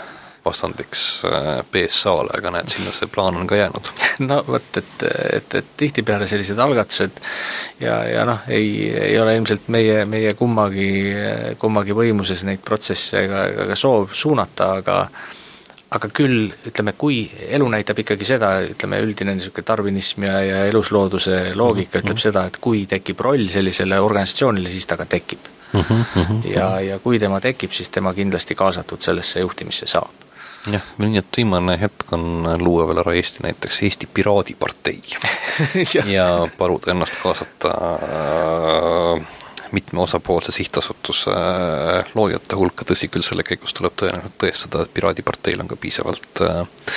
vastandiks 0.46 1.24
BSA-le, 1.72 2.32
äh, 2.34 2.40
aga 2.40 2.52
näed, 2.58 2.72
sinna 2.72 2.92
see 2.96 3.10
plaan 3.12 3.38
on 3.40 3.48
ka 3.48 3.60
jäänud. 3.60 3.92
no 4.30 4.40
vot, 4.48 4.72
et, 4.78 5.06
et, 5.34 5.56
et 5.60 5.70
tihtipeale 5.78 6.28
sellised 6.28 6.60
algatused 6.60 7.22
ja, 7.80 8.02
ja 8.10 8.26
noh, 8.28 8.44
ei, 8.48 8.90
ei 8.92 9.20
ole 9.20 9.38
ilmselt 9.38 9.70
meie, 9.74 10.04
meie 10.10 10.34
kummagi, 10.40 10.90
kummagi 11.62 11.96
võimuses 11.98 12.44
neid 12.48 12.64
protsesse 12.66 13.24
ega, 13.24 13.48
ega 13.54 13.70
ka 13.72 13.80
soov 13.80 14.12
suunata, 14.18 14.74
aga 14.82 15.00
aga 15.94 16.10
küll 16.10 16.48
ütleme, 16.66 16.96
kui 16.98 17.20
elu 17.54 17.68
näitab 17.70 18.00
ikkagi 18.02 18.26
seda, 18.26 18.56
ütleme 18.66 18.98
üldine 19.06 19.36
niisugune 19.38 19.68
tarvinism 19.68 20.26
ja, 20.26 20.40
ja 20.42 20.64
eluslooduse 20.66 21.54
loogika 21.54 22.00
mm 22.00 22.02
-hmm. 22.02 22.06
ütleb 22.06 22.18
mhm. 22.18 22.24
seda, 22.24 22.46
et 22.50 22.58
kui 22.58 22.86
tekib 22.90 23.20
roll 23.20 23.48
sellisele 23.48 24.00
organisatsioonile, 24.00 24.70
siis 24.74 24.90
ta 24.90 24.98
ka 24.98 25.06
tekib 25.06 25.40
mm. 25.74 25.82
-hmm. 25.82 26.56
ja, 26.56 26.80
ja 26.80 27.00
kui 27.00 27.20
tema 27.20 27.40
tekib, 27.40 27.72
siis 27.72 27.90
tema 27.90 28.14
kindlasti 28.14 28.56
kaasatud 28.56 29.02
sellesse 29.02 29.40
juhtimisse 29.40 29.88
saab 29.88 30.23
jah, 30.72 30.90
nii 31.04 31.20
et 31.20 31.38
viimane 31.38 31.78
hetk 31.82 32.14
on 32.16 32.48
luua 32.62 32.88
veel 32.90 33.04
ära 33.04 33.16
Eesti 33.18 33.44
näiteks 33.48 33.84
Eesti 33.90 34.10
Piraadipartei. 34.14 35.02
Ja. 35.94 36.02
ja 36.10 36.26
paluda 36.58 36.90
ennast 36.92 37.20
kaasata 37.22 37.70
äh, 37.70 39.26
mitme 39.74 40.02
osapoolse 40.02 40.52
sihtasutuse 40.52 41.34
äh, 41.34 42.06
loojate 42.16 42.58
hulka, 42.58 42.86
tõsi 42.90 43.10
küll, 43.12 43.26
selle 43.26 43.46
käigus 43.46 43.74
tuleb 43.78 43.96
tõenäoliselt 44.00 44.38
tõestada, 44.42 44.86
et 44.86 44.94
Piraadiparteil 44.94 45.62
on 45.64 45.70
ka 45.70 45.78
piisavalt, 45.80 46.42
äh, 46.46 46.90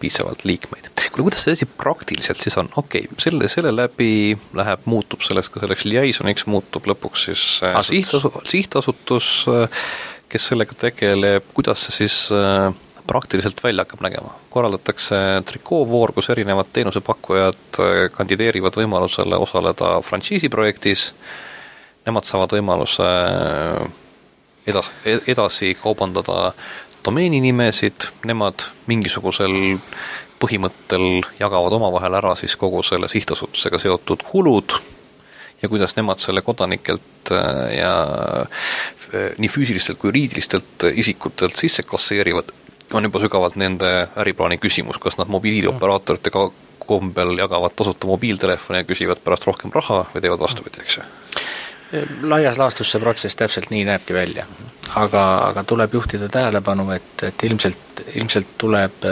piisavalt 0.00 0.44
liikmeid. 0.48 0.90
kuule, 1.14 1.28
kuidas 1.28 1.44
see 1.46 1.56
asi 1.56 1.68
praktiliselt 1.80 2.40
siis 2.40 2.56
on, 2.60 2.70
okei 2.76 3.06
okay,, 3.06 3.24
selle, 3.26 3.48
selle 3.52 3.72
läbi 3.74 4.36
läheb, 4.56 4.84
muutub 4.90 5.24
sellest 5.26 5.52
ka 5.54 5.64
selleks 5.64 5.84
liaisoniks, 5.88 6.48
muutub 6.50 6.88
lõpuks 6.92 7.28
siis 7.30 7.44
äh, 7.64 7.80
sihtasutus, 7.88 8.50
sihtasutus, 8.50 9.30
kes 10.32 10.50
sellega 10.52 10.76
tegeleb, 10.88 11.52
kuidas 11.56 11.86
see 11.86 12.04
siis 12.04 12.18
praktiliselt 13.06 13.64
välja 13.64 13.84
hakkab 13.84 14.00
nägema? 14.04 14.34
korraldatakse 14.50 15.16
trikoovoor, 15.44 16.12
kus 16.12 16.30
erinevad 16.30 16.70
teenusepakkujad 16.72 17.80
kandideerivad 18.14 18.76
võimalusele 18.78 19.36
osaleda 19.36 19.98
frantsiisiprojektis, 20.02 21.10
nemad 22.06 22.24
saavad 22.28 22.56
võimaluse 22.56 23.04
äh, 23.04 23.86
eda-, 24.66 24.86
edasi 25.26 25.74
kaubandada 25.80 26.52
domeeninimesid, 27.04 28.08
nemad 28.24 28.68
mingisugusel 28.88 29.78
põhimõttel 30.40 31.24
jagavad 31.38 31.76
omavahel 31.76 32.18
ära 32.18 32.34
siis 32.38 32.56
kogu 32.60 32.82
selle 32.84 33.08
sihtasutusega 33.08 33.78
seotud 33.80 34.24
kulud 34.26 34.76
ja 35.62 35.68
kuidas 35.68 35.96
nemad 35.96 36.20
selle 36.20 36.42
kodanikelt 36.44 37.32
äh, 37.32 37.78
ja 37.78 37.94
äh, 38.44 39.32
nii 39.38 39.48
füüsilistelt 39.50 40.00
kui 40.00 40.10
juriidilistelt 40.10 40.88
isikutelt 40.94 41.56
sisse 41.56 41.84
kasseerivad, 41.86 42.50
on 42.94 43.08
juba 43.08 43.20
sügavalt 43.22 43.56
nende 43.60 43.90
äriplaani 44.16 44.58
küsimus, 44.62 44.98
kas 45.02 45.18
nad 45.18 45.30
mobiilioperaatorite 45.32 46.30
kombel 46.84 47.38
jagavad 47.38 47.72
tasuta 47.76 48.06
mobiiltelefone 48.06 48.82
ja 48.82 48.88
küsivad 48.88 49.22
pärast 49.24 49.46
rohkem 49.48 49.72
raha 49.74 50.04
või 50.14 50.24
teevad 50.24 50.42
vastupidi, 50.44 50.84
eks 50.84 50.98
ju 51.00 51.06
laias 52.22 52.58
laastus 52.58 52.90
see 52.90 53.00
protsess 53.00 53.36
täpselt 53.38 53.70
nii 53.70 53.84
näebki 53.86 54.14
välja. 54.14 54.46
aga, 54.94 55.22
aga 55.48 55.64
tuleb 55.64 55.94
juhtida 55.94 56.28
tähelepanu, 56.28 56.90
et, 56.90 57.22
et 57.22 57.44
ilmselt, 57.44 58.02
ilmselt 58.14 58.48
tuleb 58.58 59.04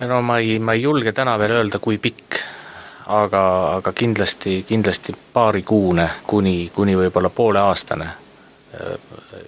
no 0.00 0.22
ma 0.22 0.38
ei, 0.38 0.58
ma 0.58 0.72
ei 0.72 0.82
julge 0.82 1.12
täna 1.12 1.38
veel 1.38 1.56
öelda, 1.58 1.78
kui 1.78 1.98
pikk, 1.98 2.38
aga, 3.06 3.44
aga 3.76 3.92
kindlasti, 3.92 4.62
kindlasti 4.68 5.14
paarikuune 5.32 6.08
kuni, 6.26 6.70
kuni 6.74 6.96
võib-olla 6.96 7.30
pooleaastane 7.30 8.08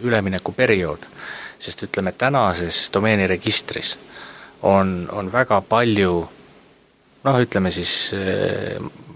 üleminekuperiood, 0.07 1.07
sest 1.67 1.83
ütleme, 1.89 2.13
tänases 2.15 2.87
domeeniregistris 2.95 3.97
on, 4.63 4.95
on 5.13 5.33
väga 5.33 5.61
palju 5.67 6.15
noh, 7.27 7.43
ütleme 7.43 7.73
siis 7.75 8.15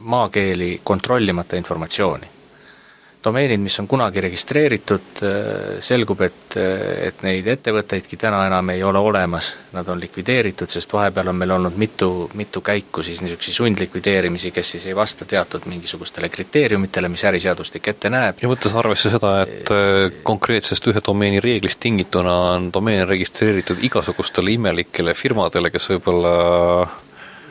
maakeeli 0.00 0.80
kontrollimata 0.84 1.56
informatsiooni 1.56 2.39
domeenid, 3.24 3.60
mis 3.60 3.76
on 3.80 3.86
kunagi 3.88 4.20
registreeritud, 4.24 5.20
selgub, 5.84 6.22
et, 6.24 6.56
et 6.56 7.24
neid 7.26 7.48
ettevõtteidki 7.52 8.16
täna 8.20 8.42
enam 8.48 8.72
ei 8.72 8.82
ole 8.86 8.98
olemas, 8.98 9.52
nad 9.74 9.88
on 9.92 10.00
likvideeritud, 10.00 10.70
sest 10.72 10.92
vahepeal 10.92 11.32
on 11.32 11.36
meil 11.40 11.54
olnud 11.56 11.76
mitu, 11.80 12.10
mitu 12.38 12.62
käiku 12.64 13.04
siis 13.06 13.20
niisuguseid 13.24 13.58
sundlikvideerimisi, 13.58 14.52
kes 14.56 14.72
siis 14.76 14.88
ei 14.88 14.96
vasta 14.96 15.28
teatud 15.28 15.68
mingisugustele 15.70 16.30
kriteeriumitele, 16.32 17.12
mis 17.12 17.24
äriseadustik 17.28 17.92
ette 17.92 18.12
näeb. 18.12 18.40
ja 18.42 18.50
võttes 18.50 18.74
arvesse 18.76 19.12
seda, 19.12 19.34
et 19.44 19.74
konkreetsest 20.24 20.88
ühe 20.92 21.04
domeeni 21.06 21.44
reeglist 21.44 21.80
tingituna 21.80 22.36
on 22.54 22.72
domeen 22.72 23.06
registreeritud 23.08 23.84
igasugustele 23.84 24.56
imelikele 24.56 25.14
firmadele, 25.14 25.70
kes 25.70 25.92
võib-olla 25.94 26.34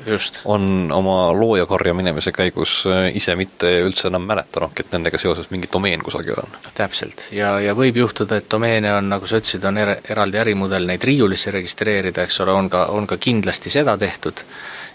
just. 0.06 0.42
on 0.46 0.92
oma 0.94 1.34
loojakarja 1.34 1.94
minemise 1.94 2.32
käigus 2.32 2.84
äh, 2.88 3.10
ise 3.16 3.36
mitte 3.36 3.72
üldse 3.84 4.08
enam 4.08 4.26
mäletanudki, 4.30 4.86
et 4.86 4.92
nendega 4.96 5.18
seoses 5.18 5.50
mingi 5.52 5.70
domeen 5.74 6.04
kusagil 6.04 6.40
on. 6.44 6.58
täpselt, 6.76 7.28
ja, 7.36 7.60
ja 7.60 7.76
võib 7.78 7.98
juhtuda, 7.98 8.40
et 8.40 8.50
domeene 8.52 8.94
on, 8.96 9.10
nagu 9.10 9.28
sa 9.28 9.42
ütlesid, 9.42 9.66
on 9.68 9.78
er, 9.82 9.96
eraldi 10.10 10.42
ärimudel 10.42 10.88
neid 10.90 11.04
riiulisse 11.04 11.52
registreerida, 11.56 12.26
eks 12.28 12.40
ole, 12.46 12.56
on 12.56 12.70
ka, 12.70 12.86
on 12.96 13.08
ka 13.08 13.18
kindlasti 13.18 13.74
seda 13.74 13.98
tehtud, 13.98 14.44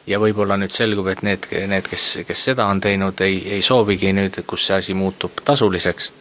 ja 0.07 0.21
võib-olla 0.21 0.57
nüüd 0.61 0.73
selgub, 0.75 1.09
et 1.13 1.23
need, 1.27 1.49
need, 1.69 1.89
kes, 1.91 2.09
kes 2.29 2.47
seda 2.51 2.69
on 2.71 2.81
teinud, 2.85 3.21
ei, 3.25 3.41
ei 3.59 3.63
soovigi 3.63 4.13
nüüd, 4.17 4.43
kus 4.47 4.69
see 4.69 4.81
asi 4.81 4.97
muutub 4.99 5.45
tasuliseks, 5.45 6.13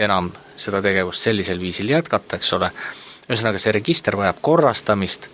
enam 0.00 0.30
seda 0.60 0.82
tegevust 0.84 1.28
sellisel 1.28 1.60
viisil 1.60 1.92
jätkata, 1.92 2.40
eks 2.40 2.52
ole, 2.56 2.70
ühesõnaga 3.28 3.60
see 3.62 3.72
register 3.76 4.16
vajab 4.18 4.40
korrastamist, 4.44 5.28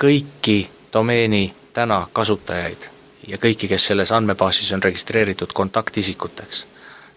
kõiki 0.00 0.64
domeeni 0.94 1.44
täna 1.74 2.06
kasutajaid 2.12 2.88
ja 3.28 3.38
kõiki, 3.38 3.68
kes 3.68 3.86
selles 3.90 4.12
andmebaasis 4.12 4.72
on 4.72 4.82
registreeritud 4.82 5.52
kontaktisikuteks, 5.52 6.66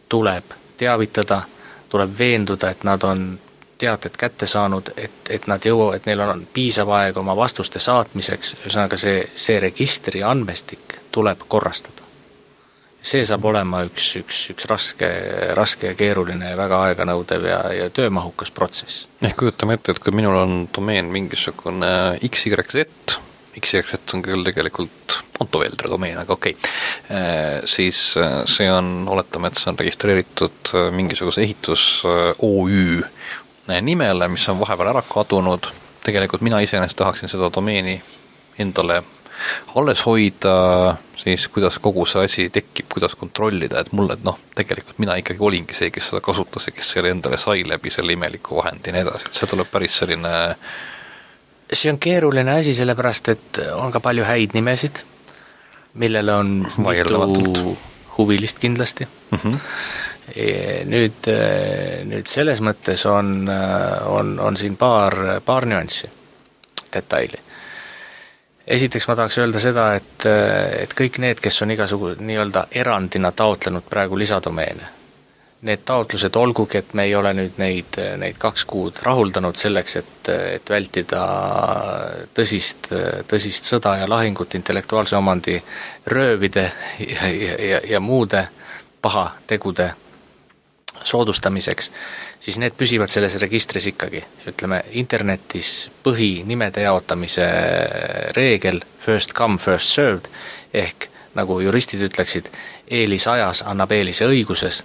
tuleb 0.10 0.56
teavitada, 0.78 1.42
tuleb 1.90 2.12
veenduda, 2.20 2.70
et 2.70 2.84
nad 2.84 3.04
on 3.04 3.28
teated 3.78 4.18
kätte 4.18 4.46
saanud, 4.46 4.90
et, 4.98 5.20
et 5.30 5.48
nad 5.48 5.66
jõuavad, 5.66 6.00
et 6.00 6.10
neil 6.10 6.24
on 6.26 6.48
piisav 6.54 6.90
aeg 6.98 7.18
oma 7.18 7.36
vastuste 7.38 7.80
saatmiseks, 7.80 8.56
ühesõnaga 8.64 8.98
see, 8.98 9.22
see 9.36 9.60
registri 9.62 10.24
andmestik 10.24 10.98
tuleb 11.12 11.46
korrastada. 11.48 12.06
see 13.08 13.22
saab 13.26 13.46
olema 13.46 13.84
üks, 13.88 14.08
üks, 14.20 14.40
üks 14.52 14.66
raske, 14.68 15.08
raske 15.56 15.88
ja 15.88 15.96
keeruline 15.96 16.50
ja 16.50 16.58
väga 16.58 16.80
aeganõudev 16.90 17.46
ja, 17.48 17.60
ja 17.74 17.90
töömahukas 17.90 18.52
protsess. 18.52 19.08
ehk 19.22 19.38
kujutame 19.38 19.78
ette, 19.78 19.92
et 19.92 20.00
kui 20.00 20.12
minul 20.12 20.36
on 20.36 20.68
domeen 20.76 21.06
mingisugune 21.14 22.20
XYZ, 22.26 22.88
XYZ 23.62 24.16
on 24.16 24.24
küll 24.26 24.46
tegelikult 24.46 25.20
Ponto 25.38 25.62
Veldre 25.62 25.90
domeen, 25.92 26.18
aga 26.22 26.34
okei. 26.34 26.56
Okay.. 26.58 26.72
Äh, 27.14 27.66
siis 27.66 28.18
äh, 28.18 28.42
see 28.50 28.70
on, 28.72 29.08
oletame, 29.10 29.52
et 29.52 29.60
see 29.62 29.72
on 29.72 29.80
registreeritud 29.80 30.74
äh, 30.74 30.88
mingisuguse 30.96 31.44
ehitus 31.46 31.88
OÜ 32.06 33.02
nimele, 33.68 34.30
mis 34.32 34.48
on 34.50 34.62
vahepeal 34.62 34.94
ära 34.94 35.04
kadunud, 35.04 35.68
tegelikult 36.06 36.44
mina 36.46 36.62
iseenesest 36.64 36.98
tahaksin 37.02 37.30
seda 37.30 37.50
domeeni 37.54 37.98
endale 38.64 39.02
alles 39.76 40.02
hoida, 40.06 40.96
siis 41.20 41.48
kuidas 41.52 41.78
kogu 41.84 42.06
see 42.10 42.24
asi 42.26 42.46
tekib, 42.50 42.88
kuidas 42.94 43.14
kontrollida, 43.20 43.84
et 43.84 43.92
mulle, 43.94 44.16
noh, 44.24 44.40
tegelikult 44.58 44.98
mina 45.04 45.18
ikkagi 45.20 45.44
olingi 45.44 45.76
see, 45.78 45.92
kes 45.94 46.10
seda 46.10 46.24
kasutas 46.26 46.70
ja 46.70 46.74
kes 46.74 46.94
selle 46.96 47.12
endale 47.14 47.38
sai 47.38 47.66
läbi 47.68 47.92
selle 47.94 48.16
imeliku 48.16 48.58
vahendi 48.62 48.90
ja 48.90 48.96
nii 48.96 49.06
edasi, 49.06 49.30
et 49.30 49.38
see 49.38 49.52
tuleb 49.52 49.70
päris 49.72 50.00
selline 50.02 50.34
äh, 50.48 50.80
see 51.74 51.92
on 51.92 52.00
keeruline 52.00 52.60
asi, 52.60 52.74
sellepärast 52.74 53.30
et 53.34 53.62
on 53.76 53.92
ka 53.92 54.00
palju 54.04 54.26
häid 54.28 54.56
nimesid, 54.56 55.02
millel 56.00 56.30
on 56.30 56.54
mitu 56.86 57.78
huvilist 58.18 58.60
kindlasti 58.60 59.08
mm. 59.32 59.40
-hmm. 59.44 59.60
Nüüd, 60.86 61.28
nüüd 62.04 62.28
selles 62.28 62.60
mõttes 62.60 63.06
on, 63.08 63.48
on, 64.06 64.40
on 64.40 64.58
siin 64.58 64.76
paar, 64.78 65.16
paar 65.46 65.66
nüanssi, 65.66 66.10
detaili. 66.94 67.40
esiteks 68.68 69.08
ma 69.08 69.16
tahaks 69.16 69.38
öelda 69.38 69.60
seda, 69.60 69.86
et, 69.96 70.26
et 70.84 70.94
kõik 70.94 71.22
need, 71.24 71.40
kes 71.40 71.62
on 71.62 71.72
igasugu 71.72 72.12
nii-öelda 72.20 72.68
erandina 72.72 73.32
taotlenud 73.32 73.88
praegu 73.90 74.20
lisadomeene 74.20 74.97
need 75.62 75.82
taotlused, 75.86 76.36
olgugi 76.36 76.78
et 76.78 76.94
me 76.94 77.08
ei 77.08 77.16
ole 77.16 77.32
nüüd 77.34 77.58
neid, 77.58 77.98
neid 78.22 78.38
kaks 78.38 78.66
kuud 78.70 79.00
rahuldanud 79.02 79.58
selleks, 79.58 79.96
et, 80.02 80.30
et 80.58 80.70
vältida 80.70 81.22
tõsist, 82.38 82.92
tõsist 83.28 83.70
sõda 83.72 83.96
ja 84.04 84.10
lahingut 84.10 84.54
intellektuaalse 84.60 85.18
omandi 85.18 85.58
röövide 86.14 86.68
ja, 87.00 87.32
ja, 87.32 87.56
ja, 87.70 87.80
ja 87.90 88.00
muude 88.00 88.48
pahategude 89.02 89.92
soodustamiseks, 91.04 91.92
siis 92.40 92.58
need 92.62 92.78
püsivad 92.78 93.10
selles 93.10 93.38
registris 93.42 93.88
ikkagi. 93.88 94.24
ütleme, 94.48 94.82
internetis 94.92 95.90
põhinimede 96.04 96.86
jaotamise 96.86 97.46
reegel 98.38 98.82
first 99.00 99.34
come, 99.34 99.58
first 99.58 99.90
served, 99.90 100.30
ehk 100.74 101.10
nagu 101.38 101.60
juristid 101.62 102.02
ütleksid, 102.02 102.50
eelis 102.90 103.28
ajas 103.28 103.62
annab 103.66 103.92
eelise 103.92 104.26
õiguses 104.26 104.84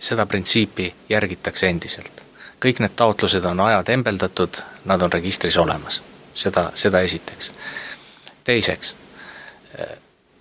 seda 0.00 0.26
printsiipi 0.26 0.94
järgitakse 1.08 1.68
endiselt. 1.68 2.22
kõik 2.64 2.80
need 2.80 2.94
taotlused 2.96 3.44
on 3.44 3.60
ajatembeldatatud, 3.60 4.56
nad 4.84 5.02
on 5.02 5.12
registris 5.12 5.56
olemas, 5.56 6.00
seda, 6.34 6.70
seda 6.74 7.00
esiteks. 7.00 7.52
teiseks, 8.44 8.94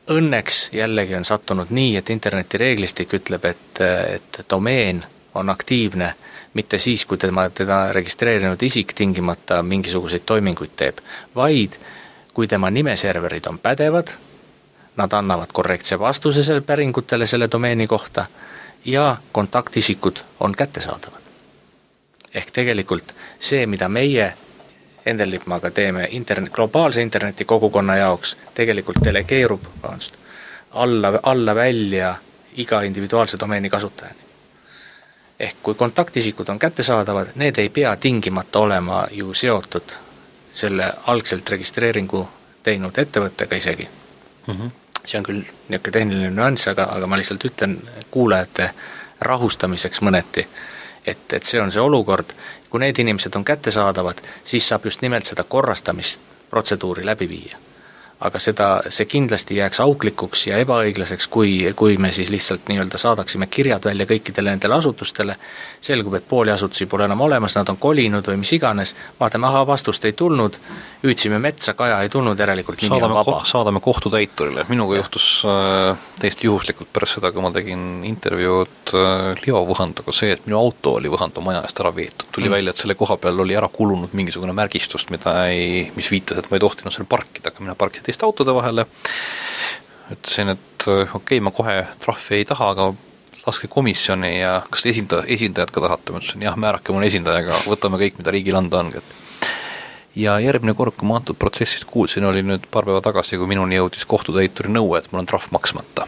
õnneks 0.10 0.70
jällegi 0.74 1.16
on 1.16 1.26
sattunud 1.26 1.68
nii, 1.70 1.98
et 1.98 2.10
internetireeglistik 2.10 3.14
ütleb, 3.14 3.46
et, 3.46 3.82
et 4.16 4.46
domeen 4.50 5.04
on 5.34 5.50
aktiivne 5.50 6.14
mitte 6.54 6.78
siis, 6.80 7.06
kui 7.06 7.18
tema, 7.18 7.50
teda 7.50 7.92
registreerinud 7.94 8.62
isik 8.64 8.94
tingimata 8.96 9.62
mingisuguseid 9.64 10.24
toiminguid 10.26 10.76
teeb, 10.76 11.02
vaid 11.36 11.76
kui 12.34 12.48
tema 12.48 12.70
nimeserverid 12.72 13.48
on 13.52 13.60
pädevad, 13.60 14.14
nad 14.96 15.14
annavad 15.14 15.52
korrektse 15.54 16.00
vastuse 16.00 16.44
selle 16.44 16.62
päringutele 16.62 17.28
selle 17.28 17.50
domeeni 17.52 17.88
kohta 17.88 18.26
ja 18.86 19.18
kontaktisikud 19.32 20.18
on 20.40 20.56
kättesaadavad. 20.56 21.22
ehk 22.34 22.52
tegelikult 22.52 23.16
see, 23.40 23.66
mida 23.66 23.90
meie 23.90 24.34
Endel-Lippmaaga 25.06 25.72
teeme 25.72 26.08
internet, 26.12 26.54
globaalse 26.54 27.02
interneti 27.02 27.46
kogukonna 27.46 27.96
jaoks, 27.96 28.38
tegelikult 28.54 28.98
delegeerub, 29.04 29.62
vabandust, 29.84 30.16
alla, 30.72 31.20
alla 31.24 31.56
välja 31.56 32.16
iga 32.56 32.82
individuaalse 32.82 33.40
domeeni 33.40 33.70
kasutajani. 33.70 34.20
ehk 35.40 35.56
kui 35.64 35.74
kontaktisikud 35.74 36.50
on 36.50 36.60
kättesaadavad, 36.60 37.28
need 37.36 37.58
ei 37.58 37.70
pea 37.70 37.96
tingimata 37.96 38.60
olema 38.60 39.08
ju 39.12 39.34
seotud 39.34 39.92
selle 40.54 40.94
algselt 41.08 41.50
registreeringu 41.50 42.30
teinud 42.64 42.98
ettevõttega 42.98 43.56
isegi 43.56 43.90
mm. 44.48 44.54
-hmm 44.54 44.85
see 45.06 45.20
on 45.20 45.26
küll 45.26 45.42
niisugune 45.42 45.92
tehniline 45.92 46.32
nüanss, 46.34 46.70
aga, 46.72 46.90
aga 46.98 47.08
ma 47.08 47.18
lihtsalt 47.20 47.46
ütlen 47.46 47.78
kuulajate 48.12 48.70
rahustamiseks 49.22 50.02
mõneti, 50.02 50.48
et, 51.06 51.34
et 51.34 51.44
see 51.44 51.62
on 51.62 51.72
see 51.72 51.82
olukord, 51.82 52.34
kui 52.70 52.82
need 52.84 53.00
inimesed 53.00 53.36
on 53.36 53.46
kättesaadavad, 53.46 54.22
siis 54.44 54.68
saab 54.68 54.86
just 54.86 55.06
nimelt 55.06 55.26
seda 55.26 55.44
korrastamist, 55.44 56.22
protseduuri 56.50 57.06
läbi 57.06 57.30
viia 57.30 57.66
aga 58.24 58.40
seda, 58.40 58.68
see 58.94 59.08
kindlasti 59.12 59.58
jääks 59.58 59.82
auklikuks 59.84 60.46
ja 60.48 60.60
ebaõiglaseks, 60.64 61.28
kui, 61.32 61.52
kui 61.76 61.98
me 62.00 62.14
siis 62.16 62.30
lihtsalt 62.32 62.70
nii-öelda 62.72 63.00
saadaksime 63.00 63.50
kirjad 63.52 63.84
välja 63.86 64.08
kõikidele 64.08 64.54
nendele 64.54 64.78
asutustele, 64.78 65.36
selgub, 65.84 66.16
et 66.16 66.28
pooli 66.30 66.54
asutusi 66.54 66.88
pole 66.88 67.10
enam 67.10 67.26
olemas, 67.26 67.58
nad 67.60 67.70
on 67.70 67.78
kolinud 67.82 68.26
või 68.32 68.40
mis 68.40 68.54
iganes, 68.56 68.96
vaatame, 69.20 69.50
ahaa, 69.50 69.66
vastust 69.68 70.08
ei 70.08 70.16
tulnud, 70.16 70.56
hüüdsime 71.04 71.42
metsa, 71.44 71.76
kaja 71.76 72.00
ei 72.06 72.10
tulnud, 72.14 72.40
järelikult 72.40 72.82
nimi 72.82 72.96
saadame 72.96 73.18
on 73.18 73.20
vaba. 73.20 73.42
saadame 73.52 73.84
kohtutäiturile, 73.84 74.66
minuga 74.72 74.96
ja. 74.96 75.04
juhtus 75.04 75.28
äh, 75.52 76.08
täiesti 76.22 76.48
juhuslikult 76.48 76.94
pärast 76.96 77.20
seda, 77.20 77.34
kui 77.36 77.44
ma 77.44 77.52
tegin 77.52 77.84
intervjuud 78.08 78.96
äh, 78.96 79.44
Leo 79.44 79.66
Võhandaga, 79.68 80.16
see, 80.16 80.32
et 80.38 80.48
minu 80.48 80.62
auto 80.62 80.96
oli 81.02 81.12
Võhanda 81.12 81.44
maja 81.44 81.66
eest 81.68 81.84
ära 81.84 81.92
veetud, 81.96 82.32
tuli 82.32 82.48
mm. 82.48 82.56
välja, 82.56 82.72
et 82.72 82.86
selle 82.86 82.96
koha 82.96 83.20
peal 83.20 83.44
oli 83.44 83.60
ära 83.60 83.68
kulunud 83.68 84.16
mingisugune 84.16 84.56
märgistus, 84.56 85.10
mida 85.12 85.36
ei, 85.52 85.90
mis 86.00 86.10
viitas, 86.16 86.40
et 86.40 86.50
ma 86.50 86.56
ei 86.56 86.64
tohtinud 86.64 86.96
seal 86.96 87.12
parkida, 87.12 87.52
aga 87.52 87.68
mina 87.68 87.76
parkisin 87.76 88.05
teiste 88.06 88.26
autode 88.28 88.54
vahele, 88.56 88.86
ütlesin, 90.14 90.54
et 90.54 90.88
okei 90.88 91.18
okay,, 91.20 91.44
ma 91.44 91.54
kohe 91.56 91.82
trahvi 92.04 92.42
ei 92.42 92.48
taha, 92.48 92.72
aga 92.76 92.92
laske 93.46 93.70
komisjoni 93.72 94.40
ja 94.40 94.58
kas 94.70 94.86
te 94.86 94.92
esindaja, 94.94 95.26
esindajad 95.36 95.72
ka 95.74 95.84
tahate, 95.84 96.14
ma 96.14 96.22
ütlesin 96.22 96.46
jah, 96.46 96.58
määrake 96.60 96.94
mulle 96.94 97.10
esindajaga, 97.12 97.62
võtame 97.70 98.00
kõik, 98.02 98.20
mida 98.22 98.34
riigil 98.34 98.58
anda 98.60 98.82
on, 98.82 98.92
et. 98.98 99.16
Ja 100.16 100.38
järgmine 100.40 100.72
kord, 100.80 100.96
kui 100.96 101.08
ma 101.10 101.18
antud 101.20 101.36
protsessist 101.36 101.84
kuulsin, 101.90 102.24
oli 102.24 102.40
nüüd 102.46 102.70
paar 102.72 102.86
päeva 102.88 103.02
tagasi, 103.04 103.36
kui 103.36 103.50
minuni 103.52 103.76
jõudis 103.76 104.06
kohtutäituri 104.08 104.72
nõue, 104.72 105.02
et 105.02 105.10
mul 105.12 105.26
on 105.26 105.28
trahv 105.28 105.50
maksmata. 105.52 106.08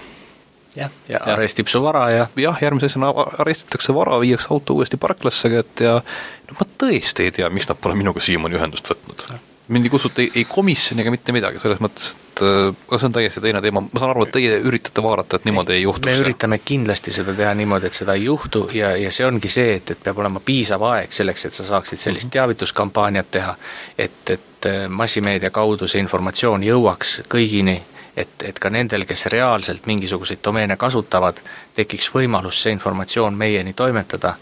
jah, 0.77 0.93
ja, 1.09 1.17
ja 1.17 1.33
arestib 1.33 1.67
su 1.67 1.81
vara 1.83 2.05
ja 2.13 2.29
jah, 2.39 2.61
järgmise 2.61 2.87
asjana 2.91 3.11
arestitakse 3.43 3.93
vara, 3.97 4.19
viiakse 4.23 4.47
auto 4.53 4.77
uuesti 4.77 4.97
parklasse, 4.97 5.51
et 5.59 5.83
ja 5.83 5.99
no 5.99 6.57
ma 6.59 6.69
tõesti 6.79 7.27
ei 7.27 7.35
tea, 7.35 7.49
miks 7.49 7.67
nad 7.67 7.81
pole 7.81 7.99
minuga 7.99 8.23
siiamaani 8.23 8.61
ühendust 8.61 8.93
võtnud 8.93 9.27
mind 9.67 9.85
ei 9.85 9.89
kutsuta 9.89 10.21
ei, 10.21 10.31
ei 10.35 10.45
komisjoni 10.45 11.03
ega 11.03 11.11
mitte 11.11 11.33
midagi, 11.35 11.59
selles 11.59 11.81
mõttes, 11.83 12.13
et 12.15 12.43
äh, 12.45 12.97
see 12.97 13.07
on 13.09 13.15
täiesti 13.15 13.43
teine 13.43 13.61
teema, 13.63 13.83
ma 13.83 13.99
saan 13.99 14.13
aru, 14.13 14.23
et 14.27 14.31
teie 14.37 14.59
üritate 14.63 15.03
vaadata, 15.03 15.39
et 15.39 15.47
niimoodi 15.49 15.75
ei 15.75 15.83
juhtuks. 15.83 16.07
me 16.07 16.23
üritame 16.23 16.59
kindlasti 16.63 17.13
seda 17.15 17.35
teha 17.35 17.53
niimoodi, 17.57 17.89
et 17.89 17.97
seda 17.97 18.15
ei 18.15 18.27
juhtu 18.27 18.67
ja, 18.75 18.93
ja 18.97 19.11
see 19.11 19.27
ongi 19.27 19.51
see, 19.51 19.75
et, 19.81 19.91
et 19.91 20.03
peab 20.03 20.21
olema 20.23 20.41
piisav 20.43 20.83
aeg 20.91 21.13
selleks, 21.15 21.49
et 21.49 21.59
sa 21.59 21.67
saaksid 21.67 22.01
sellist 22.03 22.29
mhm. 22.29 22.35
teavituskampaaniat 22.37 23.31
teha, 23.31 23.57
et, 23.97 24.23
et 24.37 24.69
äh, 24.71 24.85
massimeedia 24.87 25.51
kaudu 25.55 25.89
see 25.91 26.03
informatsioon 26.05 26.63
jõuaks 26.67 27.21
kõigini, 27.31 27.79
et, 28.17 28.37
et 28.47 28.59
ka 28.59 28.71
nendel, 28.73 29.03
kes 29.09 29.27
reaalselt 29.33 29.85
mingisuguseid 29.89 30.39
domeene 30.43 30.79
kasutavad, 30.79 31.43
tekiks 31.75 32.09
võimalus 32.15 32.63
see 32.63 32.73
informatsioon 32.77 33.35
meieni 33.37 33.75
toimetada 33.77 34.37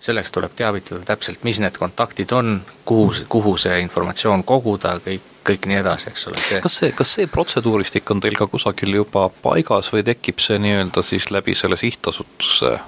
selleks 0.00 0.32
tuleb 0.32 0.54
teavitada 0.56 1.04
täpselt, 1.04 1.42
mis 1.44 1.60
need 1.60 1.76
kontaktid 1.78 2.32
on, 2.32 2.60
kuhu, 2.88 3.12
kuhu 3.28 3.56
see 3.60 3.80
informatsioon 3.84 4.44
koguda, 4.48 4.94
kõik, 5.04 5.26
kõik 5.46 5.66
nii 5.68 5.80
edasi, 5.82 6.12
eks 6.12 6.28
ole, 6.30 6.40
see 6.44 6.60
kas 6.64 6.78
see, 6.82 6.94
kas 6.96 7.16
see 7.18 7.28
protseduuristik 7.30 8.08
on 8.14 8.22
teil 8.24 8.38
ka 8.38 8.48
kusagil 8.50 8.96
juba 9.02 9.28
paigas 9.42 9.92
või 9.92 10.04
tekib 10.06 10.40
see 10.40 10.60
nii-öelda 10.62 11.04
siis 11.04 11.28
läbi 11.34 11.56
selle 11.58 11.76
sihtasutuse 11.80 12.78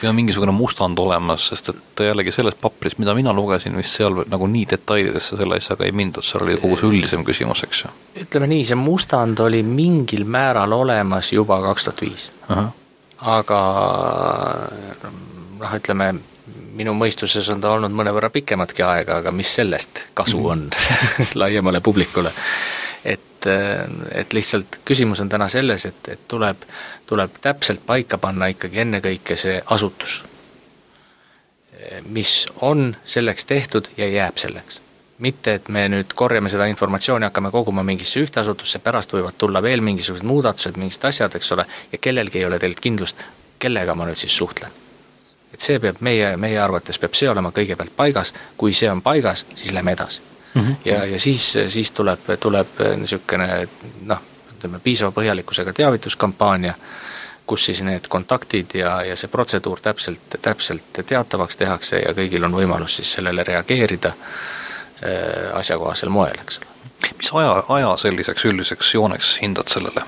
või 0.00 0.08
on 0.08 0.16
mingisugune 0.16 0.52
mustand 0.54 0.98
olemas, 0.98 1.46
sest 1.50 1.70
et 1.72 2.02
jällegi 2.04 2.32
selles 2.32 2.56
papris, 2.60 2.96
mida 2.98 3.14
mina 3.14 3.32
lugesin, 3.36 3.76
vist 3.76 3.98
seal 3.98 4.22
nagu 4.32 4.48
nii 4.50 4.64
detailidesse 4.70 5.36
selle 5.38 5.58
asjaga 5.60 5.86
ei 5.86 5.92
mindud, 5.96 6.24
seal 6.26 6.44
oli 6.46 6.56
kogu 6.60 6.78
see 6.80 6.90
üldisem 6.90 7.24
küsimus, 7.26 7.62
eks 7.66 7.84
ju? 7.84 7.92
ütleme 8.24 8.48
nii, 8.50 8.64
see 8.72 8.80
mustand 8.80 9.40
oli 9.44 9.62
mingil 9.66 10.24
määral 10.24 10.72
olemas 10.76 11.32
juba 11.32 11.60
kaks 11.68 11.88
tuhat 11.88 12.02
viis. 12.02 12.26
aga 13.36 13.60
noh, 15.60 15.76
ütleme 15.76 16.12
minu 16.80 16.94
mõistuses 16.96 17.48
on 17.52 17.60
ta 17.60 17.74
olnud 17.76 17.92
mõnevõrra 17.94 18.30
pikematki 18.32 18.84
aega, 18.86 19.20
aga 19.20 19.32
mis 19.34 19.52
sellest 19.60 20.04
kasu 20.16 20.40
mhm. 20.40 20.50
on 20.50 21.28
laiemale 21.42 21.80
publikule. 21.84 22.32
et, 23.04 23.46
et 24.12 24.32
lihtsalt 24.36 24.80
küsimus 24.84 25.20
on 25.24 25.28
täna 25.28 25.48
selles, 25.48 25.86
et, 25.88 26.08
et 26.12 26.26
tuleb, 26.28 26.66
tuleb 27.08 27.40
täpselt 27.40 27.80
paika 27.86 28.18
panna 28.18 28.50
ikkagi 28.52 28.82
ennekõike 28.84 29.36
see 29.40 29.62
asutus, 29.76 30.20
mis 32.12 32.44
on 32.60 32.94
selleks 33.04 33.48
tehtud 33.48 33.88
ja 33.96 34.08
jääb 34.08 34.36
selleks 34.36 34.80
mitte, 35.20 35.54
et 35.54 35.68
me 35.68 35.82
nüüd 35.92 36.12
korjame 36.16 36.48
seda 36.48 36.64
informatsiooni, 36.72 37.26
hakkame 37.28 37.50
koguma 37.52 37.82
mingisse 37.84 38.22
ühte 38.24 38.40
asutusse, 38.40 38.80
pärast 38.80 39.12
võivad 39.12 39.36
tulla 39.36 39.60
veel 39.62 39.84
mingisugused 39.84 40.24
muudatused, 40.24 40.80
mingid 40.80 41.04
asjad, 41.04 41.36
eks 41.36 41.52
ole, 41.56 41.66
ja 41.92 42.00
kellelgi 42.00 42.40
ei 42.40 42.46
ole 42.48 42.60
tegelikult 42.60 42.86
kindlust, 42.88 43.26
kellega 43.60 43.96
ma 43.96 44.08
nüüd 44.08 44.20
siis 44.20 44.36
suhtlen 44.36 44.72
et 45.54 45.60
see 45.60 45.78
peab 45.82 46.00
meie, 46.00 46.36
meie 46.36 46.58
arvates 46.62 46.98
peab 46.98 47.14
see 47.18 47.30
olema 47.30 47.52
kõigepealt 47.54 47.94
paigas, 47.96 48.34
kui 48.56 48.72
see 48.72 48.90
on 48.90 49.02
paigas, 49.02 49.44
siis 49.54 49.72
lähme 49.72 49.92
edasi 49.92 50.20
mm. 50.54 50.60
-hmm. 50.60 50.74
ja, 50.84 51.04
ja 51.04 51.20
siis, 51.20 51.52
siis 51.68 51.90
tuleb, 51.90 52.20
tuleb 52.40 52.80
niisugune 52.96 53.68
noh, 54.02 54.22
ütleme 54.56 54.78
piisava 54.78 55.12
põhjalikkusega 55.12 55.72
teavituskampaania, 55.72 56.74
kus 57.46 57.64
siis 57.66 57.82
need 57.82 58.08
kontaktid 58.08 58.74
ja, 58.74 59.02
ja 59.02 59.16
see 59.16 59.28
protseduur 59.28 59.80
täpselt, 59.80 60.38
täpselt 60.42 61.02
teatavaks 61.06 61.56
tehakse 61.56 61.98
ja 61.98 62.14
kõigil 62.14 62.44
on 62.44 62.54
võimalus 62.54 62.96
siis 63.00 63.12
sellele 63.12 63.44
reageerida 63.44 64.12
äh, 64.12 65.58
asjakohasel 65.58 66.08
moel, 66.08 66.38
eks 66.42 66.60
ole. 66.62 66.66
mis 67.18 67.32
aja, 67.32 67.62
aja 67.68 67.96
selliseks 67.96 68.44
üldiseks 68.44 68.94
jooneks 68.94 69.38
hindad 69.42 69.68
sellele? 69.68 70.04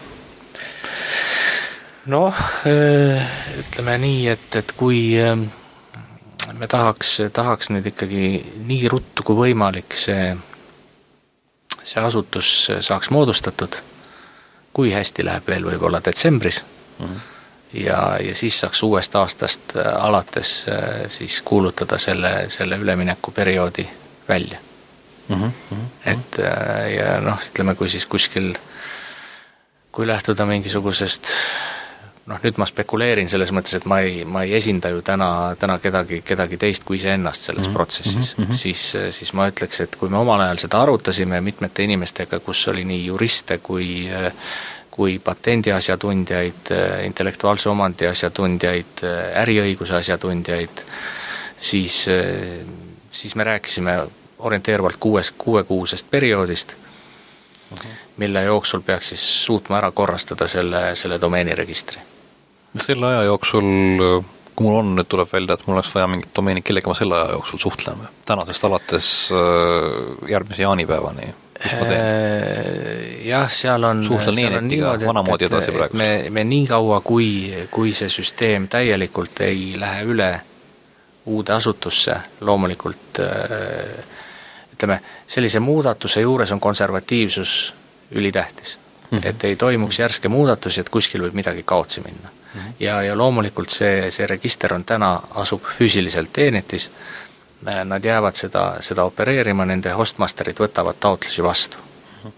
Noh, 2.10 2.34
ütleme 3.62 3.98
nii, 4.02 4.22
et, 4.32 4.56
et 4.58 4.72
kui 4.76 5.14
me 6.58 6.68
tahaks, 6.68 7.18
tahaks 7.32 7.70
nüüd 7.70 7.86
ikkagi 7.92 8.24
nii 8.66 8.88
ruttu 8.90 9.24
kui 9.26 9.38
võimalik 9.38 9.94
see, 9.96 10.32
see 11.82 12.02
asutus 12.02 12.50
saaks 12.80 13.12
moodustatud, 13.14 13.78
kui 14.74 14.92
hästi 14.94 15.26
läheb 15.28 15.46
veel 15.46 15.68
võib-olla 15.68 16.00
detsembris 16.04 16.62
mm, 16.62 17.06
-hmm. 17.06 17.20
ja, 17.84 18.00
ja 18.24 18.34
siis 18.34 18.60
saaks 18.60 18.82
uuest 18.82 19.14
aastast 19.16 19.76
alates 19.76 20.66
siis 21.08 21.40
kuulutada 21.44 21.98
selle, 21.98 22.50
selle 22.50 22.76
üleminekuperioodi 22.76 23.88
välja 24.28 24.58
mm. 25.28 25.52
-hmm. 25.70 25.84
et 26.06 26.38
ja 26.96 27.20
noh, 27.20 27.38
ütleme, 27.50 27.74
kui 27.74 27.88
siis 27.88 28.06
kuskil, 28.06 28.54
kui 29.92 30.06
lähtuda 30.06 30.46
mingisugusest 30.46 31.28
noh, 32.26 32.38
nüüd 32.42 32.58
ma 32.60 32.66
spekuleerin 32.68 33.30
selles 33.30 33.50
mõttes, 33.54 33.74
et 33.78 33.86
ma 33.90 33.98
ei, 34.04 34.22
ma 34.28 34.44
ei 34.46 34.54
esinda 34.58 34.92
ju 34.92 35.02
täna, 35.06 35.28
täna 35.58 35.78
kedagi, 35.82 36.20
kedagi 36.26 36.58
teist 36.60 36.84
kui 36.86 37.00
iseennast 37.00 37.48
selles 37.48 37.66
mm 37.66 37.70
-hmm. 37.70 37.76
protsessis 37.76 38.36
mm, 38.36 38.44
-hmm. 38.44 38.56
siis, 38.56 38.92
siis 39.10 39.32
ma 39.32 39.48
ütleks, 39.48 39.80
et 39.80 39.96
kui 39.96 40.08
me 40.08 40.18
omal 40.18 40.40
ajal 40.40 40.58
seda 40.58 40.82
arutasime 40.82 41.40
mitmete 41.40 41.82
inimestega, 41.82 42.40
kus 42.40 42.68
oli 42.68 42.84
nii 42.84 43.06
juriste 43.06 43.58
kui 43.58 44.08
kui 44.92 45.18
patendi 45.18 45.72
asjatundjaid, 45.72 46.68
intellektuaalse 47.04 47.68
omandi 47.68 48.06
asjatundjaid, 48.06 49.00
äriõiguse 49.40 49.94
asjatundjaid, 49.94 50.82
siis, 51.60 52.06
siis 53.10 53.34
me 53.34 53.44
rääkisime 53.44 54.06
orienteeruvalt 54.38 54.96
kuues, 55.00 55.30
kuuekuusest 55.30 56.10
perioodist 56.10 56.72
-hmm. 56.72 57.88
mille 58.16 58.42
jooksul 58.42 58.80
peaks 58.80 59.08
siis 59.08 59.44
suutma 59.44 59.78
ära 59.78 59.90
korrastada 59.90 60.48
selle, 60.48 60.96
selle 60.96 61.20
domeeniregistri 61.20 62.11
selle 62.80 63.06
aja 63.06 63.22
jooksul, 63.28 63.68
kui 64.54 64.66
mul 64.66 64.78
on, 64.80 64.92
nüüd 64.96 65.08
tuleb 65.10 65.30
välja, 65.32 65.56
et 65.56 65.66
mul 65.66 65.78
oleks 65.78 65.92
vaja 65.94 66.08
mingit 66.10 66.32
domeeni, 66.36 66.64
kellega 66.64 66.92
ma 66.92 66.96
selle 66.96 67.18
aja 67.18 67.36
jooksul 67.36 67.62
suhtlen 67.62 68.00
või? 68.00 68.10
tänasest 68.28 68.68
alates 68.68 69.08
äh, 69.36 70.30
järgmise 70.30 70.64
jaanipäevani, 70.64 71.32
mis 71.58 71.74
ma 71.80 71.88
teen? 71.88 71.98
Äh, 71.98 73.26
jah, 73.28 73.50
seal 73.52 73.88
on 73.88 74.04
suhtlen 74.06 74.38
Neenetiga 74.40 74.94
vanamoodi 75.04 75.48
edasi 75.50 75.74
praegu. 75.76 76.00
me, 76.00 76.10
me 76.30 76.46
nii 76.48 76.66
kaua, 76.70 77.00
kui, 77.04 77.28
kui 77.70 77.92
see 77.96 78.12
süsteem 78.12 78.70
täielikult 78.72 79.44
ei 79.44 79.74
lähe 79.80 80.08
üle 80.14 80.32
uude 81.32 81.52
asutusse, 81.54 82.16
loomulikult 82.40 83.20
äh, 83.22 84.20
ütleme, 84.74 85.00
sellise 85.26 85.60
muudatuse 85.62 86.20
juures 86.24 86.52
on 86.52 86.60
konservatiivsus 86.60 87.74
ülitähtis 88.10 88.78
mm. 89.10 89.18
-hmm. 89.18 89.28
et 89.28 89.44
ei 89.44 89.56
toimuks 89.56 89.98
järske 89.98 90.28
muudatusi, 90.28 90.80
et 90.80 90.88
kuskil 90.88 91.22
võib 91.22 91.34
midagi 91.34 91.62
kaotsi 91.62 92.00
minna. 92.00 92.28
Ja, 92.80 93.02
ja 93.02 93.16
loomulikult 93.18 93.70
see, 93.70 94.10
see 94.10 94.26
register 94.26 94.74
on 94.74 94.84
täna, 94.84 95.14
asub 95.40 95.64
füüsiliselt 95.78 96.32
Teenetis, 96.32 96.90
nad 97.84 98.04
jäävad 98.04 98.34
seda, 98.34 98.64
seda 98.80 99.04
opereerima, 99.04 99.64
nende 99.64 99.92
hostmasterid 99.94 100.58
võtavad 100.58 100.98
taotlusi 101.00 101.42
vastu. 101.42 101.76
-hmm. 102.22 102.32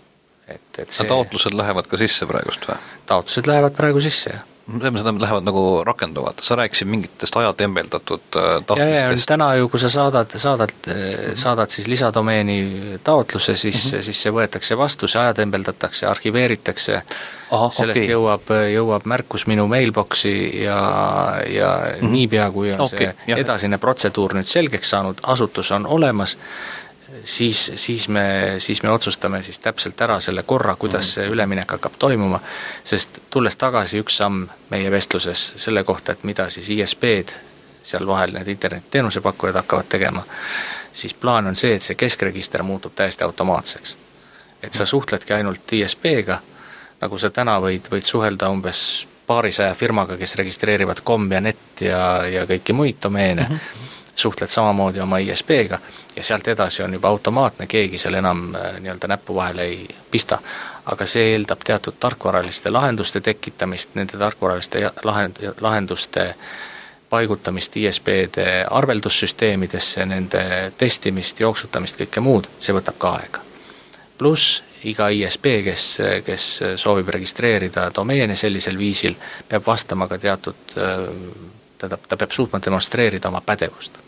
et, 0.49 0.78
et 0.78 0.91
see 0.91 1.09
taotlused 1.09 1.55
lähevad 1.57 1.86
ka 1.86 1.97
sisse 1.97 2.27
praegust 2.27 2.69
või? 2.69 2.77
taotlused 3.07 3.47
lähevad 3.47 3.73
praegu 3.77 4.01
sisse, 4.01 4.31
jah 4.31 4.53
seda 4.65 5.12
lähevad 5.20 5.45
nagu 5.45 5.85
rakenduvad, 5.85 6.41
sa 6.41 6.57
rääkisid 6.57 6.89
mingitest 6.89 7.36
ajatembeldatatud 7.36 8.36
äh, 8.36 8.62
tahtmistest. 8.66 9.28
täna 9.28 9.55
ju, 9.55 9.69
kui 9.69 9.81
sa 9.81 9.91
saadad, 9.93 10.31
saadad 10.36 10.73
mm, 10.86 10.93
-hmm. 10.93 11.36
saadad 11.36 11.70
siis 11.70 11.86
lisadomeeni 11.89 12.99
taotluse, 13.05 13.57
siis 13.57 13.93
mm, 13.93 13.99
-hmm. 13.99 14.03
siis 14.03 14.23
see 14.23 14.32
võetakse 14.32 14.77
vastu, 14.77 15.09
see 15.09 15.20
ajatembeldatakse, 15.23 16.07
arhiveeritakse, 16.07 17.03
sellest 17.70 18.01
okay. 18.01 18.09
jõuab, 18.09 18.51
jõuab 18.74 19.05
märkus 19.05 19.47
minu 19.47 19.66
mailbox'i 19.69 20.62
ja, 20.65 20.78
ja 21.49 21.78
mm 21.78 22.07
-hmm. 22.07 22.11
niipea, 22.11 22.51
kui 22.51 22.73
on 22.73 22.81
okay, 22.81 22.99
see 22.99 23.15
jah. 23.27 23.39
edasine 23.39 23.78
protseduur 23.78 24.35
nüüd 24.35 24.49
selgeks 24.49 24.91
saanud, 24.91 25.20
asutus 25.23 25.73
on 25.73 25.86
olemas, 25.86 26.39
siis, 27.24 27.72
siis 27.76 28.09
me, 28.09 28.55
siis 28.59 28.82
me 28.82 28.90
otsustame 28.90 29.42
siis 29.42 29.59
täpselt 29.59 30.01
ära 30.01 30.20
selle 30.20 30.42
korra, 30.42 30.76
kuidas 30.76 31.14
see 31.14 31.26
üleminek 31.28 31.70
hakkab 31.76 31.96
toimuma, 31.98 32.40
sest 32.84 33.20
tulles 33.30 33.56
tagasi 33.56 34.01
üks 34.02 34.18
samm 34.20 34.46
meie 34.70 34.90
vestluses 34.90 35.52
selle 35.56 35.84
kohta, 35.84 36.12
et 36.12 36.24
mida 36.24 36.48
siis 36.51 36.70
ISP-d, 36.70 37.36
seal 37.82 38.06
vahel 38.06 38.32
need 38.36 38.48
internetiteenuse 38.48 39.20
pakkujad 39.20 39.56
hakkavad 39.60 39.88
tegema, 39.88 40.24
siis 40.92 41.14
plaan 41.14 41.46
on 41.46 41.55
see, 41.55 41.74
et 41.74 41.82
see 41.82 41.98
keskregister 41.98 42.62
muutub 42.62 42.94
täiesti 42.94 43.24
automaatseks. 43.24 43.96
et 44.62 44.72
sa 44.72 44.86
suhtledki 44.86 45.32
ainult 45.32 45.72
ISP-ga, 45.72 46.38
nagu 47.01 47.18
sa 47.18 47.30
täna 47.30 47.59
võid, 47.60 47.90
võid 47.92 48.05
suhelda 48.05 48.48
umbes 48.48 49.06
paarisaja 49.26 49.74
firmaga, 49.74 50.16
kes 50.16 50.34
registreerivad 50.36 51.01
kom 51.05 51.32
ja 51.32 51.40
net 51.40 51.80
ja, 51.80 52.26
ja 52.26 52.46
kõiki 52.46 52.72
muid 52.72 52.96
domeene 53.02 53.46
mm, 53.48 53.56
-hmm 53.56 53.94
suhtled 54.15 54.49
samamoodi 54.49 55.01
oma 55.01 55.19
ISP-ga 55.19 55.78
ja 56.16 56.23
sealt 56.23 56.49
edasi 56.49 56.82
on 56.82 56.93
juba 56.93 57.09
automaatne, 57.09 57.66
keegi 57.66 57.99
seal 57.99 58.15
enam 58.15 58.55
äh, 58.55 58.81
nii-öelda 58.81 59.09
näppu 59.09 59.35
vahele 59.35 59.62
ei 59.62 59.89
pista. 60.11 60.39
aga 60.85 61.07
see 61.07 61.31
eeldab 61.32 61.62
teatud 61.65 61.95
tarkvaraliste 62.01 62.70
lahenduste 62.70 63.20
tekitamist, 63.20 63.95
nende 63.95 64.19
tarkvaraliste 64.20 64.91
lahend-, 65.05 65.41
lahenduste 65.61 66.35
paigutamist 67.11 67.77
ISP-de 67.77 68.66
arveldussüsteemidesse, 68.70 70.05
nende 70.07 70.73
testimist, 70.78 71.41
jooksutamist, 71.41 72.01
kõike 72.03 72.20
muud, 72.20 72.49
see 72.61 72.74
võtab 72.77 72.99
ka 72.99 73.16
aega. 73.20 73.41
pluss 74.19 74.62
iga 74.85 75.09
ISP, 75.09 75.47
kes, 75.65 75.85
kes 76.27 76.47
soovib 76.77 77.09
registreerida 77.15 77.89
domeene 77.95 78.36
sellisel 78.36 78.78
viisil, 78.78 79.16
peab 79.49 79.65
vastama 79.66 80.09
ka 80.09 80.19
teatud, 80.19 80.77
äh, 80.77 81.09
tähendab, 81.78 82.06
ta 82.09 82.16
peab 82.16 82.30
suutma 82.30 82.60
demonstreerida 82.64 83.28
oma 83.28 83.40
pädevust 83.40 83.98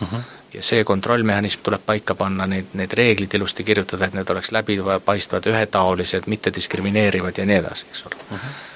mm. 0.00 0.06
-hmm. 0.06 0.22
ja 0.54 0.62
see 0.62 0.84
kontrollmehhanism 0.84 1.60
tuleb 1.62 1.82
paika 1.86 2.14
panna, 2.14 2.46
need, 2.46 2.74
need 2.74 2.92
reeglid 2.92 3.34
ilusti 3.34 3.64
kirjutada, 3.64 4.06
et 4.06 4.14
need 4.14 4.30
oleks 4.30 4.52
läbipaistvad, 4.52 5.46
ühetaolised, 5.46 6.26
mittediskrimineerivad 6.26 7.38
ja 7.38 7.46
nii 7.46 7.56
edasi, 7.56 7.86
eks 7.90 8.06
ole 8.06 8.20
mm. 8.30 8.36
-hmm 8.36 8.68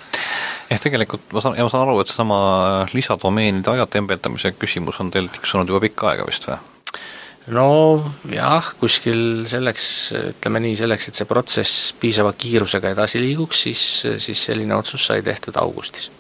ehk 0.71 0.83
tegelikult 0.83 1.33
ma 1.33 1.41
saan, 1.41 1.59
ma 1.61 1.69
saan 1.69 1.83
aru, 1.89 2.01
et 2.01 2.11
seesama 2.11 2.39
lisadomeenide 2.93 3.71
ajatembeldamise 3.71 4.55
küsimus 4.59 5.01
on 5.01 5.11
teil 5.11 5.29
tiksunud 5.33 5.69
juba 5.69 5.81
pikka 5.85 6.09
aega 6.11 6.27
vist 6.27 6.49
või? 6.49 6.57
nojah, 7.47 8.71
kuskil 8.81 9.45
selleks, 9.51 9.87
ütleme 10.33 10.63
nii, 10.65 10.79
selleks, 10.81 11.11
et 11.11 11.21
see 11.21 11.29
protsess 11.29 11.93
piisava 12.01 12.33
kiirusega 12.33 12.95
edasi 12.95 13.21
liiguks, 13.21 13.61
siis, 13.67 13.85
siis 14.19 14.47
selline 14.49 14.77
otsus 14.77 15.05
sai 15.11 15.23
tehtud 15.23 15.61
augustis. 15.61 16.11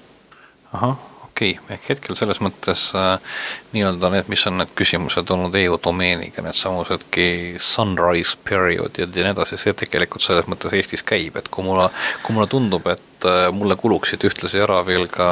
ahah 0.72 1.14
okei 1.35 1.56
okay., 1.59 1.74
ehk 1.74 1.89
hetkel 1.90 2.16
selles 2.19 2.39
mõttes 2.44 2.86
äh, 2.94 3.39
nii-öelda 3.74 4.11
need, 4.15 4.28
mis 4.31 4.44
on 4.47 4.61
need 4.61 4.70
küsimused 4.78 5.31
olnud 5.35 5.56
EU 5.59 5.78
domeeniga, 5.82 6.44
needsamusedki 6.47 7.56
sunrise 7.59 8.39
period 8.47 9.01
ja 9.01 9.09
nii 9.11 9.32
edasi, 9.32 9.59
see 9.59 9.74
tegelikult 9.74 10.23
selles 10.23 10.47
mõttes 10.51 10.77
Eestis 10.78 11.02
käib, 11.02 11.35
et 11.40 11.51
kui 11.51 11.66
mulle, 11.66 11.89
kui 12.23 12.36
mulle 12.36 12.47
tundub, 12.51 12.86
et 12.94 13.27
äh, 13.27 13.48
mulle 13.51 13.77
kuluksid 13.81 14.23
ühtlasi 14.31 14.62
ära 14.62 14.78
veel 14.86 15.09
ka 15.11 15.28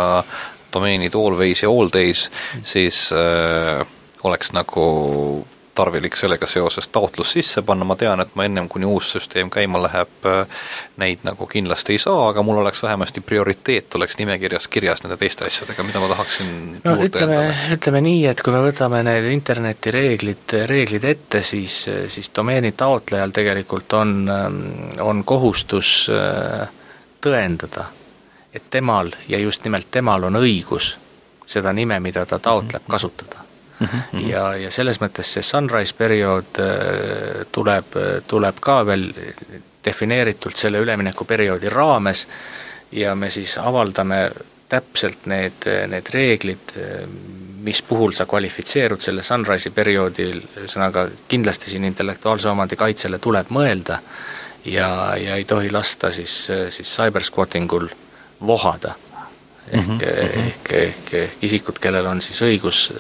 domeenid 0.75 1.15
always 1.15 1.63
ja 1.63 1.71
all 1.71 1.93
days, 1.93 2.27
siis 2.67 3.05
äh, 3.15 3.87
oleks 4.27 4.51
nagu 4.57 4.87
tarvilik 5.75 6.17
sellega 6.17 6.47
seoses 6.47 6.89
taotlus 6.89 7.33
sisse 7.33 7.63
panna, 7.63 7.85
ma 7.85 7.97
tean, 7.97 8.21
et 8.21 8.35
ma 8.35 8.45
ennem, 8.45 8.69
kuni 8.69 8.87
uus 8.89 9.13
süsteem 9.15 9.51
käima 9.51 9.81
läheb, 9.83 10.29
neid 11.01 11.25
nagu 11.27 11.47
kindlasti 11.49 11.97
ei 11.97 12.03
saa, 12.03 12.29
aga 12.29 12.45
mul 12.45 12.61
oleks 12.61 12.83
vähemasti 12.83 13.21
prioriteet 13.25 13.95
oleks 13.95 14.19
nimekirjas 14.19 14.69
kirjas 14.69 15.03
nende 15.05 15.17
teiste 15.21 15.47
asjadega, 15.49 15.85
mida 15.87 16.03
ma 16.03 16.11
tahaksin 16.13 16.53
no 16.85 16.97
ütleme, 17.07 17.41
ütleme 17.77 18.03
nii, 18.05 18.27
et 18.33 18.43
kui 18.45 18.55
me 18.55 18.63
võtame 18.67 19.03
need 19.07 19.31
internetireeglid, 19.33 20.57
reeglid 20.69 21.09
ette, 21.09 21.43
siis, 21.47 21.83
siis 22.13 22.31
domeeni 22.37 22.75
taotlejal 22.77 23.33
tegelikult 23.33 23.97
on, 23.97 24.17
on 25.01 25.25
kohustus 25.25 25.95
äh, 26.13 26.67
tõendada, 27.23 27.89
et 28.53 28.69
temal 28.71 29.15
ja 29.29 29.41
just 29.41 29.65
nimelt 29.65 29.89
temal 29.91 30.29
on 30.29 30.37
õigus 30.43 30.97
seda 31.47 31.73
nime, 31.73 31.99
mida 32.01 32.27
ta 32.27 32.39
taotleb, 32.39 32.83
mhm. 32.85 32.91
kasutada 32.91 33.42
mm. 33.83 34.03
-hmm. 34.13 34.31
ja, 34.31 34.47
ja 34.57 34.71
selles 34.71 35.01
mõttes 35.03 35.35
see 35.37 35.43
sunrise 35.43 35.95
periood 35.99 36.63
äh, 36.63 37.45
tuleb, 37.53 37.99
tuleb 38.27 38.61
ka 38.61 38.81
veel 38.87 39.11
defineeritult 39.85 40.57
selle 40.57 40.79
üleminekuperioodi 40.79 41.69
raames 41.69 42.27
ja 42.93 43.15
me 43.15 43.31
siis 43.31 43.59
avaldame 43.59 44.31
täpselt 44.69 45.27
need, 45.27 45.67
need 45.89 46.07
reeglid, 46.15 46.73
mis 47.63 47.83
puhul 47.83 48.15
sa 48.17 48.25
kvalifitseerud 48.27 49.01
selle 49.01 49.23
sunrise'i 49.23 49.73
perioodil, 49.75 50.41
ühesõnaga 50.63 51.07
kindlasti 51.29 51.71
siin 51.71 51.85
intellektuaalse 51.85 52.49
omandi 52.49 52.79
kaitsele 52.81 53.19
tuleb 53.19 53.53
mõelda 53.53 53.99
ja, 54.65 54.89
ja 55.21 55.37
ei 55.37 55.45
tohi 55.45 55.71
lasta 55.71 56.13
siis, 56.13 56.47
siis 56.69 56.97
cybersquatting 56.97 57.73
ul 57.73 57.89
vohada 58.47 58.95
ehk 59.71 59.87
mm, 59.87 59.99
-hmm. 59.99 60.47
ehk, 60.47 60.73
ehk, 60.73 61.15
ehk 61.15 61.45
isikud, 61.45 61.79
kellel 61.79 62.07
on 62.07 62.23
siis 62.23 62.43
õigus 62.43 62.91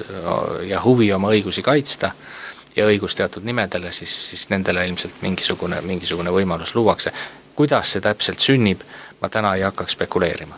ja 0.68 0.82
huvi 0.84 1.12
oma 1.12 1.32
õigusi 1.34 1.62
kaitsta 1.62 2.12
ja 2.76 2.86
õigus 2.86 3.16
teatud 3.16 3.44
nimedele, 3.44 3.92
siis, 3.92 4.12
siis 4.30 4.48
nendele 4.50 4.86
ilmselt 4.88 5.22
mingisugune, 5.22 5.80
mingisugune 5.80 6.30
võimalus 6.30 6.74
luuakse. 6.74 7.12
kuidas 7.54 7.92
see 7.92 8.00
täpselt 8.00 8.40
sünnib, 8.40 8.80
ma 9.20 9.28
täna 9.28 9.54
ei 9.54 9.62
hakkaks 9.62 9.92
spekuleerima. 9.92 10.56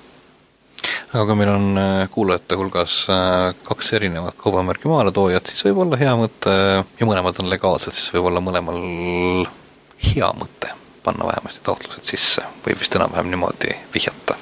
aga 1.14 1.34
meil 1.34 1.48
on 1.48 1.78
äh, 1.78 2.10
kuulajate 2.10 2.54
hulgas 2.54 3.06
äh, 3.10 3.54
kaks 3.64 3.92
erinevat 3.92 4.34
kaubamärki 4.38 4.88
maaletoojat, 4.88 5.46
siis 5.46 5.64
võib 5.64 5.82
olla 5.86 5.96
hea 5.96 6.14
mõte 6.16 6.54
ja 7.00 7.06
mõlemad 7.06 7.42
on 7.42 7.50
legaalsed, 7.50 7.92
siis 7.92 8.14
võib 8.14 8.30
olla 8.30 8.40
mõlemal 8.40 8.80
hea 10.14 10.32
mõte 10.38 10.74
panna 11.04 11.26
vähemasti 11.26 11.60
taotlused 11.64 12.04
sisse, 12.04 12.42
võib 12.66 12.80
vist 12.80 12.94
enam-vähem 12.96 13.30
niimoodi 13.30 13.74
vihjata 13.94 14.38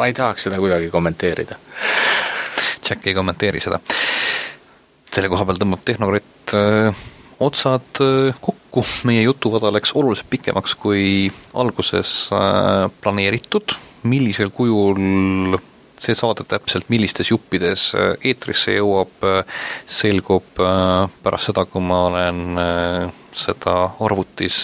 ma 0.00 0.08
ei 0.08 0.16
tahaks 0.16 0.48
seda 0.48 0.56
kuidagi 0.56 0.88
kommenteerida. 0.88 1.58
Jack 2.88 3.04
ei 3.06 3.14
kommenteeri 3.14 3.60
seda. 3.60 3.80
selle 5.10 5.28
koha 5.28 5.44
peal 5.44 5.58
tõmbab 5.58 5.80
Tehnokratt 5.84 6.52
äh, 6.56 7.00
otsad 7.42 8.00
äh, 8.00 8.36
kokku, 8.40 8.84
meie 9.04 9.24
jutuvada 9.26 9.72
läks 9.74 9.92
oluliselt 9.98 10.30
pikemaks 10.30 10.76
kui 10.80 11.02
alguses 11.52 12.12
äh, 12.32 12.86
planeeritud, 13.02 13.74
millisel 14.08 14.54
kujul 14.54 15.58
see 16.00 16.16
saade 16.16 16.46
täpselt, 16.48 16.88
millistes 16.88 17.28
juppides 17.28 17.90
eetrisse 18.24 18.72
jõuab, 18.78 19.26
selgub 19.84 20.46
pärast 20.56 21.50
seda, 21.50 21.66
kui 21.68 21.84
ma 21.84 21.98
olen 22.06 22.38
seda 23.36 23.74
arvutis 24.00 24.62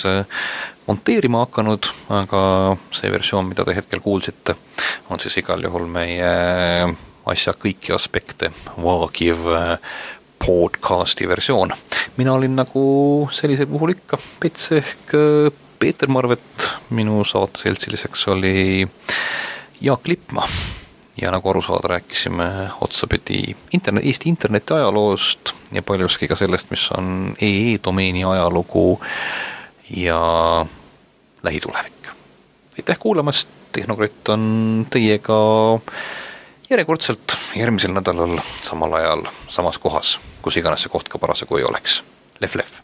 monteerima 0.86 1.42
hakanud, 1.44 1.88
aga 2.14 2.40
see 2.94 3.10
versioon, 3.12 3.48
mida 3.50 3.64
te 3.66 3.74
hetkel 3.76 4.02
kuulsite, 4.04 4.56
on 5.10 5.20
siis 5.22 5.38
igal 5.42 5.62
juhul 5.66 5.86
meie 5.90 6.30
asja 7.26 7.56
kõiki 7.58 7.94
aspekte 7.94 8.52
vaagiv 8.78 9.48
podcasti 10.46 11.28
versioon. 11.28 11.72
mina 12.16 12.32
olin 12.32 12.56
nagu 12.56 13.28
sellisel 13.32 13.66
puhul 13.66 13.96
ikka 13.96 14.18
Pets 14.40 14.72
ehk 14.72 15.14
Peeter 15.78 16.08
Marvet, 16.08 16.70
minu 16.90 17.24
saateseltsiliseks 17.24 18.28
oli 18.28 18.88
Jaak 19.80 20.08
Lippmaa. 20.08 20.48
Ja 21.20 21.30
nagu 21.32 21.48
aru 21.48 21.62
saada, 21.62 21.88
rääkisime 21.88 22.46
otsapidi 22.80 23.56
internet, 23.72 24.04
Eesti 24.04 24.28
interneti 24.28 24.74
ajaloost 24.74 25.52
ja 25.72 25.82
paljuski 25.82 26.28
ka 26.28 26.36
sellest, 26.36 26.70
mis 26.70 26.90
on 26.92 27.36
EE 27.40 27.78
domeeni 27.84 28.24
ajalugu 28.24 28.98
ja 29.90 30.66
lähitulevik. 31.42 32.08
aitäh 32.78 32.98
kuulamast, 32.98 33.48
Tehnokratt 33.72 34.28
on 34.28 34.86
teiega 34.90 35.36
järjekordselt 36.70 37.36
järgmisel 37.56 37.92
nädalal 37.92 38.38
samal 38.62 38.92
ajal 38.92 39.26
samas 39.48 39.78
kohas, 39.78 40.16
kus 40.42 40.56
iganes 40.56 40.86
see 40.86 40.92
koht 40.92 41.08
ka 41.12 41.18
parasjagu 41.18 41.60
ei 41.60 41.68
oleks. 41.68 42.02
Lehv-lehv! 42.40 42.80